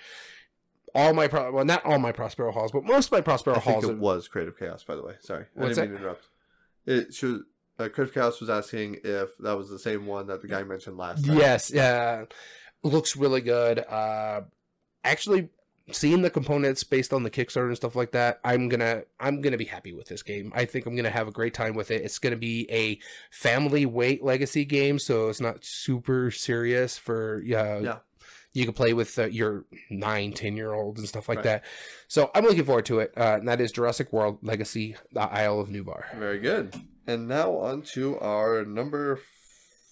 All 0.95 1.13
my 1.13 1.27
pro- 1.27 1.51
well, 1.51 1.65
not 1.65 1.83
all 1.85 1.97
my 1.97 2.11
Prospero 2.11 2.51
Halls, 2.51 2.71
but 2.71 2.83
most 2.83 3.07
of 3.07 3.13
my 3.13 3.21
Prospero 3.21 3.55
I 3.55 3.59
think 3.59 3.83
Halls. 3.83 3.89
it 3.89 3.97
was 3.97 4.27
Creative 4.27 4.57
Chaos, 4.57 4.83
by 4.83 4.95
the 4.95 5.03
way. 5.03 5.15
Sorry, 5.21 5.45
I 5.57 5.59
What's 5.59 5.75
didn't 5.75 5.89
mean 5.91 5.99
to 5.99 6.03
interrupt. 6.03 6.27
It 6.85 7.13
should. 7.13 7.41
Uh, 7.79 7.89
Creative 7.89 8.13
Chaos 8.13 8.39
was 8.39 8.51
asking 8.51 8.97
if 9.03 9.35
that 9.39 9.57
was 9.57 9.69
the 9.71 9.79
same 9.79 10.05
one 10.05 10.27
that 10.27 10.43
the 10.43 10.47
guy 10.47 10.61
mentioned 10.63 10.97
last 10.97 11.25
time. 11.25 11.37
Yes, 11.37 11.71
yeah, 11.73 12.25
looks 12.83 13.15
really 13.15 13.41
good. 13.41 13.79
Uh, 13.79 14.41
actually, 15.03 15.49
seeing 15.91 16.21
the 16.21 16.29
components 16.29 16.83
based 16.83 17.11
on 17.13 17.23
the 17.23 17.29
Kickstarter 17.29 17.67
and 17.67 17.75
stuff 17.75 17.95
like 17.95 18.11
that, 18.11 18.39
I'm 18.43 18.69
gonna 18.69 19.03
I'm 19.19 19.41
gonna 19.41 19.57
be 19.57 19.65
happy 19.65 19.93
with 19.93 20.07
this 20.07 20.23
game. 20.23 20.51
I 20.55 20.65
think 20.65 20.85
I'm 20.85 20.95
gonna 20.95 21.09
have 21.09 21.27
a 21.27 21.31
great 21.31 21.53
time 21.53 21.75
with 21.75 21.91
it. 21.91 22.03
It's 22.03 22.19
gonna 22.19 22.37
be 22.37 22.67
a 22.71 22.99
family 23.31 23.85
weight 23.85 24.23
legacy 24.23 24.65
game, 24.65 24.97
so 24.99 25.29
it's 25.29 25.41
not 25.41 25.63
super 25.65 26.31
serious 26.31 26.97
for 26.97 27.37
uh, 27.45 27.79
Yeah. 27.81 27.97
You 28.55 28.65
can 28.65 28.73
play 28.75 28.93
with 28.93 29.17
uh, 29.17 29.25
your 29.25 29.65
nine, 29.89 30.31
ten 30.31 30.55
year 30.55 30.73
olds 30.73 30.99
and 30.99 31.09
stuff 31.09 31.27
like 31.27 31.37
Right. 31.37 31.43
that. 31.45 31.65
So 32.07 32.29
I'm 32.35 32.43
looking 32.45 32.63
forward 32.65 32.85
to 32.85 32.99
it. 32.99 33.11
Uh, 33.17 33.37
and 33.39 33.47
that 33.47 33.59
is 33.59 33.71
Jurassic 33.71 34.13
World 34.13 34.37
Legacy: 34.43 34.95
The 35.11 35.21
Isle 35.21 35.59
of 35.59 35.69
Nublar. 35.69 36.03
Very 36.19 36.39
good. 36.39 36.75
And 37.07 37.27
now 37.27 37.57
on 37.57 37.81
to 37.93 38.17
our 38.19 38.63
number 38.63 39.19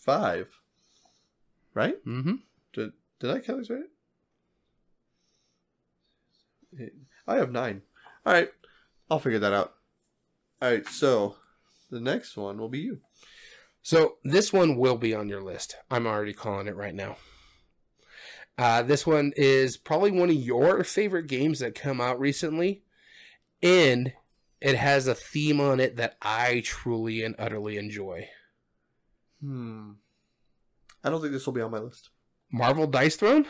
five. 0.06 0.50
Right? 1.74 1.96
Mm-hmm. 2.06 2.36
Did 2.74 2.92
did 3.20 3.32
I 3.32 3.40
count 3.40 3.60
these 3.60 3.70
right? 3.72 3.84
I 7.28 7.36
have 7.36 7.52
nine. 7.52 7.82
All 8.26 8.34
right, 8.34 8.50
I'll 9.10 9.20
figure 9.20 9.40
that 9.40 9.54
out. 9.54 9.74
All 10.62 10.70
right, 10.72 10.88
so 10.88 11.36
the 11.90 12.00
next 12.00 12.38
one 12.38 12.58
will 12.58 12.70
be 12.70 12.80
you. 12.80 13.02
So 13.82 14.18
this 14.24 14.54
one 14.54 14.78
will 14.78 14.98
be 14.98 15.14
on 15.14 15.28
your 15.28 15.42
list. 15.42 15.76
I'm 15.90 16.06
already 16.06 16.34
calling 16.34 16.68
it 16.68 16.76
right 16.76 16.94
now. 16.94 17.18
Uh, 18.58 18.84
this 18.84 19.08
one 19.08 19.34
is 19.36 19.78
probably 19.78 20.12
one 20.12 20.30
of 20.30 20.36
your 20.36 20.84
favorite 20.84 21.28
games 21.28 21.60
that 21.60 21.74
come 21.74 22.00
out 22.00 22.20
recently, 22.20 22.84
and 23.64 24.14
it 24.60 24.76
has 24.76 25.08
a 25.08 25.16
theme 25.16 25.60
on 25.60 25.80
it 25.80 25.96
that 25.96 26.16
I 26.22 26.62
truly 26.64 27.24
and 27.24 27.34
utterly 27.40 27.78
enjoy. 27.78 28.30
Hmm. 29.42 29.94
I 31.04 31.10
don't 31.10 31.22
think 31.22 31.34
this 31.34 31.48
will 31.48 31.54
be 31.54 31.62
on 31.62 31.72
my 31.72 31.80
list. 31.80 32.10
Marvel 32.52 32.86
Dice 32.86 33.16
Throne? 33.16 33.48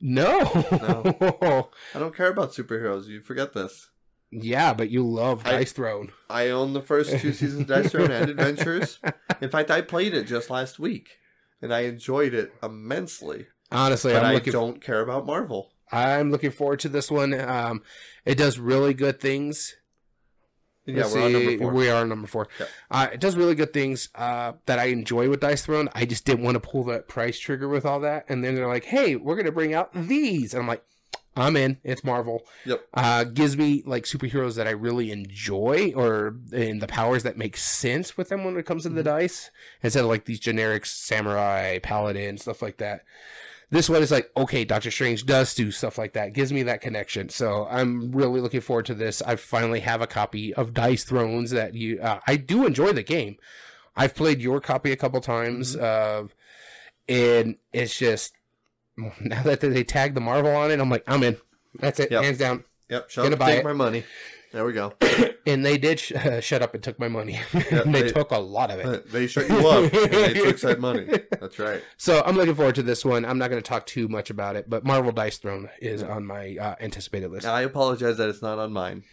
No. 0.00 0.40
I 1.94 1.98
don't 1.98 2.14
care 2.14 2.28
about 2.30 2.52
superheroes. 2.52 3.06
You 3.06 3.20
forget 3.20 3.52
this. 3.52 3.90
yeah, 4.30 4.74
but 4.74 4.90
you 4.90 5.02
love 5.06 5.46
I- 5.46 5.52
Dice 5.52 5.72
Throne. 5.72 6.12
I 6.30 6.50
own 6.50 6.72
the 6.72 6.80
first 6.82 7.18
two 7.18 7.32
seasons 7.32 7.62
of 7.62 7.66
Dice 7.66 7.90
Throne 7.92 8.10
and 8.10 8.30
Adventures. 8.30 9.00
In 9.40 9.50
fact, 9.50 9.70
I 9.70 9.80
played 9.80 10.14
it 10.14 10.24
just 10.24 10.50
last 10.50 10.78
week, 10.78 11.18
and 11.62 11.72
I 11.74 11.80
enjoyed 11.80 12.34
it 12.34 12.52
immensely. 12.62 13.46
Honestly, 13.70 14.12
But 14.12 14.24
I'm 14.24 14.36
I 14.36 14.38
don't 14.40 14.80
care 14.80 15.00
about 15.00 15.26
Marvel. 15.26 15.72
I'm 15.90 16.30
looking 16.30 16.50
forward 16.50 16.80
to 16.80 16.88
this 16.88 17.10
one. 17.10 17.34
Um, 17.38 17.82
it 18.24 18.36
does 18.36 18.58
really 18.58 18.94
good 18.94 19.20
things. 19.20 19.76
Yeah, 20.88 21.02
Let's 21.02 21.14
we're 21.14 21.22
on 21.24 21.32
number 21.32 21.58
four. 21.58 21.72
We 21.72 21.90
are 21.90 22.06
number 22.06 22.26
four. 22.26 22.48
Yep. 22.58 22.68
Uh, 22.90 23.08
it 23.12 23.20
does 23.20 23.36
really 23.36 23.54
good 23.54 23.72
things 23.72 24.08
uh, 24.14 24.52
that 24.66 24.78
I 24.78 24.86
enjoy 24.86 25.28
with 25.28 25.40
Dice 25.40 25.64
Throne. 25.64 25.88
I 25.94 26.04
just 26.06 26.24
didn't 26.24 26.44
want 26.44 26.54
to 26.54 26.60
pull 26.60 26.82
that 26.84 27.06
price 27.08 27.38
trigger 27.38 27.68
with 27.68 27.84
all 27.84 28.00
that. 28.00 28.24
And 28.28 28.42
then 28.42 28.54
they're 28.54 28.66
like, 28.68 28.84
"Hey, 28.84 29.14
we're 29.16 29.34
going 29.34 29.46
to 29.46 29.52
bring 29.52 29.74
out 29.74 29.90
these," 29.92 30.54
and 30.54 30.62
I'm 30.62 30.66
like, 30.66 30.82
"I'm 31.36 31.56
in." 31.56 31.76
It's 31.84 32.02
Marvel. 32.02 32.42
Yep. 32.64 32.80
Uh, 32.94 33.24
gives 33.24 33.56
me 33.56 33.82
like 33.84 34.04
superheroes 34.04 34.56
that 34.56 34.66
I 34.66 34.70
really 34.70 35.10
enjoy, 35.12 35.92
or 35.94 36.36
in 36.52 36.78
the 36.78 36.86
powers 36.88 37.22
that 37.24 37.36
make 37.36 37.56
sense 37.58 38.16
with 38.16 38.30
them 38.30 38.44
when 38.44 38.56
it 38.56 38.64
comes 38.64 38.84
to 38.84 38.88
the 38.88 39.02
Mm-hmm. 39.02 39.18
dice, 39.18 39.50
instead 39.82 40.04
of 40.04 40.08
like 40.08 40.24
these 40.24 40.40
generic 40.40 40.86
samurai, 40.86 41.78
paladin 41.80 42.38
stuff 42.38 42.62
like 42.62 42.78
that. 42.78 43.02
This 43.70 43.90
one 43.90 44.00
is 44.02 44.10
like, 44.10 44.30
okay, 44.36 44.64
Doctor 44.64 44.90
Strange 44.90 45.26
does 45.26 45.54
do 45.54 45.70
stuff 45.70 45.98
like 45.98 46.14
that. 46.14 46.32
Gives 46.32 46.52
me 46.52 46.62
that 46.62 46.80
connection. 46.80 47.28
So 47.28 47.66
I'm 47.70 48.10
really 48.12 48.40
looking 48.40 48.62
forward 48.62 48.86
to 48.86 48.94
this. 48.94 49.20
I 49.20 49.36
finally 49.36 49.80
have 49.80 50.00
a 50.00 50.06
copy 50.06 50.54
of 50.54 50.72
Dice 50.72 51.04
Thrones 51.04 51.50
that 51.50 51.74
you. 51.74 52.00
Uh, 52.00 52.20
I 52.26 52.36
do 52.36 52.64
enjoy 52.66 52.92
the 52.92 53.02
game. 53.02 53.36
I've 53.94 54.14
played 54.14 54.40
your 54.40 54.60
copy 54.60 54.90
a 54.92 54.96
couple 54.96 55.20
times, 55.20 55.76
uh, 55.76 56.24
and 57.08 57.56
it's 57.72 57.98
just 57.98 58.32
now 58.96 59.42
that 59.42 59.60
they 59.60 59.84
tag 59.84 60.14
the 60.14 60.20
Marvel 60.20 60.54
on 60.54 60.70
it, 60.70 60.80
I'm 60.80 60.88
like, 60.90 61.04
I'm 61.06 61.22
in. 61.22 61.36
That's 61.78 62.00
it, 62.00 62.10
Yep. 62.10 62.22
hands 62.24 62.38
down. 62.38 62.64
Yep, 62.88 63.10
shut 63.10 63.24
Gonna 63.24 63.34
up, 63.34 63.38
buy 63.40 63.50
take 63.50 63.60
it. 63.60 63.64
my 63.64 63.72
money. 63.74 64.04
There 64.52 64.64
we 64.64 64.72
go. 64.72 64.94
And 65.46 65.64
they 65.64 65.78
did 65.78 65.98
sh- 65.98 66.12
uh, 66.12 66.40
shut 66.42 66.60
up 66.60 66.74
and 66.74 66.82
took 66.82 66.98
my 66.98 67.08
money. 67.08 67.40
Yeah, 67.54 67.82
they, 67.84 68.02
they- 68.02 68.10
took 68.12 68.32
a 68.32 68.38
lot 68.38 68.70
of 68.70 68.80
it. 68.80 69.10
they 69.10 69.26
shut 69.26 69.48
you 69.48 69.66
up, 69.66 69.84
and 69.94 70.12
they 70.12 70.34
took 70.34 70.58
said 70.58 70.78
money. 70.78 71.06
That's 71.40 71.58
right. 71.58 71.82
So 71.96 72.22
I'm 72.26 72.36
looking 72.36 72.54
forward 72.54 72.74
to 72.74 72.82
this 72.82 73.02
one. 73.02 73.24
I'm 73.24 73.38
not 73.38 73.48
going 73.48 73.62
to 73.62 73.66
talk 73.66 73.86
too 73.86 74.08
much 74.08 74.28
about 74.28 74.56
it, 74.56 74.68
but 74.68 74.84
Marvel 74.84 75.10
Dice 75.10 75.38
Throne 75.38 75.70
is 75.80 76.02
on 76.02 76.26
my 76.26 76.56
uh, 76.60 76.74
anticipated 76.80 77.30
list. 77.30 77.46
I 77.46 77.62
apologize 77.62 78.18
that 78.18 78.28
it's 78.28 78.42
not 78.42 78.58
on 78.58 78.72
mine. 78.74 79.04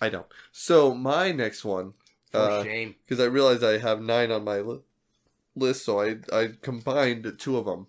I 0.00 0.08
don't. 0.08 0.26
So 0.52 0.94
my 0.94 1.32
next 1.32 1.64
one, 1.64 1.94
uh, 2.32 2.62
shame. 2.62 2.94
because 3.04 3.18
I 3.18 3.26
realized 3.28 3.64
I 3.64 3.78
have 3.78 4.00
nine 4.00 4.30
on 4.30 4.44
my 4.44 4.58
li- 4.60 4.82
list, 5.56 5.84
so 5.84 6.00
I 6.00 6.16
I 6.32 6.50
combined 6.62 7.34
two 7.38 7.56
of 7.56 7.64
them. 7.64 7.88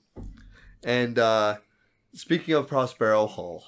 And 0.83 1.19
uh, 1.19 1.57
speaking 2.15 2.55
of 2.55 2.67
Prospero 2.67 3.27
Hall, 3.27 3.63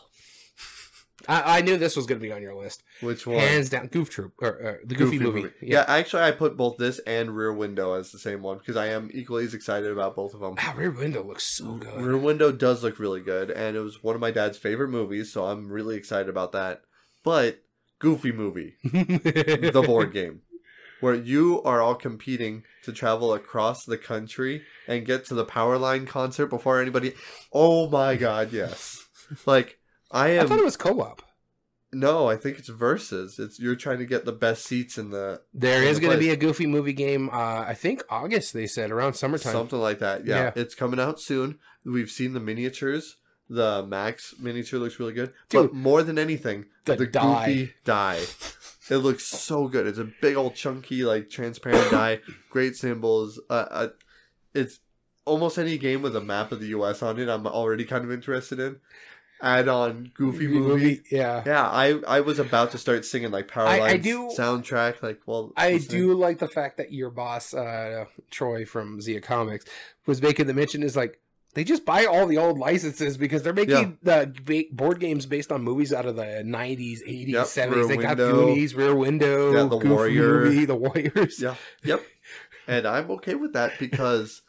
I, 1.27 1.59
I 1.59 1.61
knew 1.61 1.77
this 1.77 1.95
was 1.95 2.05
going 2.05 2.19
to 2.19 2.25
be 2.25 2.31
on 2.31 2.41
your 2.41 2.55
list. 2.55 2.83
which 3.01 3.25
one? 3.25 3.39
Hands 3.39 3.69
down, 3.69 3.87
Goof 3.87 4.09
Troop 4.09 4.33
or, 4.41 4.47
or 4.47 4.79
the 4.85 4.95
Goofy, 4.95 5.19
movie. 5.19 5.49
Yeah. 5.61 5.85
actually, 5.87 6.23
I 6.23 6.31
put 6.31 6.57
both 6.57 6.77
this 6.77 6.99
and 6.99 7.35
Rear 7.35 7.53
Window 7.53 7.93
as 7.93 8.11
the 8.11 8.19
same 8.19 8.41
one 8.41 8.57
because 8.57 8.75
I 8.77 8.87
am 8.87 9.09
equally 9.13 9.45
as 9.45 9.53
excited 9.53 9.91
about 9.91 10.15
both 10.15 10.33
of 10.33 10.39
them. 10.39 10.55
Wow, 10.55 10.73
Rear 10.75 10.91
Window 10.91 11.23
looks 11.23 11.43
so 11.43 11.73
good. 11.73 12.01
Rear 12.01 12.17
Window 12.17 12.51
does 12.51 12.83
look 12.83 12.99
really 12.99 13.21
good, 13.21 13.51
and 13.51 13.75
it 13.75 13.81
was 13.81 14.03
one 14.03 14.15
of 14.15 14.21
my 14.21 14.31
dad's 14.31 14.57
favorite 14.57 14.89
movies, 14.89 15.31
so 15.31 15.45
I'm 15.45 15.69
really 15.71 15.95
excited 15.95 16.29
about 16.29 16.51
that. 16.53 16.81
But 17.23 17.63
Goofy 17.99 18.31
Movie, 18.31 18.75
the 18.83 19.83
board 19.85 20.11
game, 20.13 20.41
where 21.01 21.13
you 21.15 21.61
are 21.63 21.81
all 21.81 21.95
competing 21.95 22.63
to 22.83 22.91
travel 22.91 23.33
across 23.33 23.85
the 23.85 23.97
country 23.97 24.63
and 24.87 25.05
get 25.05 25.25
to 25.25 25.35
the 25.35 25.45
Powerline 25.45 26.07
concert 26.07 26.47
before 26.47 26.81
anybody. 26.81 27.13
Oh 27.53 27.89
my 27.89 28.15
god, 28.15 28.51
yes! 28.51 28.97
Like 29.45 29.77
I 30.11 30.39
I 30.39 30.45
thought 30.45 30.59
it 30.59 30.65
was 30.65 30.77
co-op. 30.77 31.21
no, 31.93 32.27
I 32.29 32.35
think 32.37 32.57
it's 32.59 32.69
versus. 32.69 33.39
It's 33.39 33.59
you're 33.59 33.75
trying 33.75 33.99
to 33.99 34.05
get 34.05 34.25
the 34.25 34.31
best 34.31 34.65
seats 34.65 34.97
in 34.97 35.09
the 35.11 35.41
There 35.53 35.81
In 35.83 35.89
is 35.89 35.97
the 35.97 36.01
going 36.01 36.13
to 36.13 36.19
be 36.19 36.29
a 36.29 36.35
Goofy 36.37 36.65
movie 36.67 36.93
game. 36.93 37.29
Uh, 37.29 37.61
I 37.67 37.73
think 37.73 38.03
August. 38.09 38.53
They 38.53 38.67
said 38.67 38.91
around 38.91 39.13
summertime. 39.13 39.51
Something 39.53 39.79
like 39.79 39.99
that. 39.99 40.25
Yeah, 40.25 40.43
Yeah. 40.43 40.51
It's 40.55 40.75
coming 40.75 40.99
out 40.99 41.19
soon. 41.19 41.59
We've 41.85 42.09
seen 42.09 42.33
the 42.33 42.39
miniatures. 42.39 43.17
The 43.49 43.85
Max 43.85 44.33
miniature 44.39 44.79
looks 44.79 44.97
really 44.99 45.11
good. 45.13 45.33
Dude, 45.49 45.71
but 45.71 45.73
more 45.73 46.03
than 46.03 46.17
anything, 46.17 46.67
the 46.85 46.95
the, 46.95 47.07
die. 47.07 47.45
goofy 47.47 47.73
die. 47.83 48.21
It 48.89 48.97
looks 48.97 49.25
so 49.27 49.67
good. 49.67 49.87
It's 49.87 49.99
a 49.99 50.09
big 50.21 50.35
old 50.37 50.55
chunky, 50.55 51.03
like 51.03 51.29
transparent 51.29 51.91
die. 51.91 52.19
Great 52.49 52.75
symbols. 52.77 53.39
Uh, 53.49 53.65
uh, 53.69 53.87
it's 54.53 54.79
almost 55.25 55.57
any 55.57 55.77
game 55.77 56.01
with 56.01 56.15
a 56.15 56.21
map 56.21 56.51
of 56.53 56.59
the 56.61 56.67
U.S. 56.67 57.01
on 57.03 57.19
it. 57.19 57.27
I'm 57.27 57.45
already 57.45 57.83
kind 57.83 58.03
of 58.05 58.11
interested 58.11 58.59
in. 58.59 58.79
Add 59.41 59.67
on 59.67 60.11
Goofy 60.13 60.47
movie. 60.47 61.01
Yeah. 61.11 61.41
Yeah, 61.45 61.67
I 61.67 61.99
I 62.07 62.19
was 62.21 62.37
about 62.39 62.71
to 62.71 62.77
start 62.77 63.05
singing 63.05 63.31
like 63.31 63.47
Powerline 63.47 63.65
I- 63.81 63.89
I 63.91 63.97
do- 63.97 64.29
soundtrack. 64.37 65.01
Like, 65.01 65.21
well, 65.25 65.51
I 65.57 65.77
do 65.79 66.13
like 66.13 66.37
the 66.39 66.47
fact 66.47 66.77
that 66.77 66.91
your 66.93 67.09
boss, 67.09 67.53
uh, 67.53 68.05
Troy 68.29 68.65
from 68.65 69.01
Zia 69.01 69.19
Comics, 69.21 69.65
was 70.05 70.21
making 70.21 70.45
the 70.47 70.53
mention 70.53 70.83
is 70.83 70.95
like 70.95 71.19
they 71.53 71.63
just 71.63 71.85
buy 71.85 72.05
all 72.05 72.27
the 72.27 72.37
old 72.37 72.57
licenses 72.59 73.17
because 73.17 73.43
they're 73.43 73.51
making 73.51 73.97
the 74.03 74.31
ba- 74.45 74.73
board 74.73 74.99
games 74.99 75.25
based 75.25 75.51
on 75.51 75.61
movies 75.63 75.91
out 75.91 76.05
of 76.05 76.15
the 76.15 76.43
90s, 76.45 77.01
80s, 77.05 77.27
Yep, 77.33 77.45
70s. 77.47 77.75
Rear 77.75 77.87
they 77.87 77.97
got 77.97 78.17
Window. 78.17 78.31
Goonies, 78.45 78.75
Rear 78.75 78.95
Window, 78.95 79.51
Yeah, 79.53 79.63
The 79.63 79.77
Goofy 79.77 79.89
Warrior. 79.89 80.43
Movie, 80.45 80.65
The 80.65 80.75
Warriors. 80.75 81.41
Yeah. 81.41 81.55
Yep. 81.83 82.03
and 82.67 82.85
I'm 82.87 83.11
okay 83.11 83.35
with 83.35 83.51
that 83.53 83.73
because, 83.79 84.43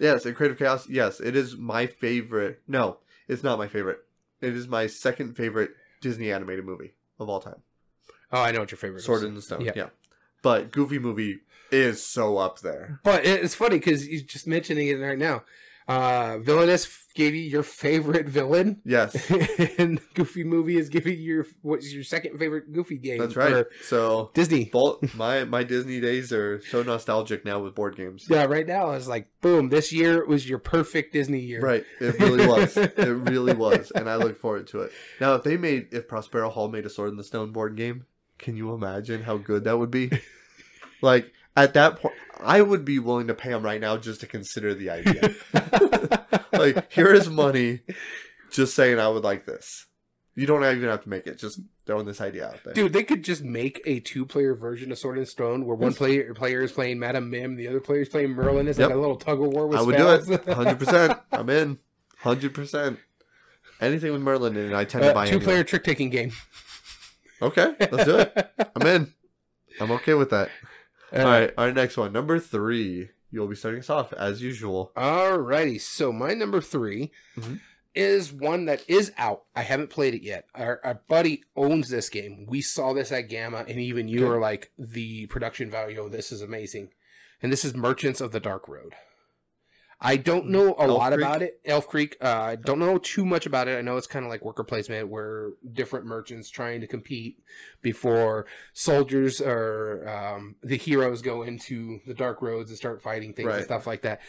yes, 0.00 0.26
in 0.26 0.34
Creative 0.34 0.58
Chaos, 0.58 0.88
yes, 0.88 1.20
it 1.20 1.36
is 1.36 1.56
my 1.56 1.86
favorite. 1.86 2.60
No, 2.66 2.96
it's 3.28 3.44
not 3.44 3.58
my 3.58 3.68
favorite. 3.68 4.00
It 4.40 4.54
is 4.54 4.68
my 4.68 4.86
second 4.86 5.36
favorite 5.36 5.70
Disney 6.00 6.30
animated 6.32 6.64
movie 6.64 6.94
of 7.18 7.28
all 7.28 7.40
time. 7.40 7.62
Oh, 8.32 8.40
I 8.42 8.52
know 8.52 8.60
what 8.60 8.70
your 8.70 8.78
favorite 8.78 8.98
is 8.98 9.04
Sword 9.04 9.22
is. 9.22 9.28
in 9.28 9.34
the 9.34 9.42
Stone. 9.42 9.62
Yeah. 9.62 9.72
Yeah. 9.74 9.88
But 10.42 10.70
Goofy 10.70 10.98
movie 10.98 11.40
is 11.72 12.04
so 12.04 12.38
up 12.38 12.60
there. 12.60 13.00
But 13.02 13.24
it's 13.24 13.54
funny 13.54 13.78
because 13.78 14.06
you're 14.06 14.22
just 14.22 14.46
mentioning 14.46 14.88
it 14.88 14.94
right 14.94 15.18
now. 15.18 15.42
Uh, 15.88 16.38
Villainous 16.38 16.84
gave 17.18 17.34
you 17.34 17.42
your 17.42 17.64
favorite 17.64 18.28
villain, 18.28 18.80
Yes. 18.84 19.28
and 19.78 20.00
Goofy 20.14 20.44
movie 20.44 20.76
is 20.78 20.88
giving 20.88 21.14
you 21.14 21.34
your 21.34 21.46
what's 21.62 21.92
your 21.92 22.04
second 22.04 22.38
favorite 22.38 22.72
Goofy 22.72 22.96
game? 22.96 23.18
That's 23.18 23.34
right. 23.34 23.66
So 23.82 24.30
Disney. 24.34 24.66
both 24.66 25.14
my 25.16 25.42
my 25.42 25.64
Disney 25.64 26.00
days 26.00 26.32
are 26.32 26.62
so 26.62 26.84
nostalgic 26.84 27.44
now 27.44 27.58
with 27.58 27.74
board 27.74 27.96
games. 27.96 28.26
Yeah, 28.30 28.44
right 28.44 28.66
now 28.66 28.92
it's 28.92 29.08
like 29.08 29.28
boom. 29.40 29.68
This 29.68 29.92
year 29.92 30.24
was 30.24 30.48
your 30.48 30.60
perfect 30.60 31.12
Disney 31.12 31.40
year. 31.40 31.60
Right. 31.60 31.84
It 32.00 32.20
really 32.20 32.46
was. 32.46 32.76
it 32.76 33.08
really 33.08 33.54
was. 33.54 33.90
And 33.90 34.08
I 34.08 34.14
look 34.14 34.38
forward 34.38 34.68
to 34.68 34.82
it. 34.82 34.92
Now 35.20 35.34
if 35.34 35.42
they 35.42 35.56
made 35.56 35.88
if 35.90 36.06
Prospero 36.06 36.50
Hall 36.50 36.68
made 36.68 36.86
a 36.86 36.90
Sword 36.90 37.10
in 37.10 37.16
the 37.16 37.24
Stone 37.24 37.50
board 37.50 37.76
game, 37.76 38.06
can 38.38 38.56
you 38.56 38.72
imagine 38.72 39.24
how 39.24 39.38
good 39.38 39.64
that 39.64 39.76
would 39.76 39.90
be? 39.90 40.12
like 41.02 41.32
at 41.56 41.74
that 41.74 41.96
point 41.96 42.14
I 42.42 42.62
would 42.62 42.84
be 42.84 42.98
willing 42.98 43.26
to 43.28 43.34
pay 43.34 43.50
him 43.50 43.62
right 43.62 43.80
now 43.80 43.96
just 43.96 44.20
to 44.20 44.26
consider 44.26 44.74
the 44.74 44.90
idea. 44.90 45.34
like 46.52 46.90
here 46.92 47.12
is 47.12 47.28
money 47.28 47.80
just 48.50 48.74
saying 48.74 48.98
I 48.98 49.08
would 49.08 49.24
like 49.24 49.44
this. 49.46 49.86
You 50.34 50.46
don't 50.46 50.64
even 50.64 50.88
have 50.88 51.02
to 51.02 51.08
make 51.08 51.26
it, 51.26 51.36
just 51.36 51.60
throwing 51.84 52.06
this 52.06 52.20
idea 52.20 52.46
out 52.46 52.62
there. 52.64 52.72
Dude, 52.72 52.92
they 52.92 53.02
could 53.02 53.24
just 53.24 53.42
make 53.42 53.80
a 53.86 53.98
two-player 53.98 54.54
version 54.54 54.92
of 54.92 54.98
Sword 54.98 55.18
and 55.18 55.26
Stone 55.26 55.66
where 55.66 55.74
one 55.74 55.92
player 55.94 56.32
player 56.32 56.62
is 56.62 56.70
playing 56.70 57.00
Madame 57.00 57.28
Mim, 57.28 57.56
the 57.56 57.66
other 57.66 57.80
player 57.80 58.02
is 58.02 58.08
playing 58.08 58.30
Merlin. 58.34 58.68
It's 58.68 58.78
like 58.78 58.88
Yep. 58.90 58.96
a 58.96 59.00
little 59.00 59.16
tug 59.16 59.42
of 59.42 59.48
war 59.48 59.66
with 59.66 59.78
I 59.78 59.82
would 59.82 59.96
do 59.96 60.08
it. 60.10 60.22
100%. 60.46 61.20
I'm 61.32 61.50
in. 61.50 61.78
100%. 62.22 62.98
Anything 63.80 64.12
with 64.12 64.22
Merlin 64.22 64.56
in 64.56 64.70
it, 64.70 64.74
I 64.76 64.84
tend 64.84 65.02
to 65.04 65.10
Uh, 65.10 65.14
buy 65.14 65.26
two-player 65.28 65.56
anyway. 65.56 65.64
trick 65.68 65.82
taking 65.84 66.10
game. 66.10 66.30
Okay, 67.42 67.74
let's 67.90 68.04
do 68.04 68.18
it. 68.18 68.50
I'm 68.76 68.86
in. 68.86 69.12
I'm 69.80 69.90
okay 69.92 70.14
with 70.14 70.30
that. 70.30 70.50
All 71.12 71.24
right, 71.24 71.52
our 71.56 71.72
next 71.72 71.96
one, 71.96 72.12
number 72.12 72.38
three. 72.38 73.10
You'll 73.30 73.46
be 73.48 73.56
starting 73.56 73.80
us 73.80 73.90
off 73.90 74.12
as 74.14 74.40
usual. 74.42 74.90
Alrighty, 74.96 75.78
so 75.80 76.12
my 76.12 76.32
number 76.32 76.62
3 76.62 77.10
Mhm. 77.36 77.60
is 77.94 78.32
one 78.32 78.64
that 78.64 78.82
is 78.88 79.12
out. 79.18 79.42
I 79.54 79.62
haven't 79.62 79.90
played 79.90 80.14
it 80.14 80.22
yet. 80.22 80.46
Our, 80.54 80.80
our 80.82 81.02
buddy 81.08 81.44
owns 81.54 81.90
this 81.90 82.08
game. 82.08 82.46
We 82.48 82.62
saw 82.62 82.94
this 82.94 83.12
at 83.12 83.28
GAMA, 83.28 83.66
and 83.68 83.78
even 83.80 84.08
you 84.08 84.20
Okay. 84.20 84.28
were 84.30 84.40
like, 84.40 84.70
the 84.78 85.26
production 85.26 85.70
value 85.70 86.02
of 86.02 86.10
this 86.10 86.32
is 86.32 86.40
amazing. 86.40 86.88
And 87.42 87.52
this 87.52 87.66
is 87.66 87.74
Merchants 87.74 88.22
of 88.22 88.32
the 88.32 88.40
Dark 88.40 88.66
Road. 88.66 88.94
I 90.00 90.16
don't 90.16 90.48
know 90.48 90.74
a 90.74 90.82
Elf 90.82 90.98
lot 90.98 91.12
Creek? 91.12 91.26
about 91.26 91.42
it. 91.42 91.60
Elf 91.64 91.88
Creek. 91.88 92.16
Uh, 92.20 92.40
I 92.40 92.56
don't 92.56 92.78
know 92.78 92.98
too 92.98 93.24
much 93.24 93.46
about 93.46 93.66
it. 93.66 93.78
I 93.78 93.82
know 93.82 93.96
it's 93.96 94.06
kind 94.06 94.24
of 94.24 94.30
like 94.30 94.44
worker 94.44 94.62
placement, 94.62 95.08
where 95.08 95.50
different 95.72 96.06
merchants 96.06 96.50
trying 96.50 96.80
to 96.82 96.86
compete 96.86 97.40
before 97.82 98.46
soldiers 98.72 99.40
or 99.40 100.08
um, 100.08 100.54
the 100.62 100.76
heroes 100.76 101.20
go 101.20 101.42
into 101.42 102.00
the 102.06 102.14
dark 102.14 102.42
roads 102.42 102.70
and 102.70 102.78
start 102.78 103.02
fighting 103.02 103.32
things 103.32 103.52
and 103.52 103.64
stuff 103.64 103.86
like 103.86 104.02
that. 104.02 104.20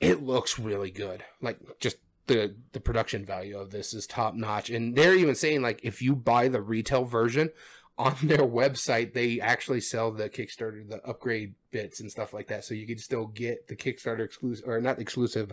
It 0.00 0.22
looks 0.22 0.58
really 0.58 0.90
good. 0.90 1.22
Like 1.42 1.58
just 1.80 1.98
the 2.28 2.54
the 2.72 2.80
production 2.80 3.26
value 3.26 3.58
of 3.58 3.70
this 3.70 3.92
is 3.92 4.06
top 4.06 4.34
notch. 4.34 4.70
And 4.70 4.94
they're 4.96 5.16
even 5.16 5.34
saying 5.34 5.60
like 5.60 5.80
if 5.82 6.00
you 6.00 6.14
buy 6.14 6.48
the 6.48 6.62
retail 6.62 7.04
version, 7.04 7.50
on 7.98 8.16
their 8.22 8.38
website 8.38 9.12
they 9.12 9.40
actually 9.40 9.80
sell 9.80 10.10
the 10.12 10.28
Kickstarter, 10.30 10.88
the 10.88 11.02
upgrade 11.04 11.54
bits 11.70 12.00
and 12.00 12.10
stuff 12.10 12.32
like 12.32 12.46
that, 12.48 12.64
so 12.64 12.74
you 12.74 12.86
can 12.86 12.98
still 12.98 13.26
get 13.26 13.68
the 13.68 13.76
Kickstarter 13.76 14.24
exclusive 14.24 14.68
or 14.68 14.80
not 14.80 14.98
exclusive, 15.00 15.52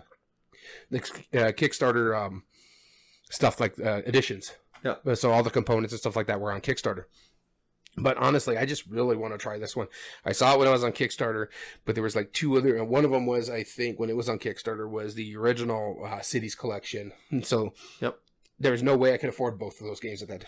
the 0.89 0.99
uh, 1.34 1.51
Kickstarter 1.51 2.17
um, 2.17 2.43
stuff 3.30 3.59
like 3.59 3.80
uh, 3.80 4.01
editions. 4.05 4.53
Yeah. 4.84 4.95
So 5.15 5.31
all 5.31 5.41
the 5.43 5.49
components 5.49 5.93
and 5.93 5.99
stuff 5.99 6.15
like 6.15 6.27
that 6.27 6.39
were 6.39 6.51
on 6.51 6.61
Kickstarter. 6.61 7.05
But 7.97 8.17
honestly, 8.17 8.57
I 8.57 8.65
just 8.65 8.85
really 8.88 9.15
want 9.15 9.34
to 9.34 9.38
try 9.38 9.57
this 9.57 9.76
one. 9.76 9.88
I 10.26 10.34
saw 10.34 10.53
it 10.53 10.59
when 10.59 10.67
I 10.67 10.72
was 10.72 10.84
on 10.84 10.91
Kickstarter, 10.91 11.47
but 11.85 11.95
there 11.95 12.03
was 12.03 12.15
like 12.15 12.34
two 12.34 12.57
other. 12.57 12.76
And 12.76 12.89
one 12.89 13.05
of 13.05 13.11
them 13.11 13.26
was, 13.26 13.49
I 13.49 13.63
think, 13.63 13.99
when 13.99 14.09
it 14.09 14.17
was 14.17 14.27
on 14.27 14.38
Kickstarter, 14.38 14.88
was 14.88 15.15
the 15.15 15.35
original 15.38 16.03
uh, 16.05 16.19
Cities 16.19 16.55
collection. 16.55 17.13
And 17.31 17.45
so, 17.45 17.73
Yep. 18.01 18.19
there 18.59 18.73
was 18.73 18.84
no 18.84 18.97
way 18.97 19.13
I 19.13 19.17
could 19.17 19.30
afford 19.30 19.57
both 19.57 19.80
of 19.80 19.88
those 19.88 20.01
games 20.01 20.22
at 20.22 20.27
that 20.27 20.45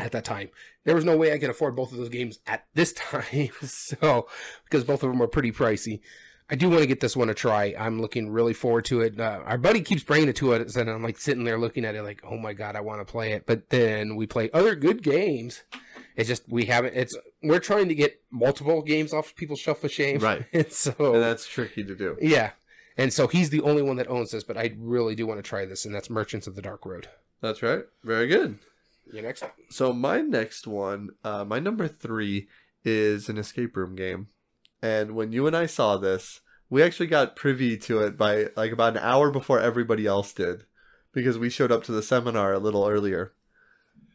at 0.00 0.12
that 0.12 0.24
time. 0.24 0.50
There 0.84 0.94
was 0.94 1.04
no 1.04 1.16
way 1.16 1.32
I 1.32 1.38
could 1.38 1.50
afford 1.50 1.76
both 1.76 1.92
of 1.92 1.98
those 1.98 2.08
games 2.08 2.38
at 2.46 2.66
this 2.74 2.92
time. 3.10 3.50
so, 3.62 4.26
because 4.64 4.84
both 4.84 5.02
of 5.02 5.10
them 5.10 5.18
were 5.18 5.28
pretty 5.28 5.52
pricey. 5.52 6.00
I 6.52 6.56
do 6.56 6.68
want 6.68 6.80
to 6.80 6.86
get 6.88 6.98
this 6.98 7.16
one 7.16 7.30
a 7.30 7.34
try. 7.34 7.76
I'm 7.78 8.00
looking 8.00 8.28
really 8.28 8.54
forward 8.54 8.84
to 8.86 9.02
it. 9.02 9.20
Uh, 9.20 9.40
our 9.44 9.56
buddy 9.56 9.82
keeps 9.82 10.02
bringing 10.02 10.28
it 10.28 10.34
to 10.36 10.52
us, 10.54 10.74
and 10.74 10.90
I'm 10.90 11.00
like 11.02 11.16
sitting 11.16 11.44
there 11.44 11.58
looking 11.58 11.84
at 11.84 11.94
it, 11.94 12.02
like, 12.02 12.22
oh 12.28 12.36
my 12.38 12.54
god, 12.54 12.74
I 12.74 12.80
want 12.80 13.00
to 13.00 13.04
play 13.04 13.34
it. 13.34 13.46
But 13.46 13.70
then 13.70 14.16
we 14.16 14.26
play 14.26 14.50
other 14.52 14.74
good 14.74 15.00
games. 15.04 15.62
It's 16.16 16.28
just 16.28 16.48
we 16.48 16.64
haven't. 16.64 16.96
It's 16.96 17.16
we're 17.40 17.60
trying 17.60 17.86
to 17.88 17.94
get 17.94 18.20
multiple 18.32 18.82
games 18.82 19.12
off 19.14 19.36
people's 19.36 19.60
shelf 19.60 19.84
of 19.84 19.92
shame, 19.92 20.18
Right. 20.18 20.44
And 20.52 20.72
so 20.72 20.92
and 20.98 21.22
that's 21.22 21.46
tricky 21.46 21.84
to 21.84 21.94
do. 21.94 22.16
yeah, 22.20 22.50
and 22.96 23.12
so 23.12 23.28
he's 23.28 23.50
the 23.50 23.60
only 23.60 23.82
one 23.82 23.94
that 23.98 24.10
owns 24.10 24.32
this. 24.32 24.42
But 24.42 24.56
I 24.58 24.74
really 24.76 25.14
do 25.14 25.28
want 25.28 25.38
to 25.38 25.48
try 25.48 25.64
this, 25.66 25.84
and 25.84 25.94
that's 25.94 26.10
Merchants 26.10 26.48
of 26.48 26.56
the 26.56 26.62
Dark 26.62 26.84
Road. 26.84 27.06
That's 27.40 27.62
right. 27.62 27.84
Very 28.02 28.26
good. 28.26 28.58
You 29.12 29.22
next? 29.22 29.44
So 29.70 29.92
my 29.92 30.20
next 30.20 30.66
one, 30.66 31.10
uh, 31.24 31.44
my 31.44 31.58
number 31.58 31.88
three, 31.88 32.48
is 32.84 33.28
an 33.28 33.38
escape 33.38 33.76
room 33.76 33.94
game. 33.96 34.28
And 34.82 35.12
when 35.14 35.32
you 35.32 35.46
and 35.46 35.56
I 35.56 35.66
saw 35.66 35.96
this, 35.96 36.40
we 36.70 36.82
actually 36.82 37.08
got 37.08 37.36
privy 37.36 37.76
to 37.78 38.00
it 38.00 38.16
by 38.16 38.46
like 38.56 38.72
about 38.72 38.96
an 38.96 39.02
hour 39.02 39.30
before 39.30 39.60
everybody 39.60 40.06
else 40.06 40.32
did, 40.32 40.64
because 41.12 41.38
we 41.38 41.50
showed 41.50 41.72
up 41.72 41.82
to 41.84 41.92
the 41.92 42.02
seminar 42.02 42.52
a 42.52 42.58
little 42.58 42.86
earlier, 42.86 43.32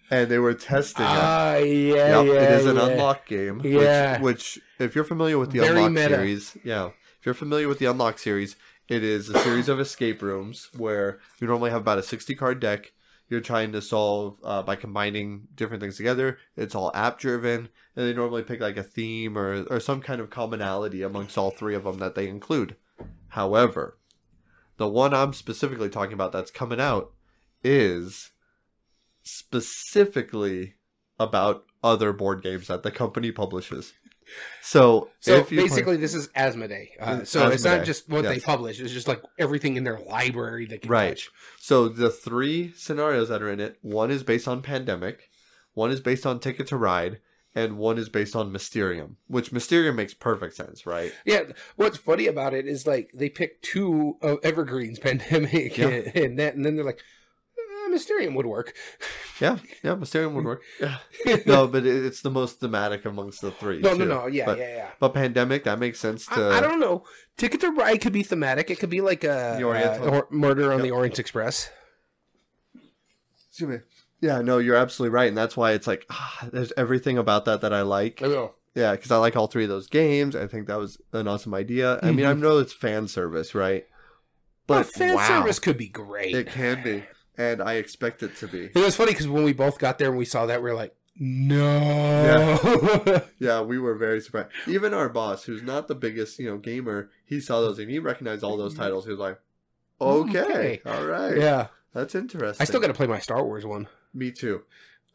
and 0.09 0.29
they 0.29 0.39
were 0.39 0.53
testing 0.53 1.05
it. 1.05 1.09
Ah, 1.11 1.57
yeah, 1.57 2.21
Yep, 2.21 2.25
yeah. 2.25 2.33
it 2.33 2.51
is 2.61 2.65
an 2.65 2.77
yeah. 2.77 2.87
unlock 2.87 3.27
game. 3.27 3.61
Yeah. 3.63 4.21
Which, 4.21 4.57
which, 4.57 4.59
if 4.79 4.95
you're 4.95 5.03
familiar 5.03 5.37
with 5.37 5.51
the 5.51 5.59
Very 5.59 5.77
unlock 5.83 5.91
meta. 5.91 6.15
series, 6.15 6.57
yeah, 6.63 6.87
if 7.19 7.25
you're 7.25 7.35
familiar 7.35 7.67
with 7.67 7.79
the 7.79 7.85
unlock 7.87 8.17
series, 8.17 8.55
it 8.87 9.03
is 9.03 9.29
a 9.29 9.37
series 9.39 9.67
of 9.69 9.79
escape 9.79 10.21
rooms 10.21 10.69
where 10.77 11.19
you 11.39 11.47
normally 11.47 11.71
have 11.71 11.81
about 11.81 11.97
a 11.99 12.03
60 12.03 12.33
card 12.35 12.59
deck. 12.59 12.93
You're 13.27 13.41
trying 13.41 13.71
to 13.71 13.81
solve 13.81 14.37
uh, 14.43 14.61
by 14.61 14.75
combining 14.75 15.47
different 15.55 15.81
things 15.81 15.97
together. 15.97 16.37
It's 16.55 16.75
all 16.75 16.91
app 16.93 17.19
driven, 17.19 17.69
and 17.95 18.07
they 18.07 18.13
normally 18.13 18.43
pick 18.43 18.59
like 18.59 18.77
a 18.77 18.83
theme 18.83 19.37
or 19.37 19.63
or 19.63 19.79
some 19.79 20.01
kind 20.01 20.21
of 20.21 20.29
commonality 20.29 21.01
amongst 21.01 21.37
all 21.37 21.51
three 21.51 21.75
of 21.75 21.85
them 21.85 21.97
that 21.99 22.15
they 22.15 22.27
include. 22.27 22.75
However, 23.29 23.97
the 24.77 24.87
one 24.87 25.13
I'm 25.13 25.33
specifically 25.33 25.89
talking 25.89 26.13
about 26.13 26.31
that's 26.31 26.51
coming 26.51 26.79
out 26.79 27.13
is 27.63 28.31
specifically 29.23 30.75
about 31.19 31.65
other 31.83 32.13
board 32.13 32.43
games 32.43 32.67
that 32.67 32.83
the 32.83 32.91
company 32.91 33.31
publishes. 33.31 33.93
So, 34.61 35.09
So 35.19 35.35
if 35.35 35.51
you 35.51 35.59
play- 35.59 35.67
basically, 35.69 35.97
this 35.97 36.13
is 36.15 36.27
Asmodee. 36.29 36.89
Uh, 36.99 37.23
so 37.23 37.47
it's 37.49 37.63
not 37.63 37.85
just 37.85 38.09
what 38.09 38.23
they 38.23 38.39
publish; 38.39 38.79
it's 38.79 38.91
just 38.93 39.07
like 39.07 39.21
everything 39.37 39.75
in 39.77 39.83
their 39.83 39.99
library 39.99 40.65
that 40.67 40.81
can 40.81 40.89
Right. 40.91 41.09
touch. 41.09 41.29
so 41.59 41.87
the 41.87 42.09
three 42.09 42.73
scenarios 42.75 43.29
that 43.29 43.41
are 43.41 43.49
in 43.49 43.59
it, 43.59 43.77
one 43.81 44.11
is 44.11 44.23
based 44.23 44.47
on 44.47 44.61
Pandemic, 44.61 45.29
one 45.73 45.91
is 45.91 45.99
based 46.01 46.25
on 46.25 46.39
Ticket 46.39 46.67
to 46.67 46.77
Ride, 46.77 47.19
and 47.53 47.77
one 47.77 47.97
is 47.97 48.09
based 48.09 48.35
on 48.35 48.51
Mysterium. 48.51 49.17
Which 49.27 49.51
Mysterium 49.51 49.95
makes 49.95 50.13
perfect 50.13 50.55
sense, 50.55 50.85
right? 50.85 51.13
Yeah, 51.25 51.43
what's 51.75 51.97
funny 51.97 52.27
about 52.27 52.53
it 52.53 52.67
is 52.67 52.85
like 52.87 53.11
they 53.13 53.29
picked 53.29 53.63
two 53.63 54.17
of 54.21 54.39
Evergreen's 54.43 54.99
pandemic, 55.07 55.77
Yeah. 55.77 55.87
and, 55.87 56.15
and 56.15 56.39
that, 56.39 56.55
and 56.55 56.65
then 56.65 56.75
they're 56.75 56.85
like, 56.85 56.99
eh, 57.85 57.89
Mysterium 57.89 58.33
would 58.35 58.45
work. 58.45 58.73
Yeah, 59.39 59.57
yeah, 59.83 59.95
Mysterium 59.95 60.33
would 60.35 60.45
work. 60.45 60.61
Yeah. 60.79 60.97
No, 61.45 61.67
but 61.67 61.85
it, 61.85 62.05
it's 62.05 62.21
the 62.21 62.29
most 62.29 62.59
thematic 62.59 63.03
amongst 63.05 63.41
the 63.41 63.51
three. 63.51 63.81
no, 63.81 63.91
no, 63.93 63.97
too. 63.97 64.05
no, 64.05 64.27
yeah, 64.27 64.45
but, 64.45 64.57
yeah, 64.59 64.75
yeah. 64.75 64.89
But 64.99 65.13
Pandemic, 65.13 65.63
that 65.65 65.79
makes 65.79 65.99
sense 65.99 66.25
to. 66.27 66.41
I, 66.49 66.57
I 66.57 66.61
don't 66.61 66.79
know. 66.79 67.03
Ticket 67.37 67.61
to 67.61 67.71
Ride 67.71 67.99
could 68.01 68.13
be 68.13 68.23
thematic. 68.23 68.69
It 68.69 68.79
could 68.79 68.89
be 68.89 69.01
like 69.01 69.23
a 69.23 69.55
The 69.59 69.67
uh, 69.67 70.21
Murder 70.29 70.71
on 70.71 70.79
Yep. 70.79 70.83
the 70.83 70.91
Orient 70.91 71.19
Express. 71.19 71.69
Excuse 73.49 73.69
me. 73.69 73.77
Yeah, 74.21 74.41
no, 74.41 74.57
you're 74.57 74.75
absolutely 74.75 75.13
right, 75.13 75.27
and 75.27 75.37
that's 75.37 75.55
why 75.57 75.71
it's 75.71 75.87
like 75.87 76.05
ah, 76.09 76.47
there's 76.51 76.71
everything 76.77 77.17
about 77.17 77.45
that 77.45 77.61
that 77.61 77.73
I 77.73 77.81
like. 77.81 78.21
know. 78.21 78.53
Yeah, 78.73 78.91
because 78.91 79.09
I 79.11 79.17
like 79.17 79.35
all 79.35 79.47
three 79.47 79.63
of 79.63 79.69
those 79.69 79.87
games. 79.87 80.35
I 80.35 80.47
think 80.47 80.67
that 80.67 80.77
was 80.79 80.97
an 81.13 81.27
awesome 81.27 81.53
idea. 81.53 81.99
I 82.03 82.11
mean, 82.11 82.25
I 82.25 82.33
Mhm. 82.33 82.39
know 82.39 82.57
it's 82.57 82.73
fan 82.73 83.07
service, 83.07 83.55
right? 83.55 83.85
But 84.67 84.79
But 84.79 84.85
fan 84.87 85.15
wow, 85.15 85.27
service 85.27 85.59
could 85.59 85.77
be 85.77 85.87
great. 85.87 86.35
it 86.35 86.47
can 86.47 86.83
be, 86.83 87.03
and 87.37 87.61
I 87.61 87.73
expect 87.75 88.23
it 88.23 88.35
to 88.37 88.47
be. 88.47 88.65
It 88.65 88.75
was 88.75 88.95
funny 88.95 89.11
because 89.11 89.27
when 89.27 89.43
we 89.43 89.53
both 89.53 89.79
got 89.79 89.99
there 89.99 90.09
and 90.09 90.17
we 90.17 90.25
saw 90.25 90.45
that, 90.45 90.61
we 90.63 90.69
are 90.69 90.75
like, 90.75 90.95
no. 91.17 93.29
Yeah, 93.39 93.61
we 93.61 93.79
were 93.79 93.95
very 93.95 94.21
surprised. 94.21 94.49
Even 94.67 94.93
our 94.93 95.09
boss, 95.09 95.43
who's 95.43 95.63
not 95.63 95.87
the 95.87 95.95
biggest, 95.95 96.39
you 96.39 96.49
know, 96.49 96.57
gamer, 96.57 97.09
he 97.25 97.39
saw 97.39 97.61
those 97.61 97.79
and 97.79 97.89
he 97.89 97.99
recognized 97.99 98.43
all 98.43 98.57
those 98.57 98.75
titles. 98.75 99.05
He 99.05 99.11
was 99.11 99.19
like, 99.19 99.39
oh, 100.01 100.23
"Okay, 100.23 100.41
Okay. 100.41 100.81
all 100.85 101.05
right, 101.05 101.37
yeah. 101.37 101.67
that's 101.93 102.15
interesting." 102.15 102.61
I 102.61 102.65
still 102.65 102.81
got 102.81 102.87
to 102.87 102.93
play 102.93 103.07
my 103.07 103.19
Star 103.19 103.43
Wars 103.43 103.65
one. 103.65 103.87
Me 104.13 104.31
too. 104.31 104.63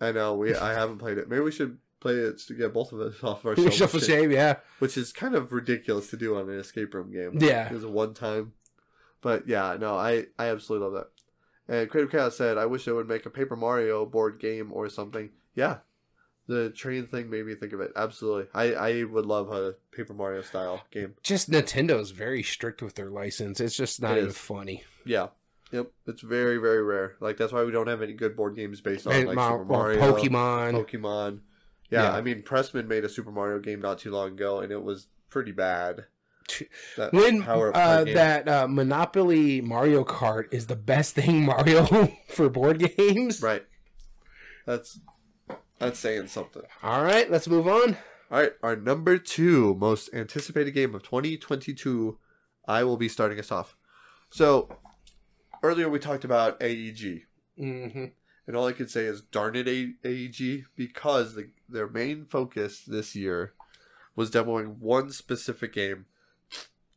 I 0.00 0.12
know 0.12 0.34
we. 0.34 0.54
I 0.54 0.72
haven't 0.72 0.98
played 0.98 1.18
it. 1.18 1.28
Maybe 1.28 1.42
we 1.42 1.52
should 1.52 1.78
play 2.00 2.14
it 2.14 2.38
to 2.38 2.54
get 2.54 2.72
both 2.72 2.92
of 2.92 3.00
us 3.00 3.14
off 3.22 3.44
our 3.44 3.56
shelf 3.56 3.94
of 3.94 4.02
shame, 4.02 4.22
shame, 4.22 4.30
yeah. 4.30 4.56
which 4.78 4.96
is 4.96 5.12
kind 5.12 5.34
of 5.34 5.52
ridiculous 5.52 6.08
to 6.10 6.16
do 6.16 6.36
on 6.36 6.48
an 6.48 6.58
escape 6.58 6.94
room 6.94 7.12
game. 7.12 7.38
Yeah. 7.38 7.66
it 7.66 7.72
was 7.72 7.84
a 7.84 7.90
one 7.90 8.14
time. 8.14 8.52
But 9.20 9.46
yeah, 9.46 9.76
no, 9.78 9.96
I 9.96 10.26
I 10.38 10.46
absolutely 10.46 10.86
love 10.86 10.94
that. 10.94 11.08
And 11.70 11.88
Creative 11.88 12.10
Chaos 12.10 12.36
said, 12.36 12.58
"I 12.58 12.66
wish 12.66 12.84
they 12.84 12.92
would 12.92 13.08
make 13.08 13.24
a 13.24 13.30
Paper 13.30 13.54
Mario 13.56 14.04
board 14.04 14.38
game 14.40 14.70
or 14.72 14.88
something." 14.88 15.30
Yeah, 15.54 15.78
the 16.48 16.70
train 16.70 17.06
thing 17.06 17.30
made 17.30 17.46
me 17.46 17.54
think 17.54 17.72
of 17.72 17.80
it. 17.80 17.92
Absolutely, 17.94 18.48
I 18.52 18.72
I 18.74 19.04
would 19.04 19.24
love 19.24 19.52
a 19.52 19.76
Paper 19.92 20.12
Mario 20.12 20.42
style 20.42 20.82
game. 20.90 21.14
Just 21.22 21.48
Nintendo's 21.50 22.10
very 22.10 22.42
strict 22.42 22.82
with 22.82 22.96
their 22.96 23.08
license. 23.10 23.60
It's 23.60 23.76
just 23.76 24.02
not 24.02 24.14
It 24.16 24.18
even 24.18 24.30
is. 24.30 24.36
funny. 24.38 24.82
Yeah. 25.04 25.28
Yep, 25.72 25.92
it's 26.08 26.22
very 26.22 26.56
very 26.56 26.82
rare. 26.82 27.14
Like 27.20 27.36
that's 27.36 27.52
why 27.52 27.62
we 27.62 27.70
don't 27.70 27.86
have 27.86 28.02
any 28.02 28.14
good 28.14 28.34
board 28.34 28.56
games 28.56 28.80
based 28.80 29.06
on 29.06 29.24
like 29.26 29.36
Ma- 29.36 29.52
Super 29.52 29.64
Mario, 29.66 30.00
Pokemon. 30.00 30.84
Pokemon. 30.84 31.38
Yeah, 31.90 32.02
Yeah. 32.02 32.12
I 32.12 32.20
mean 32.22 32.42
Pressman 32.42 32.88
made 32.88 33.04
a 33.04 33.08
Super 33.08 33.30
Mario 33.30 33.60
game 33.60 33.80
not 33.80 34.00
too 34.00 34.10
long 34.10 34.30
ago, 34.32 34.58
and 34.58 34.72
it 34.72 34.82
was 34.82 35.06
pretty 35.28 35.52
bad. 35.52 36.06
That 36.96 37.12
When 37.12 37.42
uh, 37.42 38.04
that 38.04 38.48
uh, 38.48 38.66
Monopoly 38.68 39.60
Mario 39.60 40.04
Kart 40.04 40.52
is 40.52 40.66
the 40.66 40.76
best 40.76 41.14
thing 41.14 41.44
Mario 41.46 41.86
for 42.28 42.48
board 42.48 42.78
games. 42.96 43.42
right, 43.42 43.64
that's 44.66 44.98
that's 45.78 45.98
saying 45.98 46.28
something. 46.28 46.62
All 46.82 47.04
right, 47.04 47.30
let's 47.30 47.48
move 47.48 47.68
on. 47.68 47.96
All 48.30 48.40
right, 48.40 48.52
our 48.62 48.76
number 48.76 49.18
two 49.18 49.74
most 49.74 50.10
anticipated 50.12 50.72
game 50.72 50.94
of 50.94 51.02
2022. 51.02 52.18
I 52.66 52.84
will 52.84 52.96
be 52.96 53.08
starting 53.08 53.38
us 53.38 53.50
off. 53.50 53.76
So 54.28 54.68
earlier 55.62 55.88
we 55.88 55.98
talked 55.98 56.24
about 56.24 56.62
AEG, 56.62 57.22
hmm 57.56 58.06
and 58.46 58.56
all 58.56 58.66
I 58.66 58.72
could 58.72 58.90
say 58.90 59.04
is 59.04 59.20
darn 59.20 59.54
it, 59.54 59.68
AEG, 59.68 60.64
because 60.74 61.34
the, 61.36 61.50
their 61.68 61.86
main 61.86 62.24
focus 62.24 62.82
this 62.84 63.14
year 63.14 63.52
was 64.16 64.30
demoing 64.30 64.78
one 64.78 65.12
specific 65.12 65.72
game, 65.72 66.06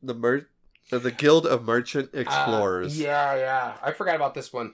the 0.03 0.13
mer- 0.13 0.47
uh, 0.91 0.99
the 0.99 1.11
Guild 1.11 1.45
of 1.47 1.63
Merchant 1.63 2.09
Explorers. 2.13 2.99
Uh, 2.99 3.03
yeah, 3.03 3.35
yeah. 3.35 3.73
I 3.81 3.91
forgot 3.91 4.15
about 4.15 4.33
this 4.33 4.51
one. 4.53 4.73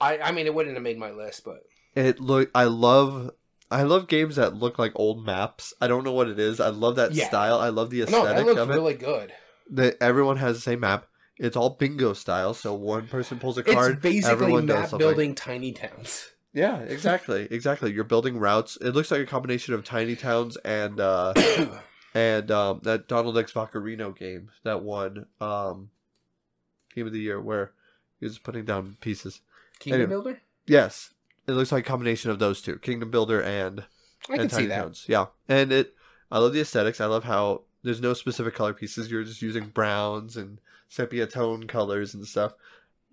I, 0.00 0.18
I 0.18 0.32
mean, 0.32 0.46
it 0.46 0.54
wouldn't 0.54 0.74
have 0.76 0.82
made 0.82 0.98
my 0.98 1.10
list, 1.10 1.44
but 1.44 1.64
It 1.94 2.20
look. 2.20 2.50
I 2.54 2.64
love. 2.64 3.30
I 3.70 3.82
love 3.82 4.06
games 4.06 4.36
that 4.36 4.54
look 4.54 4.78
like 4.78 4.92
old 4.94 5.24
maps. 5.24 5.74
I 5.80 5.88
don't 5.88 6.04
know 6.04 6.12
what 6.12 6.28
it 6.28 6.38
is. 6.38 6.60
I 6.60 6.68
love 6.68 6.96
that 6.96 7.12
Yeah. 7.12 7.26
style. 7.26 7.58
I 7.58 7.70
love 7.70 7.90
the 7.90 8.02
aesthetic 8.02 8.24
no, 8.24 8.32
that 8.34 8.46
looks 8.46 8.60
of 8.60 8.70
it. 8.70 8.74
really 8.74 8.94
good. 8.94 9.32
that 9.70 9.96
everyone 10.00 10.36
has 10.36 10.56
the 10.56 10.60
same 10.62 10.80
map. 10.80 11.06
It's 11.38 11.56
all 11.56 11.70
bingo 11.70 12.12
style, 12.12 12.54
so 12.54 12.72
one 12.74 13.08
person 13.08 13.38
pulls 13.40 13.58
a 13.58 13.64
card. 13.64 13.94
It's 13.94 14.02
basically 14.02 14.30
everyone 14.32 14.66
map 14.66 14.96
building 14.96 15.34
tiny 15.34 15.72
towns. 15.72 16.30
Yeah, 16.54 16.78
exactly, 16.78 17.48
exactly. 17.50 17.92
You're 17.92 18.04
building 18.04 18.38
routes. 18.38 18.78
It 18.80 18.92
looks 18.92 19.10
like 19.10 19.20
a 19.20 19.26
combination 19.26 19.74
of 19.74 19.84
Tiny 19.84 20.16
Towns 20.16 20.56
and 20.58 20.98
uh, 21.00 21.34
and 22.16 22.50
um, 22.50 22.80
that 22.84 23.08
Donald 23.08 23.36
X 23.36 23.52
Vaccarino 23.52 24.16
game 24.16 24.50
that 24.62 24.82
won 24.82 25.26
um, 25.38 25.90
Game 26.94 27.06
of 27.06 27.12
the 27.12 27.20
Year, 27.20 27.38
where 27.38 27.72
he 28.18 28.24
was 28.24 28.38
putting 28.38 28.64
down 28.64 28.96
pieces. 29.02 29.42
Kingdom 29.78 30.00
Anyway. 30.00 30.10
Builder? 30.10 30.40
Yes, 30.66 31.12
it 31.46 31.52
looks 31.52 31.70
like 31.70 31.84
a 31.84 31.88
combination 31.88 32.30
of 32.30 32.38
those 32.38 32.62
two, 32.62 32.78
Kingdom 32.78 33.10
Builder 33.10 33.42
and 33.42 33.84
I 34.30 34.32
can 34.32 34.40
and 34.40 34.50
see 34.50 34.56
Tiny 34.56 34.68
that. 34.68 34.82
Towns. 34.82 35.04
Yeah, 35.06 35.26
and 35.46 35.70
it. 35.72 35.94
I 36.32 36.38
love 36.38 36.54
the 36.54 36.60
aesthetics. 36.60 37.02
I 37.02 37.06
love 37.06 37.24
how 37.24 37.64
there's 37.82 38.00
no 38.00 38.14
specific 38.14 38.54
color 38.54 38.72
pieces. 38.72 39.10
You're 39.10 39.22
just 39.22 39.42
using 39.42 39.66
browns 39.66 40.38
and 40.38 40.58
sepia 40.88 41.26
tone 41.26 41.66
colors 41.66 42.14
and 42.14 42.26
stuff. 42.26 42.54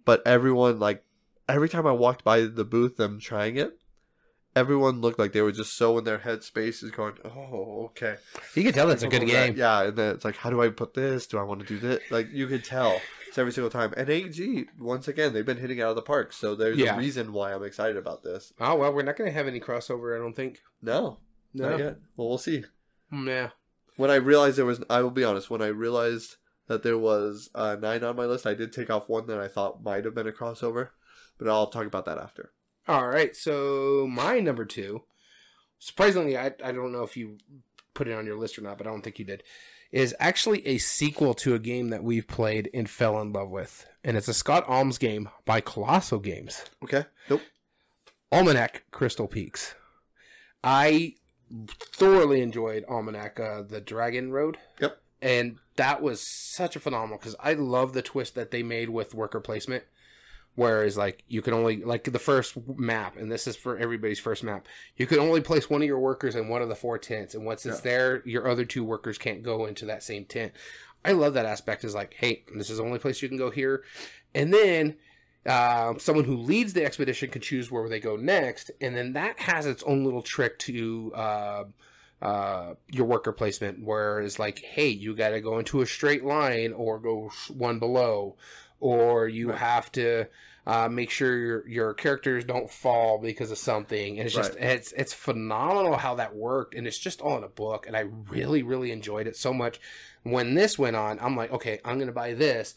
But 0.05 0.25
everyone 0.25 0.79
like 0.79 1.03
every 1.49 1.67
time 1.67 1.85
I 1.85 1.91
walked 1.91 2.23
by 2.23 2.43
the 2.43 2.63
booth, 2.63 2.95
them 2.95 3.19
trying 3.19 3.57
it, 3.57 3.77
everyone 4.55 5.01
looked 5.01 5.19
like 5.19 5.31
they 5.33 5.41
were 5.41 5.51
just 5.51 5.75
so 5.77 5.97
in 5.97 6.03
their 6.03 6.19
headspace 6.19 6.83
is 6.83 6.91
going, 6.91 7.13
oh, 7.25 7.85
okay. 7.85 8.17
You 8.55 8.63
can 8.63 8.73
tell 8.73 8.91
it's 8.91 9.03
a 9.03 9.07
good 9.07 9.25
game. 9.25 9.55
Yeah, 9.57 9.83
and 9.83 9.97
then 9.97 10.15
it's 10.15 10.25
like, 10.25 10.37
how 10.37 10.49
do 10.49 10.61
I 10.61 10.69
put 10.69 10.93
this? 10.93 11.27
Do 11.27 11.37
I 11.39 11.43
want 11.43 11.61
to 11.61 11.65
do 11.65 11.79
this? 11.79 12.01
Like 12.11 12.29
you 12.31 12.47
could 12.47 12.63
tell 12.63 12.99
it's 13.27 13.37
every 13.37 13.51
single 13.51 13.69
time. 13.71 13.93
And 13.97 14.09
AEG, 14.09 14.67
once 14.79 15.07
again, 15.07 15.33
they've 15.33 15.45
been 15.45 15.57
hitting 15.57 15.81
out 15.81 15.89
of 15.89 15.95
the 15.95 16.01
park, 16.01 16.33
so 16.33 16.55
there's 16.55 16.77
Yeah. 16.77 16.95
a 16.95 16.99
reason 16.99 17.33
why 17.33 17.53
I'm 17.53 17.63
excited 17.63 17.97
about 17.97 18.23
this. 18.23 18.53
Oh 18.59 18.75
well, 18.75 18.93
we're 18.93 19.03
not 19.03 19.17
going 19.17 19.29
to 19.29 19.35
have 19.35 19.47
any 19.47 19.59
crossover. 19.59 20.15
I 20.15 20.19
don't 20.21 20.35
think. 20.35 20.61
No, 20.81 21.17
not 21.53 21.79
yet. 21.79 21.97
Well, 22.15 22.29
we'll 22.29 22.37
see. 22.37 22.63
Mm, 23.11 23.27
Yeah. 23.27 23.49
When 23.95 24.09
I 24.09 24.15
realized 24.15 24.57
there 24.57 24.65
was, 24.65 24.83
I 24.89 25.01
will 25.01 25.11
be 25.11 25.23
honest. 25.23 25.49
When 25.51 25.61
I 25.61 25.67
realized 25.67 26.37
that 26.67 26.81
there 26.81 26.97
was 26.97 27.49
uh, 27.53 27.75
nine 27.79 28.03
on 28.03 28.15
my 28.15 28.25
list, 28.25 28.47
I 28.47 28.53
did 28.55 28.73
take 28.73 28.89
off 28.89 29.07
one 29.09 29.27
that 29.27 29.37
I 29.39 29.47
thought 29.47 29.83
might 29.83 30.05
have 30.05 30.15
been 30.15 30.27
a 30.27 30.31
crossover, 30.31 30.89
but 31.37 31.47
I'll 31.47 31.67
talk 31.67 31.85
about 31.85 32.05
that 32.05 32.17
after. 32.17 32.51
All 32.87 33.07
right. 33.07 33.35
So 33.35 34.07
my 34.09 34.39
number 34.39 34.65
two, 34.65 35.03
surprisingly, 35.79 36.37
I 36.37 36.47
I 36.63 36.71
don't 36.71 36.91
know 36.91 37.03
if 37.03 37.15
you 37.17 37.37
put 37.93 38.07
it 38.07 38.13
on 38.13 38.25
your 38.25 38.37
list 38.37 38.57
or 38.57 38.61
not, 38.61 38.77
but 38.77 38.87
I 38.87 38.89
don't 38.89 39.01
think 39.01 39.19
you 39.19 39.25
did. 39.25 39.43
Is 39.91 40.15
actually 40.19 40.65
a 40.65 40.79
sequel 40.79 41.35
to 41.35 41.53
a 41.53 41.59
game 41.59 41.89
that 41.89 42.03
we've 42.03 42.27
played 42.27 42.69
and 42.73 42.89
fell 42.89 43.21
in 43.21 43.31
love 43.31 43.51
with, 43.51 43.87
and 44.03 44.17
it's 44.17 44.27
a 44.27 44.33
Scott 44.33 44.65
Almes 44.67 44.97
game 44.97 45.29
by 45.45 45.61
Colossal 45.61 46.19
Games. 46.19 46.65
Okay. 46.83 47.05
Nope. 47.29 47.41
Almanac 48.31 48.85
Crystal 48.89 49.27
Peaks. 49.27 49.75
I 50.63 51.15
thoroughly 51.67 52.41
enjoyed 52.41 52.85
Almanac, 52.89 53.39
uh, 53.39 53.61
the 53.61 53.81
Dragon 53.81 54.31
Road. 54.31 54.57
Yep. 54.79 54.99
And 55.21 55.57
that 55.75 56.01
was 56.01 56.21
such 56.21 56.75
a 56.75 56.79
phenomenal 56.79 57.17
because 57.19 57.35
I 57.39 57.53
love 57.53 57.93
the 57.93 58.01
twist 58.01 58.33
that 58.35 58.51
they 58.51 58.63
made 58.63 58.89
with 58.89 59.13
worker 59.13 59.39
placement. 59.39 59.83
Whereas, 60.55 60.95
like, 60.97 61.23
you 61.27 61.41
can 61.41 61.53
only, 61.53 61.83
like, 61.83 62.03
the 62.03 62.19
first 62.19 62.55
map, 62.77 63.17
and 63.17 63.31
this 63.31 63.47
is 63.47 63.55
for 63.55 63.75
everybody's 63.77 64.19
first 64.19 64.43
map, 64.43 64.67
you 64.95 65.07
can 65.07 65.17
only 65.17 65.41
place 65.41 65.67
one 65.67 65.81
of 65.81 65.87
your 65.87 65.99
workers 65.99 66.35
in 66.35 66.47
one 66.47 66.61
of 66.61 66.69
the 66.69 66.75
four 66.75 66.99
tents. 66.99 67.33
And 67.33 67.43
once 67.43 67.65
it's 67.65 67.77
Yeah. 67.79 67.91
there, 67.91 68.21
your 68.23 68.47
other 68.47 68.63
two 68.63 68.83
workers 68.83 69.17
can't 69.17 69.41
go 69.41 69.65
into 69.65 69.85
that 69.87 70.03
same 70.03 70.25
tent. 70.25 70.53
I 71.03 71.13
love 71.13 71.33
that 71.33 71.47
aspect. 71.47 71.83
Is 71.83 71.95
like, 71.95 72.13
hey, 72.13 72.43
this 72.55 72.69
is 72.69 72.77
the 72.77 72.83
only 72.83 72.99
place 72.99 73.21
you 73.21 73.29
can 73.29 73.37
go 73.37 73.49
here. 73.49 73.83
And 74.35 74.53
then 74.53 74.97
uh, 75.45 75.95
someone 75.97 76.25
who 76.25 76.37
leads 76.37 76.73
the 76.73 76.85
expedition 76.85 77.29
can 77.29 77.41
choose 77.41 77.71
where 77.71 77.89
they 77.89 77.99
go 77.99 78.15
next, 78.15 78.69
and 78.79 78.95
then 78.95 79.13
that 79.13 79.39
has 79.39 79.65
its 79.65 79.83
own 79.83 80.05
little 80.05 80.21
trick 80.21 80.57
to 80.59 81.11
uh, 81.15 81.63
uh, 82.21 82.75
your 82.91 83.05
worker 83.07 83.33
placement, 83.33 83.83
where 83.83 84.21
it's 84.21 84.39
like, 84.39 84.59
hey, 84.59 84.87
you 84.87 85.15
got 85.15 85.29
to 85.29 85.41
go 85.41 85.57
into 85.59 85.81
a 85.81 85.85
straight 85.87 86.23
line 86.23 86.71
or 86.71 86.99
go 86.99 87.29
sh- 87.29 87.49
one 87.49 87.79
below, 87.79 88.37
or 88.83 89.27
you 89.29 89.49
Right. 89.49 89.57
have 89.59 89.91
to 89.93 90.25
uh, 90.67 90.89
make 90.89 91.09
sure 91.09 91.37
your 91.37 91.67
your 91.67 91.93
characters 91.93 92.43
don't 92.43 92.69
fall 92.69 93.17
because 93.17 93.49
of 93.49 93.57
something. 93.57 94.17
And 94.19 94.25
it's 94.27 94.35
just 94.35 94.55
Right. 94.55 94.63
it's 94.63 94.91
it's 94.93 95.13
phenomenal 95.13 95.95
how 95.97 96.15
that 96.15 96.35
worked, 96.35 96.75
and 96.75 96.85
it's 96.85 96.99
just 96.99 97.21
all 97.21 97.37
in 97.37 97.43
a 97.43 97.49
book, 97.49 97.87
and 97.87 97.95
I 97.95 98.01
really 98.29 98.61
really 98.61 98.91
enjoyed 98.91 99.27
it 99.27 99.35
so 99.37 99.53
much. 99.53 99.79
When 100.23 100.53
this 100.53 100.77
went 100.77 100.95
on, 100.95 101.19
I'm 101.19 101.35
like, 101.35 101.51
okay, 101.51 101.79
I'm 101.85 101.97
gonna 101.97 102.11
buy 102.11 102.33
this 102.33 102.75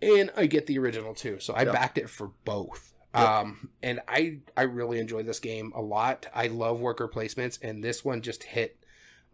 and 0.00 0.30
I 0.36 0.46
get 0.46 0.66
the 0.66 0.78
original 0.78 1.14
too. 1.14 1.40
So 1.40 1.54
I 1.56 1.64
Yep. 1.64 1.72
backed 1.72 1.98
it 1.98 2.10
for 2.10 2.30
both. 2.44 2.94
Yep. 3.14 3.28
Um, 3.28 3.70
and 3.82 4.00
I 4.06 4.38
I 4.56 4.62
really 4.62 4.98
enjoy 4.98 5.22
this 5.22 5.40
game 5.40 5.72
a 5.74 5.82
lot. 5.82 6.26
I 6.34 6.46
love 6.48 6.80
worker 6.80 7.08
placements, 7.08 7.58
and 7.62 7.82
this 7.82 8.04
one 8.04 8.22
just 8.22 8.44
hit 8.44 8.77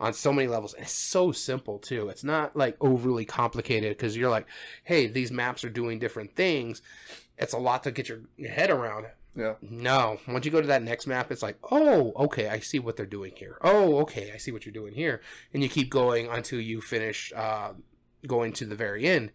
on 0.01 0.12
so 0.12 0.33
many 0.33 0.49
levels. 0.49 0.75
And 0.75 0.85
it's 0.85 0.93
so 0.93 1.33
simple 1.33 1.79
too. 1.79 2.09
It's 2.09 2.25
not 2.25 2.57
like 2.57 2.77
overly 2.81 3.25
complicated 3.25 3.97
because 3.97 4.16
you're 4.16 4.31
like, 4.31 4.47
hey, 4.85 5.07
these 5.07 5.31
maps 5.31 5.65
are 5.65 5.71
doing 5.71 5.99
different 5.99 6.35
things. 6.35 6.83
It's 7.39 7.53
a 7.53 7.59
lot 7.59 7.83
to 7.85 7.91
get 7.91 8.09
your 8.09 8.21
your 8.37 8.51
head 8.51 8.71
around. 8.71 9.07
Yeah. 9.37 9.55
No, 9.61 10.21
once 10.29 10.45
you 10.45 10.53
go 10.53 10.61
to 10.61 10.66
that 10.69 10.83
next 10.83 11.09
map, 11.09 11.33
it's 11.33 11.43
like, 11.43 11.59
oh, 11.71 12.12
okay, 12.16 12.49
I 12.49 12.61
see 12.61 12.79
what 12.79 12.97
they're 12.97 13.05
doing 13.05 13.33
here. 13.35 13.59
Oh, 13.62 13.99
okay, 13.99 14.31
I 14.33 14.37
see 14.37 14.53
what 14.53 14.65
you're 14.65 14.73
doing 14.73 14.95
here, 14.95 15.23
and 15.53 15.61
you 15.61 15.69
keep 15.69 15.91
going 15.91 16.29
until 16.29 16.61
you 16.61 16.81
finish 16.81 17.33
uh, 17.35 17.73
going 18.27 18.53
to 18.55 18.65
the 18.65 18.77
very 18.77 19.07
end. 19.07 19.33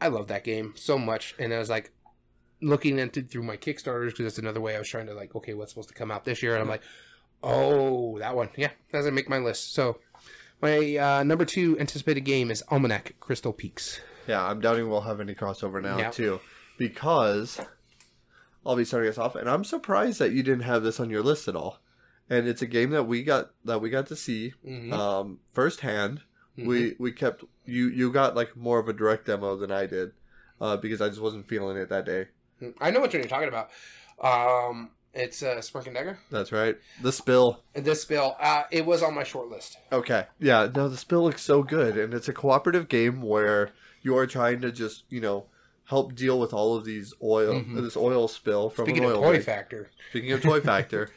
I 0.00 0.08
love 0.08 0.26
that 0.28 0.42
game 0.42 0.74
so 0.76 0.98
much, 0.98 1.36
and 1.38 1.54
I 1.54 1.58
was 1.58 1.70
like 1.70 1.92
looking 2.60 2.98
into 2.98 3.22
through 3.22 3.44
my 3.44 3.56
Kickstarters 3.56 4.08
because 4.08 4.24
that's 4.24 4.38
another 4.38 4.60
way 4.60 4.74
I 4.74 4.78
was 4.78 4.88
trying 4.88 5.06
to 5.06 5.14
like, 5.14 5.36
okay, 5.36 5.54
what's 5.54 5.70
supposed 5.70 5.90
to 5.90 5.94
come 5.94 6.10
out 6.10 6.24
this 6.24 6.42
year, 6.42 6.54
and 6.54 6.62
I'm 6.62 6.68
like, 6.68 6.82
oh, 7.42 8.18
that 8.18 8.34
one, 8.36 8.50
yeah, 8.56 8.70
doesn't 8.92 9.14
make 9.14 9.28
my 9.28 9.38
list. 9.38 9.74
So 9.74 9.98
my 10.60 10.96
uh, 10.96 11.22
number 11.24 11.44
two 11.44 11.78
anticipated 11.80 12.22
game 12.22 12.50
is 12.50 12.62
Almanac 12.70 13.14
Crystal 13.20 13.52
Peaks. 13.52 14.00
Yeah, 14.26 14.44
I'm 14.44 14.60
doubting 14.60 14.88
we'll 14.88 15.00
have 15.02 15.20
any 15.20 15.34
crossover 15.34 15.82
now 15.82 16.10
too, 16.10 16.40
because 16.78 17.60
I'll 18.64 18.76
be 18.76 18.84
starting 18.84 19.10
us 19.10 19.18
off, 19.18 19.34
and 19.34 19.48
I'm 19.50 19.64
surprised 19.64 20.18
that 20.20 20.32
you 20.32 20.42
didn't 20.42 20.62
have 20.64 20.82
this 20.82 21.00
on 21.00 21.10
your 21.10 21.22
list 21.22 21.48
at 21.48 21.56
all. 21.56 21.78
And 22.30 22.46
it's 22.46 22.62
a 22.62 22.66
game 22.66 22.90
that 22.90 23.02
we 23.04 23.24
got 23.24 23.50
that 23.64 23.80
we 23.80 23.90
got 23.90 24.06
to 24.06 24.16
see 24.16 24.54
Mhm. 24.64 24.92
um, 24.92 25.40
firsthand. 25.52 26.20
Mhm. 26.56 26.66
We 26.66 26.96
we 26.98 27.12
kept 27.12 27.44
you 27.66 27.88
you 27.88 28.12
got 28.12 28.36
like 28.36 28.56
more 28.56 28.78
of 28.78 28.88
a 28.88 28.92
direct 28.92 29.26
demo 29.26 29.56
than 29.56 29.72
I 29.72 29.86
did 29.86 30.12
uh, 30.60 30.76
because 30.76 31.00
I 31.00 31.08
just 31.08 31.20
wasn't 31.20 31.48
feeling 31.48 31.76
it 31.76 31.88
that 31.88 32.06
day. 32.06 32.28
I 32.80 32.92
know 32.92 33.00
what 33.00 33.12
you're 33.12 33.24
talking 33.24 33.48
about. 33.48 33.70
Um, 34.22 34.90
it's 35.14 35.42
uh, 35.42 35.60
Smirk 35.60 35.86
and 35.86 35.94
Dagger. 35.96 36.18
That's 36.30 36.52
right. 36.52 36.76
The 37.00 37.12
spill. 37.12 37.62
And 37.74 37.84
This 37.84 38.04
bill, 38.04 38.36
uh, 38.40 38.64
it 38.70 38.86
was 38.86 39.02
on 39.02 39.14
my 39.14 39.24
short 39.24 39.48
list. 39.50 39.76
Okay. 39.92 40.26
Yeah. 40.38 40.68
No, 40.74 40.88
the 40.88 40.96
spill 40.96 41.24
looks 41.24 41.42
so 41.42 41.62
good, 41.62 41.96
and 41.98 42.14
it's 42.14 42.28
a 42.28 42.32
cooperative 42.32 42.88
game 42.88 43.22
where 43.22 43.70
you 44.02 44.16
are 44.16 44.26
trying 44.26 44.60
to 44.62 44.72
just 44.72 45.04
you 45.10 45.20
know 45.20 45.46
help 45.86 46.14
deal 46.14 46.38
with 46.40 46.52
all 46.52 46.74
of 46.76 46.84
these 46.84 47.12
oil 47.22 47.54
Mhm. 47.54 47.82
this 47.82 47.96
oil 47.96 48.26
spill 48.28 48.70
from 48.70 48.86
Speaking 48.86 49.04
an 49.04 49.10
of 49.10 49.16
oil 49.18 49.32
toy 49.32 49.40
factor, 49.42 49.90
Speaking 50.10 50.32
of 50.32 50.40
toy 50.42 50.60
factor, 50.72 51.10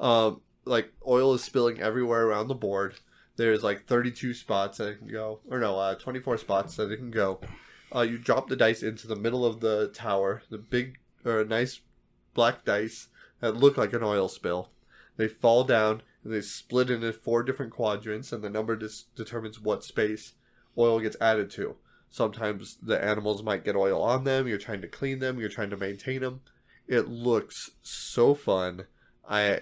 um, 0.00 0.40
like 0.64 0.92
oil 1.06 1.34
is 1.34 1.42
spilling 1.42 1.80
everywhere 1.80 2.26
around 2.26 2.48
the 2.48 2.54
board. 2.54 2.94
There's 3.36 3.62
like 3.64 3.86
32 3.86 4.34
spots 4.34 4.78
that 4.78 4.88
it 4.88 4.98
can 4.98 5.08
go, 5.08 5.40
or 5.50 5.58
no, 5.58 5.78
uh, 5.78 5.94
24 5.96 6.36
spots 6.38 6.76
that 6.76 6.92
it 6.92 6.98
can 6.98 7.10
go. 7.10 7.40
Uh, 7.94 8.02
you 8.02 8.18
drop 8.18 8.48
the 8.48 8.56
dice 8.56 8.82
into 8.82 9.06
the 9.06 9.16
middle 9.16 9.44
of 9.44 9.60
the 9.60 9.88
tower, 9.88 10.42
the 10.50 10.58
big 10.58 10.98
or 11.24 11.44
nice 11.44 11.80
black 12.34 12.64
dice 12.64 13.08
that 13.42 13.56
look 13.58 13.76
like 13.76 13.92
an 13.92 14.02
oil 14.02 14.28
spill. 14.28 14.70
They 15.18 15.28
fall 15.28 15.64
down 15.64 16.00
and 16.24 16.32
they 16.32 16.40
split 16.40 16.88
into 16.88 17.12
four 17.12 17.42
different 17.42 17.72
quadrants, 17.72 18.32
and 18.32 18.42
the 18.42 18.48
number 18.48 18.76
dis- 18.76 19.04
determines 19.14 19.60
what 19.60 19.84
space 19.84 20.32
oil 20.78 21.00
gets 21.00 21.16
added 21.20 21.50
to. 21.50 21.76
Sometimes 22.08 22.78
the 22.82 23.02
animals 23.02 23.42
might 23.42 23.64
get 23.64 23.76
oil 23.76 24.00
on 24.02 24.24
them. 24.24 24.46
You're 24.46 24.58
trying 24.58 24.80
to 24.82 24.88
clean 24.88 25.18
them. 25.18 25.38
You're 25.38 25.48
trying 25.50 25.70
to 25.70 25.76
maintain 25.76 26.20
them. 26.22 26.40
It 26.86 27.08
looks 27.08 27.70
so 27.82 28.34
fun. 28.34 28.86
I 29.28 29.60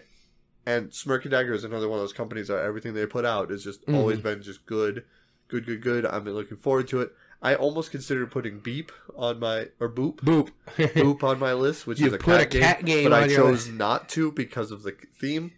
and 0.66 0.93
Smirk 0.93 1.24
and 1.24 1.32
Dagger 1.32 1.55
is 1.55 1.65
another 1.65 1.89
one 1.89 1.98
of 1.98 2.02
those 2.02 2.12
companies 2.12 2.48
that 2.48 2.62
everything 2.62 2.93
they 2.93 3.07
put 3.07 3.24
out 3.24 3.51
has 3.51 3.65
just 3.65 3.85
Mhm. 3.86 3.94
always 3.97 4.20
been 4.20 4.43
just 4.43 4.66
good, 4.66 5.05
good, 5.48 5.65
good, 5.65 5.81
good. 5.81 6.05
I've 6.05 6.24
been 6.24 6.35
looking 6.35 6.59
forward 6.59 6.86
to 6.89 7.01
it. 7.01 7.12
I 7.42 7.54
almost 7.54 7.90
considered 7.90 8.30
putting 8.30 8.58
Beep 8.58 8.92
on 9.16 9.40
my 9.40 9.68
or 9.80 9.88
Boop 9.88 10.16
boop. 10.16 10.50
Boop 10.76 11.22
on 11.22 11.38
my 11.38 11.52
list, 11.54 11.86
which 11.86 11.98
You 12.00 12.08
is 12.08 12.12
a 12.12 12.18
put 12.18 12.38
cat, 12.50 12.54
a 12.54 12.58
cat 12.60 12.84
game 12.84 13.10
but 13.10 13.22
I 13.22 13.28
chose 13.28 13.66
list. 13.66 13.72
not 13.72 14.08
to 14.10 14.30
because 14.32 14.70
of 14.70 14.82
the 14.82 14.94
theme. 15.18 15.52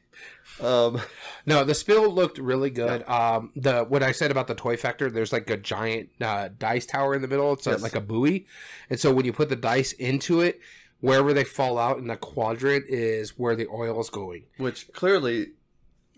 Um, 0.60 1.00
No, 1.46 1.64
the 1.64 1.74
spill 1.74 2.09
looked 2.09 2.38
really 2.38 2.70
good. 2.70 3.02
Um, 3.09 3.50
the 3.56 3.82
what 3.82 4.04
I 4.04 4.12
said 4.12 4.30
about 4.30 4.46
the 4.46 4.54
toy 4.54 4.76
factor, 4.76 5.10
there's 5.10 5.32
like 5.32 5.50
a 5.50 5.56
giant 5.56 6.10
uh, 6.20 6.50
dice 6.56 6.86
tower 6.86 7.16
in 7.16 7.22
the 7.22 7.26
middle. 7.28 7.52
It's 7.54 7.66
a- 7.66 7.70
Yes. 7.70 7.82
like 7.82 7.96
a 7.96 8.00
buoy, 8.00 8.46
and 8.88 9.00
so 9.00 9.12
when 9.12 9.24
you 9.24 9.32
put 9.32 9.48
the 9.48 9.56
dice 9.56 9.90
into 9.92 10.40
it, 10.40 10.60
wherever 11.00 11.32
they 11.32 11.42
fall 11.42 11.78
out 11.78 11.98
in 11.98 12.06
the 12.06 12.16
quadrant 12.16 12.84
is 12.88 13.36
where 13.36 13.56
the 13.56 13.66
oil 13.66 14.00
is 14.00 14.09
going. 14.09 14.44
which 14.59 14.92
clearly, 14.92 15.48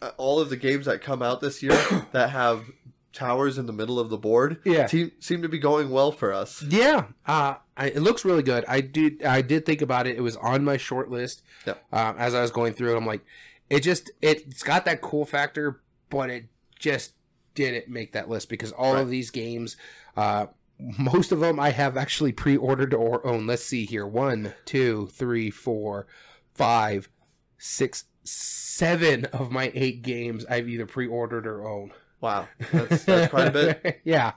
uh, 0.03 0.11
all 0.19 0.41
of 0.41 0.51
the 0.51 0.57
games 0.59 0.85
that 0.85 1.01
come 1.01 1.23
out 1.23 1.41
this 1.41 1.63
year 1.63 1.81
that 2.13 2.29
have 2.29 2.67
towers 3.15 3.57
in 3.57 3.65
the 3.67 3.73
middle 3.73 3.99
of 3.99 4.11
the 4.11 4.19
board 4.19 4.61
Yeah. 4.65 4.87
seem, 4.87 5.13
seem 5.21 5.41
to 5.43 5.49
be 5.49 5.59
going 5.59 5.89
well 5.91 6.13
for 6.13 6.33
us. 6.33 6.63
Yeah, 6.63 7.07
uh, 7.27 7.55
I, 7.77 7.87
it 7.87 8.01
looks 8.03 8.25
really 8.25 8.43
good. 8.43 8.65
I 8.69 8.81
did, 8.83 9.23
I 9.25 9.41
did 9.41 9.65
think 9.65 9.81
about 9.81 10.07
it. 10.07 10.17
It 10.17 10.21
was 10.21 10.37
on 10.37 10.65
my 10.65 10.77
short 10.77 11.11
list. 11.11 11.43
Yep. 11.67 11.83
Uh, 11.93 12.15
as 12.19 12.35
I 12.35 12.43
was 12.43 12.51
going 12.51 12.73
through 12.75 12.93
it, 12.95 12.97
I'm 12.99 13.07
like, 13.07 13.25
it 13.71 13.81
just, 13.81 14.11
it's 14.21 14.63
got 14.63 14.85
that 14.85 15.01
cool 15.01 15.25
factor, 15.25 15.81
but 16.11 16.29
it 16.29 16.47
just 16.79 17.15
didn't 17.55 17.89
make 17.89 18.13
that 18.13 18.29
list 18.29 18.49
because 18.49 18.73
all 18.73 18.95
Right. 18.95 19.01
of 19.01 19.09
these 19.09 19.31
games, 19.31 19.77
uh, 20.17 20.47
most 20.99 21.31
of 21.31 21.39
them 21.41 21.61
I 21.61 21.71
have 21.71 21.97
actually 21.97 22.33
pre-ordered 22.33 22.93
or 22.93 23.25
own. 23.25 23.47
Let's 23.47 23.63
see 23.65 23.87
here: 23.87 24.05
one, 24.07 24.53
two, 24.65 25.09
three, 25.13 25.49
four, 25.51 26.09
five, 26.53 27.09
six, 27.59 28.05
seven 28.25 29.25
of 29.27 29.53
my 29.53 29.71
eight 29.73 30.03
games 30.03 30.45
I've 30.47 30.69
either 30.69 30.85
pre-ordered 30.85 31.47
or 31.47 31.67
own. 31.67 31.93
Wow, 32.25 32.49
that's, 32.73 33.05
that's 33.05 33.29
quite 33.31 33.49
a 33.49 33.51
bit. 33.51 34.01
yeah. 34.05 34.33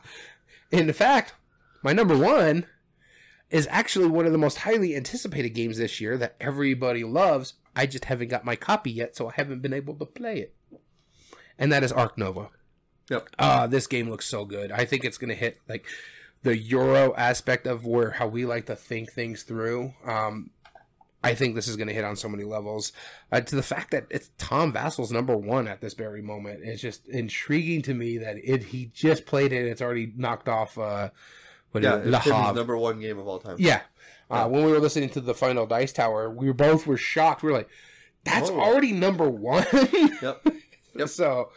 In 0.71 0.91
fact, 0.91 1.33
my 1.81 1.93
number 1.93 2.17
one 2.17 2.65
is 3.49 3.65
actually 3.71 4.07
one 4.07 4.25
of 4.25 4.33
the 4.33 4.37
most 4.37 4.57
highly 4.57 4.93
anticipated 4.93 5.51
games 5.51 5.77
this 5.77 6.01
year 6.01 6.17
that 6.17 6.35
everybody 6.41 7.05
loves. 7.05 7.53
I 7.77 7.85
just 7.85 8.03
haven't 8.03 8.27
got 8.27 8.43
my 8.43 8.57
copy 8.57 8.91
yet, 8.91 9.15
so 9.15 9.29
I 9.29 9.31
haven't 9.37 9.61
been 9.61 9.71
able 9.71 9.93
to 9.95 10.05
play 10.05 10.39
it. 10.39 10.53
And 11.57 11.71
that 11.71 11.81
is 11.81 11.93
Ark 11.93 12.17
Nova. 12.17 12.49
Yep. 13.09 13.29
Uh, 13.39 13.67
this 13.67 13.87
game 13.87 14.09
looks 14.09 14.25
so 14.25 14.43
good. 14.43 14.69
I 14.69 14.83
think 14.83 15.05
it's 15.05 15.17
going 15.17 15.29
to 15.29 15.33
hit 15.35 15.61
like 15.69 15.85
the 16.43 16.57
Euro 16.57 17.15
aspect 17.15 17.67
of 17.67 17.85
where 17.85 18.11
how 18.11 18.27
we 18.27 18.45
like 18.45 18.65
to 18.65 18.75
think 18.75 19.13
things 19.13 19.43
through. 19.43 19.93
Um, 20.05 20.49
I 21.23 21.33
think 21.33 21.55
this 21.55 21.67
is 21.67 21.75
going 21.75 21.87
to 21.87 21.93
hit 21.93 22.03
on 22.05 22.15
so 22.15 22.29
many 22.29 22.43
levels. 22.43 22.91
Uh, 23.31 23.41
to 23.41 23.55
the 23.55 23.63
fact 23.63 23.91
that 23.91 24.05
it's 24.09 24.29
Tom 24.37 24.71
Vasel's 24.71 25.11
number 25.11 25.35
one 25.35 25.67
at 25.67 25.81
this 25.81 25.93
very 25.95 26.21
moment, 26.21 26.61
it's 26.63 26.81
just 26.81 27.07
intriguing 27.07 27.81
to 27.83 27.93
me 27.93 28.19
that 28.19 28.37
it 28.43 28.63
he 28.63 28.91
just 28.93 29.25
played 29.25 29.51
it. 29.51 29.57
and 29.61 29.67
It's 29.69 29.81
already 29.81 30.13
knocked 30.15 30.47
off. 30.47 30.77
Uh, 30.77 31.09
what 31.71 31.83
Yeah, 31.83 31.95
is 31.97 32.13
it? 32.13 32.21
His 32.23 32.33
number 32.55 32.77
one 32.77 32.99
game 32.99 33.17
of 33.17 33.27
all 33.27 33.39
time. 33.39 33.55
Yeah. 33.59 33.81
Uh, 34.29 34.47
when 34.47 34.63
we 34.65 34.71
were 34.71 34.79
listening 34.79 35.09
to 35.09 35.21
the 35.21 35.33
final 35.33 35.65
Dice 35.65 35.91
Tower, 35.93 36.29
we 36.29 36.51
both 36.51 36.85
were 36.85 36.97
shocked. 36.97 37.43
We 37.43 37.51
were 37.51 37.57
like, 37.57 37.69
"That's 38.23 38.49
Oh. 38.49 38.59
already 38.59 38.91
number 38.91 39.29
one." 39.29 39.65
Yep. 40.21 40.47
Yep. 40.95 41.09
So, 41.09 41.51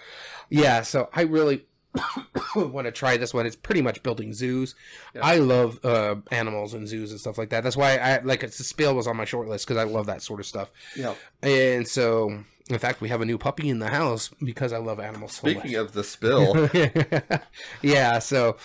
yeah. 0.51 0.83
So 0.83 1.09
I 1.15 1.23
really 1.23 1.65
want 2.57 2.87
to 2.87 2.93
try 2.93 3.17
this 3.17 3.35
one. 3.35 3.47
It's 3.47 3.57
pretty 3.57 3.83
much 3.83 4.03
building 4.03 4.33
zoos. 4.33 4.75
Yeah. 5.15 5.23
I 5.25 5.37
love 5.39 5.85
uh, 5.85 6.17
animals 6.31 6.75
and 6.75 6.87
zoos 6.87 7.11
and 7.11 7.21
stuff 7.21 7.39
like 7.39 7.51
that. 7.51 7.63
That's 7.65 7.77
why 7.77 7.97
I 7.97 8.21
like 8.21 8.43
it's 8.43 8.59
the 8.59 8.65
spill 8.65 8.95
was 8.95 9.07
on 9.07 9.17
my 9.17 9.25
short 9.25 9.49
list 9.49 9.67
because 9.67 9.81
I 9.81 9.85
love 9.85 10.07
that 10.07 10.23
sort 10.23 10.41
of 10.41 10.47
stuff. 10.47 10.71
Yeah. 10.97 11.15
And 11.43 11.87
so, 11.89 12.45
in 12.69 12.79
fact, 12.79 13.01
we 13.01 13.09
have 13.09 13.21
a 13.21 13.25
new 13.25 13.39
puppy 13.39 13.69
in 13.69 13.79
the 13.81 13.89
house 13.89 14.31
because 14.43 14.73
I 14.73 14.79
love 14.79 15.01
animals 15.01 15.33
so 15.33 15.41
Speaking 15.49 15.73
much. 15.73 15.81
of 15.81 15.93
the 15.93 16.05
spill, 16.05 16.69
yeah. 17.83 18.19
So, 18.21 18.57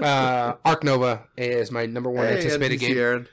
uh, 0.00 0.54
Ark 0.64 0.84
Nova 0.84 1.24
is 1.36 1.70
my 1.70 1.86
number 1.86 2.10
one 2.10 2.26
hey, 2.26 2.36
anticipated 2.36 2.78
NPC 2.80 2.88
game. 2.88 2.98
Aaron. 2.98 3.28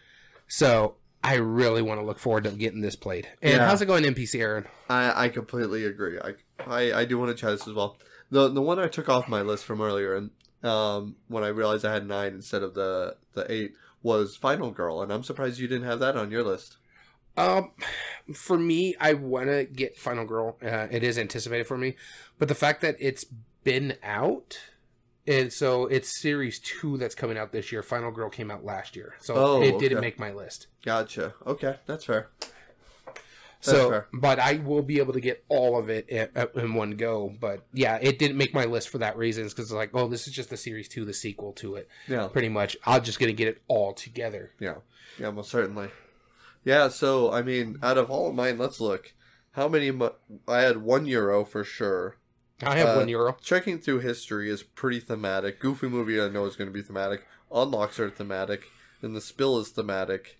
So 0.47 0.95
I 1.23 1.35
really 1.35 1.81
want 1.81 1.99
to 2.01 2.05
look 2.05 2.19
forward 2.19 2.43
to 2.45 2.51
getting 2.51 2.81
this 2.81 2.95
played. 2.95 3.27
And 3.41 3.53
Yeah. 3.53 3.65
how's 3.67 3.81
it 3.81 3.85
going, 3.85 4.03
NPC 4.03 4.39
Aaron? 4.41 4.67
I, 4.89 5.25
I 5.25 5.29
completely 5.29 5.85
agree. 5.85 6.19
I, 6.19 6.33
I 6.67 6.99
I 7.01 7.05
do 7.05 7.17
want 7.17 7.29
to 7.29 7.35
try 7.39 7.51
this 7.51 7.67
as 7.67 7.73
well. 7.73 7.97
The 8.33 8.49
the 8.49 8.61
one 8.61 8.79
I 8.79 8.87
took 8.87 9.09
off 9.09 9.27
my 9.27 9.41
list 9.41 9.63
from 9.63 9.79
earlier, 9.79 10.15
and 10.15 10.31
um, 10.63 11.15
when 11.27 11.43
I 11.43 11.49
realized 11.49 11.85
I 11.85 11.93
had 11.93 12.07
nine 12.07 12.33
instead 12.33 12.63
of 12.63 12.73
the 12.73 13.15
the 13.33 13.51
eight, 13.51 13.73
was 14.01 14.35
Final 14.35 14.71
Girl, 14.71 15.01
and 15.01 15.13
I'm 15.13 15.23
surprised 15.23 15.59
you 15.59 15.67
didn't 15.67 15.85
have 15.87 15.99
that 15.99 16.17
on 16.17 16.31
your 16.31 16.43
list. 16.43 16.77
Um, 17.37 17.71
for 18.33 18.57
me, 18.57 18.95
I 18.99 19.13
want 19.13 19.47
to 19.47 19.65
get 19.65 19.97
Final 19.97 20.25
Girl. 20.25 20.57
Uh, 20.63 20.87
it 20.89 21.03
is 21.03 21.17
anticipated 21.17 21.67
for 21.67 21.77
me, 21.77 21.95
but 22.39 22.47
the 22.47 22.55
fact 22.55 22.81
that 22.81 22.95
it's 22.99 23.25
been 23.63 23.97
out, 24.03 24.59
and 25.27 25.53
so 25.53 25.85
it's 25.85 26.19
series 26.19 26.59
two 26.59 26.97
that's 26.97 27.15
coming 27.15 27.37
out 27.37 27.51
this 27.51 27.71
year. 27.71 27.83
Final 27.83 28.11
Girl 28.11 28.29
came 28.29 28.49
out 28.49 28.65
last 28.65 28.95
year, 28.95 29.13
so 29.19 29.35
Oh, 29.35 29.61
it 29.61 29.77
didn't 29.79 30.01
make 30.01 30.17
my 30.19 30.31
list. 30.31 30.67
Gotcha. 30.83 31.33
Okay, 31.45 31.75
that's 31.85 32.05
fair. 32.05 32.29
So, 33.63 34.03
but 34.13 34.39
I 34.39 34.55
will 34.55 34.81
be 34.81 34.99
able 34.99 35.13
to 35.13 35.21
get 35.21 35.43
all 35.47 35.77
of 35.77 35.89
it 35.89 36.09
in, 36.09 36.29
in 36.55 36.73
one 36.73 36.91
go. 36.91 37.33
But 37.39 37.65
yeah, 37.73 37.97
it 38.01 38.19
didn't 38.19 38.37
make 38.37 38.53
my 38.53 38.65
list 38.65 38.89
for 38.89 38.97
that 38.99 39.17
reason. 39.17 39.43
Because 39.45 39.65
it's 39.65 39.71
like, 39.71 39.91
oh, 39.93 40.07
this 40.07 40.27
is 40.27 40.33
just 40.33 40.49
the 40.49 40.57
series 40.57 40.87
two, 40.89 41.05
the 41.05 41.13
sequel 41.13 41.53
to 41.53 41.75
it. 41.75 41.87
Yeah. 42.07 42.27
Pretty 42.27 42.49
much, 42.49 42.75
I'm 42.85 43.03
just 43.03 43.19
gonna 43.19 43.31
get 43.33 43.47
it 43.47 43.61
all 43.67 43.93
together. 43.93 44.51
Yeah, 44.59 44.75
yeah, 45.19 45.31
most 45.31 45.49
certainly. 45.49 45.89
Yeah, 46.65 46.87
so 46.89 47.31
I 47.31 47.41
mean, 47.41 47.77
out 47.81 47.97
of 47.97 48.09
all 48.11 48.29
of 48.29 48.35
mine, 48.35 48.57
let's 48.57 48.79
look. 48.79 49.13
How 49.51 49.67
many? 49.67 49.91
Mo- 49.91 50.15
I 50.47 50.61
had 50.61 50.77
one 50.77 51.05
euro 51.05 51.45
for 51.45 51.63
sure. 51.63 52.17
I 52.61 52.77
have 52.77 52.89
Uh, 52.89 52.99
one 52.99 53.09
euro. 53.09 53.37
Trekking 53.43 53.79
Through 53.79 53.99
History 53.99 54.49
is 54.49 54.63
pretty 54.63 54.99
thematic. 54.99 55.59
Goofy 55.59 55.87
movie, 55.89 56.21
I 56.21 56.29
know 56.29 56.45
is 56.45 56.55
going 56.55 56.69
to 56.69 56.73
be 56.73 56.81
thematic. 56.81 57.25
Unlocks 57.51 57.99
are 57.99 58.09
thematic, 58.09 58.63
and 59.01 59.15
the 59.15 59.21
spill 59.21 59.59
is 59.59 59.69
thematic, 59.69 60.39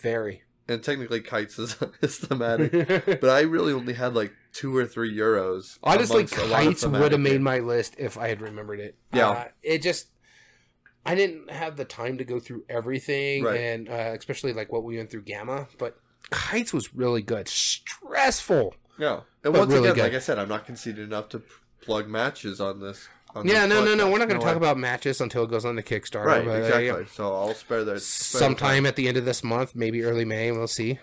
Very. 0.00 0.42
And 0.70 0.82
technically 0.84 1.20
kites 1.20 1.58
is, 1.58 1.76
is 2.00 2.18
thematic. 2.18 2.70
but 3.20 3.28
I 3.28 3.40
really 3.40 3.72
only 3.72 3.92
had 3.92 4.14
like 4.14 4.32
two 4.52 4.76
or 4.76 4.86
three 4.86 5.14
euros. 5.14 5.78
Honestly, 5.82 6.18
amongst 6.18 6.36
a 6.36 6.44
lot 6.44 6.60
of 6.60 6.66
kites 6.68 6.86
would 6.86 7.12
have 7.12 7.20
made 7.20 7.40
my 7.40 7.58
list 7.58 7.96
if 7.98 8.16
I 8.16 8.28
had 8.28 8.40
remembered 8.40 8.78
it. 8.78 8.96
Yeah. 9.12 9.30
Uh, 9.30 9.48
it 9.62 9.82
just, 9.82 10.06
I 11.04 11.16
didn't 11.16 11.50
have 11.50 11.76
the 11.76 11.84
time 11.84 12.18
to 12.18 12.24
go 12.24 12.38
through 12.38 12.64
everything, 12.68 13.42
Right. 13.42 13.58
and 13.60 13.88
uh, 13.88 14.14
especially 14.16 14.52
like 14.52 14.70
what 14.70 14.84
we 14.84 14.96
went 14.96 15.10
through 15.10 15.22
GAMA. 15.22 15.66
But 15.76 15.98
kites 16.30 16.72
was 16.72 16.94
really 16.94 17.22
good. 17.22 17.48
Stressful. 17.48 18.74
Yeah, 18.98 19.20
and 19.42 19.56
once 19.56 19.72
really 19.72 19.88
again, 19.88 19.94
good. 19.96 20.02
like 20.04 20.14
I 20.14 20.18
said, 20.20 20.38
I'm 20.38 20.48
not 20.48 20.66
conceited 20.66 21.00
enough 21.00 21.30
to 21.30 21.42
plug 21.80 22.06
matches 22.06 22.60
on 22.60 22.80
this. 22.80 23.08
Yeah, 23.44 23.66
no, 23.66 23.84
no, 23.84 23.94
no. 23.94 24.10
We're 24.10 24.18
not 24.18 24.28
going 24.28 24.40
to 24.40 24.46
talk 24.46 24.56
about 24.56 24.76
matches 24.76 25.20
until 25.20 25.44
it 25.44 25.50
goes 25.50 25.64
on 25.64 25.76
the 25.76 25.82
Kickstarter. 25.82 26.24
right, 26.24 26.44
but, 26.44 26.50
uh, 26.50 26.64
exactly. 26.64 26.86
yeah. 26.86 27.04
So 27.12 27.34
I'll 27.34 27.54
spare 27.54 27.84
the 27.84 27.92
time. 27.92 28.00
Sometime 28.00 28.86
at 28.86 28.96
the 28.96 29.08
end 29.08 29.16
of 29.16 29.24
this 29.24 29.44
month, 29.44 29.74
maybe 29.74 30.02
early 30.02 30.24
May, 30.24 30.50
we'll 30.52 30.66
see. 30.66 30.98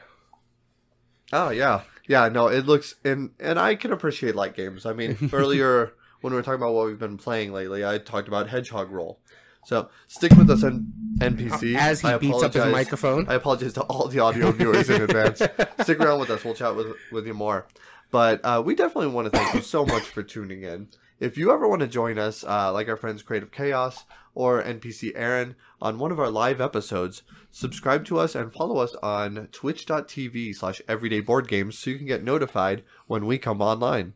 Oh 1.33 1.49
yeah, 1.49 1.81
yeah. 2.07 2.29
No, 2.29 2.47
it 2.47 2.65
looks 2.65 2.95
and 3.03 3.31
and 3.39 3.59
I 3.59 3.75
can 3.75 3.91
appreciate 3.91 4.35
light 4.35 4.55
games. 4.55 4.85
I 4.85 4.93
mean, 4.93 5.29
earlier 5.33 5.93
when 6.21 6.31
we 6.33 6.37
were 6.37 6.43
talking 6.43 6.61
about 6.61 6.73
what 6.73 6.85
we've 6.87 6.99
been 6.99 7.17
playing 7.17 7.51
lately, 7.53 7.85
I 7.85 7.97
talked 7.97 8.27
about 8.27 8.49
Hedgehog 8.49 8.91
Roll. 8.91 9.19
So 9.65 9.89
stick 10.07 10.31
with 10.33 10.49
us 10.49 10.63
on 10.63 10.93
NPC. 11.17 11.75
As 11.75 11.99
he 11.99 12.07
I 12.07 12.17
beats 12.17 12.41
up 12.41 12.53
his 12.53 12.61
apologize- 12.61 12.71
microphone. 12.71 13.27
I 13.27 13.33
apologize 13.33 13.73
to 13.73 13.81
all 13.81 14.07
the 14.07 14.19
audio 14.19 14.51
viewers 14.51 14.89
in 14.89 15.01
advance. 15.01 15.39
Stick 15.81 15.99
around 15.99 16.21
with 16.21 16.29
us. 16.29 16.45
We'll 16.45 16.53
chat 16.53 16.73
with 16.75 16.95
with 17.11 17.27
you 17.27 17.33
more. 17.33 17.67
But 18.09 18.39
uh, 18.45 18.63
we 18.65 18.75
definitely 18.75 19.09
want 19.11 19.29
to 19.29 19.37
thank 19.37 19.53
you 19.53 19.61
so 19.61 19.85
much 19.85 20.03
for 20.03 20.23
tuning 20.23 20.63
in. 20.63 20.87
If 21.19 21.35
you 21.35 21.51
ever 21.51 21.67
want 21.67 21.81
to 21.81 21.87
join 21.87 22.19
us, 22.19 22.43
uh, 22.43 22.71
like 22.71 22.87
our 22.87 22.95
friends 22.95 23.23
Creative 23.23 23.51
Chaos 23.51 24.05
or 24.35 24.61
NPC 24.61 25.13
Aaron, 25.15 25.55
on 25.81 25.97
one 25.97 26.11
of 26.11 26.19
our 26.19 26.29
live 26.29 26.61
episodes, 26.61 27.23
subscribe 27.49 28.05
to 28.05 28.19
us 28.19 28.35
and 28.35 28.53
follow 28.53 28.77
us 28.77 28.95
on 29.01 29.47
twitch.tv 29.51 30.55
slash 30.55 30.79
everyday 30.87 31.19
board 31.19 31.47
games 31.47 31.79
so 31.79 31.89
you 31.89 31.97
can 31.97 32.05
get 32.05 32.23
notified 32.23 32.83
when 33.07 33.25
we 33.25 33.39
come 33.39 33.61
online. 33.61 34.13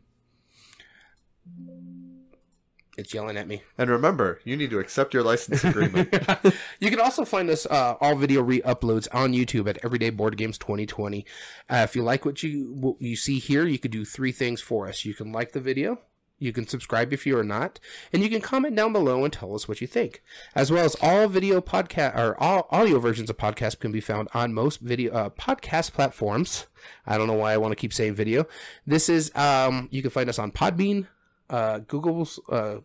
It's 2.96 3.12
yelling 3.12 3.36
at 3.36 3.48
me. 3.48 3.62
And 3.76 3.90
remember, 3.90 4.40
you 4.44 4.56
need 4.56 4.70
to 4.70 4.78
accept 4.78 5.12
your 5.12 5.24
license 5.24 5.64
agreement. 5.64 6.12
you 6.78 6.88
can 6.88 7.00
also 7.00 7.24
find 7.24 7.50
us 7.50 7.66
uh, 7.66 7.96
all 8.00 8.14
video 8.14 8.42
re-uploads 8.42 9.08
on 9.12 9.32
YouTube 9.32 9.68
at 9.68 9.84
Everyday 9.84 10.10
Board 10.10 10.36
Games 10.36 10.56
2020. 10.58 11.26
Uh, 11.68 11.76
if 11.76 11.96
you 11.96 12.04
like 12.04 12.24
what 12.24 12.44
you 12.44 12.72
what 12.74 13.00
you 13.00 13.16
see 13.16 13.40
here, 13.40 13.66
you 13.66 13.80
could 13.80 13.90
do 13.90 14.04
three 14.04 14.30
things 14.30 14.60
for 14.60 14.86
us. 14.86 15.04
You 15.04 15.14
can 15.14 15.32
like 15.32 15.50
the 15.50 15.60
video, 15.60 15.98
you 16.42 16.52
can 16.52 16.66
subscribe 16.66 17.12
if 17.12 17.26
you 17.26 17.38
are 17.38 17.44
not, 17.44 17.78
and 18.12 18.22
you 18.22 18.28
can 18.28 18.40
comment 18.40 18.76
down 18.76 18.92
below 18.92 19.24
and 19.24 19.32
tell 19.32 19.54
us 19.54 19.68
what 19.68 19.80
you 19.80 19.86
think. 19.86 20.22
As 20.54 20.70
well 20.70 20.84
as 20.84 20.96
all 21.00 21.28
video 21.28 21.60
podcast 21.60 22.16
or 22.16 22.40
all 22.42 22.66
audio 22.70 22.98
versions 22.98 23.30
of 23.30 23.36
podcasts 23.36 23.78
can 23.78 23.92
be 23.92 24.00
found 24.00 24.28
on 24.34 24.52
most 24.52 24.80
video 24.80 25.12
uh, 25.12 25.30
podcast 25.30 25.92
platforms. 25.92 26.66
I 27.06 27.16
don't 27.16 27.28
know 27.28 27.34
why 27.34 27.52
I 27.52 27.58
want 27.58 27.72
to 27.72 27.76
keep 27.76 27.92
saying 27.92 28.14
video. 28.14 28.46
This 28.86 29.08
is 29.08 29.34
um, 29.36 29.88
you 29.90 30.02
can 30.02 30.10
find 30.10 30.28
us 30.28 30.38
on 30.38 30.50
Podbean, 30.50 31.06
uh, 31.48 31.78
Google's 31.78 32.40
uh, 32.48 32.76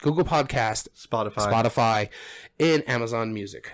Google 0.00 0.24
Podcast, 0.24 0.88
Spotify. 0.96 1.52
Spotify, 1.52 2.08
and 2.60 2.88
Amazon 2.88 3.32
Music. 3.32 3.72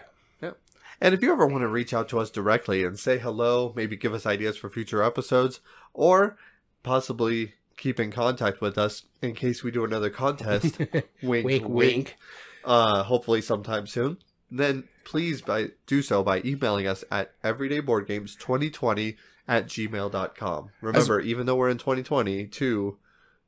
And 1.00 1.12
if 1.12 1.22
you 1.22 1.32
ever 1.32 1.46
want 1.46 1.62
to 1.62 1.68
reach 1.68 1.92
out 1.92 2.08
to 2.10 2.18
us 2.18 2.30
directly 2.30 2.84
and 2.84 2.98
say 2.98 3.18
hello, 3.18 3.72
maybe 3.76 3.96
give 3.96 4.14
us 4.14 4.24
ideas 4.24 4.56
for 4.56 4.70
future 4.70 5.02
episodes, 5.02 5.60
or 5.92 6.38
possibly 6.82 7.54
keep 7.76 7.98
in 8.00 8.10
contact 8.10 8.60
with 8.60 8.76
us 8.78 9.04
in 9.22 9.34
case 9.34 9.62
we 9.62 9.70
do 9.70 9.84
another 9.84 10.10
contest, 10.10 10.78
wink, 11.22 11.44
Wink, 11.46 11.68
wink. 11.68 12.16
uh, 12.64 13.02
hopefully 13.04 13.40
sometime 13.40 13.86
soon, 13.86 14.18
then 14.50 14.84
please 15.04 15.42
by, 15.42 15.68
do 15.86 16.00
so 16.02 16.22
by 16.22 16.40
emailing 16.44 16.86
us 16.86 17.04
at 17.10 17.40
everydayboardgames2020 17.42 19.16
at 19.46 19.66
gmail.com. 19.66 20.70
Remember, 20.80 21.20
even 21.20 21.46
though 21.46 21.56
we're 21.56 21.68
in 21.68 21.78
2020, 21.78 22.46
to 22.46 22.98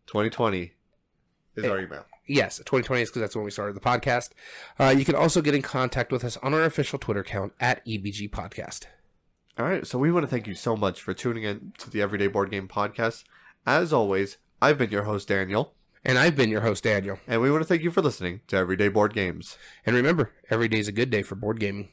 2020 0.06 0.72
is 1.56 1.64
our 1.64 1.80
email. 1.80 2.04
Yes, 2.28 2.58
2020 2.58 3.02
is 3.02 3.08
because 3.08 3.20
that's 3.20 3.36
when 3.36 3.44
we 3.44 3.50
started 3.50 3.76
the 3.76 3.80
podcast. 3.80 4.30
Uh, 4.78 4.94
you 4.96 5.04
can 5.04 5.14
also 5.14 5.40
get 5.40 5.54
in 5.54 5.62
contact 5.62 6.10
with 6.10 6.24
us 6.24 6.36
on 6.38 6.52
our 6.54 6.64
official 6.64 6.98
Twitter 6.98 7.20
account 7.20 7.52
at 7.60 7.84
EBG 7.86 8.30
Podcast. 8.30 8.86
All 9.58 9.64
right, 9.64 9.86
so 9.86 9.98
we 9.98 10.12
want 10.12 10.24
to 10.24 10.28
thank 10.30 10.46
you 10.46 10.54
so 10.54 10.76
much 10.76 11.00
for 11.00 11.14
tuning 11.14 11.44
in 11.44 11.72
to 11.78 11.88
the 11.88 12.02
Everyday 12.02 12.26
Board 12.26 12.50
Game 12.50 12.68
Podcast. 12.68 13.24
As 13.66 13.92
always, 13.92 14.38
I've 14.62 14.78
been 14.78 14.90
your 14.90 15.02
host, 15.02 15.28
Daniel, 15.28 15.74
And 16.04 16.18
I've 16.18 16.36
been 16.36 16.50
your 16.50 16.60
host, 16.60 16.84
Daniel. 16.84 17.18
and 17.26 17.40
we 17.42 17.50
want 17.50 17.62
to 17.62 17.66
thank 17.66 17.82
you 17.82 17.90
for 17.90 18.00
listening 18.00 18.40
to 18.46 18.56
Everyday 18.56 18.86
Board 18.88 19.12
Games. 19.12 19.58
And 19.84 19.96
remember, 19.96 20.32
every 20.50 20.68
day 20.68 20.78
is 20.78 20.86
a 20.86 20.92
good 20.92 21.10
day 21.10 21.22
for 21.22 21.34
board 21.34 21.58
gaming. 21.58 21.88